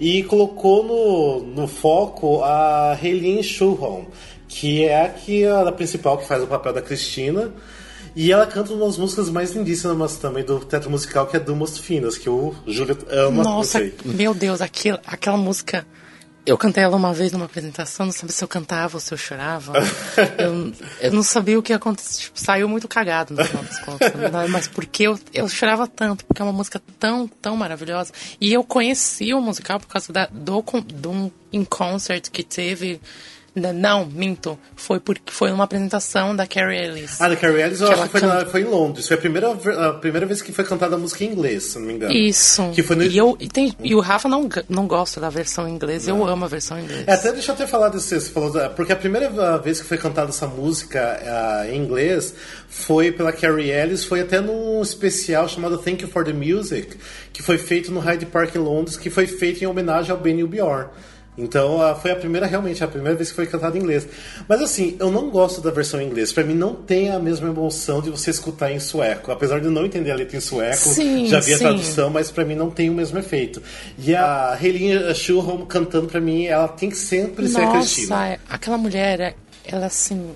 E 0.00 0.24
colocou 0.24 0.82
no, 0.82 1.44
no 1.44 1.68
foco 1.68 2.42
a 2.42 2.98
Helene 3.00 3.44
Schuholm, 3.44 4.06
que 4.48 4.84
é 4.84 5.02
a, 5.02 5.08
que, 5.10 5.46
a 5.46 5.70
principal 5.70 6.18
que 6.18 6.26
faz 6.26 6.42
o 6.42 6.48
papel 6.48 6.72
da 6.72 6.82
Cristina. 6.82 7.52
E 8.18 8.32
ela 8.32 8.48
canta 8.48 8.72
uma 8.72 8.84
das 8.84 8.98
músicas 8.98 9.30
mais 9.30 9.54
lindíssimas 9.54 10.16
também 10.16 10.44
do 10.44 10.58
teatro 10.58 10.90
musical, 10.90 11.28
que 11.28 11.36
é 11.36 11.40
Dumas 11.40 11.78
Finas, 11.78 12.18
que 12.18 12.28
o 12.28 12.52
Júlio 12.66 12.98
ama. 13.08 13.44
Nossa, 13.44 13.78
meu 14.04 14.34
Deus, 14.34 14.60
aquilo, 14.60 14.98
aquela 15.06 15.36
música. 15.36 15.86
Eu 16.44 16.58
cantei 16.58 16.82
ela 16.82 16.96
uma 16.96 17.14
vez 17.14 17.30
numa 17.30 17.44
apresentação, 17.44 18.06
não 18.06 18.12
sabia 18.12 18.32
se 18.32 18.42
eu 18.42 18.48
cantava 18.48 18.96
ou 18.96 19.00
se 19.00 19.14
eu 19.14 19.18
chorava. 19.18 19.72
eu, 20.36 20.72
eu 21.00 21.12
não 21.12 21.22
sabia 21.22 21.56
o 21.56 21.62
que 21.62 21.72
ia 21.72 21.76
acontecer. 21.76 22.22
Tipo, 22.22 22.40
saiu 22.40 22.68
muito 22.68 22.88
cagado 22.88 23.34
no 23.34 23.44
final 23.44 23.62
das 23.62 23.78
contas. 23.78 24.12
Mas 24.50 24.66
porque 24.66 25.04
eu, 25.04 25.16
eu 25.32 25.48
chorava 25.48 25.86
tanto, 25.86 26.24
porque 26.24 26.42
é 26.42 26.44
uma 26.44 26.52
música 26.52 26.82
tão, 26.98 27.28
tão 27.28 27.56
maravilhosa. 27.56 28.12
E 28.40 28.52
eu 28.52 28.64
conheci 28.64 29.32
o 29.32 29.40
musical 29.40 29.78
por 29.78 29.86
causa 29.86 30.12
da, 30.12 30.26
do, 30.26 30.60
do 30.92 31.32
um 31.52 31.64
concert 31.64 32.30
que 32.32 32.42
teve. 32.42 33.00
Não, 33.54 34.06
minto. 34.06 34.58
Foi 34.76 35.00
porque 35.00 35.32
foi 35.32 35.50
uma 35.50 35.64
apresentação 35.64 36.34
da 36.34 36.46
Carrie 36.46 36.78
Ellis. 36.78 37.20
Ah, 37.20 37.28
da 37.28 37.36
Carrie 37.36 37.62
Ellis, 37.62 37.80
eu 37.80 37.90
acho 37.90 38.02
que 38.02 38.08
foi, 38.08 38.20
canta. 38.20 38.46
foi 38.46 38.60
em 38.62 38.64
Londres. 38.64 39.08
Foi 39.08 39.16
a 39.16 39.20
primeira, 39.20 39.50
a 39.50 39.92
primeira 39.94 40.26
vez 40.26 40.40
que 40.40 40.52
foi 40.52 40.64
cantada 40.64 40.94
a 40.94 40.98
música 40.98 41.24
em 41.24 41.28
inglês, 41.28 41.64
se 41.64 41.78
não 41.78 41.86
me 41.86 41.94
engano. 41.94 42.12
Isso. 42.12 42.70
Que 42.74 42.82
foi 42.82 42.96
no... 42.96 43.02
e, 43.02 43.16
eu, 43.16 43.36
e, 43.40 43.48
tem, 43.48 43.74
e 43.82 43.94
o 43.94 44.00
Rafa 44.00 44.28
não, 44.28 44.48
não 44.68 44.86
gosta 44.86 45.20
da 45.20 45.28
versão 45.28 45.68
em 45.68 45.72
inglês, 45.72 46.06
eu 46.06 46.26
amo 46.26 46.44
a 46.44 46.48
versão 46.48 46.78
em 46.78 46.84
inglês. 46.84 47.04
É, 47.06 47.12
até 47.12 47.32
deixa 47.32 47.52
eu 47.52 47.56
ter 47.56 47.66
falado 47.66 47.98
isso, 47.98 48.08
você 48.08 48.30
falou, 48.30 48.52
porque 48.70 48.92
a 48.92 48.96
primeira 48.96 49.58
vez 49.58 49.80
que 49.80 49.86
foi 49.86 49.98
cantada 49.98 50.28
essa 50.28 50.46
música 50.46 51.20
ah, 51.24 51.66
em 51.68 51.76
inglês 51.76 52.34
foi 52.68 53.10
pela 53.10 53.32
Carrie 53.32 53.70
Ellis, 53.70 54.04
foi 54.04 54.20
até 54.20 54.40
num 54.40 54.80
especial 54.82 55.48
chamado 55.48 55.78
Thank 55.78 56.02
You 56.02 56.08
for 56.08 56.24
the 56.24 56.32
Music, 56.32 56.96
que 57.32 57.42
foi 57.42 57.58
feito 57.58 57.90
no 57.90 58.00
Hyde 58.00 58.26
Park 58.26 58.54
em 58.54 58.58
Londres, 58.58 58.96
que 58.96 59.10
foi 59.10 59.26
feito 59.26 59.62
em 59.62 59.66
homenagem 59.66 60.10
ao 60.10 60.18
Benny 60.18 60.44
Bjorn. 60.46 60.88
Então 61.38 61.78
foi 62.02 62.10
a 62.10 62.16
primeira, 62.16 62.46
realmente, 62.46 62.82
a 62.82 62.88
primeira 62.88 63.16
vez 63.16 63.30
que 63.30 63.36
foi 63.36 63.46
cantada 63.46 63.78
em 63.78 63.80
inglês. 63.80 64.06
Mas 64.48 64.60
assim, 64.60 64.96
eu 64.98 65.10
não 65.10 65.30
gosto 65.30 65.60
da 65.60 65.70
versão 65.70 66.00
em 66.00 66.06
inglês. 66.06 66.32
Pra 66.32 66.42
mim 66.42 66.54
não 66.54 66.74
tem 66.74 67.10
a 67.10 67.18
mesma 67.18 67.48
emoção 67.48 68.02
de 68.02 68.10
você 68.10 68.30
escutar 68.30 68.72
em 68.72 68.80
sueco. 68.80 69.30
Apesar 69.30 69.60
de 69.60 69.66
eu 69.66 69.70
não 69.70 69.86
entender 69.86 70.10
a 70.10 70.14
letra 70.16 70.36
em 70.36 70.40
sueco, 70.40 70.76
Sim, 70.76 71.26
já 71.28 71.38
vi 71.40 71.54
a 71.54 71.58
tradução, 71.58 72.10
mas 72.10 72.30
pra 72.30 72.44
mim 72.44 72.54
não 72.56 72.70
tem 72.70 72.90
o 72.90 72.94
mesmo 72.94 73.18
efeito. 73.18 73.62
E 73.98 74.14
a 74.14 74.58
Helene 74.60 75.14
Schuholm 75.14 75.64
cantando 75.64 76.08
pra 76.08 76.20
mim, 76.20 76.46
ela 76.46 76.66
tem 76.68 76.90
que 76.90 76.96
sempre 76.96 77.48
ser 77.48 77.62
a 77.62 77.70
Cristina. 77.70 78.08
Nossa, 78.16 78.26
é- 78.28 78.38
aquela 78.48 78.76
mulher, 78.76 79.20
é- 79.20 79.34
ela 79.64 79.86
assim. 79.86 80.30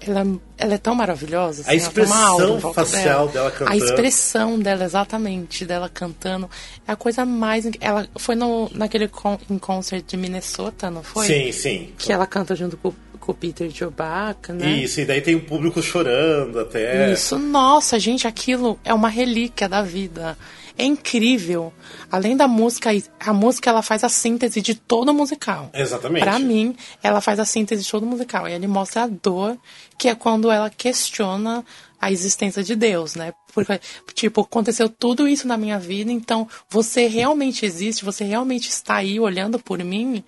Ela, 0.00 0.24
ela 0.56 0.74
é 0.74 0.78
tão 0.78 0.94
maravilhosa. 0.94 1.62
Assim, 1.62 1.70
A 1.70 1.74
expressão 1.74 2.60
facial 2.72 3.28
dela. 3.28 3.32
dela 3.32 3.50
cantando. 3.50 3.72
A 3.72 3.76
expressão 3.76 4.58
dela, 4.58 4.84
exatamente, 4.84 5.64
dela 5.64 5.88
cantando. 5.88 6.48
É 6.86 6.92
a 6.92 6.96
coisa 6.96 7.24
mais. 7.24 7.68
Ela 7.80 8.08
foi 8.16 8.34
no, 8.36 8.70
naquele 8.72 9.08
con, 9.08 9.38
em 9.50 9.58
concert 9.58 10.04
de 10.06 10.16
Minnesota, 10.16 10.90
não 10.90 11.02
foi? 11.02 11.26
Sim, 11.26 11.52
sim. 11.52 11.92
Que 11.98 12.12
ela 12.12 12.26
canta 12.26 12.54
junto 12.54 12.76
com, 12.76 12.92
com 13.18 13.32
o 13.32 13.34
Peter 13.34 13.68
Jobaca, 13.70 14.52
né? 14.52 14.70
Isso, 14.70 15.00
e 15.00 15.04
daí 15.04 15.20
tem 15.20 15.34
o 15.34 15.40
público 15.40 15.82
chorando 15.82 16.60
até. 16.60 17.12
Isso, 17.12 17.36
nossa, 17.38 17.98
gente, 17.98 18.26
aquilo 18.26 18.78
é 18.84 18.94
uma 18.94 19.08
relíquia 19.08 19.68
da 19.68 19.82
vida. 19.82 20.38
É 20.78 20.84
incrível. 20.84 21.72
Além 22.10 22.36
da 22.36 22.46
música, 22.46 22.90
a 23.18 23.32
música 23.32 23.68
ela 23.68 23.82
faz 23.82 24.04
a 24.04 24.08
síntese 24.08 24.62
de 24.62 24.76
todo 24.76 25.08
o 25.08 25.14
musical. 25.14 25.70
Exatamente. 25.74 26.22
Pra 26.22 26.38
mim, 26.38 26.76
ela 27.02 27.20
faz 27.20 27.40
a 27.40 27.44
síntese 27.44 27.82
de 27.82 27.90
todo 27.90 28.04
o 28.04 28.06
musical. 28.06 28.48
E 28.48 28.52
ele 28.52 28.68
mostra 28.68 29.02
a 29.02 29.06
dor, 29.08 29.58
que 29.98 30.08
é 30.08 30.14
quando 30.14 30.52
ela 30.52 30.70
questiona 30.70 31.64
a 32.00 32.12
existência 32.12 32.62
de 32.62 32.76
Deus, 32.76 33.16
né? 33.16 33.32
Porque, 33.52 33.80
tipo, 34.14 34.42
aconteceu 34.42 34.88
tudo 34.88 35.26
isso 35.26 35.48
na 35.48 35.56
minha 35.56 35.80
vida, 35.80 36.12
então 36.12 36.48
você 36.68 37.08
realmente 37.08 37.66
existe, 37.66 38.04
você 38.04 38.24
realmente 38.24 38.68
está 38.68 38.96
aí 38.96 39.18
olhando 39.18 39.58
por 39.58 39.82
mim, 39.82 40.22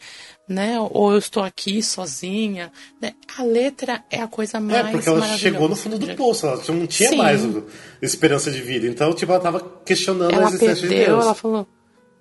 né? 0.51 0.77
Ou 0.91 1.13
eu 1.13 1.19
estou 1.19 1.43
aqui 1.45 1.81
sozinha. 1.83 2.73
né? 3.01 3.13
A 3.39 3.43
letra 3.45 4.05
é 4.11 4.21
a 4.21 4.27
coisa 4.27 4.59
É, 4.59 4.61
mais 4.61 4.91
porque 4.91 5.09
ela 5.09 5.39
chegou 5.39 5.69
no 5.69 5.77
fundo 5.77 5.97
do 5.99 6.15
poço, 6.17 6.45
ela 6.47 6.61
não 6.69 6.87
tinha 6.89 7.09
Sim. 7.11 7.17
mais 7.17 7.41
esperança 8.03 8.51
de 8.51 8.61
vida. 8.61 8.87
Então, 8.87 9.15
tipo, 9.15 9.31
ela 9.31 9.41
tava 9.41 9.61
questionando 9.87 10.33
a 10.33 10.37
ela 10.37 10.47
existência 10.49 10.75
de 10.75 10.89
perdeu, 10.89 11.07
Deus. 11.15 11.25
ela 11.25 11.35
falou, 11.35 11.67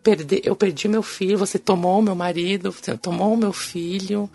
"Perde- 0.04 0.42
eu 0.46 0.56
perdi 0.56 0.88
meu 0.88 1.02
filho, 1.02 1.38
você 1.40 1.58
tomou 1.58 1.98
o 2.00 2.02
meu 2.04 2.14
marido, 2.16 2.72
você 2.72 2.96
tomou 2.96 3.34
o 3.34 3.38
meu 3.38 3.52
filho. 3.52 4.30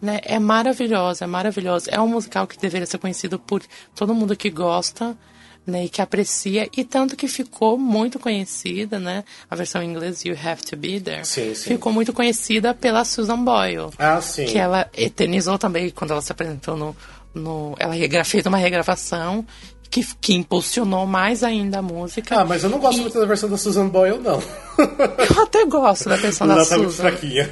Né? 0.00 0.20
É 0.24 0.38
maravilhosa, 0.38 1.24
é 1.24 1.28
maravilhosa. 1.28 1.90
É 1.90 2.00
um 2.00 2.08
musical 2.08 2.46
que 2.46 2.58
deveria 2.58 2.86
ser 2.86 2.98
conhecido 2.98 3.38
por 3.38 3.62
todo 3.94 4.14
mundo 4.14 4.34
que 4.36 4.50
gosta 4.50 5.16
né, 5.66 5.84
e 5.84 5.88
que 5.88 6.02
aprecia, 6.02 6.68
e 6.76 6.82
tanto 6.84 7.16
que 7.16 7.28
ficou 7.28 7.78
muito 7.78 8.18
conhecida, 8.18 8.98
né? 8.98 9.22
A 9.50 9.54
versão 9.54 9.82
em 9.82 9.90
inglês, 9.90 10.24
You 10.24 10.36
Have 10.44 10.62
to 10.62 10.76
Be 10.76 11.00
There, 11.00 11.24
Sim, 11.24 11.54
sim. 11.54 11.68
ficou 11.70 11.92
muito 11.92 12.12
conhecida 12.12 12.74
pela 12.74 13.04
Susan 13.04 13.38
Boyle. 13.44 13.90
Ah, 13.98 14.20
sim. 14.20 14.44
Que 14.46 14.58
ela 14.58 14.90
eternizou 14.96 15.58
também 15.58 15.90
quando 15.90 16.10
ela 16.10 16.20
se 16.20 16.32
apresentou 16.32 16.76
no. 16.76 16.96
no 17.34 17.74
ela 17.78 17.94
regra- 17.94 18.24
fez 18.24 18.44
uma 18.44 18.58
regravação 18.58 19.46
que, 19.88 20.04
que 20.20 20.34
impulsionou 20.34 21.06
mais 21.06 21.44
ainda 21.44 21.78
a 21.78 21.82
música. 21.82 22.40
Ah, 22.40 22.44
mas 22.44 22.64
eu 22.64 22.70
não 22.70 22.78
gosto 22.78 22.98
E- 22.98 23.02
muito 23.02 23.20
da 23.20 23.26
versão 23.26 23.48
da 23.48 23.56
Susan 23.58 23.86
Boyle, 23.88 24.18
não. 24.18 24.42
eu 25.36 25.42
até 25.42 25.64
gosto 25.66 26.08
da 26.08 26.16
versão 26.16 26.46
da 26.46 26.54
Ela 26.54 26.66
tá 26.66 26.76
muito 26.78 26.90
Susan. 26.90 27.02
fraquinha. 27.08 27.50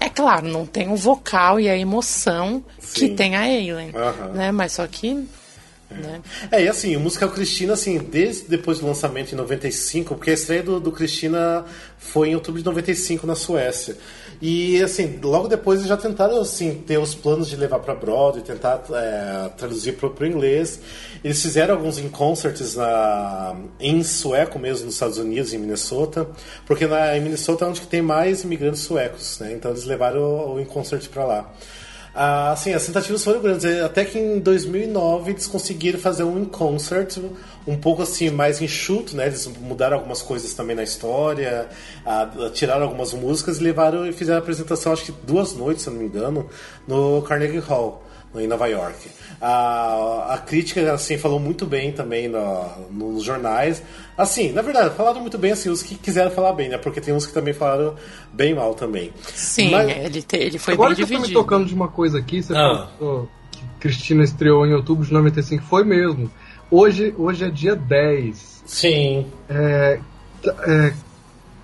É 0.00 0.08
claro, 0.10 0.46
não 0.48 0.66
tem 0.66 0.90
o 0.92 0.96
vocal 0.96 1.58
e 1.58 1.68
a 1.70 1.76
emoção 1.78 2.62
que 2.92 3.06
Sim. 3.08 3.14
tem 3.16 3.36
a 3.36 3.40
Aileen, 3.42 3.92
Aham. 3.94 4.28
né? 4.34 4.52
Mas 4.52 4.72
só 4.72 4.86
que... 4.86 5.24
Né? 5.94 6.22
É, 6.50 6.64
e 6.64 6.68
assim, 6.68 6.96
o 6.96 7.00
musical 7.00 7.30
Cristina, 7.30 7.74
assim, 7.74 7.98
desde 7.98 8.48
depois 8.48 8.78
do 8.78 8.86
lançamento 8.86 9.32
em 9.32 9.36
95, 9.36 10.14
porque 10.14 10.30
a 10.30 10.34
estreia 10.34 10.62
do, 10.62 10.80
do 10.80 10.92
Cristina 10.92 11.64
foi 11.98 12.30
em 12.30 12.34
outubro 12.34 12.60
de 12.60 12.66
95 12.66 13.26
na 13.26 13.34
Suécia. 13.34 13.96
E, 14.42 14.82
assim, 14.82 15.18
logo 15.22 15.48
depois 15.48 15.78
eles 15.78 15.88
já 15.88 15.96
tentaram, 15.96 16.40
assim, 16.40 16.74
ter 16.86 16.98
os 16.98 17.14
planos 17.14 17.48
de 17.48 17.56
levar 17.56 17.78
pra 17.78 17.94
Broadway, 17.94 18.42
tentar 18.42 18.82
é, 18.90 19.48
traduzir 19.56 19.92
pro, 19.92 20.10
pro 20.10 20.26
inglês. 20.26 20.80
Eles 21.22 21.40
fizeram 21.40 21.74
alguns 21.74 21.98
in 21.98 22.08
concerts 22.08 22.74
na, 22.74 23.56
em 23.80 24.02
sueco 24.02 24.58
mesmo, 24.58 24.86
nos 24.86 24.94
Estados 24.94 25.18
Unidos, 25.18 25.54
em 25.54 25.58
Minnesota, 25.58 26.28
porque 26.66 26.86
na, 26.86 27.16
em 27.16 27.20
Minnesota 27.20 27.64
é 27.64 27.68
onde 27.68 27.80
tem 27.82 28.02
mais 28.02 28.44
imigrantes 28.44 28.82
suecos, 28.82 29.38
né? 29.38 29.52
Então 29.52 29.70
eles 29.70 29.84
levaram 29.84 30.20
o, 30.20 30.60
o 30.60 30.66
concert 30.66 31.08
pra 31.08 31.24
lá. 31.24 31.52
Ah, 32.14 32.52
assim, 32.52 32.72
as 32.72 32.86
tentativas 32.86 33.24
foram 33.24 33.40
grandes. 33.40 33.64
Até 33.82 34.04
que 34.04 34.18
em 34.18 34.38
2009 34.38 35.32
eles 35.32 35.48
conseguiram 35.48 35.98
fazer 35.98 36.22
um 36.22 36.38
in 36.40 36.44
concert 36.44 37.18
um 37.66 37.76
pouco 37.76 38.02
assim 38.02 38.30
mais 38.30 38.62
enxuto, 38.62 39.16
né? 39.16 39.26
Eles 39.26 39.46
mudaram 39.46 39.96
algumas 39.96 40.22
coisas 40.22 40.54
também 40.54 40.76
na 40.76 40.84
história, 40.84 41.68
ah, 42.06 42.30
tiraram 42.52 42.84
algumas 42.84 43.12
músicas 43.12 43.58
e 43.58 43.64
levaram 43.64 44.06
e 44.06 44.12
fizeram 44.12 44.38
a 44.38 44.42
apresentação, 44.42 44.92
acho 44.92 45.06
que 45.06 45.12
duas 45.26 45.54
noites, 45.54 45.82
se 45.82 45.90
não 45.90 45.96
me 45.96 46.04
engano, 46.04 46.48
no 46.86 47.22
Carnegie 47.22 47.58
Hall. 47.58 48.04
Em 48.36 48.46
Nova 48.46 48.66
York. 48.66 49.08
A, 49.40 50.34
a 50.34 50.38
crítica 50.38 50.92
assim 50.92 51.16
falou 51.18 51.38
muito 51.38 51.64
bem 51.66 51.92
também 51.92 52.28
no- 52.28 52.68
nos 52.90 53.22
jornais. 53.22 53.82
Assim, 54.18 54.50
na 54.52 54.62
verdade, 54.62 54.94
falaram 54.96 55.20
muito 55.20 55.38
bem 55.38 55.52
assim 55.52 55.68
os 55.68 55.82
que 55.82 55.94
quiseram 55.94 56.30
falar 56.30 56.52
bem, 56.52 56.68
né? 56.68 56.78
Porque 56.78 57.00
tem 57.00 57.12
uns 57.14 57.26
que 57.26 57.32
também 57.32 57.52
falaram 57.54 57.94
bem 58.32 58.54
mal 58.54 58.74
também. 58.74 59.12
Sim, 59.32 59.70
Mas- 59.70 59.88
ele, 59.90 60.22
te- 60.22 60.36
ele 60.36 60.58
foi 60.58 60.74
Agora 60.74 60.90
bem 60.90 60.96
que 60.96 61.02
eu 61.02 61.06
tô 61.06 61.12
me 61.12 61.18
dividido. 61.18 61.40
tocando 61.40 61.66
de 61.66 61.74
uma 61.74 61.88
coisa 61.88 62.18
aqui, 62.18 62.42
você 62.42 62.54
Ah. 62.56 62.88
falou 62.98 63.28
que 63.50 63.60
Cristina 63.80 64.24
estreou 64.24 64.66
em 64.66 64.72
outubro 64.74 65.04
de 65.06 65.12
95, 65.12 65.62
foi 65.64 65.84
mesmo. 65.84 66.30
Hoje, 66.70 67.14
hoje 67.18 67.44
é 67.44 67.50
dia 67.50 67.76
10. 67.76 68.62
Sim. 68.66 69.26
É, 69.48 70.00
é, 70.66 70.92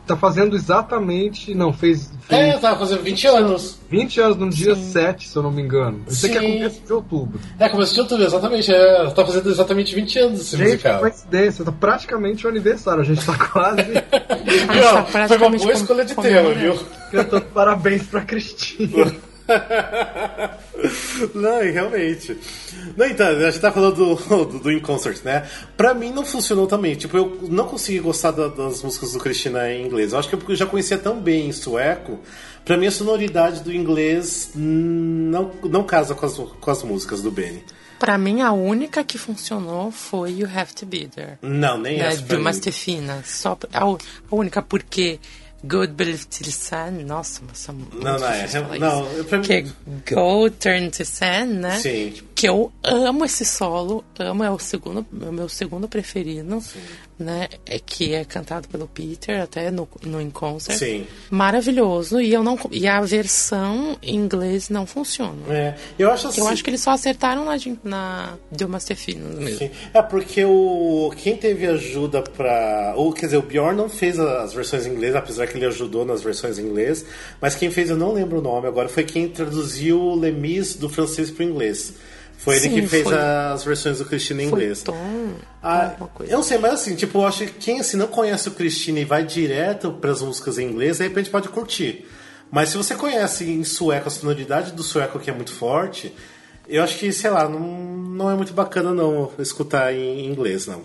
tá 0.06 0.16
fazendo 0.16 0.56
exatamente. 0.56 1.54
Não, 1.54 1.72
fez, 1.72 2.10
fez 2.28 2.40
É, 2.40 2.58
tava 2.58 2.78
fazendo 2.78 3.02
20 3.02 3.26
anos. 3.26 3.78
20 3.90 4.20
anos 4.20 4.36
no 4.36 4.50
dia 4.50 4.74
7, 4.74 5.28
se 5.28 5.36
eu 5.36 5.42
não 5.42 5.50
me 5.50 5.62
engano. 5.62 6.02
Eu 6.06 6.12
sei 6.12 6.30
que 6.30 6.38
é 6.38 6.40
Sim. 6.40 6.52
começo 6.54 6.80
de 6.86 6.92
outubro. 6.92 7.40
É, 7.58 7.68
começou 7.68 7.94
de 7.94 8.00
outubro, 8.00 8.24
exatamente. 8.24 8.72
É, 8.72 9.10
tá 9.10 9.24
fazendo 9.24 9.50
exatamente 9.50 9.94
20 9.94 10.18
anos 10.18 10.40
esse 10.40 10.56
Gente, 10.56 10.66
que 10.66 10.72
musical. 10.72 11.00
coincidência, 11.00 11.64
tá 11.64 11.72
praticamente 11.72 12.46
o 12.46 12.50
aniversário. 12.50 13.00
A 13.02 13.04
gente 13.04 13.24
tá 13.24 13.36
quase 13.52 13.82
tá 14.02 14.74
Não, 14.74 15.06
foi 15.06 15.20
uma 15.20 15.26
praticamente 15.26 15.62
boa 15.64 15.72
escolha 15.72 16.04
de 16.04 16.14
tema, 16.14 16.54
viu? 16.54 16.78
cantando 17.10 17.44
parabéns 17.46 18.02
pra 18.04 18.20
Cristina. 18.22 19.12
não, 21.34 21.60
realmente. 21.60 22.36
Não, 22.96 23.06
então, 23.06 23.26
a 23.28 23.50
gente 23.50 23.60
tá 23.60 23.72
falando 23.72 23.94
do, 23.96 24.14
do, 24.46 24.58
do 24.60 24.72
In 24.72 24.80
Concert, 24.80 25.18
né? 25.24 25.46
Pra 25.76 25.92
mim 25.94 26.12
não 26.12 26.24
funcionou 26.24 26.66
também. 26.66 26.94
Tipo, 26.94 27.16
eu 27.16 27.38
não 27.48 27.66
consegui 27.66 28.00
gostar 28.00 28.30
da- 28.30 28.48
das 28.48 28.82
músicas 28.82 29.12
do 29.12 29.18
Cristina 29.18 29.70
em 29.70 29.84
inglês. 29.86 30.12
Eu 30.12 30.18
acho 30.18 30.28
que 30.28 30.34
eu 30.50 30.56
já 30.56 30.66
conhecia 30.66 30.98
tão 30.98 31.20
bem 31.20 31.48
em 31.48 31.52
sueco. 31.52 32.18
Pra 32.64 32.76
mim 32.76 32.86
a 32.86 32.90
sonoridade 32.90 33.60
do 33.60 33.72
inglês 33.72 34.50
não, 34.54 35.50
não 35.64 35.82
casa 35.84 36.14
com 36.14 36.26
as, 36.26 36.34
com 36.34 36.70
as 36.70 36.82
músicas 36.82 37.22
do 37.22 37.30
Benny. 37.30 37.64
Pra 37.98 38.16
mim, 38.16 38.40
a 38.40 38.50
única 38.50 39.04
que 39.04 39.18
funcionou 39.18 39.90
foi 39.90 40.32
You 40.32 40.48
Have 40.54 40.72
to 40.74 40.86
Be 40.86 41.06
There. 41.06 41.36
Não, 41.42 41.76
nem 41.76 41.98
né, 41.98 42.06
essa 42.06 42.22
do. 42.22 42.40
Mastefina. 42.40 43.22
Só 43.26 43.58
a, 43.74 43.82
a 43.84 43.96
única, 44.34 44.62
porque 44.62 45.20
Good 45.62 45.92
Believe 45.92 46.24
to 46.26 46.50
Sun, 46.50 47.04
nossa, 47.06 47.42
mas 47.46 47.68
é 47.68 47.72
muito 47.72 47.96
Não, 47.98 48.18
não 48.18 48.26
é. 48.28 48.36
difícil 48.38 48.62
falar 48.62 48.78
Não, 48.78 49.06
isso. 49.06 49.16
eu- 49.18 49.24
pra 49.24 49.38
mim- 49.38 49.44
Que 49.44 49.52
é 49.52 49.64
Go 50.14 50.50
Turn 50.50 50.90
to 50.90 51.04
Sun, 51.04 51.44
né? 51.60 51.78
Sim. 51.78 52.14
Que 52.40 52.48
eu 52.48 52.72
amo 52.82 53.22
esse 53.26 53.44
solo, 53.44 54.02
amo, 54.18 54.42
é 54.42 54.50
o 54.50 54.58
segundo, 54.58 55.04
é 55.22 55.28
o 55.28 55.32
meu 55.32 55.46
segundo 55.46 55.86
preferido, 55.86 56.58
né? 57.18 57.48
É 57.66 57.78
que 57.78 58.14
é 58.14 58.24
cantado 58.24 58.66
pelo 58.66 58.88
Peter, 58.88 59.42
até 59.42 59.70
no, 59.70 59.86
no 60.06 60.18
In 60.22 60.30
Concert. 60.30 60.78
Sim. 60.78 61.06
Maravilhoso, 61.28 62.18
e 62.18 62.32
eu 62.32 62.42
não 62.42 62.58
e 62.70 62.88
a 62.88 62.98
versão 63.02 63.98
em 64.02 64.16
inglês 64.16 64.70
não 64.70 64.86
funciona. 64.86 65.36
É, 65.50 65.74
eu 65.98 66.10
acho 66.10 66.28
assim. 66.28 66.40
Eu 66.40 66.48
acho 66.48 66.64
que 66.64 66.70
eles 66.70 66.80
só 66.80 66.92
acertaram 66.92 67.44
na, 67.44 67.56
na 67.84 68.38
do 68.50 68.66
Mastefina 68.70 69.28
mesmo. 69.38 69.58
Sim. 69.58 69.70
É 69.92 70.00
porque 70.00 70.42
o 70.42 71.12
quem 71.18 71.36
teve 71.36 71.66
ajuda 71.66 72.22
pra. 72.22 72.94
Ou 72.96 73.12
quer 73.12 73.26
dizer, 73.26 73.36
o 73.36 73.42
Bjorn 73.42 73.76
não 73.76 73.90
fez 73.90 74.18
as 74.18 74.54
versões 74.54 74.86
em 74.86 74.92
inglês, 74.92 75.14
apesar 75.14 75.46
que 75.46 75.58
ele 75.58 75.66
ajudou 75.66 76.06
nas 76.06 76.22
versões 76.22 76.58
em 76.58 76.62
inglês. 76.62 77.04
Mas 77.38 77.54
quem 77.54 77.70
fez, 77.70 77.90
eu 77.90 77.98
não 77.98 78.14
lembro 78.14 78.38
o 78.38 78.42
nome 78.42 78.66
agora, 78.66 78.88
foi 78.88 79.04
quem 79.04 79.28
traduziu 79.28 80.00
o 80.00 80.14
Lemis 80.14 80.74
do 80.74 80.88
francês 80.88 81.30
pro 81.30 81.44
inglês. 81.44 81.92
Foi 82.42 82.56
ele 82.56 82.68
Sim, 82.70 82.74
que 82.74 82.86
fez 82.86 83.04
foi. 83.04 83.14
as 83.16 83.62
versões 83.64 83.98
do 83.98 84.04
Cristina 84.06 84.42
em 84.42 84.48
Foi 84.48 84.58
inglês. 84.60 84.82
Tom, 84.82 85.32
Ah, 85.62 85.94
coisa. 86.14 86.32
eu 86.32 86.36
não 86.38 86.42
sei, 86.42 86.56
mas 86.56 86.72
assim, 86.72 86.94
tipo, 86.96 87.18
eu 87.18 87.26
acho 87.26 87.44
que 87.44 87.52
quem 87.52 87.80
assim, 87.80 87.96
não 87.98 88.06
conhece 88.06 88.48
o 88.48 88.52
Cristina 88.52 88.98
e 89.00 89.04
vai 89.04 89.24
direto 89.24 89.92
pras 89.92 90.22
músicas 90.22 90.58
em 90.58 90.66
inglês, 90.70 90.96
de 90.98 91.04
repente 91.04 91.28
pode 91.28 91.48
curtir. 91.50 92.06
Mas 92.50 92.70
se 92.70 92.76
você 92.78 92.94
conhece 92.94 93.44
em 93.44 93.62
sueco 93.62 94.08
a 94.08 94.10
sonoridade 94.10 94.72
do 94.72 94.82
sueco 94.82 95.18
que 95.18 95.28
é 95.28 95.32
muito 95.34 95.52
forte, 95.52 96.14
eu 96.66 96.82
acho 96.82 96.96
que, 96.98 97.12
sei 97.12 97.30
lá, 97.30 97.46
não, 97.48 97.60
não 97.60 98.30
é 98.30 98.34
muito 98.34 98.52
bacana 98.54 98.92
não 98.94 99.30
escutar 99.38 99.92
em 99.94 100.26
inglês, 100.26 100.66
não. 100.66 100.82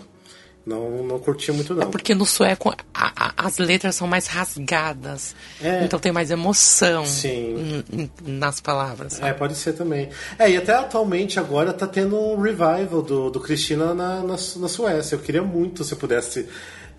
Não, 0.66 1.04
não 1.04 1.18
curti 1.20 1.52
muito 1.52 1.72
não. 1.74 1.84
É 1.84 1.86
porque 1.86 2.12
no 2.12 2.26
sueco 2.26 2.74
a- 2.92 3.12
a- 3.16 3.32
as 3.46 3.58
letras 3.58 3.94
são 3.94 4.08
mais 4.08 4.26
rasgadas. 4.26 5.36
É. 5.62 5.84
Então 5.84 5.98
tem 5.98 6.10
mais 6.10 6.30
emoção 6.32 7.04
Sim. 7.06 7.84
nas 8.26 8.60
palavras. 8.60 9.14
sabe? 9.14 9.28
É, 9.28 9.32
pode 9.32 9.54
ser 9.54 9.74
também. 9.74 10.08
É, 10.38 10.50
e 10.50 10.56
até 10.56 10.74
atualmente 10.74 11.38
agora 11.38 11.72
tá 11.72 11.86
tendo 11.86 12.18
um 12.18 12.40
revival 12.40 13.00
do, 13.00 13.30
do 13.30 13.38
Cristina 13.40 13.94
na, 13.94 14.16
na, 14.22 14.32
na 14.56 14.68
Suécia. 14.68 15.14
Eu 15.14 15.20
queria 15.20 15.42
muito 15.42 15.84
se 15.84 15.92
eu 15.94 15.98
pudesse 15.98 16.48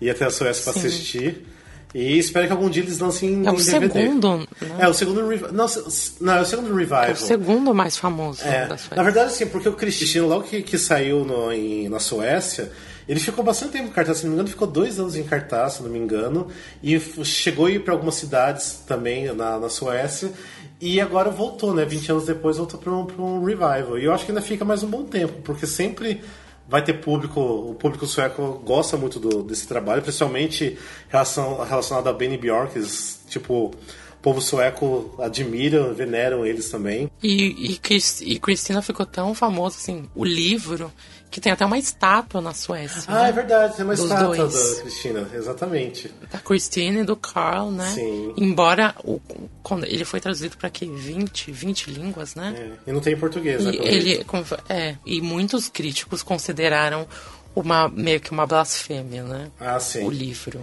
ir 0.00 0.08
até 0.08 0.24
a 0.24 0.30
Suécia 0.30 0.72
Sim. 0.72 0.78
assistir. 0.78 1.46
E 1.94 2.18
espero 2.18 2.46
que 2.46 2.52
algum 2.52 2.68
dia 2.68 2.82
eles 2.82 2.98
lancem 2.98 3.30
em 3.32 3.46
É 3.46 3.50
o 3.50 3.58
segundo, 3.58 4.38
né? 4.38 4.46
É, 4.78 4.88
o 4.88 4.94
segundo 4.94 5.26
revival. 5.26 5.52
Não, 5.52 5.66
não, 6.20 6.32
é 6.34 6.40
o 6.40 6.44
segundo 6.44 6.74
revival. 6.74 7.04
É 7.04 7.12
o 7.12 7.16
segundo 7.16 7.74
mais 7.74 7.96
famoso 7.96 8.42
É, 8.44 8.66
da 8.66 8.76
Suécia. 8.76 8.96
na 8.96 9.02
verdade, 9.02 9.32
sim, 9.34 9.46
porque 9.46 9.68
o 9.68 9.72
Cristina, 9.74 10.26
logo 10.26 10.44
que, 10.44 10.62
que 10.62 10.76
saiu 10.78 11.24
no- 11.24 11.50
em- 11.52 11.88
na 11.88 11.98
Suécia, 11.98 12.70
ele 13.08 13.18
ficou 13.18 13.42
bastante 13.42 13.72
tempo 13.72 13.86
em 13.88 13.90
cartaz, 13.92 14.18
se 14.18 14.24
não 14.24 14.30
me 14.30 14.34
engano, 14.36 14.48
ficou 14.50 14.66
dois 14.68 15.00
anos 15.00 15.16
em 15.16 15.22
cartaz, 15.24 15.74
se 15.74 15.82
não 15.82 15.90
me 15.90 15.98
engano, 15.98 16.48
e 16.82 16.98
chegou 17.24 17.66
a 17.66 17.70
ir 17.70 17.82
para 17.82 17.94
algumas 17.94 18.14
cidades 18.16 18.82
também 18.86 19.32
na, 19.34 19.58
na 19.58 19.68
Suécia, 19.68 20.30
e 20.80 21.00
agora 21.00 21.30
voltou, 21.30 21.74
né? 21.74 21.84
20 21.84 22.10
anos 22.12 22.26
depois 22.26 22.56
voltou 22.58 22.78
para 22.78 22.92
um, 22.92 23.06
pra 23.06 23.22
um 23.22 23.42
revival. 23.44 23.98
E 23.98 24.04
eu 24.04 24.12
acho 24.12 24.24
que 24.24 24.30
ainda 24.30 24.42
fica 24.42 24.64
mais 24.64 24.82
um 24.82 24.88
bom 24.88 25.02
tempo, 25.04 25.40
porque 25.42 25.66
sempre 25.66 26.20
vai 26.68 26.84
ter 26.84 26.92
público, 27.00 27.40
o 27.40 27.74
público 27.74 28.06
sueco 28.06 28.60
gosta 28.64 28.96
muito 28.96 29.18
do- 29.18 29.42
desse 29.42 29.66
trabalho, 29.66 30.02
principalmente 30.02 30.76
relação, 31.08 31.64
relacionado 31.64 32.08
a 32.08 32.12
Benny 32.12 32.36
Bjork, 32.36 32.78
tipo. 33.28 33.72
O 34.18 34.20
povo 34.20 34.40
sueco 34.40 35.14
admira, 35.20 35.94
veneram 35.94 36.44
eles 36.44 36.68
também. 36.68 37.08
E, 37.22 37.72
e 37.76 38.38
Cristina 38.40 38.82
ficou 38.82 39.06
tão 39.06 39.32
famosa, 39.32 39.76
assim, 39.76 40.08
o 40.12 40.24
livro, 40.24 40.92
que 41.30 41.40
tem 41.40 41.52
até 41.52 41.64
uma 41.64 41.78
estátua 41.78 42.40
na 42.40 42.54
Suécia. 42.54 43.02
Ah, 43.06 43.24
né? 43.24 43.28
é 43.28 43.32
verdade, 43.32 43.76
tem 43.76 43.84
uma 43.84 43.94
Dos 43.94 44.04
estátua 44.04 44.36
dois. 44.36 44.76
da 44.76 44.82
Cristina, 44.82 45.28
exatamente. 45.34 46.14
Da 46.30 46.38
Christine 46.38 47.00
e 47.00 47.04
do 47.04 47.16
Carl, 47.16 47.70
né? 47.70 47.90
Sim. 47.94 48.32
Embora 48.36 48.94
o, 49.04 49.20
quando 49.62 49.84
ele 49.84 50.04
foi 50.04 50.20
traduzido 50.20 50.56
para 50.56 50.70
que 50.70 50.86
20, 50.86 51.52
20 51.52 51.90
línguas, 51.90 52.34
né? 52.34 52.54
É, 52.86 52.90
E 52.90 52.92
não 52.92 53.00
tem 53.00 53.12
em 53.12 53.18
português, 53.18 53.62
né? 53.62 53.72
E, 53.72 53.76
ele, 53.76 54.26
é, 54.68 54.96
e 55.04 55.20
muitos 55.20 55.68
críticos 55.68 56.22
consideraram 56.22 57.06
uma 57.54 57.88
meio 57.88 58.20
que 58.20 58.30
uma 58.30 58.46
blasfêmia, 58.46 59.22
né? 59.22 59.50
Ah, 59.60 59.78
sim. 59.80 60.04
O 60.04 60.10
livro. 60.10 60.60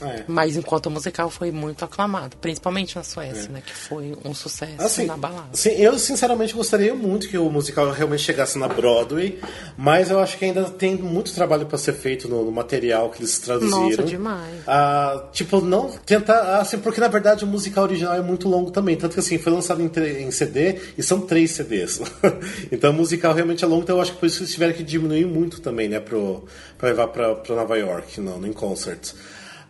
É. 0.00 0.24
Mas 0.26 0.56
enquanto 0.56 0.86
o 0.86 0.90
musical 0.90 1.30
foi 1.30 1.50
muito 1.50 1.84
aclamado, 1.84 2.36
principalmente 2.36 2.96
na 2.96 3.02
Suécia, 3.02 3.50
né? 3.50 3.62
Que 3.64 3.74
foi 3.74 4.16
um 4.24 4.34
sucesso 4.34 4.74
Assim, 4.78 5.04
inabalável. 5.04 5.50
sim, 5.52 5.70
eu 5.70 5.98
sinceramente 5.98 6.54
gostaria 6.54 6.94
muito 6.94 7.28
que 7.28 7.38
o 7.38 7.48
musical 7.50 7.90
realmente 7.90 8.22
chegasse 8.22 8.58
na 8.58 8.68
Broadway, 8.68 9.38
mas 9.76 10.10
eu 10.10 10.18
acho 10.18 10.36
que 10.38 10.44
ainda 10.44 10.64
tem 10.64 10.96
muito 10.96 11.32
trabalho 11.34 11.66
para 11.66 11.78
ser 11.78 11.94
feito 11.94 12.28
no, 12.28 12.44
no 12.44 12.52
material 12.52 13.10
que 13.10 13.20
eles 13.20 13.38
traduziram. 13.38 13.80
Nossa, 13.88 14.02
demais. 14.02 14.62
Ah, 14.66 15.28
tipo, 15.32 15.60
não 15.60 15.90
tentar. 16.04 16.58
Assim, 16.60 16.78
porque 16.78 17.00
na 17.00 17.08
verdade 17.08 17.44
o 17.44 17.46
musical 17.46 17.84
original 17.84 18.14
é 18.14 18.22
muito 18.22 18.48
longo 18.48 18.70
também. 18.70 18.96
Tanto 18.96 19.14
que 19.14 19.20
assim, 19.20 19.38
foi 19.38 19.52
lançado 19.52 19.80
em, 19.82 19.90
em 20.22 20.30
CD 20.30 20.78
e 20.96 21.02
são 21.02 21.20
três 21.20 21.52
CDs. 21.52 22.00
então 22.70 22.90
o 22.90 22.94
musical 22.94 23.32
realmente 23.32 23.64
é 23.64 23.66
longo, 23.66 23.82
então 23.82 23.96
eu 23.96 24.02
acho 24.02 24.12
que 24.12 24.18
por 24.18 24.26
isso 24.26 24.40
eles 24.42 24.52
tiveram 24.52 24.72
que 24.72 24.82
diminuir 24.82 25.26
muito 25.26 25.60
também, 25.60 25.88
né, 25.88 26.00
pro, 26.00 26.44
pra 26.76 26.88
levar 26.88 27.08
pra, 27.08 27.34
pra 27.34 27.56
Nova 27.56 27.76
York, 27.76 28.20
no, 28.20 28.38
no 28.38 28.46
In 28.46 28.52
Concert. 28.52 29.12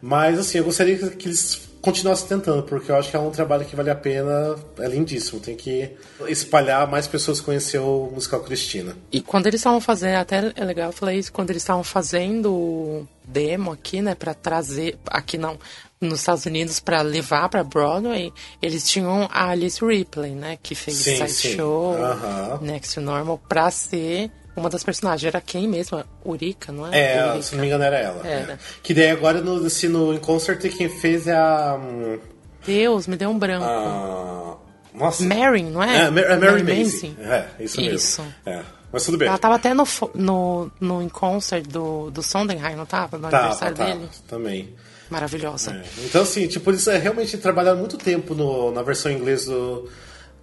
Mas 0.07 0.39
assim, 0.39 0.59
eu 0.59 0.65
gostaria 0.65 0.97
que, 0.97 1.27
eles 1.27 1.67
continuassem 1.83 2.29
tentando, 2.29 2.63
porque 2.63 2.91
eu 2.91 2.97
acho 2.97 3.11
que 3.11 3.17
é 3.17 3.19
um 3.19 3.31
trabalho 3.31 3.65
que 3.65 3.75
vale 3.75 3.91
a 3.91 3.95
pena, 3.95 4.57
é 4.79 4.89
lindíssimo. 4.89 5.41
Tem 5.41 5.57
que 5.57 5.91
espalhar 6.29 6.89
mais 6.89 7.09
pessoas 7.09 7.41
conhecer 7.41 7.79
o 7.79 8.11
musical 8.13 8.41
Cristina. 8.41 8.97
E 9.11 9.21
quando 9.21 9.49
eles 9.49 9.61
estavam 9.61 9.81
fazendo, 9.81 10.17
até 10.17 10.53
é 10.55 10.65
legal 10.65 10.91
eu 10.91 10.93
falei 10.93 11.19
isso, 11.19 11.33
quando 11.33 11.51
eles 11.51 11.63
estavam 11.63 11.83
fazendo 11.83 12.53
o 12.53 13.09
demo 13.25 13.73
aqui, 13.73 14.01
né, 14.01 14.15
pra 14.15 14.33
trazer, 14.33 14.97
aqui 15.09 15.37
não, 15.37 15.59
nos 16.01 16.21
Estados 16.21 16.47
Unidos, 16.47 16.79
pra 16.79 17.03
levar 17.03 17.49
pra 17.49 17.65
Broadway, 17.65 18.33
eles 18.63 18.89
tinham 18.89 19.29
a 19.33 19.51
Alice 19.51 19.85
Ripley, 19.85 20.33
né, 20.33 20.57
que 20.63 20.77
fez 20.77 20.99
Sim, 20.99 21.17
Side 21.17 21.33
sim. 21.33 21.57
Show, 21.57 21.97
Aham. 21.97 22.61
Next 22.63 22.95
to 22.95 23.01
Normal, 23.01 23.41
pra 23.49 23.71
ser 23.73 24.31
uma 24.57 24.69
das 24.71 24.83
personagens. 24.83 25.25
Era 25.27 25.41
quem 25.41 25.69
mesmo? 25.69 26.03
Urika, 26.25 26.73
não 26.73 26.87
é? 26.93 26.99
É, 27.37 27.43
se 27.43 27.55
não 27.55 27.61
me 27.61 27.67
engano 27.69 27.85
era 27.85 27.99
ela. 27.99 28.27
Era. 28.27 28.53
É. 28.55 28.59
Que 28.83 28.93
daí 28.95 29.11
agora 29.11 29.41
no, 29.41 29.69
se 29.71 29.89
no 29.89 30.13
In 30.15 30.19
Concert 30.19 30.61
quem 30.77 30.89
fez 30.89 31.27
é 31.27 31.37
a. 31.37 31.79
hum, 31.81 32.19
Deus, 32.67 33.07
me 33.07 33.17
deu 33.17 33.31
um 33.31 33.39
branco. 33.39 33.65
a 33.65 34.57
nossa. 34.95 35.23
Mary, 35.25 35.63
não 35.63 35.83
é? 35.83 36.07
É, 36.07 36.11
Mar- 36.11 36.25
é 36.25 36.37
Mary 36.37 36.63
Mary. 36.63 37.17
É, 37.21 37.47
isso 37.61 37.81
mesmo. 37.81 37.95
Isso. 37.97 38.25
É. 38.47 38.63
Mas 38.93 39.05
tudo 39.05 39.19
bem. 39.19 39.29
Ela 39.29 39.37
tava 39.39 39.57
até 39.57 39.75
no, 39.75 39.85
no, 40.15 40.71
no 40.81 41.11
concert 41.11 41.67
do, 41.69 42.11
do 42.11 42.23
Sondheim, 42.23 42.61
não 42.77 42.87
tava? 42.87 43.19
No 43.19 43.29
Tá, 43.29 43.39
aniversário 43.41 43.77
tá, 43.77 43.85
dele. 43.85 44.09
também. 44.27 44.75
Maravilhosa. 45.11 45.73
É. 45.73 45.83
Então, 46.05 46.23
assim, 46.23 46.47
tipo, 46.49 46.71
eles 46.71 46.87
é, 46.89 46.97
realmente 46.97 47.37
trabalharam 47.37 47.79
muito 47.79 47.97
tempo 47.99 48.35
no, 48.35 48.73
na 48.73 48.83
versão 48.83 49.13
em 49.13 49.17
inglês 49.17 49.45
do, 49.45 49.89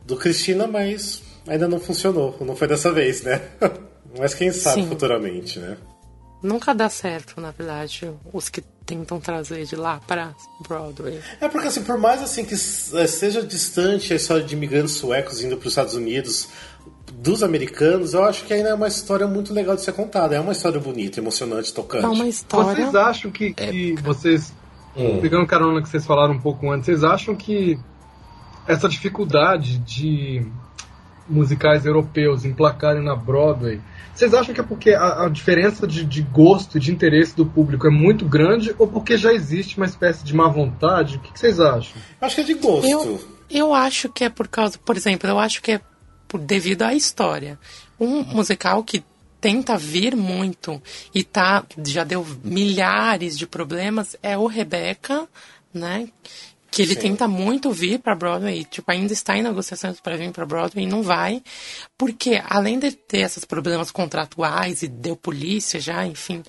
do 0.06 0.15
Cristina, 0.18 0.68
mas 0.68 1.22
ainda 1.48 1.68
não 1.68 1.80
funcionou. 1.80 2.38
Não 2.41 2.56
foi 2.56 2.68
dessa 2.68 2.91
vez, 2.91 3.23
né? 3.23 3.41
mas 4.18 4.34
quem 4.34 4.52
sabe 4.52 4.84
Sim. 4.84 4.88
futuramente, 4.88 5.60
né? 5.60 5.77
Nunca 6.41 6.76
dá 6.76 6.90
certo, 6.90 7.40
na 7.40 7.52
verdade, 7.52 8.11
os 8.34 8.49
que 8.49 8.61
tentam 8.85 9.19
trazer 9.19 9.65
de 9.65 9.77
lá 9.77 10.02
para 10.06 10.35
Broadway. 10.68 11.19
É 11.40 11.48
porque, 11.48 11.69
assim, 11.69 11.84
por 11.84 11.98
mais 11.98 12.22
assim 12.22 12.44
que 12.44 12.53
eh, 12.53 13.07
seja 13.07 13.41
distante 13.41 14.11
a 14.11 14.15
história 14.18 14.44
de 14.44 14.53
imigrantes 14.53 14.95
suecos 14.95 15.41
indo 15.41 15.56
para 15.56 15.68
os 15.68 15.72
Estados 15.72 15.95
Unidos 15.95 16.49
dos 17.14 17.44
americanos, 17.44 18.14
eu 18.14 18.23
acho 18.26 18.44
que 18.44 18.53
ainda 18.53 18.69
é 18.69 18.73
uma 18.73 18.90
história 18.90 19.26
muito 19.26 19.53
legal 19.53 19.76
de 19.76 19.84
ser 19.84 19.94
contada. 19.94 20.35
É 20.35 20.40
uma 20.40 20.52
história 20.52 20.80
bonita, 20.80 21.19
emocionante, 21.19 21.73
tocante. 21.73 22.03
É 22.03 22.10
uma 22.10 22.27
história. 22.27 22.76
Vocês 22.76 22.95
acham 22.95 23.31
que, 23.31 23.53
que 23.53 23.95
vocês, 24.03 24.53
pegando 25.22 25.48
carona 25.48 25.81
que 25.81 25.88
vocês 25.88 26.06
falaram 26.06 26.34
um 26.34 26.41
pouco 26.41 26.69
antes, 26.69 26.88
vocês 26.88 27.03
acham 27.06 27.35
que 27.35 27.80
essa 28.68 28.90
dificuldade 28.90 29.77
de 29.80 30.45
musicais 31.28 31.86
europeus 31.86 32.45
emplacarem 32.45 33.04
na 33.04 33.16
Broadway, 33.16 33.82
vocês 34.14 34.34
acham 34.34 34.54
que 34.54 34.62
é 34.62 34.64
porque 34.64 34.91
a, 34.91 35.26
a 35.26 35.30
diferença 35.30 35.88
de, 35.88 36.06
de 36.06 36.22
gosto 36.22 36.78
e 36.78 36.80
de 36.80 36.91
interesse 36.91 37.36
do 37.36 37.45
público 37.45 37.88
é 37.88 37.90
muito 37.90 38.26
grande 38.26 38.76
ou 38.78 38.88
porque 38.88 39.18
já 39.18 39.34
existe 39.34 39.78
uma 39.78 39.88
espécie 39.88 40.24
de 40.24 40.36
má 40.36 40.48
vontade? 40.48 41.18
O 41.18 41.20
que, 41.20 41.34
que 41.34 41.40
vocês 41.40 41.60
acham? 41.60 42.00
Acho 42.22 42.36
que 42.36 42.41
é 42.41 42.44
de 42.44 42.54
gosto. 42.54 42.88
Eu, 42.88 43.22
eu 43.50 43.74
acho 43.74 44.10
que 44.10 44.24
é 44.24 44.30
por 44.30 44.48
causa, 44.48 44.78
por 44.78 44.95
exemplo, 44.95 45.28
eu 45.28 45.40
acho 45.40 45.62
que 45.62 45.74
é 45.74 45.82
por, 46.28 46.40
devido 46.40 46.84
à 46.84 46.94
história. 46.94 47.58
Um 48.00 48.24
musical 48.24 48.84
que 48.84 49.04
tenta 49.41 49.78
vir 49.78 50.16
muito 50.16 50.82
e 51.14 51.24
tá, 51.24 51.66
já 51.86 52.04
deu 52.04 52.26
milhares 52.44 53.38
de 53.38 53.48
problemas 53.48 54.16
é 54.22 54.38
o 54.38 54.45
Rebecca, 54.45 55.28
né? 55.74 56.08
Que 56.74 56.82
ele 56.82 56.95
Sim. 56.95 57.02
tenta 57.02 57.28
muito 57.28 57.72
vir 57.72 58.00
pra 58.00 58.16
Broadway, 58.16 58.66
tipo, 58.66 58.91
ainda 58.91 59.14
está 59.14 59.38
em 59.38 59.44
negociações 59.44 60.00
para 60.00 60.18
vir 60.18 60.32
pra 60.32 60.44
Broadway 60.44 60.86
e 60.86 60.90
não 60.90 61.04
vai, 61.04 61.44
porque 61.95 62.41
além 62.44 62.80
de 62.80 62.91
ter 62.91 63.20
esses 63.20 63.45
problemas 63.45 63.91
contratuais 63.91 64.82
e 64.82 64.88
deu 64.88 65.16
polícia 65.16 65.80
já, 65.80 66.04
enfim, 66.04 66.41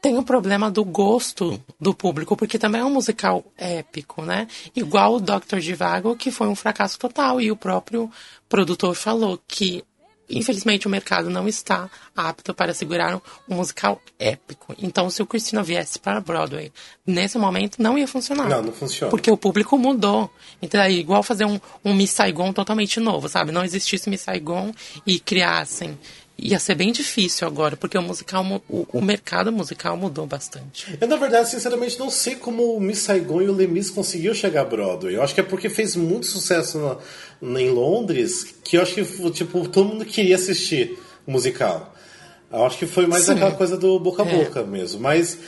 tem 0.00 0.16
o 0.16 0.22
problema 0.22 0.70
do 0.70 0.84
gosto 0.84 1.60
do 1.80 1.92
público, 1.92 2.36
porque 2.36 2.60
também 2.60 2.80
é 2.80 2.84
um 2.84 2.92
musical 2.92 3.44
épico, 3.58 4.22
né? 4.22 4.46
Igual 4.74 5.16
o 5.16 5.20
Dr. 5.20 5.58
Divago, 5.58 6.14
que 6.14 6.30
foi 6.30 6.46
um 6.46 6.54
fracasso 6.54 6.96
total, 6.96 7.40
e 7.40 7.50
o 7.50 7.56
próprio 7.56 8.08
produtor 8.48 8.94
falou 8.94 9.36
que 9.48 9.82
infelizmente 10.30 10.86
o 10.86 10.90
mercado 10.90 11.28
não 11.28 11.48
está 11.48 11.90
apto 12.16 12.54
para 12.54 12.72
segurar 12.74 13.16
um, 13.16 13.20
musical 13.56 14.00
épico. 14.18 14.74
Então, 14.80 15.10
se 15.10 15.22
o 15.22 15.26
Christina 15.26 15.62
viesse 15.62 15.98
para 15.98 16.20
Broadway 16.20 16.72
nesse 17.06 17.38
momento, 17.38 17.82
não 17.82 17.98
ia 17.98 18.06
funcionar. 18.06 18.48
Não, 18.48 18.62
não 18.62 18.72
funciona. 18.72 19.10
Porque 19.10 19.30
o 19.30 19.36
público 19.36 19.76
mudou. 19.78 20.30
Então, 20.62 20.80
é 20.80 20.90
igual 20.92 21.22
fazer 21.22 21.44
um, 21.44 21.58
um 21.84 21.94
Miss 21.94 22.10
Saigon 22.10 22.52
totalmente 22.52 23.00
novo, 23.00 23.28
sabe? 23.28 23.52
Não 23.52 23.64
existisse 23.64 24.08
Miss 24.10 24.22
Saigon 24.22 24.72
e 25.06 25.18
criassem. 25.18 25.98
Ia 26.42 26.58
ser 26.58 26.74
bem 26.74 26.90
difícil 26.90 27.46
agora, 27.46 27.76
porque 27.76 27.98
o 27.98 28.02
musical, 28.02 28.42
mu- 28.42 28.62
o, 28.66 28.86
o 28.94 29.02
mercado 29.02 29.52
musical 29.52 29.94
mudou 29.94 30.26
bastante. 30.26 30.96
Eu, 30.98 31.06
na 31.06 31.16
verdade, 31.16 31.50
sinceramente, 31.50 31.98
não 31.98 32.08
sei 32.08 32.34
como 32.34 32.74
o 32.76 32.80
Miss 32.80 33.00
Saigon 33.00 33.42
e 33.42 33.48
o 33.48 33.52
Lemis 33.52 33.90
conseguiu 33.90 34.34
chegar 34.34 34.62
a 34.62 34.64
Broadway. 34.64 35.16
Eu 35.16 35.22
acho 35.22 35.34
que 35.34 35.40
é 35.40 35.44
porque 35.44 35.68
fez 35.68 35.94
muito 35.96 36.24
sucesso 36.26 36.78
na- 36.78 36.96
em 37.42 37.70
Londres, 37.70 38.54
que 38.64 38.76
eu 38.76 38.82
acho 38.82 38.94
que, 38.94 39.30
tipo, 39.30 39.68
todo 39.68 39.88
mundo 39.88 40.04
queria 40.04 40.36
assistir 40.36 40.98
o 41.26 41.30
musical. 41.32 41.94
Eu 42.52 42.64
acho 42.64 42.78
que 42.78 42.86
foi 42.86 43.06
mais 43.06 43.24
Sim. 43.24 43.32
aquela 43.32 43.52
coisa 43.52 43.76
do 43.76 43.98
boca 44.00 44.22
a 44.22 44.26
É. 44.28 44.44
boca 44.44 44.62
mesmo. 44.64 45.00
Mas 45.00 45.38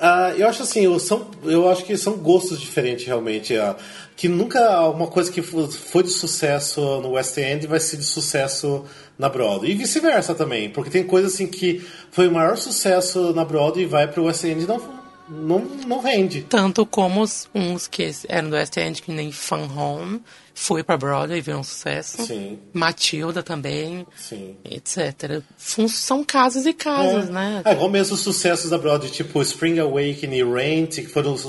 ah, 0.00 0.32
eu 0.36 0.48
acho 0.48 0.62
assim, 0.62 0.84
eu, 0.84 0.98
são, 0.98 1.26
eu 1.44 1.68
acho 1.68 1.84
que 1.84 1.96
são 1.96 2.14
gostos 2.14 2.60
diferentes 2.60 3.04
realmente. 3.06 3.56
ah, 3.56 3.76
que 4.16 4.28
nunca 4.28 4.88
uma 4.90 5.08
coisa 5.08 5.30
que 5.32 5.42
fo- 5.42 5.66
foi 5.66 6.04
de 6.04 6.10
sucesso 6.10 6.80
no 7.00 7.10
West 7.12 7.36
End 7.36 7.66
vai 7.66 7.80
ser 7.80 7.96
de 7.96 8.04
sucesso 8.04 8.84
na 9.18 9.28
Broadway. 9.28 9.72
E 9.72 9.74
vice-versa 9.74 10.34
também, 10.36 10.70
porque 10.70 10.88
tem 10.90 11.02
coisa 11.04 11.26
assim 11.26 11.48
que 11.48 11.84
foi 12.12 12.28
o 12.28 12.30
maior 12.32 12.56
sucesso 12.56 13.32
na 13.34 13.44
Broadway 13.44 13.84
e 13.84 13.88
vai 13.88 14.06
pro 14.06 14.24
West 14.24 14.44
End 14.44 14.62
e 14.62 14.66
não, 14.68 14.80
não, 15.28 15.58
não 15.86 16.00
rende. 16.00 16.42
Tanto 16.48 16.86
como 16.86 17.22
os, 17.22 17.48
uns 17.52 17.88
que 17.88 18.08
eram 18.28 18.50
do 18.50 18.54
West 18.54 18.76
End, 18.76 19.02
que 19.02 19.10
nem 19.10 19.32
Fun 19.32 19.68
Home, 19.76 20.22
foi 20.56 20.82
pra 20.84 20.96
Broadway 20.96 21.38
e 21.38 21.42
virou 21.42 21.60
um 21.60 21.64
sucesso. 21.64 22.24
Sim. 22.26 22.58
Matilda 22.72 23.42
também, 23.42 24.06
Sim. 24.16 24.56
etc. 24.64 25.42
São 25.58 26.22
casos 26.22 26.64
e 26.64 26.72
casos, 26.72 27.28
É. 27.28 27.32
né? 27.32 27.62
É, 27.64 27.72
igual 27.72 27.90
mesmo 27.90 28.14
os 28.14 28.20
sucessos 28.20 28.70
da 28.70 28.78
Broadway, 28.78 29.10
tipo 29.10 29.42
Spring 29.42 29.78
Awakening 29.80 30.36
e 30.38 30.44
Rent, 30.44 30.94
que 30.96 31.06
foram 31.08 31.34
os- 31.34 31.44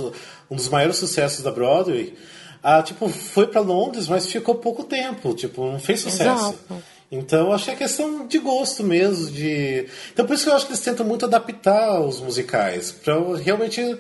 um 0.49 0.55
dos 0.55 0.67
maiores 0.69 0.97
sucessos 0.97 1.43
da 1.43 1.51
Broadway. 1.51 2.15
Ah, 2.63 2.81
tipo, 2.81 3.07
foi 3.07 3.45
pra 3.45 3.61
Londres, 3.61 4.07
mas 4.07 4.25
ficou 4.25 4.55
pouco 4.55 4.83
tempo, 4.83 5.35
tipo, 5.35 5.63
não 5.71 5.79
fez 5.79 6.01
sucesso. 6.01 6.47
Exato. 6.47 6.83
Então, 7.11 7.51
acho 7.51 7.65
que 7.65 7.71
é 7.71 7.75
questão 7.75 8.25
de 8.27 8.39
gosto 8.39 8.83
mesmo, 8.83 9.29
de... 9.29 9.85
Então, 10.11 10.25
por 10.25 10.33
isso 10.33 10.43
que 10.45 10.49
eu 10.49 10.55
acho 10.55 10.65
que 10.65 10.71
eles 10.71 10.81
tentam 10.83 11.05
muito 11.05 11.23
adaptar 11.25 12.01
os 12.01 12.19
musicais, 12.19 12.91
pra 12.91 13.13
realmente 13.37 13.95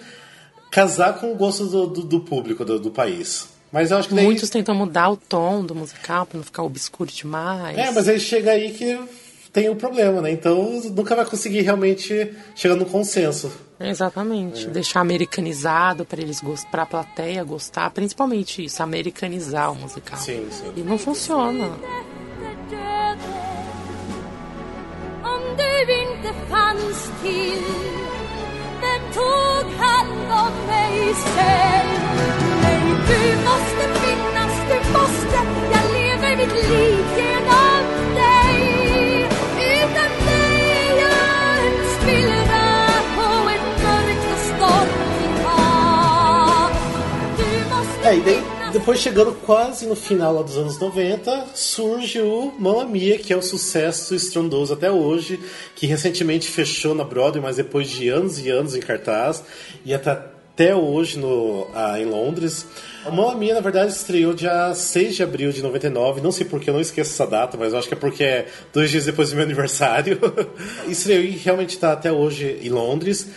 casar 0.71 1.19
com 1.19 1.31
o 1.31 1.35
gosto 1.35 1.67
do, 1.67 1.85
do, 1.87 2.01
do 2.03 2.19
público 2.21 2.65
do, 2.65 2.79
do 2.79 2.89
país. 2.89 3.47
Mas 3.75 3.91
eu 3.91 3.97
acho 3.97 4.07
que 4.07 4.15
daí... 4.15 4.23
Muitos 4.23 4.49
tentam 4.49 4.73
mudar 4.73 5.09
o 5.09 5.17
tom 5.17 5.61
do 5.61 5.75
musical 5.75 6.25
pra 6.25 6.37
não 6.37 6.45
ficar 6.45 6.63
obscuro 6.63 7.11
demais. 7.11 7.77
É, 7.77 7.91
mas 7.91 8.07
aí 8.07 8.17
chega 8.17 8.51
aí 8.51 8.71
que 8.71 8.97
tem 9.51 9.67
o 9.67 9.75
problema, 9.75 10.21
né? 10.21 10.31
Então, 10.31 10.81
nunca 10.95 11.13
vai 11.13 11.25
conseguir 11.25 11.59
realmente 11.59 12.33
chegar 12.55 12.75
no 12.75 12.85
consenso. 12.85 13.51
Exatamente. 13.77 14.65
Deixar 14.69 15.01
americanizado 15.01 16.05
pra 16.05 16.21
eles 16.21 16.39
gostar, 16.39 16.69
pra 16.69 16.85
plateia 16.85 17.43
gostar, 17.43 17.89
principalmente 17.89 18.63
isso, 18.63 18.81
americanizar 18.81 19.73
o 19.73 19.75
musical. 19.75 20.19
Sim, 20.19 20.47
sim. 20.49 20.71
E 20.77 20.79
não 20.79 20.97
funciona. 20.97 21.65
Om 25.21 25.55
du 33.09 33.21
måste 33.49 33.83
finnas, 34.01 34.53
du 34.69 34.77
måste. 34.97 35.39
Jag 35.73 35.83
lever 35.97 36.37
mitt 36.37 36.55
liv 36.69 37.05
genom 37.17 37.83
dig. 38.15 39.29
Utan 39.73 40.11
dig 40.29 40.61
är 40.71 40.91
jag 41.03 41.67
en 41.67 41.79
spillra 41.95 42.65
på 43.15 43.49
ett 43.49 43.83
mörkt 43.83 44.25
och 44.33 44.41
stormigt 44.49 45.43
hav. 45.45 46.69
Du 47.37 47.75
måste 47.75 48.11
finnas. 48.11 48.73
depois 48.73 48.99
chegando 48.99 49.33
quase 49.45 49.85
no 49.85 49.95
final 49.95 50.43
dos 50.43 50.57
anos 50.57 50.77
90, 50.77 51.47
surge 51.53 52.21
o 52.21 52.51
Mamma 52.59 52.83
Mia, 52.83 53.17
que 53.17 53.31
é 53.31 53.37
um 53.37 53.41
sucesso 53.41 54.13
estrondoso 54.13 54.73
até 54.73 54.91
hoje, 54.91 55.39
que 55.75 55.87
recentemente 55.87 56.47
fechou 56.49 56.93
na 56.93 57.05
Broadway, 57.05 57.41
mas 57.41 57.55
depois 57.55 57.89
de 57.89 58.09
anos 58.09 58.37
e 58.39 58.49
anos 58.49 58.75
em 58.75 58.81
cartaz, 58.81 59.43
e 59.85 59.93
até, 59.93 60.21
até 60.55 60.73
hoje 60.73 61.19
no, 61.19 61.67
ah, 61.75 61.99
em 61.99 62.05
Londres. 62.05 62.65
O 63.05 63.11
Mamma 63.11 63.35
Mia, 63.35 63.53
na 63.53 63.59
verdade, 63.59 63.91
estreou 63.91 64.33
dia 64.33 64.73
6 64.73 65.17
de 65.17 65.21
abril 65.21 65.51
de 65.51 65.61
99, 65.61 66.21
não 66.21 66.31
sei 66.31 66.45
porque 66.45 66.69
eu 66.69 66.73
não 66.73 66.79
esqueço 66.79 67.11
essa 67.11 67.29
data, 67.29 67.57
mas 67.57 67.73
eu 67.73 67.79
acho 67.79 67.89
que 67.89 67.93
é 67.93 67.97
porque 67.97 68.23
é 68.23 68.47
dois 68.73 68.89
dias 68.89 69.03
depois 69.03 69.29
do 69.29 69.35
meu 69.35 69.43
aniversário. 69.45 70.17
estreou 70.87 71.21
e 71.21 71.31
realmente 71.31 71.75
está 71.75 71.91
até 71.91 72.09
hoje 72.09 72.57
em 72.61 72.69
Londres. 72.69 73.27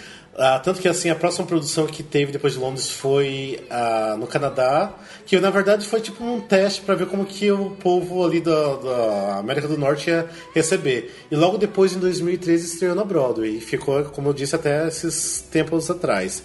Ah, 0.41 0.61
tanto 0.61 0.81
que 0.81 0.87
assim 0.87 1.11
a 1.11 1.17
próxima 1.17 1.45
produção 1.45 1.89
que 1.89 2.01
teve 2.05 2.31
depois 2.31 2.53
de 2.53 2.61
Londres 2.61 2.89
foi 2.89 3.67
ah, 3.69 4.15
no 4.17 4.29
Canadá, 4.29 4.95
que 5.27 5.41
na 5.41 5.51
verdade 5.51 5.85
foi 5.85 6.01
tipo 6.01 6.23
um 6.23 6.41
teste 6.41 6.83
para 6.83 6.95
ver 6.95 7.09
como 7.09 7.25
que 7.25 7.51
o 7.51 7.71
povo 7.71 8.25
ali 8.25 8.41
da, 8.41 8.77
da 8.77 9.39
América 9.39 9.67
do 9.67 9.77
Norte 9.77 10.09
ia 10.09 10.29
receber. 10.55 11.13
E 11.33 11.35
logo 11.35 11.59
depois, 11.59 11.93
em 11.93 11.99
2013, 11.99 12.65
estreou 12.65 12.95
na 12.95 13.03
Broadway 13.03 13.57
e 13.57 13.61
ficou, 13.61 14.05
como 14.05 14.29
eu 14.29 14.33
disse, 14.33 14.55
até 14.55 14.87
esses 14.87 15.45
tempos 15.51 15.91
atrás. 15.91 16.45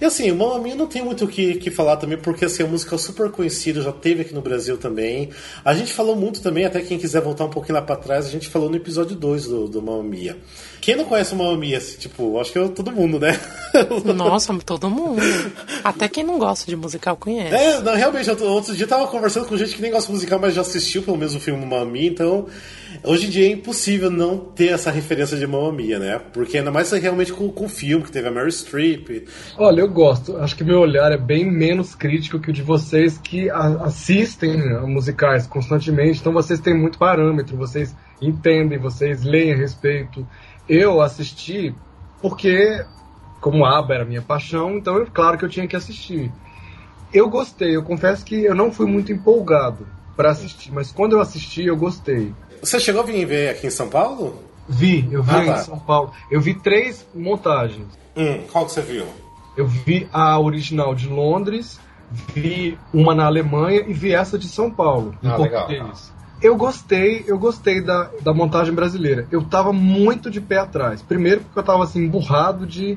E 0.00 0.04
assim, 0.04 0.30
o 0.30 0.36
Mamma 0.36 0.58
Mia 0.58 0.74
não 0.74 0.86
tem 0.86 1.04
muito 1.04 1.26
o 1.26 1.28
que, 1.28 1.54
que 1.54 1.70
falar 1.70 1.96
também, 1.98 2.16
porque 2.16 2.46
assim, 2.46 2.62
é 2.62 2.66
um 2.66 2.70
musical 2.70 2.98
super 2.98 3.30
conhecido, 3.30 3.82
já 3.82 3.92
teve 3.92 4.22
aqui 4.22 4.32
no 4.32 4.40
Brasil 4.40 4.78
também. 4.78 5.28
A 5.62 5.74
gente 5.74 5.92
falou 5.92 6.16
muito 6.16 6.40
também, 6.40 6.64
até 6.64 6.80
quem 6.80 6.98
quiser 6.98 7.20
voltar 7.20 7.44
um 7.44 7.50
pouquinho 7.50 7.74
lá 7.74 7.82
pra 7.82 7.96
trás, 7.96 8.26
a 8.26 8.30
gente 8.30 8.48
falou 8.48 8.70
no 8.70 8.76
episódio 8.76 9.14
2 9.14 9.44
do, 9.44 9.68
do 9.68 9.82
Mamma 9.82 10.02
Mia. 10.02 10.38
Quem 10.80 10.96
não 10.96 11.04
conhece 11.04 11.34
o 11.34 11.36
Mamma 11.36 11.56
Mia, 11.58 11.76
assim, 11.76 11.98
tipo, 11.98 12.40
acho 12.40 12.50
que 12.50 12.58
é 12.58 12.68
todo 12.68 12.90
mundo, 12.90 13.20
né? 13.20 13.38
Nossa, 14.16 14.56
todo 14.64 14.88
mundo. 14.88 15.20
Até 15.84 16.08
quem 16.08 16.24
não 16.24 16.38
gosta 16.38 16.64
de 16.66 16.76
musical 16.76 17.16
conhece. 17.16 17.54
É, 17.54 17.80
não, 17.80 17.94
realmente, 17.94 18.28
eu, 18.30 18.42
outro 18.48 18.74
dia 18.74 18.84
eu 18.84 18.88
tava 18.88 19.06
conversando 19.06 19.46
com 19.46 19.56
gente 19.56 19.74
que 19.74 19.82
nem 19.82 19.90
gosta 19.90 20.06
de 20.06 20.14
musical, 20.14 20.38
mas 20.38 20.54
já 20.54 20.62
assistiu 20.62 21.02
pelo 21.02 21.18
menos 21.18 21.34
o 21.34 21.40
filme 21.40 21.64
Mamma 21.64 21.84
Mia, 21.84 22.08
então 22.08 22.46
hoje 23.04 23.26
em 23.26 23.30
dia 23.30 23.46
é 23.46 23.52
impossível 23.52 24.10
não 24.10 24.38
ter 24.38 24.68
essa 24.68 24.90
referência 24.90 25.36
de 25.36 25.46
Mamma 25.46 25.72
Mia, 25.72 25.98
né? 25.98 26.18
Porque 26.32 26.58
ainda 26.58 26.70
mais 26.70 26.90
realmente 26.92 27.32
com, 27.32 27.48
com 27.50 27.64
o 27.64 27.68
filme, 27.68 28.04
que 28.04 28.10
teve 28.12 28.28
a 28.28 28.30
Mary 28.30 28.50
Streep. 28.52 29.28
Olha, 29.56 29.80
eu 29.80 29.88
gosto. 29.88 30.36
Acho 30.36 30.56
que 30.56 30.64
meu 30.64 30.80
olhar 30.80 31.12
é 31.12 31.18
bem 31.18 31.50
menos 31.50 31.94
crítico 31.94 32.38
que 32.40 32.50
o 32.50 32.52
de 32.52 32.62
vocês 32.62 33.18
que 33.18 33.48
a- 33.50 33.84
assistem 33.84 34.60
a 34.76 34.86
musicais 34.86 35.46
constantemente. 35.46 36.20
Então 36.20 36.32
vocês 36.32 36.60
têm 36.60 36.76
muito 36.78 36.98
parâmetro, 36.98 37.56
vocês 37.56 37.94
entendem, 38.20 38.78
vocês 38.78 39.22
leem 39.22 39.52
a 39.52 39.56
respeito. 39.56 40.26
Eu 40.68 41.00
assisti 41.00 41.74
porque, 42.20 42.84
como 43.40 43.64
ABBA 43.64 43.94
era 43.94 44.04
minha 44.04 44.22
paixão, 44.22 44.76
então 44.76 45.00
é 45.00 45.06
claro 45.06 45.38
que 45.38 45.44
eu 45.44 45.48
tinha 45.48 45.66
que 45.66 45.76
assistir. 45.76 46.30
Eu 47.12 47.28
gostei, 47.28 47.74
eu 47.74 47.82
confesso 47.82 48.24
que 48.24 48.44
eu 48.44 48.54
não 48.54 48.70
fui 48.70 48.86
muito 48.86 49.10
empolgado 49.10 49.86
para 50.16 50.30
assistir, 50.30 50.70
mas 50.72 50.92
quando 50.92 51.12
eu 51.12 51.20
assisti 51.20 51.64
eu 51.64 51.76
gostei. 51.76 52.32
Você 52.62 52.78
chegou 52.80 53.02
a 53.02 53.04
vir 53.04 53.24
ver 53.26 53.50
aqui 53.50 53.66
em 53.66 53.70
São 53.70 53.88
Paulo? 53.88 54.42
Vi, 54.68 55.08
eu 55.10 55.22
vi 55.22 55.34
Ah, 55.34 55.42
em 55.42 55.46
tá. 55.46 55.56
São 55.58 55.78
Paulo. 55.78 56.12
Eu 56.30 56.40
vi 56.40 56.54
três 56.54 57.06
montagens. 57.14 57.86
Hum, 58.16 58.42
qual 58.52 58.66
que 58.66 58.72
você 58.72 58.82
viu? 58.82 59.06
Eu 59.56 59.66
vi 59.66 60.08
a 60.12 60.38
original 60.38 60.94
de 60.94 61.08
Londres, 61.08 61.80
vi 62.34 62.78
uma 62.92 63.14
na 63.14 63.26
Alemanha 63.26 63.84
e 63.86 63.92
vi 63.92 64.12
essa 64.14 64.38
de 64.38 64.46
São 64.46 64.70
Paulo, 64.70 65.14
em 65.22 65.28
Ah, 65.28 65.36
legal. 65.36 65.66
português. 65.66 66.12
Eu 66.42 66.56
gostei, 66.56 67.24
eu 67.26 67.38
gostei 67.38 67.80
da, 67.82 68.10
da 68.22 68.32
montagem 68.32 68.72
brasileira. 68.72 69.26
Eu 69.30 69.44
tava 69.44 69.72
muito 69.72 70.30
de 70.30 70.40
pé 70.40 70.58
atrás. 70.58 71.02
Primeiro 71.02 71.40
porque 71.42 71.58
eu 71.58 71.62
tava 71.62 71.84
assim, 71.84 72.04
emburrado 72.04 72.66
de 72.66 72.96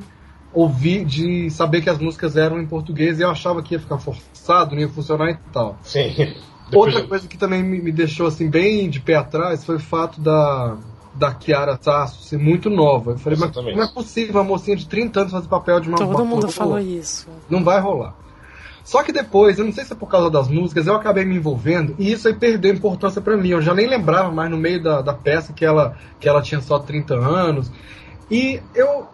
ouvir, 0.54 1.04
de 1.04 1.50
saber 1.50 1.82
que 1.82 1.90
as 1.90 1.98
músicas 1.98 2.38
eram 2.38 2.60
em 2.62 2.66
português 2.66 3.20
e 3.20 3.24
eu 3.24 3.30
achava 3.30 3.62
que 3.64 3.74
ia 3.74 3.80
ficar 3.80 3.98
forçado, 3.98 4.76
não 4.76 4.82
ia 4.82 4.88
funcionar 4.90 5.32
e 5.32 5.38
tal. 5.52 5.78
Sim. 5.84 6.14
Outra 6.76 7.04
coisa 7.08 7.28
que 7.28 7.38
também 7.38 7.64
me, 7.64 7.82
me 7.82 7.92
deixou 7.92 8.28
assim 8.28 8.50
bem 8.50 8.90
de 8.90 9.00
pé 9.00 9.16
atrás 9.16 9.66
foi 9.66 9.76
o 9.76 9.80
fato 9.80 10.20
da 10.22 10.78
da 11.16 11.32
Kiara 11.32 11.78
Sasso 11.80 12.24
ser 12.24 12.40
muito 12.40 12.70
nova. 12.70 13.12
Eu 13.12 13.18
falei, 13.20 13.38
mas 13.38 13.52
Exatamente. 13.52 13.78
não 13.78 13.84
é 13.84 13.88
possível 13.88 14.34
uma 14.34 14.44
mocinha 14.44 14.76
de 14.76 14.88
30 14.88 15.20
anos 15.20 15.32
fazer 15.32 15.48
papel 15.48 15.80
de 15.80 15.88
uma 15.88 15.98
Todo 15.98 16.10
uma 16.10 16.26
mundo 16.26 16.50
falou 16.50 16.80
isso. 16.80 17.28
Não 17.50 17.64
vai 17.64 17.80
rolar. 17.80 18.16
Só 18.84 19.02
que 19.02 19.14
depois, 19.14 19.60
eu 19.60 19.66
não 19.66 19.72
sei 19.72 19.86
se 19.86 19.94
é 19.94 19.96
por 19.96 20.10
causa 20.10 20.30
das 20.30 20.50
músicas, 20.50 20.88
eu 20.88 20.96
acabei 20.96 21.24
me 21.24 21.36
envolvendo 21.36 21.96
e 21.98 22.12
isso 22.12 22.28
aí 22.28 22.34
perdeu 22.34 22.74
importância 22.74 23.22
pra 23.22 23.38
mim. 23.38 23.50
Eu 23.50 23.62
já 23.62 23.74
nem 23.74 23.88
lembrava 23.88 24.30
mais 24.32 24.50
no 24.50 24.58
meio 24.58 24.82
da, 24.82 25.02
da 25.02 25.14
peça 25.14 25.54
que 25.54 25.64
ela, 25.64 25.96
que 26.20 26.28
ela 26.28 26.42
tinha 26.42 26.60
só 26.60 26.80
30 26.80 27.14
anos. 27.14 27.72
E 28.30 28.60
eu 28.76 29.08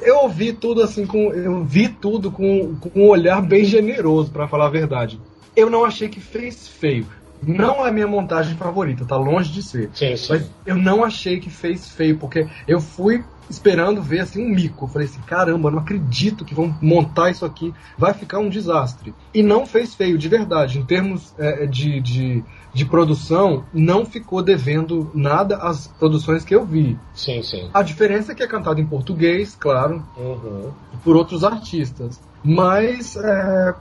eu 0.00 0.18
ouvi 0.18 0.52
tudo 0.52 0.82
assim 0.82 1.06
com. 1.06 1.32
Eu 1.32 1.64
vi 1.64 1.88
tudo 1.88 2.30
com, 2.30 2.76
com 2.76 2.90
um 2.94 3.08
olhar 3.08 3.40
bem 3.40 3.64
generoso, 3.64 4.30
pra 4.30 4.48
falar 4.48 4.66
a 4.66 4.70
verdade. 4.70 5.20
Eu 5.56 5.70
não 5.70 5.84
achei 5.84 6.08
que 6.08 6.20
fez 6.20 6.66
feio. 6.68 7.06
Não 7.42 7.84
é 7.84 7.90
a 7.90 7.92
minha 7.92 8.06
montagem 8.06 8.56
favorita, 8.56 9.04
tá 9.04 9.16
longe 9.16 9.52
de 9.52 9.62
ser. 9.62 9.90
Sim, 9.92 10.16
sim. 10.16 10.26
Mas 10.30 10.50
eu 10.64 10.76
não 10.76 11.04
achei 11.04 11.38
que 11.38 11.50
fez 11.50 11.90
feio, 11.90 12.16
porque 12.18 12.46
eu 12.66 12.80
fui 12.80 13.22
esperando 13.50 14.00
ver 14.00 14.20
assim 14.20 14.42
um 14.42 14.48
mico. 14.48 14.86
Eu 14.86 14.88
falei 14.88 15.06
assim, 15.06 15.20
caramba, 15.26 15.70
não 15.70 15.80
acredito 15.80 16.44
que 16.44 16.54
vão 16.54 16.74
montar 16.80 17.30
isso 17.30 17.44
aqui, 17.44 17.74
vai 17.98 18.14
ficar 18.14 18.38
um 18.38 18.48
desastre. 18.48 19.14
E 19.34 19.42
não 19.42 19.66
fez 19.66 19.94
feio, 19.94 20.16
de 20.16 20.28
verdade. 20.28 20.78
Em 20.78 20.84
termos 20.86 21.34
é, 21.38 21.66
de, 21.66 22.00
de, 22.00 22.42
de 22.72 22.84
produção, 22.86 23.64
não 23.72 24.06
ficou 24.06 24.42
devendo 24.42 25.10
nada 25.14 25.56
às 25.58 25.86
produções 25.86 26.44
que 26.44 26.54
eu 26.54 26.64
vi. 26.64 26.96
Sim, 27.14 27.42
sim. 27.42 27.68
A 27.74 27.82
diferença 27.82 28.32
é 28.32 28.34
que 28.34 28.42
é 28.42 28.46
cantado 28.46 28.80
em 28.80 28.86
português, 28.86 29.54
claro, 29.54 30.02
Uhum. 30.16 30.70
por 31.04 31.14
outros 31.14 31.44
artistas. 31.44 32.18
Mas 32.42 33.16
é, 33.16 33.74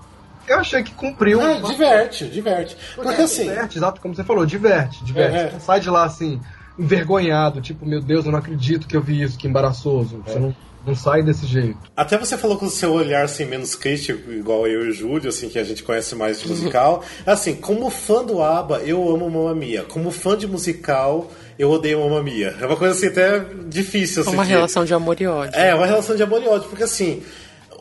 eu 0.48 0.60
achei 0.60 0.84
que 0.84 0.92
cumpriu. 0.92 1.40
Ah, 1.42 1.60
diverte, 1.62 2.26
diverte. 2.26 2.78
Porque 2.96 3.22
assim. 3.22 3.44
Diverte, 3.44 3.78
exato, 3.78 4.02
como 4.02 4.16
você 4.16 4.24
falou, 4.24 4.46
diverte, 4.46 5.04
diverte. 5.04 5.38
É, 5.38 5.56
é. 5.56 5.60
Sai 5.60 5.80
de 5.80 5.90
lá 5.90 6.04
assim, 6.06 6.40
envergonhado, 6.78 7.62
tipo, 7.62 7.86
meu 7.86 8.02
Deus, 8.02 8.26
eu 8.26 8.32
não 8.32 8.40
acredito 8.40 8.88
que 8.88 8.96
eu 8.96 9.02
vi 9.02 9.22
isso, 9.22 9.38
que 9.38 9.48
embaraçoso. 9.48 10.24
É. 10.28 10.32
Você 10.32 10.40
não, 10.40 10.56
não 10.86 10.96
sai 10.96 11.24
desse 11.24 11.46
jeito. 11.46 11.78
Até 11.96 12.18
você 12.18 12.38
falou 12.38 12.58
com 12.58 12.66
o 12.66 12.70
seu 12.70 12.92
olhar 12.94 13.24
assim, 13.24 13.46
menos 13.46 13.76
crítico, 13.76 14.32
igual 14.32 14.68
eu 14.68 14.86
e 14.86 14.90
o 14.90 14.92
Júlio, 14.94 15.30
assim, 15.30 15.50
que 15.50 15.58
a 15.60 15.64
gente 15.64 15.84
conhece 15.84 16.16
mais 16.16 16.42
de 16.42 16.48
musical. 16.48 17.04
Assim, 17.26 17.56
como 17.56 17.90
fã 17.90 18.24
do 18.24 18.42
ABBA, 18.42 18.80
eu 18.80 19.10
amo 19.10 19.30
Mamma 19.30 19.56
Mia. 19.56 19.84
Como 19.84 20.12
fã 20.12 20.38
de 20.38 20.48
musical, 20.48 21.32
eu 21.58 21.72
odeio 21.72 22.00
Mamma 22.00 22.22
Mia. 22.22 22.56
É 22.60 22.66
uma 22.66 22.76
coisa 22.76 22.94
assim 22.96 23.08
até 23.08 23.40
difícil. 23.68 24.24
Assim, 24.24 24.34
Uma 24.34 24.44
de- 24.44 24.52
relação 24.52 24.84
de 24.84 24.94
amor 24.94 25.20
e 25.22 25.28
ódio. 25.28 25.58
É, 25.58 25.74
uma 25.74 25.86
relação 25.86 26.16
de 26.16 26.24
amor 26.24 26.42
e 26.42 26.48
ódio, 26.48 26.68
porque 26.68 26.84
assim. 26.84 27.24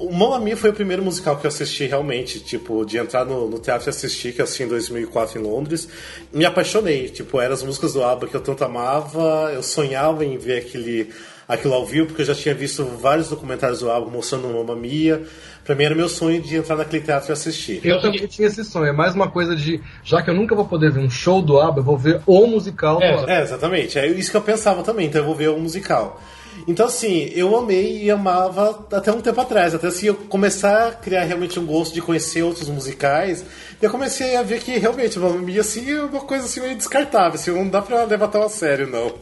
O 0.02 0.12
Mamma 0.12 0.56
foi 0.56 0.70
o 0.70 0.72
primeiro 0.72 1.00
musical 1.00 1.36
que 1.36 1.46
eu 1.46 1.48
assisti 1.48 1.86
realmente, 1.86 2.40
tipo, 2.40 2.84
de 2.84 2.98
entrar 2.98 3.24
no, 3.24 3.48
no 3.48 3.60
teatro 3.60 3.88
e 3.88 3.90
assistir, 3.90 4.32
que 4.32 4.42
assisti 4.42 4.64
em 4.64 4.68
2004 4.68 5.38
em 5.38 5.42
Londres. 5.44 5.88
Me 6.32 6.44
apaixonei, 6.44 7.08
tipo, 7.08 7.40
eram 7.40 7.54
as 7.54 7.62
músicas 7.62 7.92
do 7.92 8.02
ABBA 8.02 8.26
que 8.26 8.34
eu 8.34 8.40
tanto 8.40 8.64
amava, 8.64 9.52
eu 9.54 9.62
sonhava 9.62 10.24
em 10.24 10.36
ver 10.36 10.58
aquele, 10.58 11.08
aquilo 11.46 11.74
ao 11.74 11.86
vivo, 11.86 12.08
porque 12.08 12.22
eu 12.22 12.26
já 12.26 12.34
tinha 12.34 12.52
visto 12.52 12.84
vários 12.84 13.28
documentários 13.28 13.78
do 13.78 13.92
ABBA 13.92 14.10
mostrando 14.10 14.48
o 14.48 14.52
Mamma 14.52 14.74
Mia. 14.74 15.22
Pra 15.64 15.76
mim 15.76 15.84
era 15.84 15.94
meu 15.94 16.08
sonho 16.08 16.42
de 16.42 16.56
entrar 16.56 16.74
naquele 16.74 17.04
teatro 17.04 17.30
e 17.30 17.32
assistir. 17.32 17.80
Eu 17.84 18.00
também 18.00 18.26
tinha 18.26 18.48
esse 18.48 18.64
sonho. 18.64 18.86
É 18.86 18.92
mais 18.92 19.14
uma 19.14 19.30
coisa 19.30 19.54
de, 19.54 19.80
já 20.02 20.20
que 20.20 20.28
eu 20.28 20.34
nunca 20.34 20.56
vou 20.56 20.64
poder 20.64 20.90
ver 20.90 20.98
um 20.98 21.10
show 21.10 21.40
do 21.40 21.60
ABBA, 21.60 21.78
eu 21.78 21.84
vou 21.84 21.96
ver 21.96 22.20
o 22.26 22.44
musical 22.48 22.98
do 22.98 23.04
ABBA. 23.04 23.32
É, 23.32 23.42
exatamente. 23.42 24.00
É 24.00 24.08
isso 24.08 24.32
que 24.32 24.36
eu 24.36 24.42
pensava 24.42 24.82
também, 24.82 25.06
então 25.06 25.20
eu 25.20 25.26
vou 25.26 25.36
ver 25.36 25.50
o 25.50 25.60
musical. 25.60 26.20
Então, 26.66 26.86
assim, 26.86 27.30
eu 27.34 27.56
amei 27.56 28.04
e 28.04 28.10
amava 28.10 28.86
até 28.92 29.10
um 29.10 29.20
tempo 29.20 29.40
atrás. 29.40 29.74
Até 29.74 29.88
assim, 29.88 30.06
eu 30.06 30.14
começar 30.14 30.88
a 30.88 30.92
criar 30.92 31.24
realmente 31.24 31.58
um 31.58 31.66
gosto 31.66 31.92
de 31.92 32.00
conhecer 32.00 32.42
outros 32.42 32.68
musicais, 32.68 33.44
eu 33.80 33.90
comecei 33.90 34.36
a 34.36 34.42
ver 34.42 34.60
que 34.60 34.78
realmente 34.78 35.18
Mamma 35.18 35.38
Mia, 35.38 35.60
assim, 35.60 35.90
é 35.90 36.02
uma 36.02 36.20
coisa 36.20 36.44
assim, 36.44 36.60
meio 36.60 36.76
descartável. 36.76 37.34
Assim, 37.34 37.50
não 37.50 37.68
dá 37.68 37.82
pra 37.82 38.04
levar 38.04 38.28
tão 38.28 38.42
a 38.42 38.48
sério, 38.48 38.86
não. 38.86 39.12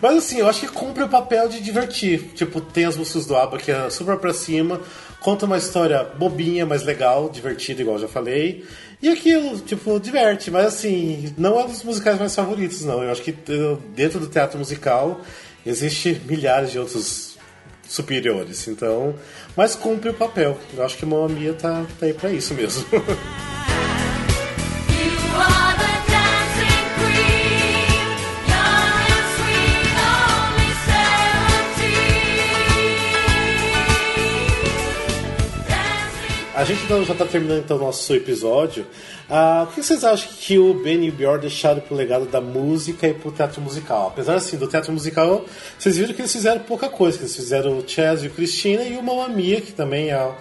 Mas, 0.00 0.16
assim, 0.18 0.38
eu 0.38 0.48
acho 0.48 0.60
que 0.60 0.68
cumpre 0.68 1.02
o 1.02 1.08
papel 1.08 1.48
de 1.48 1.60
divertir. 1.60 2.30
Tipo, 2.34 2.60
tem 2.60 2.84
as 2.84 2.96
músicas 2.96 3.26
do 3.26 3.34
ABBA 3.34 3.58
que 3.58 3.70
é 3.72 3.90
super 3.90 4.16
pra 4.16 4.32
cima, 4.32 4.80
conta 5.20 5.46
uma 5.46 5.58
história 5.58 6.04
bobinha, 6.04 6.64
mas 6.64 6.84
legal, 6.84 7.28
divertida, 7.28 7.82
igual 7.82 7.98
já 7.98 8.06
falei. 8.06 8.64
E 9.02 9.08
aquilo, 9.08 9.58
tipo, 9.58 10.00
diverte, 10.00 10.50
mas 10.50 10.66
assim, 10.66 11.34
não 11.36 11.60
é 11.60 11.64
um 11.64 11.66
dos 11.66 11.82
musicais 11.82 12.18
mais 12.18 12.34
favoritos, 12.34 12.82
não. 12.82 13.02
Eu 13.02 13.10
acho 13.10 13.22
que 13.22 13.30
eh, 13.30 13.76
dentro 13.94 14.18
do 14.18 14.26
teatro 14.26 14.58
musical 14.58 15.20
existe 15.66 16.20
milhares 16.24 16.70
de 16.70 16.78
outros 16.78 17.36
superiores, 17.88 18.68
então. 18.68 19.14
Mas 19.56 19.74
cumpre 19.74 20.10
o 20.10 20.14
papel. 20.14 20.58
Eu 20.74 20.84
acho 20.84 20.96
que 20.96 21.06
Mamma 21.06 21.28
Mia 21.28 21.54
tá, 21.54 21.84
tá 21.98 22.06
aí 22.06 22.14
pra 22.14 22.30
isso 22.30 22.54
mesmo. 22.54 22.86
A 36.56 36.64
gente 36.64 36.84
então 36.84 37.04
já 37.04 37.14
tá 37.14 37.26
terminando 37.26 37.58
então 37.58 37.76
o 37.76 37.80
nosso 37.80 38.14
episódio. 38.14 38.86
Ah, 39.28 39.66
o 39.68 39.74
que 39.74 39.82
vocês 39.82 40.02
acham 40.02 40.30
que 40.40 40.58
o 40.58 40.72
Ben 40.72 41.04
e 41.04 41.10
o 41.10 41.12
Bjorn 41.12 41.38
deixaram 41.38 41.82
pro 41.82 41.94
legado 41.94 42.24
da 42.24 42.40
música 42.40 43.06
e 43.06 43.12
pro 43.12 43.30
teatro 43.30 43.60
musical? 43.60 44.06
Apesar 44.06 44.36
assim, 44.36 44.56
do 44.56 44.66
teatro 44.66 44.90
musical, 44.90 45.44
vocês 45.78 45.98
viram 45.98 46.14
que 46.14 46.22
eles 46.22 46.32
fizeram 46.32 46.62
pouca 46.62 46.88
coisa, 46.88 47.18
eles 47.18 47.36
fizeram 47.36 47.76
o 47.76 47.86
Chaz 47.86 48.24
e 48.24 48.28
o 48.28 48.30
Cristina 48.30 48.84
e 48.84 48.96
o 48.96 49.02
Mamma 49.02 49.28
Mia, 49.28 49.60
que 49.60 49.70
também 49.70 50.10
é, 50.10 50.34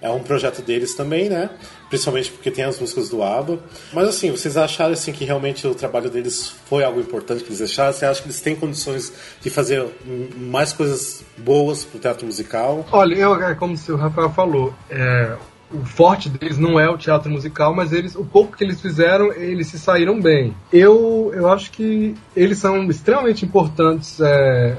é 0.00 0.08
um 0.08 0.20
projeto 0.20 0.62
deles 0.62 0.94
também, 0.94 1.28
né? 1.28 1.50
Principalmente 1.90 2.32
porque 2.32 2.50
tem 2.50 2.64
as 2.64 2.80
músicas 2.80 3.10
do 3.10 3.22
ABBA. 3.22 3.58
Mas 3.92 4.08
assim, 4.08 4.30
vocês 4.30 4.56
acharam 4.56 4.94
assim 4.94 5.12
que 5.12 5.26
realmente 5.26 5.66
o 5.66 5.74
trabalho 5.74 6.08
deles 6.08 6.50
foi 6.64 6.82
algo 6.82 6.98
importante 6.98 7.42
que 7.42 7.50
eles 7.50 7.58
deixaram? 7.58 7.92
Você 7.92 8.06
acha 8.06 8.22
que 8.22 8.28
eles 8.28 8.40
têm 8.40 8.56
condições 8.56 9.12
de 9.42 9.50
fazer 9.50 9.86
mais 10.34 10.72
coisas 10.72 11.22
boas 11.36 11.84
pro 11.84 11.98
teatro 11.98 12.24
musical? 12.24 12.86
Olha, 12.90 13.14
eu, 13.14 13.34
é 13.42 13.54
como 13.54 13.74
o 13.74 13.96
Rafael 13.96 14.30
falou, 14.30 14.72
é, 14.88 15.36
o 15.72 15.84
forte 15.84 16.28
deles 16.28 16.58
não 16.58 16.80
é 16.80 16.88
o 16.88 16.96
teatro 16.96 17.30
musical, 17.30 17.74
mas 17.74 17.92
eles, 17.92 18.14
o 18.14 18.24
pouco 18.24 18.56
que 18.56 18.64
eles 18.64 18.80
fizeram, 18.80 19.32
eles 19.32 19.66
se 19.66 19.78
saíram 19.78 20.20
bem. 20.20 20.54
Eu, 20.72 21.30
eu 21.34 21.50
acho 21.50 21.70
que 21.70 22.14
eles 22.34 22.58
são 22.58 22.88
extremamente 22.88 23.44
importantes 23.44 24.20
é, 24.20 24.78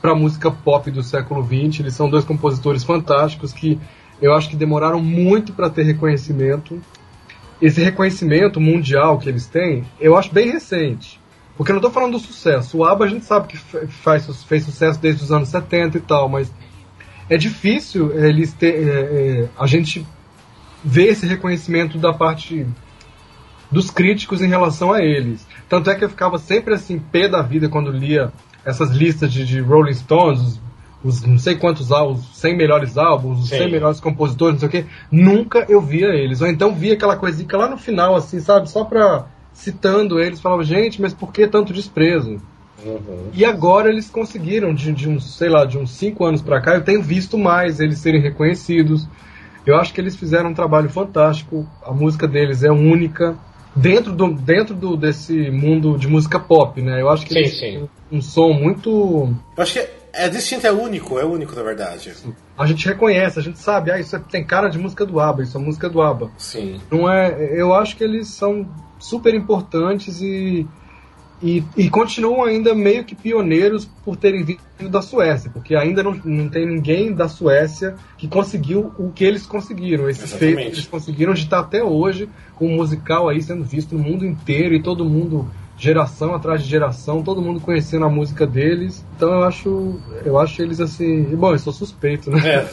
para 0.00 0.12
a 0.12 0.14
música 0.14 0.50
pop 0.50 0.90
do 0.90 1.02
século 1.02 1.44
XX. 1.44 1.80
Eles 1.80 1.94
são 1.94 2.08
dois 2.08 2.24
compositores 2.24 2.84
fantásticos 2.84 3.52
que 3.52 3.78
eu 4.22 4.32
acho 4.32 4.48
que 4.48 4.56
demoraram 4.56 5.02
muito 5.02 5.52
para 5.52 5.68
ter 5.68 5.82
reconhecimento. 5.82 6.80
Esse 7.60 7.82
reconhecimento 7.82 8.60
mundial 8.60 9.18
que 9.18 9.28
eles 9.28 9.46
têm, 9.46 9.84
eu 10.00 10.16
acho 10.16 10.32
bem 10.32 10.50
recente. 10.50 11.20
Porque 11.56 11.72
eu 11.72 11.74
não 11.74 11.80
estou 11.80 11.92
falando 11.92 12.12
do 12.12 12.18
sucesso. 12.18 12.78
O 12.78 12.84
ABBA 12.84 13.04
a 13.04 13.08
gente 13.08 13.24
sabe 13.24 13.48
que 13.48 13.56
faz, 13.56 14.26
fez 14.44 14.64
sucesso 14.64 14.98
desde 14.98 15.24
os 15.24 15.32
anos 15.32 15.48
70 15.48 15.98
e 15.98 16.00
tal, 16.00 16.28
mas 16.28 16.50
é 17.28 17.36
difícil 17.36 18.12
eles 18.12 18.52
ter, 18.52 18.88
é, 18.88 19.42
é, 19.42 19.48
a 19.58 19.66
gente 19.66 20.06
ver 20.84 21.08
esse 21.08 21.26
reconhecimento 21.26 21.98
da 21.98 22.12
parte 22.12 22.66
dos 23.70 23.90
críticos 23.90 24.42
em 24.42 24.48
relação 24.48 24.92
a 24.92 25.02
eles. 25.02 25.46
Tanto 25.68 25.90
é 25.90 25.94
que 25.94 26.04
eu 26.04 26.08
ficava 26.08 26.38
sempre 26.38 26.74
assim, 26.74 26.98
pé 26.98 27.28
da 27.28 27.42
vida 27.42 27.68
quando 27.68 27.90
lia 27.90 28.32
essas 28.64 28.90
listas 28.90 29.32
de, 29.32 29.44
de 29.44 29.60
Rolling 29.60 29.94
Stones, 29.94 30.40
os, 30.40 30.60
os 31.02 31.22
não 31.22 31.38
sei 31.38 31.54
quantos 31.54 31.92
álbuns, 31.92 32.30
os 32.30 32.38
100 32.38 32.56
melhores 32.56 32.98
álbuns, 32.98 33.40
os 33.40 33.48
Sim. 33.48 33.58
100 33.58 33.70
melhores 33.70 34.00
compositores, 34.00 34.54
não 34.54 34.60
sei 34.60 34.68
o 34.68 34.70
quê. 34.70 34.90
Nunca 35.10 35.64
eu 35.68 35.80
via 35.80 36.08
eles. 36.08 36.40
Ou 36.40 36.48
então 36.48 36.74
via 36.74 36.94
aquela 36.94 37.16
coisinha 37.16 37.48
lá 37.56 37.68
no 37.68 37.78
final, 37.78 38.16
assim, 38.16 38.40
sabe? 38.40 38.68
Só 38.68 38.84
pra 38.84 39.26
citando 39.52 40.18
eles, 40.18 40.40
falava, 40.40 40.64
gente, 40.64 41.00
mas 41.00 41.12
por 41.12 41.32
que 41.32 41.46
tanto 41.46 41.72
desprezo? 41.72 42.40
E 43.34 43.44
agora 43.44 43.90
eles 43.90 44.08
conseguiram, 44.08 44.74
de, 44.74 44.92
de 44.92 45.08
uns, 45.08 45.36
sei 45.36 45.50
lá, 45.50 45.64
de 45.64 45.76
uns 45.76 45.90
5 45.92 46.24
anos 46.24 46.40
pra 46.40 46.60
cá, 46.60 46.74
eu 46.74 46.82
tenho 46.82 47.02
visto 47.02 47.36
mais 47.36 47.78
eles 47.78 47.98
serem 47.98 48.22
reconhecidos. 48.22 49.06
Eu 49.66 49.76
acho 49.76 49.92
que 49.92 50.00
eles 50.00 50.16
fizeram 50.16 50.50
um 50.50 50.54
trabalho 50.54 50.88
fantástico, 50.88 51.66
a 51.84 51.92
música 51.92 52.26
deles 52.26 52.62
é 52.62 52.70
única. 52.70 53.36
Dentro, 53.76 54.12
do, 54.12 54.32
dentro 54.34 54.74
do, 54.74 54.96
desse 54.96 55.48
mundo 55.50 55.96
de 55.96 56.08
música 56.08 56.40
pop, 56.40 56.82
né? 56.82 57.00
Eu 57.00 57.08
acho 57.08 57.24
que 57.24 57.32
Sim, 57.32 57.38
eles 57.38 57.52
sim. 57.52 57.60
têm 57.60 57.90
um 58.10 58.20
som 58.20 58.52
muito. 58.52 59.32
Eu 59.56 59.62
acho 59.62 59.74
que 59.74 59.88
é 60.12 60.28
distinto, 60.28 60.66
é 60.66 60.72
único, 60.72 61.20
é 61.20 61.24
único 61.24 61.54
na 61.54 61.62
verdade. 61.62 62.12
A 62.58 62.66
gente 62.66 62.84
reconhece, 62.86 63.38
a 63.38 63.42
gente 63.42 63.60
sabe, 63.60 63.92
ah, 63.92 63.98
isso 64.00 64.16
é- 64.16 64.18
tem 64.18 64.44
cara 64.44 64.68
de 64.68 64.76
música 64.76 65.06
do 65.06 65.20
ABBA, 65.20 65.44
isso 65.44 65.56
é 65.56 65.60
música 65.60 65.88
do 65.88 66.02
ABBA. 66.02 66.30
Sim. 66.36 66.80
Não 66.90 67.08
é, 67.10 67.32
eu 67.58 67.72
acho 67.72 67.96
que 67.96 68.02
eles 68.02 68.26
são 68.28 68.68
super 68.98 69.34
importantes 69.34 70.20
e, 70.20 70.66
e, 71.42 71.64
e 71.76 71.88
continuam 71.88 72.44
ainda 72.44 72.74
meio 72.74 73.04
que 73.04 73.14
pioneiros 73.14 73.86
por 74.04 74.16
terem 74.16 74.44
vindo 74.44 74.90
da 74.90 75.00
Suécia, 75.00 75.50
porque 75.50 75.74
ainda 75.74 76.02
não, 76.02 76.20
não 76.24 76.48
tem 76.48 76.66
ninguém 76.66 77.14
da 77.14 77.28
Suécia 77.28 77.94
que 78.18 78.28
conseguiu 78.28 78.92
o 78.98 79.10
que 79.10 79.24
eles 79.24 79.46
conseguiram. 79.46 80.08
Esses 80.08 80.24
Exatamente. 80.24 80.56
feitos 80.56 80.78
eles 80.78 80.86
conseguiram 80.88 81.32
de 81.32 81.44
estar 81.44 81.60
até 81.60 81.82
hoje 81.82 82.28
com 82.56 82.66
um 82.66 82.76
musical 82.76 83.28
aí 83.28 83.42
sendo 83.42 83.64
visto 83.64 83.94
no 83.94 84.02
mundo 84.02 84.26
inteiro 84.26 84.74
e 84.74 84.82
todo 84.82 85.04
mundo 85.04 85.50
geração 85.80 86.34
atrás 86.34 86.62
de 86.62 86.68
geração, 86.68 87.22
todo 87.22 87.40
mundo 87.40 87.60
conhecendo 87.60 88.04
a 88.04 88.08
música 88.08 88.46
deles. 88.46 89.04
Então 89.16 89.32
eu 89.32 89.42
acho, 89.44 90.00
eu 90.24 90.38
acho 90.38 90.60
eles 90.60 90.78
assim, 90.78 91.22
bom, 91.34 91.52
eu 91.52 91.58
sou 91.58 91.72
suspeito, 91.72 92.30
né? 92.30 92.66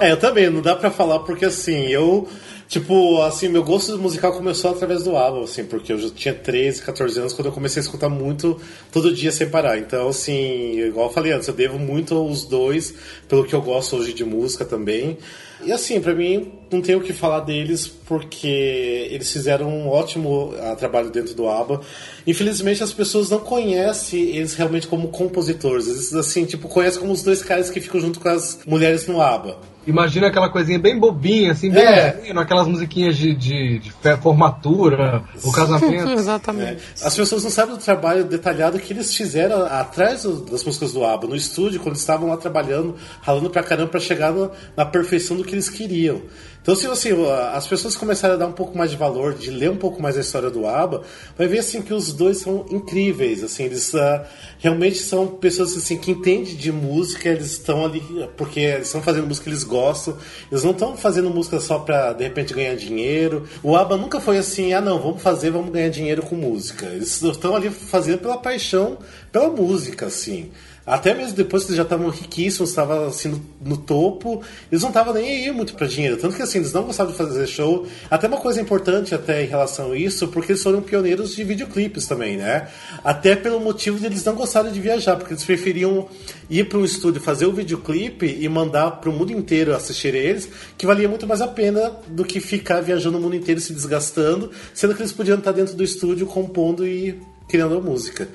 É, 0.00 0.08
é, 0.08 0.12
eu 0.12 0.16
também, 0.16 0.48
não 0.48 0.62
dá 0.62 0.74
pra 0.74 0.90
falar 0.90 1.20
porque 1.20 1.44
assim, 1.44 1.86
eu 1.88 2.26
Tipo, 2.66 3.22
assim, 3.22 3.48
meu 3.48 3.62
gosto 3.62 3.96
musical 3.98 4.32
começou 4.32 4.70
através 4.70 5.04
do 5.04 5.16
ABBA, 5.16 5.44
assim, 5.44 5.64
porque 5.64 5.92
eu 5.92 5.98
já 5.98 6.08
tinha 6.08 6.34
13, 6.34 6.82
14 6.82 7.20
anos 7.20 7.32
quando 7.34 7.46
eu 7.46 7.52
comecei 7.52 7.80
a 7.80 7.84
escutar 7.84 8.08
muito 8.08 8.58
todo 8.90 9.14
dia 9.14 9.30
sem 9.30 9.48
parar. 9.48 9.78
Então, 9.78 10.08
assim, 10.08 10.80
igual 10.80 11.08
eu 11.08 11.12
falei 11.12 11.32
antes, 11.32 11.46
eu 11.46 11.54
devo 11.54 11.78
muito 11.78 12.14
aos 12.14 12.44
dois, 12.44 12.94
pelo 13.28 13.44
que 13.44 13.54
eu 13.54 13.60
gosto 13.60 13.96
hoje 13.96 14.14
de 14.14 14.24
música 14.24 14.64
também. 14.64 15.18
E 15.66 15.72
assim, 15.72 16.00
pra 16.00 16.14
mim, 16.14 16.52
não 16.70 16.80
tenho 16.80 16.98
o 16.98 17.02
que 17.02 17.12
falar 17.12 17.40
deles, 17.40 17.86
porque 17.86 19.08
eles 19.10 19.30
fizeram 19.32 19.68
um 19.68 19.88
ótimo 19.88 20.54
ah, 20.60 20.76
trabalho 20.76 21.10
dentro 21.10 21.34
do 21.34 21.48
ABBA. 21.48 21.80
Infelizmente, 22.26 22.82
as 22.82 22.92
pessoas 22.92 23.30
não 23.30 23.38
conhecem 23.38 24.36
eles 24.36 24.54
realmente 24.54 24.86
como 24.86 25.08
compositores. 25.08 25.86
Eles, 25.86 26.14
assim, 26.14 26.44
tipo, 26.44 26.68
conhecem 26.68 27.00
como 27.00 27.12
os 27.12 27.22
dois 27.22 27.42
caras 27.42 27.70
que 27.70 27.80
ficam 27.80 28.00
junto 28.00 28.20
com 28.20 28.28
as 28.28 28.58
mulheres 28.66 29.06
no 29.06 29.20
ABBA. 29.20 29.58
Imagina 29.86 30.28
aquela 30.28 30.48
coisinha 30.48 30.78
bem 30.78 30.98
bobinha, 30.98 31.52
assim, 31.52 31.70
bem 31.70 31.82
É. 31.84 32.20
aquelas 32.36 32.66
musiquinhas 32.66 33.16
de, 33.16 33.34
de, 33.34 33.78
de 33.80 33.92
formatura, 34.22 35.22
o 35.42 35.52
casamento. 35.52 36.10
Exatamente. 36.18 36.82
As 37.02 37.14
pessoas 37.14 37.44
não 37.44 37.50
sabem 37.50 37.74
do 37.76 37.80
trabalho 37.82 38.24
detalhado 38.24 38.78
que 38.78 38.92
eles 38.92 39.14
fizeram 39.14 39.64
atrás 39.66 40.22
do- 40.22 40.40
das 40.42 40.64
músicas 40.64 40.92
do 40.92 41.04
ABBA, 41.04 41.28
no 41.28 41.36
estúdio, 41.36 41.80
quando 41.80 41.96
estavam 41.96 42.28
lá 42.28 42.36
trabalhando, 42.36 42.94
ralando 43.20 43.50
pra 43.50 43.62
caramba 43.62 43.88
pra 43.90 44.00
chegar 44.00 44.32
no- 44.32 44.50
na 44.76 44.84
perfeição 44.84 45.36
do 45.36 45.44
que 45.44 45.54
eles 45.54 45.68
queriam. 45.68 46.22
Então, 46.62 46.74
se 46.74 46.86
assim, 46.86 47.10
as 47.52 47.66
pessoas 47.66 47.94
começarem 47.94 48.36
a 48.36 48.38
dar 48.38 48.46
um 48.46 48.52
pouco 48.52 48.76
mais 48.78 48.90
de 48.90 48.96
valor, 48.96 49.34
de 49.34 49.50
ler 49.50 49.70
um 49.70 49.76
pouco 49.76 50.00
mais 50.00 50.16
a 50.16 50.20
história 50.22 50.48
do 50.50 50.66
ABBA, 50.66 51.02
vai 51.36 51.46
ver 51.46 51.58
assim 51.58 51.82
que 51.82 51.92
os 51.92 52.10
dois 52.14 52.38
são 52.38 52.64
incríveis, 52.70 53.44
assim, 53.44 53.64
eles 53.64 53.94
ah, 53.94 54.24
realmente 54.60 54.96
são 54.96 55.26
pessoas 55.26 55.76
assim 55.76 55.98
que 55.98 56.10
entendem 56.12 56.54
de 56.56 56.72
música, 56.72 57.28
eles 57.28 57.52
estão 57.52 57.84
ali 57.84 58.02
porque 58.38 58.60
eles 58.60 58.86
estão 58.86 59.02
fazendo 59.02 59.26
música 59.26 59.44
que 59.44 59.50
eles 59.50 59.62
gostam, 59.74 60.16
eles 60.50 60.62
não 60.62 60.70
estão 60.70 60.96
fazendo 60.96 61.28
música 61.28 61.58
só 61.58 61.80
pra 61.80 62.12
de 62.12 62.22
repente 62.22 62.54
ganhar 62.54 62.76
dinheiro. 62.76 63.48
O 63.62 63.74
ABBA 63.74 63.96
nunca 63.96 64.20
foi 64.20 64.38
assim, 64.38 64.72
ah 64.72 64.80
não, 64.80 65.00
vamos 65.00 65.20
fazer, 65.20 65.50
vamos 65.50 65.72
ganhar 65.72 65.88
dinheiro 65.88 66.22
com 66.22 66.36
música. 66.36 66.86
Eles 66.86 67.20
estão 67.20 67.56
ali 67.56 67.70
fazendo 67.70 68.20
pela 68.20 68.38
paixão, 68.38 68.98
pela 69.32 69.48
música, 69.48 70.06
assim. 70.06 70.52
Até 70.86 71.14
mesmo 71.14 71.34
depois 71.34 71.64
que 71.64 71.70
eles 71.70 71.78
já 71.78 71.82
estavam 71.82 72.10
riquíssimos, 72.10 72.70
estavam 72.70 73.06
assim 73.06 73.28
no, 73.28 73.42
no 73.70 73.76
topo, 73.76 74.42
eles 74.70 74.82
não 74.82 74.90
estavam 74.90 75.14
nem 75.14 75.46
aí 75.46 75.50
muito 75.50 75.74
pra 75.74 75.86
dinheiro. 75.86 76.18
Tanto 76.18 76.36
que 76.36 76.42
assim, 76.42 76.58
eles 76.58 76.72
não 76.72 76.82
gostavam 76.82 77.12
de 77.12 77.18
fazer 77.18 77.46
show. 77.46 77.86
Até 78.10 78.28
uma 78.28 78.36
coisa 78.36 78.60
importante 78.60 79.14
até 79.14 79.42
em 79.42 79.46
relação 79.46 79.92
a 79.92 79.98
isso, 79.98 80.28
porque 80.28 80.52
eles 80.52 80.62
foram 80.62 80.82
pioneiros 80.82 81.34
de 81.34 81.42
videoclipes 81.42 82.06
também, 82.06 82.36
né? 82.36 82.68
Até 83.02 83.34
pelo 83.34 83.60
motivo 83.60 83.98
de 83.98 84.06
eles 84.06 84.22
não 84.24 84.34
gostarem 84.34 84.72
de 84.72 84.80
viajar, 84.80 85.16
porque 85.16 85.32
eles 85.32 85.44
preferiam 85.44 86.06
ir 86.50 86.68
para 86.68 86.78
um 86.78 86.84
estúdio 86.84 87.20
fazer 87.20 87.46
o 87.46 87.52
videoclipe 87.52 88.26
e 88.40 88.46
mandar 88.48 88.90
pro 89.00 89.10
mundo 89.10 89.32
inteiro 89.32 89.74
assistir 89.74 90.14
eles, 90.14 90.48
que 90.76 90.86
valia 90.86 91.08
muito 91.08 91.26
mais 91.26 91.40
a 91.40 91.48
pena 91.48 91.92
do 92.08 92.24
que 92.24 92.40
ficar 92.40 92.82
viajando 92.82 93.16
o 93.16 93.20
mundo 93.20 93.34
inteiro 93.34 93.60
se 93.60 93.72
desgastando, 93.72 94.50
sendo 94.74 94.94
que 94.94 95.00
eles 95.00 95.12
podiam 95.12 95.38
estar 95.38 95.52
dentro 95.52 95.74
do 95.74 95.82
estúdio 95.82 96.26
compondo 96.26 96.86
e 96.86 97.18
criando 97.48 97.76
a 97.76 97.80
música. 97.80 98.28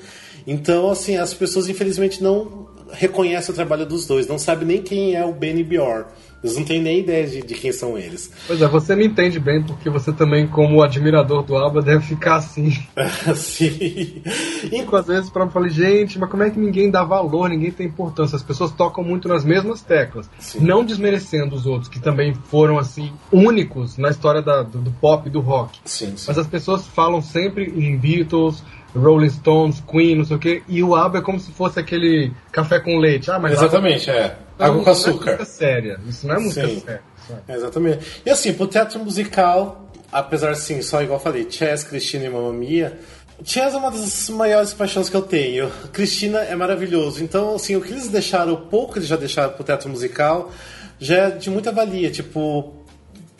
Então, 0.46 0.90
assim, 0.90 1.16
as 1.16 1.32
pessoas 1.34 1.68
infelizmente 1.68 2.22
não 2.22 2.68
reconhecem 2.92 3.52
o 3.52 3.54
trabalho 3.54 3.86
dos 3.86 4.04
dois, 4.06 4.26
não 4.26 4.36
sabem 4.38 4.66
nem 4.66 4.82
quem 4.82 5.14
é 5.14 5.24
o 5.24 5.32
Benny 5.32 5.62
Bior. 5.62 6.06
Eles 6.42 6.56
não 6.56 6.64
têm 6.64 6.80
nem 6.80 7.00
ideia 7.00 7.26
de, 7.26 7.42
de 7.42 7.54
quem 7.54 7.70
são 7.70 7.98
eles. 7.98 8.32
Pois 8.46 8.62
é, 8.62 8.66
você 8.66 8.96
me 8.96 9.06
entende 9.06 9.38
bem, 9.38 9.62
porque 9.62 9.90
você 9.90 10.10
também, 10.10 10.46
como 10.46 10.82
admirador 10.82 11.42
do 11.44 11.54
ABBA, 11.54 11.82
deve 11.82 12.02
ficar 12.04 12.36
assim. 12.36 12.72
Assim. 13.28 14.22
Fico 14.70 14.96
às 14.96 15.06
vezes 15.06 15.30
pra 15.30 15.46
falar, 15.48 15.68
gente, 15.68 16.18
mas 16.18 16.30
como 16.30 16.42
é 16.42 16.50
que 16.50 16.58
ninguém 16.58 16.90
dá 16.90 17.04
valor, 17.04 17.48
ninguém 17.50 17.70
tem 17.70 17.86
importância? 17.86 18.36
As 18.36 18.42
pessoas 18.42 18.70
tocam 18.72 19.04
muito 19.04 19.28
nas 19.28 19.44
mesmas 19.44 19.82
teclas. 19.82 20.28
Sim. 20.38 20.60
Não 20.60 20.84
desmerecendo 20.84 21.54
os 21.54 21.66
outros, 21.66 21.88
que 21.88 22.00
também 22.00 22.32
foram, 22.34 22.78
assim, 22.78 23.12
únicos 23.30 23.98
na 23.98 24.08
história 24.08 24.40
da- 24.42 24.62
do, 24.62 24.78
do 24.78 24.90
pop 24.92 25.28
e 25.28 25.30
do 25.30 25.40
rock. 25.40 25.78
Sim, 25.84 26.16
sim. 26.16 26.24
Mas 26.26 26.38
as 26.38 26.46
pessoas 26.46 26.86
falam 26.86 27.20
sempre 27.20 27.64
em 27.66 27.96
Beatles, 27.98 28.62
Rolling 28.94 29.30
Stones, 29.30 29.82
Queen, 29.88 30.16
não 30.16 30.24
sei 30.24 30.36
o 30.36 30.38
quê, 30.38 30.62
e 30.68 30.82
o 30.82 30.94
ABBA 30.94 31.18
é 31.18 31.22
como 31.22 31.38
se 31.38 31.50
fosse 31.52 31.78
aquele 31.78 32.32
café 32.50 32.80
com 32.80 32.98
leite. 32.98 33.30
Ah, 33.30 33.38
mas 33.38 33.52
Exatamente, 33.52 34.10
é. 34.10 34.36
Água 34.58 34.84
com 34.84 34.90
Isso 34.90 35.06
não 35.06 35.12
é 35.12 35.12
açúcar. 35.14 35.30
música 35.32 35.44
séria. 35.44 36.00
Isso 36.06 36.26
não 36.26 36.34
é 36.34 36.38
música 36.38 36.68
Sim. 36.68 36.80
séria. 36.80 37.02
É, 37.48 37.54
exatamente. 37.54 38.22
E 38.26 38.30
assim, 38.30 38.52
pro 38.52 38.66
teatro 38.66 38.98
musical, 38.98 39.90
apesar 40.10 40.50
assim, 40.50 40.82
só 40.82 41.02
igual 41.02 41.18
eu 41.18 41.22
falei, 41.22 41.46
Chess, 41.48 41.84
Cristina 41.84 42.26
e 42.26 42.28
Mamma 42.28 42.52
Mia, 42.52 42.98
Chess 43.44 43.74
é 43.74 43.76
uma 43.76 43.90
das 43.90 44.28
maiores 44.30 44.74
paixões 44.74 45.08
que 45.08 45.16
eu 45.16 45.22
tenho. 45.22 45.70
Cristina 45.92 46.40
é 46.40 46.54
maravilhoso. 46.54 47.22
Então, 47.22 47.54
assim, 47.54 47.76
o 47.76 47.80
que 47.80 47.90
eles 47.92 48.08
deixaram, 48.08 48.52
o 48.52 48.56
pouco 48.56 48.92
que 48.94 48.98
eles 48.98 49.08
já 49.08 49.16
deixaram 49.16 49.52
pro 49.52 49.64
teatro 49.64 49.88
musical, 49.88 50.50
já 50.98 51.16
é 51.16 51.30
de 51.30 51.48
muita 51.48 51.72
valia. 51.72 52.10
Tipo, 52.10 52.74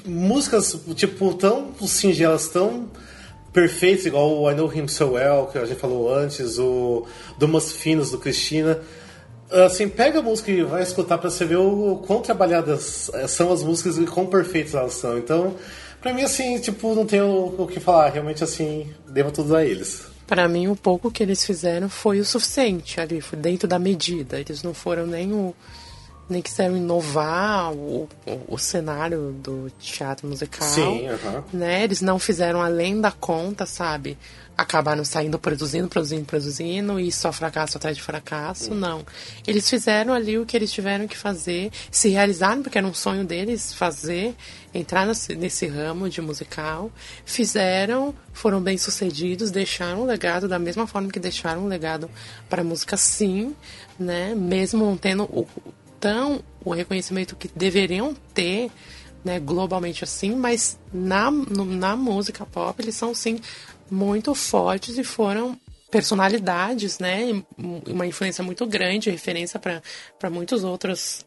músicas, 0.06 0.78
tipo, 0.94 1.34
tão 1.34 1.74
singelas, 1.86 2.48
tão 2.48 2.88
perfeitas, 3.52 4.06
igual 4.06 4.38
o 4.38 4.50
I 4.50 4.54
Know 4.54 4.72
Him 4.72 4.88
So 4.88 5.12
Well, 5.12 5.46
que 5.46 5.58
a 5.58 5.64
gente 5.64 5.78
falou 5.78 6.12
antes, 6.12 6.58
o 6.58 7.06
Domas 7.38 7.72
Finos, 7.72 8.10
do 8.10 8.18
Cristina. 8.18 8.80
Assim, 9.50 9.88
pega 9.88 10.20
a 10.20 10.22
música 10.22 10.50
e 10.50 10.62
vai 10.62 10.82
escutar 10.82 11.18
pra 11.18 11.28
você 11.28 11.44
ver 11.44 11.56
o, 11.56 12.02
quão 12.06 12.22
trabalhadas 12.22 13.10
eh, 13.12 13.26
são 13.26 13.52
as 13.52 13.64
músicas 13.64 13.98
e 13.98 14.06
quão 14.06 14.26
perfeitas 14.26 14.74
elas 14.74 14.94
são. 14.94 15.18
Então, 15.18 15.56
pra 16.00 16.14
mim, 16.14 16.22
assim, 16.22 16.58
tipo, 16.60 16.94
não 16.94 17.04
tenho 17.04 17.54
o 17.58 17.66
que 17.66 17.80
falar. 17.80 18.10
Realmente, 18.10 18.44
assim, 18.44 18.88
devo 19.08 19.32
tudo 19.32 19.56
a 19.56 19.64
eles. 19.64 20.06
Pra 20.24 20.46
mim, 20.46 20.68
o 20.68 20.76
pouco 20.76 21.10
que 21.10 21.20
eles 21.20 21.44
fizeram 21.44 21.88
foi 21.88 22.20
o 22.20 22.24
suficiente 22.24 23.00
ali, 23.00 23.20
foi 23.20 23.36
dentro 23.36 23.66
da 23.66 23.80
medida. 23.80 24.38
Eles 24.38 24.62
não 24.62 24.72
foram 24.72 25.04
nem 25.04 25.32
o. 25.32 25.52
nem 26.30 26.40
quiseram 26.40 26.76
inovar 26.76 27.72
o, 27.72 28.08
o, 28.26 28.54
o 28.54 28.58
cenário 28.58 29.32
do 29.42 29.70
teatro 29.80 30.28
musical. 30.28 30.66
Sim, 30.68 31.08
aham. 31.08 31.44
né? 31.52 31.82
Eles 31.82 32.00
não 32.00 32.18
fizeram 32.18 32.62
além 32.62 33.00
da 33.00 33.10
conta, 33.10 33.66
sabe? 33.66 34.16
Acabaram 34.56 35.04
saindo 35.04 35.38
produzindo, 35.38 35.88
produzindo, 35.88 36.24
produzindo 36.24 37.00
e 37.00 37.10
só 37.10 37.32
fracasso 37.32 37.78
atrás 37.78 37.96
de 37.96 38.02
fracasso, 38.02 38.74
não. 38.74 39.04
Eles 39.46 39.68
fizeram 39.68 40.12
ali 40.12 40.38
o 40.38 40.44
que 40.44 40.54
eles 40.54 40.70
tiveram 40.70 41.08
que 41.08 41.16
fazer, 41.16 41.72
se 41.90 42.10
realizaram, 42.10 42.62
porque 42.62 42.76
era 42.76 42.86
um 42.86 42.92
sonho 42.92 43.24
deles 43.24 43.72
fazer, 43.72 44.34
entrar 44.74 45.06
nesse, 45.06 45.34
nesse 45.34 45.66
ramo 45.66 46.10
de 46.10 46.20
musical. 46.20 46.90
Fizeram, 47.24 48.14
foram 48.34 48.60
bem 48.60 48.76
sucedidos, 48.76 49.50
deixaram 49.50 50.02
um 50.02 50.04
legado 50.04 50.46
da 50.46 50.58
mesma 50.58 50.86
forma 50.86 51.08
que 51.08 51.18
deixaram 51.18 51.64
um 51.64 51.66
legado 51.66 52.10
para 52.48 52.60
a 52.60 52.64
música, 52.64 52.98
sim, 52.98 53.56
né? 53.98 54.34
Mesmo 54.34 54.84
não 54.84 54.96
tendo 54.96 55.24
o, 55.24 55.48
tão 56.00 56.42
o 56.64 56.72
reconhecimento 56.72 57.36
que 57.36 57.48
deveriam 57.54 58.14
ter 58.34 58.70
né, 59.24 59.38
globalmente 59.38 60.02
assim, 60.02 60.34
mas 60.34 60.78
na, 60.92 61.30
no- 61.30 61.64
na 61.66 61.94
música 61.94 62.46
pop 62.46 62.82
eles 62.82 62.96
são 62.96 63.14
sim 63.14 63.38
muito 63.90 64.34
fortes 64.34 64.96
e 64.96 65.04
foram 65.04 65.58
personalidades, 65.90 66.98
né, 66.98 67.42
uma 67.58 68.06
influência 68.06 68.42
muito 68.42 68.64
grande, 68.66 69.10
referência 69.10 69.60
para 69.60 70.30
muitos 70.30 70.64
outros 70.64 71.26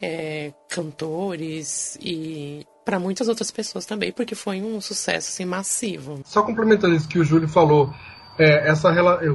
é, 0.00 0.52
cantores 0.68 1.96
e 2.00 2.66
para 2.84 2.98
muitas 2.98 3.28
outras 3.28 3.50
pessoas 3.50 3.84
também, 3.84 4.10
porque 4.10 4.34
foi 4.34 4.62
um 4.62 4.80
sucesso 4.80 5.28
assim 5.28 5.44
massivo. 5.44 6.22
Só 6.24 6.42
complementando 6.42 6.94
isso 6.94 7.06
que 7.06 7.18
o 7.18 7.24
Júlio 7.24 7.46
falou, 7.48 7.92
é, 8.38 8.68
essa 8.68 8.94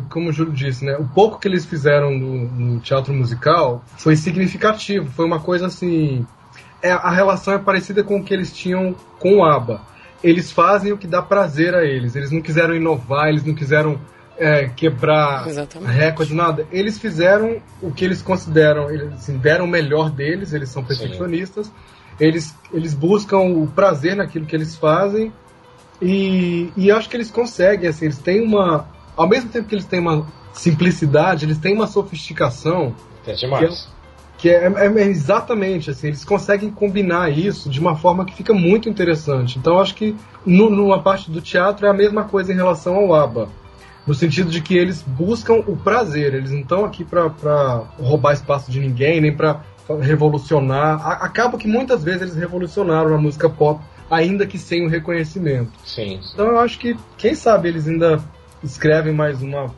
como 0.09 0.29
o 0.29 0.33
Júlio 0.33 0.53
disse, 0.53 0.85
né, 0.85 0.95
o 0.97 1.05
pouco 1.05 1.39
que 1.39 1.47
eles 1.47 1.65
fizeram 1.65 2.11
no, 2.11 2.49
no 2.49 2.79
teatro 2.79 3.13
musical 3.13 3.83
foi 3.97 4.15
significativo, 4.15 5.09
foi 5.11 5.25
uma 5.25 5.39
coisa 5.39 5.67
assim, 5.67 6.25
é, 6.81 6.91
a 6.91 7.11
relação 7.11 7.53
é 7.53 7.59
parecida 7.59 8.03
com 8.03 8.19
o 8.19 8.23
que 8.23 8.33
eles 8.33 8.53
tinham 8.53 8.95
com 9.19 9.37
o 9.37 9.45
ABBA. 9.45 9.81
Eles 10.23 10.51
fazem 10.51 10.93
o 10.93 10.97
que 10.97 11.05
dá 11.05 11.21
prazer 11.21 11.75
a 11.75 11.83
eles, 11.83 12.15
eles 12.15 12.31
não 12.31 12.41
quiseram 12.41 12.73
inovar, 12.73 13.27
eles 13.27 13.43
não 13.43 13.53
quiseram 13.53 13.99
é, 14.37 14.69
quebrar 14.69 15.47
Exatamente. 15.47 15.91
recorde, 15.91 16.33
nada. 16.33 16.65
Eles 16.71 16.97
fizeram 16.97 17.61
o 17.81 17.91
que 17.91 18.05
eles 18.05 18.21
consideram, 18.21 18.89
eles 18.89 19.13
assim, 19.13 19.37
deram 19.37 19.65
o 19.65 19.67
melhor 19.67 20.09
deles, 20.09 20.53
eles 20.53 20.69
são 20.69 20.83
perfeccionistas, 20.83 21.69
eles, 22.17 22.55
eles 22.71 22.93
buscam 22.93 23.39
o 23.39 23.67
prazer 23.67 24.15
naquilo 24.15 24.45
que 24.45 24.55
eles 24.55 24.77
fazem 24.77 25.31
e, 26.01 26.71
e 26.75 26.91
acho 26.91 27.09
que 27.09 27.15
eles 27.15 27.31
conseguem, 27.31 27.89
assim, 27.89 28.05
eles 28.05 28.17
têm 28.17 28.41
uma. 28.41 28.87
Ao 29.15 29.27
mesmo 29.27 29.49
tempo 29.49 29.67
que 29.67 29.75
eles 29.75 29.85
têm 29.85 29.99
uma 29.99 30.25
simplicidade, 30.53 31.45
eles 31.45 31.57
têm 31.57 31.73
uma 31.73 31.87
sofisticação 31.87 32.95
É 33.25 33.33
demais. 33.33 33.87
que 34.37 34.49
é, 34.49 34.65
é- 34.67 34.87
é 34.87 35.07
exatamente 35.07 35.89
assim, 35.89 36.07
eles 36.07 36.23
conseguem 36.25 36.69
combinar 36.69 37.29
isso 37.31 37.69
de 37.69 37.79
uma 37.79 37.95
forma 37.95 38.25
que 38.25 38.35
fica 38.35 38.53
muito 38.53 38.89
interessante. 38.89 39.57
Então 39.57 39.73
eu 39.75 39.79
acho 39.81 39.95
que 39.95 40.15
no, 40.45 40.69
numa 40.69 41.01
parte 41.01 41.31
do 41.31 41.41
teatro 41.41 41.85
é 41.85 41.89
a 41.89 41.93
mesma 41.93 42.23
coisa 42.25 42.51
em 42.51 42.55
relação 42.55 42.95
ao 42.95 43.13
ABBA. 43.15 43.49
No 44.05 44.13
sentido 44.13 44.49
de 44.51 44.59
que 44.61 44.75
eles 44.77 45.01
buscam 45.01 45.63
o 45.65 45.77
prazer, 45.77 46.33
eles 46.33 46.51
não 46.51 46.59
estão 46.59 46.83
aqui 46.83 47.05
para 47.05 47.27
roubar 47.97 48.33
espaço 48.33 48.69
de 48.69 48.79
ninguém, 48.79 49.21
nem 49.21 49.33
para 49.33 49.61
revolucionar. 50.01 51.05
Acaba 51.23 51.57
que 51.57 51.67
muitas 51.67 52.03
vezes 52.03 52.21
eles 52.23 52.35
revolucionaram 52.35 53.13
a 53.15 53.17
música 53.17 53.49
pop, 53.49 53.81
ainda 54.11 54.45
que 54.45 54.57
sem 54.57 54.85
o 54.85 54.89
reconhecimento. 54.89 55.71
Sim. 55.85 56.19
Então 56.33 56.47
eu 56.47 56.59
acho 56.59 56.77
que, 56.79 56.97
quem 57.17 57.33
sabe, 57.33 57.69
eles 57.69 57.87
ainda 57.87 58.21
escrevem 58.63 59.13
mais 59.13 59.41
uma 59.41 59.73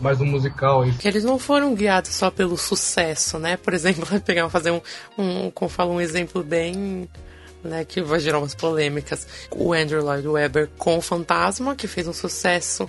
mais 0.00 0.20
um 0.20 0.26
musical 0.26 0.84
eles 1.04 1.22
não 1.22 1.38
foram 1.38 1.74
guiados 1.74 2.10
só 2.12 2.30
pelo 2.30 2.56
sucesso, 2.56 3.38
né? 3.38 3.56
Por 3.56 3.72
exemplo, 3.72 4.04
pegar 4.20 4.48
fazer 4.48 4.70
um, 4.72 4.80
um 5.16 5.50
como 5.50 5.68
fala, 5.68 5.92
um 5.92 6.00
exemplo 6.00 6.42
bem 6.42 7.08
né, 7.62 7.84
que 7.84 8.02
vai 8.02 8.18
gerar 8.18 8.38
umas 8.38 8.54
polêmicas. 8.54 9.26
O 9.50 9.72
Andrew 9.72 10.02
Lloyd 10.02 10.26
Webber 10.26 10.68
com 10.76 10.98
o 10.98 11.02
Fantasma, 11.02 11.76
que 11.76 11.86
fez 11.86 12.08
um 12.08 12.12
sucesso 12.12 12.88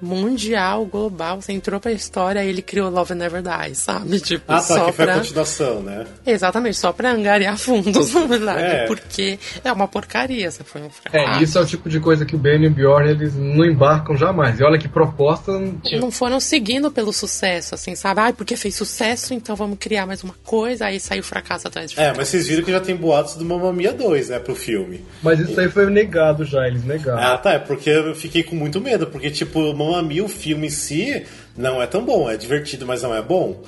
mundial, 0.00 0.84
global, 0.86 1.40
você 1.40 1.52
entrou 1.52 1.78
pra 1.80 1.92
história, 1.92 2.44
ele 2.44 2.62
criou 2.62 2.90
Love 2.90 3.14
Never 3.14 3.42
Dies, 3.42 3.78
sabe? 3.78 4.20
Tipo, 4.30 4.44
Ah, 4.48 4.56
tá, 4.56 4.62
só 4.62 4.86
que 4.86 4.92
foi 4.92 5.04
a 5.04 5.08
pra... 5.08 5.18
continuação, 5.18 5.82
né? 5.82 6.06
Exatamente, 6.26 6.76
só 6.76 6.92
pra 6.92 7.10
angariar 7.12 7.58
fundos, 7.58 8.12
na 8.14 8.26
verdade. 8.26 8.62
É. 8.62 8.86
Porque 8.86 9.38
é 9.64 9.72
uma 9.72 9.88
porcaria, 9.88 10.46
essa 10.46 10.64
foi 10.64 10.82
um 10.82 10.90
fracasso. 10.90 11.40
É, 11.40 11.42
isso 11.42 11.58
é 11.58 11.62
o 11.62 11.66
tipo 11.66 11.88
de 11.88 11.98
coisa 12.00 12.24
que 12.24 12.34
o 12.36 12.38
Ben 12.38 12.62
e 12.62 12.66
o 12.68 12.70
Bjorn 12.70 13.10
eles 13.10 13.34
não 13.34 13.64
embarcam 13.64 14.16
jamais. 14.16 14.58
E 14.60 14.62
olha 14.64 14.78
que 14.78 14.88
proposta. 14.88 15.52
Não 16.00 16.10
foram 16.10 16.38
seguindo 16.40 16.90
pelo 16.90 17.12
sucesso, 17.12 17.74
assim, 17.74 17.94
sabe? 17.94 18.20
Ai, 18.20 18.32
porque 18.32 18.56
fez 18.56 18.74
sucesso, 18.74 19.34
então 19.34 19.56
vamos 19.56 19.78
criar 19.78 20.06
mais 20.06 20.22
uma 20.22 20.34
coisa, 20.44 20.86
aí 20.86 21.00
saiu 21.00 21.22
fracasso 21.22 21.68
atrás 21.68 21.90
de 21.90 21.94
É, 21.94 21.96
fracasso. 21.96 22.18
mas 22.20 22.28
vocês 22.28 22.46
viram 22.46 22.62
que 22.62 22.70
já 22.72 22.80
tem 22.80 22.94
boatos 22.96 23.34
do 23.34 23.44
Mamma 23.44 23.72
Mia 23.72 23.92
2, 23.92 24.28
né, 24.28 24.38
pro 24.38 24.54
filme. 24.54 25.04
Mas 25.22 25.40
isso 25.40 25.58
aí 25.60 25.68
foi 25.68 25.88
negado 25.90 26.44
já, 26.44 26.66
eles 26.66 26.84
negaram. 26.84 27.18
Ah, 27.22 27.38
tá, 27.38 27.52
é 27.54 27.58
porque 27.58 27.90
eu 27.90 28.14
fiquei 28.14 28.42
com 28.42 28.54
muito 28.56 28.80
medo, 28.80 29.06
porque, 29.06 29.30
tipo, 29.30 29.60
Mamma 29.74 29.89
Mia, 30.02 30.24
o 30.24 30.28
filme 30.28 30.66
em 30.66 30.70
si, 30.70 31.24
não 31.56 31.80
é 31.80 31.86
tão 31.86 32.04
bom, 32.04 32.30
é 32.30 32.36
divertido, 32.36 32.86
mas 32.86 33.02
não 33.02 33.14
é 33.14 33.22
bom. 33.22 33.62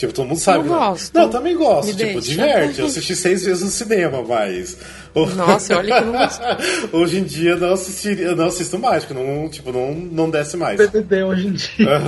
Tipo, 0.00 0.14
todo 0.14 0.28
mundo 0.28 0.38
sabe. 0.38 0.60
Eu 0.60 0.72
né? 0.72 0.78
gosto. 0.78 1.14
Não, 1.14 1.22
eu 1.24 1.28
também 1.28 1.54
gosto, 1.54 1.88
Me 1.88 1.94
tipo, 1.94 2.12
deixa. 2.12 2.30
diverte. 2.30 2.80
Eu 2.80 2.86
assisti 2.86 3.14
seis 3.14 3.44
vezes 3.44 3.62
no 3.62 3.68
cinema, 3.68 4.22
mas. 4.22 4.78
Nossa, 5.36 5.76
olha 5.76 5.94
que 5.94 6.08
eu 6.08 6.12
não. 6.12 6.28
Hoje 7.00 7.18
em 7.18 7.24
dia 7.24 7.50
eu 7.50 7.58
não 7.58 7.74
assistiria, 7.74 8.24
eu 8.28 8.36
não 8.36 8.46
assisto 8.46 8.78
mais, 8.78 9.04
porque 9.04 9.22
não, 9.22 9.46
tipo, 9.50 9.70
não, 9.70 9.92
não 9.92 10.30
desce 10.30 10.56
mais. 10.56 10.78
DVD 10.78 11.22
hoje 11.24 11.48
em 11.48 11.52
dia. 11.52 12.00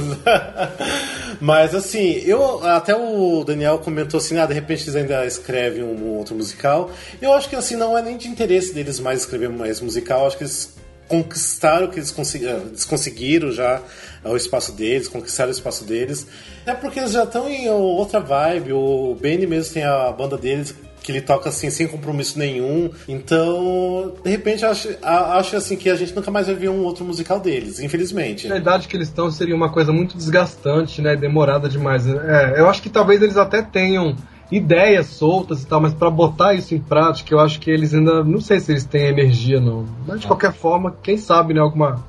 Mas 1.41 1.75
assim, 1.75 2.23
eu 2.25 2.65
até 2.67 2.95
o 2.95 3.45
Daniel 3.45 3.79
comentou 3.79 4.19
assim, 4.19 4.39
ah, 4.39 4.47
de 4.47 4.55
repente 4.55 4.85
eles 4.85 4.97
ainda 4.97 5.27
escrevem 5.27 5.83
um 5.83 6.17
outro 6.17 6.35
musical. 6.35 6.91
Eu 7.21 7.35
acho 7.35 7.49
que 7.49 7.57
assim 7.57 7.77
não 7.77 7.99
é 7.99 8.01
nem 8.01 8.17
de 8.17 8.29
interesse 8.29 8.73
deles 8.73 9.01
mais 9.01 9.21
escrever 9.21 9.51
mais 9.51 9.81
musical, 9.81 10.27
acho 10.27 10.39
que 10.39 10.45
eles 10.45 10.73
conquistaram 11.17 11.87
o 11.87 11.91
que 11.91 11.99
eles, 11.99 12.11
consegui- 12.11 12.47
eh, 12.47 12.63
eles 12.69 12.87
conseguiram 12.87 13.53
já 13.53 13.83
eh, 14.25 14.29
o 14.31 14.35
espaço 14.37 14.73
deles, 14.73 15.09
conquistaram 15.09 15.51
o 15.51 15.55
espaço 15.55 15.85
deles. 15.85 16.27
É 16.65 16.73
porque 16.73 16.99
eles 17.01 17.13
já 17.13 17.25
estão 17.25 17.47
em 17.51 17.69
outra 17.69 18.19
vibe, 18.19 18.73
o 18.73 19.15
Benny 19.21 19.47
mesmo 19.47 19.75
tem 19.75 19.85
a 19.85 20.11
banda 20.11 20.39
deles 20.39 20.75
que 21.03 21.11
ele 21.13 21.21
toca 21.21 21.49
assim 21.51 21.69
sem 21.69 21.87
compromisso 21.89 22.39
nenhum. 22.39 22.89
Então, 23.09 24.15
de 24.25 24.31
repente, 24.31 24.65
acho, 24.65 24.89
a- 25.03 25.37
acho 25.39 25.57
assim 25.57 25.77
que 25.77 25.91
a 25.91 25.97
gente 25.97 26.15
nunca 26.15 26.31
mais 26.31 26.47
vai 26.47 26.55
ver 26.55 26.69
um 26.71 26.83
outro 26.85 27.05
musical 27.05 27.41
deles, 27.41 27.81
infelizmente. 27.81 28.47
Na 28.49 28.57
idade 28.57 28.87
que 28.89 28.97
eles 28.97 29.09
estão 29.09 29.31
seria 29.31 29.55
uma 29.55 29.71
coisa 29.71 29.93
muito 29.93 30.17
desgastante, 30.17 31.03
né? 31.03 31.15
Demorada 31.17 31.69
demais. 31.69 32.07
É, 32.07 32.55
eu 32.57 32.69
acho 32.71 32.81
que 32.81 32.89
talvez 32.89 33.21
eles 33.21 33.37
até 33.37 33.61
tenham 33.61 34.17
ideias 34.53 35.07
soltas 35.07 35.63
e 35.63 35.67
tal, 35.67 35.81
mas 35.81 35.95
pra 35.95 36.11
botar 36.11 36.55
isso 36.55 36.75
em 36.75 36.79
prática, 36.79 37.35
eu 37.35 37.41
acho 37.41 37.59
que 37.59 37.71
eles 37.71 37.93
ainda. 37.95 38.23
Não 38.23 38.41
sei 38.41 38.61
se 38.61 38.71
eles 38.73 38.85
têm 38.85 39.07
energia, 39.07 39.59
não. 39.61 39.87
Mas 40.07 40.21
de 40.21 40.27
qualquer 40.27 40.53
forma, 40.53 40.95
quem 41.03 41.17
sabe, 41.17 41.55
né? 41.55 41.61
Alguma. 41.61 42.05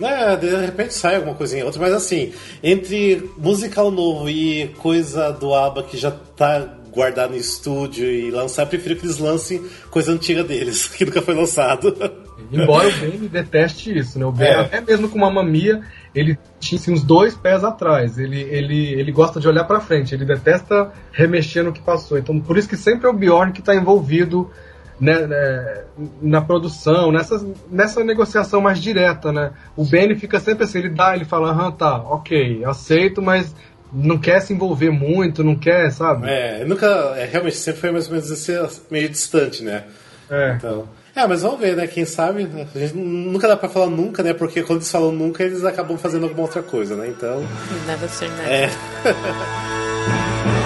É, 0.00 0.34
de 0.34 0.48
repente 0.56 0.94
sai 0.94 1.16
alguma 1.16 1.34
coisinha 1.34 1.62
outra, 1.66 1.78
mas 1.78 1.92
assim, 1.92 2.32
entre 2.62 3.30
musical 3.36 3.90
novo 3.90 4.30
e 4.30 4.68
coisa 4.78 5.30
do 5.30 5.52
ABBA 5.54 5.82
que 5.82 5.98
já 5.98 6.10
tá 6.10 6.66
guardado 6.90 7.32
no 7.32 7.36
estúdio 7.36 8.10
e 8.10 8.30
lançar, 8.30 8.62
eu 8.62 8.66
prefiro 8.68 8.96
que 8.96 9.04
eles 9.04 9.18
lancem 9.18 9.62
coisa 9.90 10.10
antiga 10.10 10.42
deles, 10.42 10.88
que 10.96 11.04
nunca 11.04 11.20
foi 11.20 11.34
lançado. 11.34 11.94
Embora 12.50 12.88
o 12.88 12.92
Ben 12.92 13.10
deteste 13.28 13.96
isso, 13.96 14.18
né? 14.18 14.24
O 14.24 14.32
Ben, 14.32 14.48
É. 14.48 14.60
até 14.60 14.80
mesmo 14.80 15.06
com 15.08 15.18
uma 15.18 15.30
mamia, 15.30 15.82
ele 16.14 16.38
tinha 16.58 16.80
assim, 16.80 16.92
uns 16.92 17.02
dois 17.02 17.36
pés 17.36 17.62
atrás. 17.64 18.18
Ele, 18.18 18.40
ele, 18.40 18.92
ele 18.94 19.12
gosta 19.12 19.38
de 19.38 19.48
olhar 19.48 19.64
pra 19.64 19.80
frente, 19.80 20.14
ele 20.14 20.24
detesta 20.24 20.90
remexer 21.12 21.64
no 21.64 21.72
que 21.72 21.80
passou. 21.80 22.18
Então, 22.18 22.38
por 22.40 22.58
isso 22.58 22.68
que 22.68 22.76
sempre 22.76 23.06
é 23.06 23.10
o 23.10 23.12
Bjorn 23.14 23.52
que 23.52 23.62
tá 23.62 23.74
envolvido 23.74 24.50
né, 25.00 25.26
né, 25.26 25.84
na 26.20 26.42
produção, 26.42 27.10
nessa, 27.10 27.42
nessa 27.70 28.04
negociação 28.04 28.60
mais 28.60 28.78
direta, 28.78 29.32
né? 29.32 29.52
O 29.74 29.84
Ben 29.84 30.14
fica 30.14 30.38
sempre 30.38 30.64
assim, 30.64 30.80
ele 30.80 30.90
dá, 30.90 31.14
ele 31.14 31.24
fala, 31.24 31.50
aham, 31.50 31.72
tá, 31.72 31.96
ok, 31.96 32.62
aceito, 32.66 33.22
mas 33.22 33.54
não 33.90 34.18
quer 34.18 34.40
se 34.40 34.52
envolver 34.52 34.90
muito, 34.90 35.42
não 35.42 35.56
quer, 35.56 35.90
sabe? 35.90 36.28
É, 36.28 36.64
nunca. 36.64 36.86
é, 37.16 37.24
realmente 37.24 37.56
sempre 37.56 37.80
foi 37.80 37.90
mais 37.90 38.06
ou 38.06 38.12
menos 38.12 38.30
esse 38.30 38.52
meio 38.90 39.08
distante, 39.08 39.62
né? 39.62 39.84
É. 40.28 40.54
Então. 40.54 40.86
É, 41.20 41.26
mas 41.26 41.42
vamos 41.42 41.60
ver, 41.60 41.76
né? 41.76 41.86
Quem 41.86 42.06
sabe. 42.06 42.48
A 42.74 42.78
gente 42.78 42.96
nunca 42.96 43.46
dá 43.46 43.54
pra 43.54 43.68
falar 43.68 43.88
nunca, 43.88 44.22
né? 44.22 44.32
Porque 44.32 44.62
quando 44.62 44.78
eles 44.78 44.90
falam 44.90 45.12
nunca, 45.12 45.44
eles 45.44 45.62
acabam 45.64 45.98
fazendo 45.98 46.22
alguma 46.22 46.42
outra 46.42 46.62
coisa, 46.62 46.96
né? 46.96 47.08
Então. 47.08 47.44
Ser, 48.08 48.30
né? 48.30 48.64
É. 48.64 48.70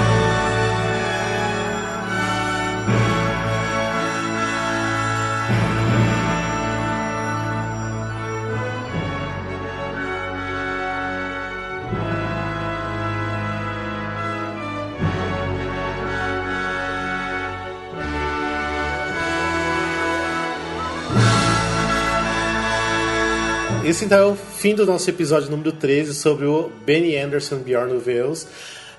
Esse 23.94 24.06
então 24.06 24.18
é 24.18 24.32
o 24.32 24.34
fim 24.34 24.74
do 24.74 24.84
nosso 24.84 25.08
episódio 25.08 25.48
número 25.52 25.70
13 25.70 26.14
sobre 26.14 26.46
o 26.46 26.68
Benny 26.84 27.16
Anderson 27.16 27.58
Bjorn 27.58 27.92
Noveus. 27.92 28.44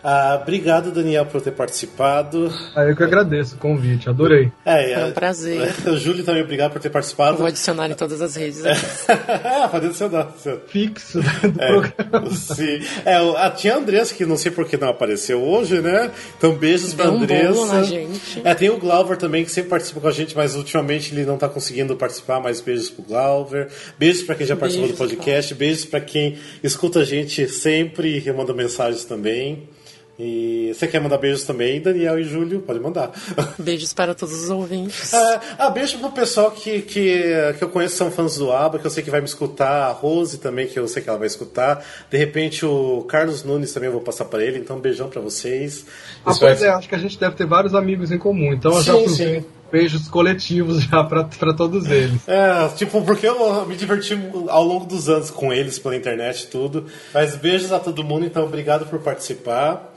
Ah, 0.07 0.38
obrigado, 0.40 0.91
Daniel, 0.91 1.26
por 1.26 1.41
ter 1.41 1.49
participado. 1.52 2.53
Aí 2.76 2.90
eu 2.91 2.95
que 2.95 3.03
agradeço 3.03 3.56
o 3.56 3.57
convite, 3.57 4.07
adorei. 4.07 4.52
É, 4.64 4.94
Foi 4.94 5.03
um 5.06 5.11
prazer. 5.11 5.73
O 5.88 5.98
Júlio 5.98 6.23
também, 6.23 6.44
obrigado 6.44 6.73
por 6.73 6.80
ter 6.82 6.91
participado. 6.91 7.38
Vou 7.38 7.48
adicionar 7.48 7.90
em 7.90 7.95
todas 7.95 8.22
as 8.22 8.36
redes. 8.36 8.61
ah, 9.10 9.68
pode 9.68 9.88
adicionar. 9.88 10.27
Fixo 10.68 11.22
do 11.22 11.30
programa. 11.53 12.30
Sim. 12.32 12.82
É, 13.03 13.19
o- 13.19 13.36
a 13.36 13.49
tia 13.49 13.76
Andressa, 13.76 14.14
que 14.14 14.26
não 14.27 14.38
sei 14.38 14.52
por 14.52 14.68
que 14.68 14.77
não 14.77 14.90
apareceu 14.90 15.41
hoje, 15.41 15.82
né? 15.82 16.11
Então, 16.38 16.53
beijos 16.56 16.94
pra 16.94 17.06
Deu 17.06 17.14
um 17.15 17.23
Andressa. 17.23 17.53
bolo 17.53 17.65
na 17.73 17.82
gente. 17.84 18.41
É, 18.44 18.53
tem 18.53 18.69
o 18.69 18.77
Glauber 18.77 19.18
também, 19.18 19.44
que 19.44 19.52
sempre 19.52 19.72
participa 19.72 19.99
com 20.02 20.07
a 20.07 20.11
gente, 20.11 20.36
mas 20.36 20.53
ultimamente 20.56 21.14
ele 21.15 21.26
não 21.26 21.38
tá 21.38 21.49
conseguindo 21.49 21.95
participar, 21.95 22.40
mas 22.40 22.61
beijos 22.61 22.91
pro 22.91 23.03
Glauber. 23.03 23.69
Beijos 23.98 24.22
pra 24.22 24.36
quem 24.36 24.45
já 24.45 24.56
participou 24.56 24.88
Beijos, 24.88 24.99
do 24.99 25.07
podcast. 25.10 25.53
Beijos 25.56 25.86
pra 25.86 25.99
quem 25.99 26.38
escuta 26.64 26.99
a 26.99 27.03
gente 27.03 27.48
sempre 27.49 28.22
e 28.23 28.32
manda 28.32 28.53
mensagens 28.53 29.03
também. 29.03 29.68
E 30.17 30.71
você 30.73 30.87
quer 30.87 31.01
mandar 31.01 31.17
beijos 31.17 31.43
também, 31.43 31.81
Daniel 31.81 32.17
e 32.17 32.23
Júlio? 32.23 32.61
Pode 32.61 32.79
mandar. 32.79 33.11
Beijos 33.59 33.93
para 33.93 34.15
todos 34.15 34.43
os 34.43 34.49
ouvintes. 34.49 35.13
Ah, 35.13 35.41
ah, 35.59 35.69
beijo 35.69 35.99
pro 35.99 36.09
pessoal 36.11 36.51
que, 36.51 36.81
que, 36.81 37.53
que 37.57 37.63
eu 37.63 37.69
conheço 37.69 37.97
são 37.97 38.09
fãs 38.09 38.37
do 38.37 38.49
ABBA, 38.49 38.79
que 38.79 38.87
eu 38.87 38.91
sei 38.91 39.03
que 39.03 39.11
vai 39.11 39.19
me 39.19 39.27
escutar, 39.27 39.89
a 39.89 39.91
Rose 39.91 40.37
também, 40.37 40.67
que 40.67 40.79
eu 40.79 40.87
sei 40.87 41.03
que 41.03 41.09
ela 41.09 41.17
vai 41.17 41.27
escutar. 41.27 41.83
De 42.09 42.17
repente 42.17 42.65
o 42.65 43.03
Carlos 43.09 43.43
Nunes 43.43 43.73
também 43.73 43.87
eu 43.87 43.93
vou 43.93 44.01
passar 44.01 44.25
para 44.25 44.41
ele, 44.41 44.57
então 44.57 44.79
beijão 44.79 45.09
para 45.09 45.19
vocês. 45.19 45.85
Ah, 46.25 46.33
pois 46.39 46.63
é, 46.63 46.69
acho 46.69 46.87
que 46.87 46.95
a 46.95 46.99
gente 46.99 47.19
deve 47.19 47.35
ter 47.35 47.45
vários 47.45 47.75
amigos 47.75 48.09
em 48.09 48.17
comum, 48.17 48.53
então 48.53 48.73
eu 48.73 48.81
já 48.81 48.93
Sim, 48.93 49.07
sim. 49.09 49.45
Beijos 49.71 50.07
coletivos 50.07 50.83
já 50.83 51.03
pra, 51.03 51.23
pra 51.25 51.53
todos 51.53 51.89
eles. 51.89 52.27
É, 52.27 52.67
tipo, 52.75 53.01
porque 53.03 53.27
eu 53.27 53.65
me 53.65 53.75
diverti 53.75 54.17
ao 54.47 54.63
longo 54.63 54.85
dos 54.85 55.09
anos 55.09 55.29
com 55.31 55.51
eles 55.53 55.77
pela 55.79 55.95
internet 55.95 56.43
e 56.43 56.47
tudo. 56.47 56.85
Mas 57.13 57.35
beijos 57.35 57.71
a 57.71 57.79
todo 57.79 58.03
mundo, 58.03 58.25
então 58.25 58.43
obrigado 58.45 58.85
por 58.85 58.99
participar. 58.99 59.93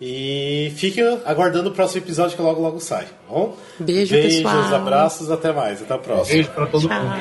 E 0.00 0.72
fique 0.76 1.00
aguardando 1.24 1.70
o 1.70 1.72
próximo 1.72 2.02
episódio 2.04 2.36
que 2.36 2.42
logo 2.42 2.60
logo 2.60 2.78
sai, 2.80 3.04
tá 3.04 3.10
bom? 3.30 3.56
Beijo, 3.80 4.12
Beijos, 4.12 4.42
pessoal. 4.42 4.74
abraços, 4.74 5.30
até 5.30 5.52
mais. 5.52 5.80
Até 5.80 5.94
a 5.94 5.98
próxima. 5.98 6.34
Beijo 6.34 6.50
pra 6.50 6.66
todo 6.66 6.86
Tchau. 6.86 7.02
mundo. 7.02 7.16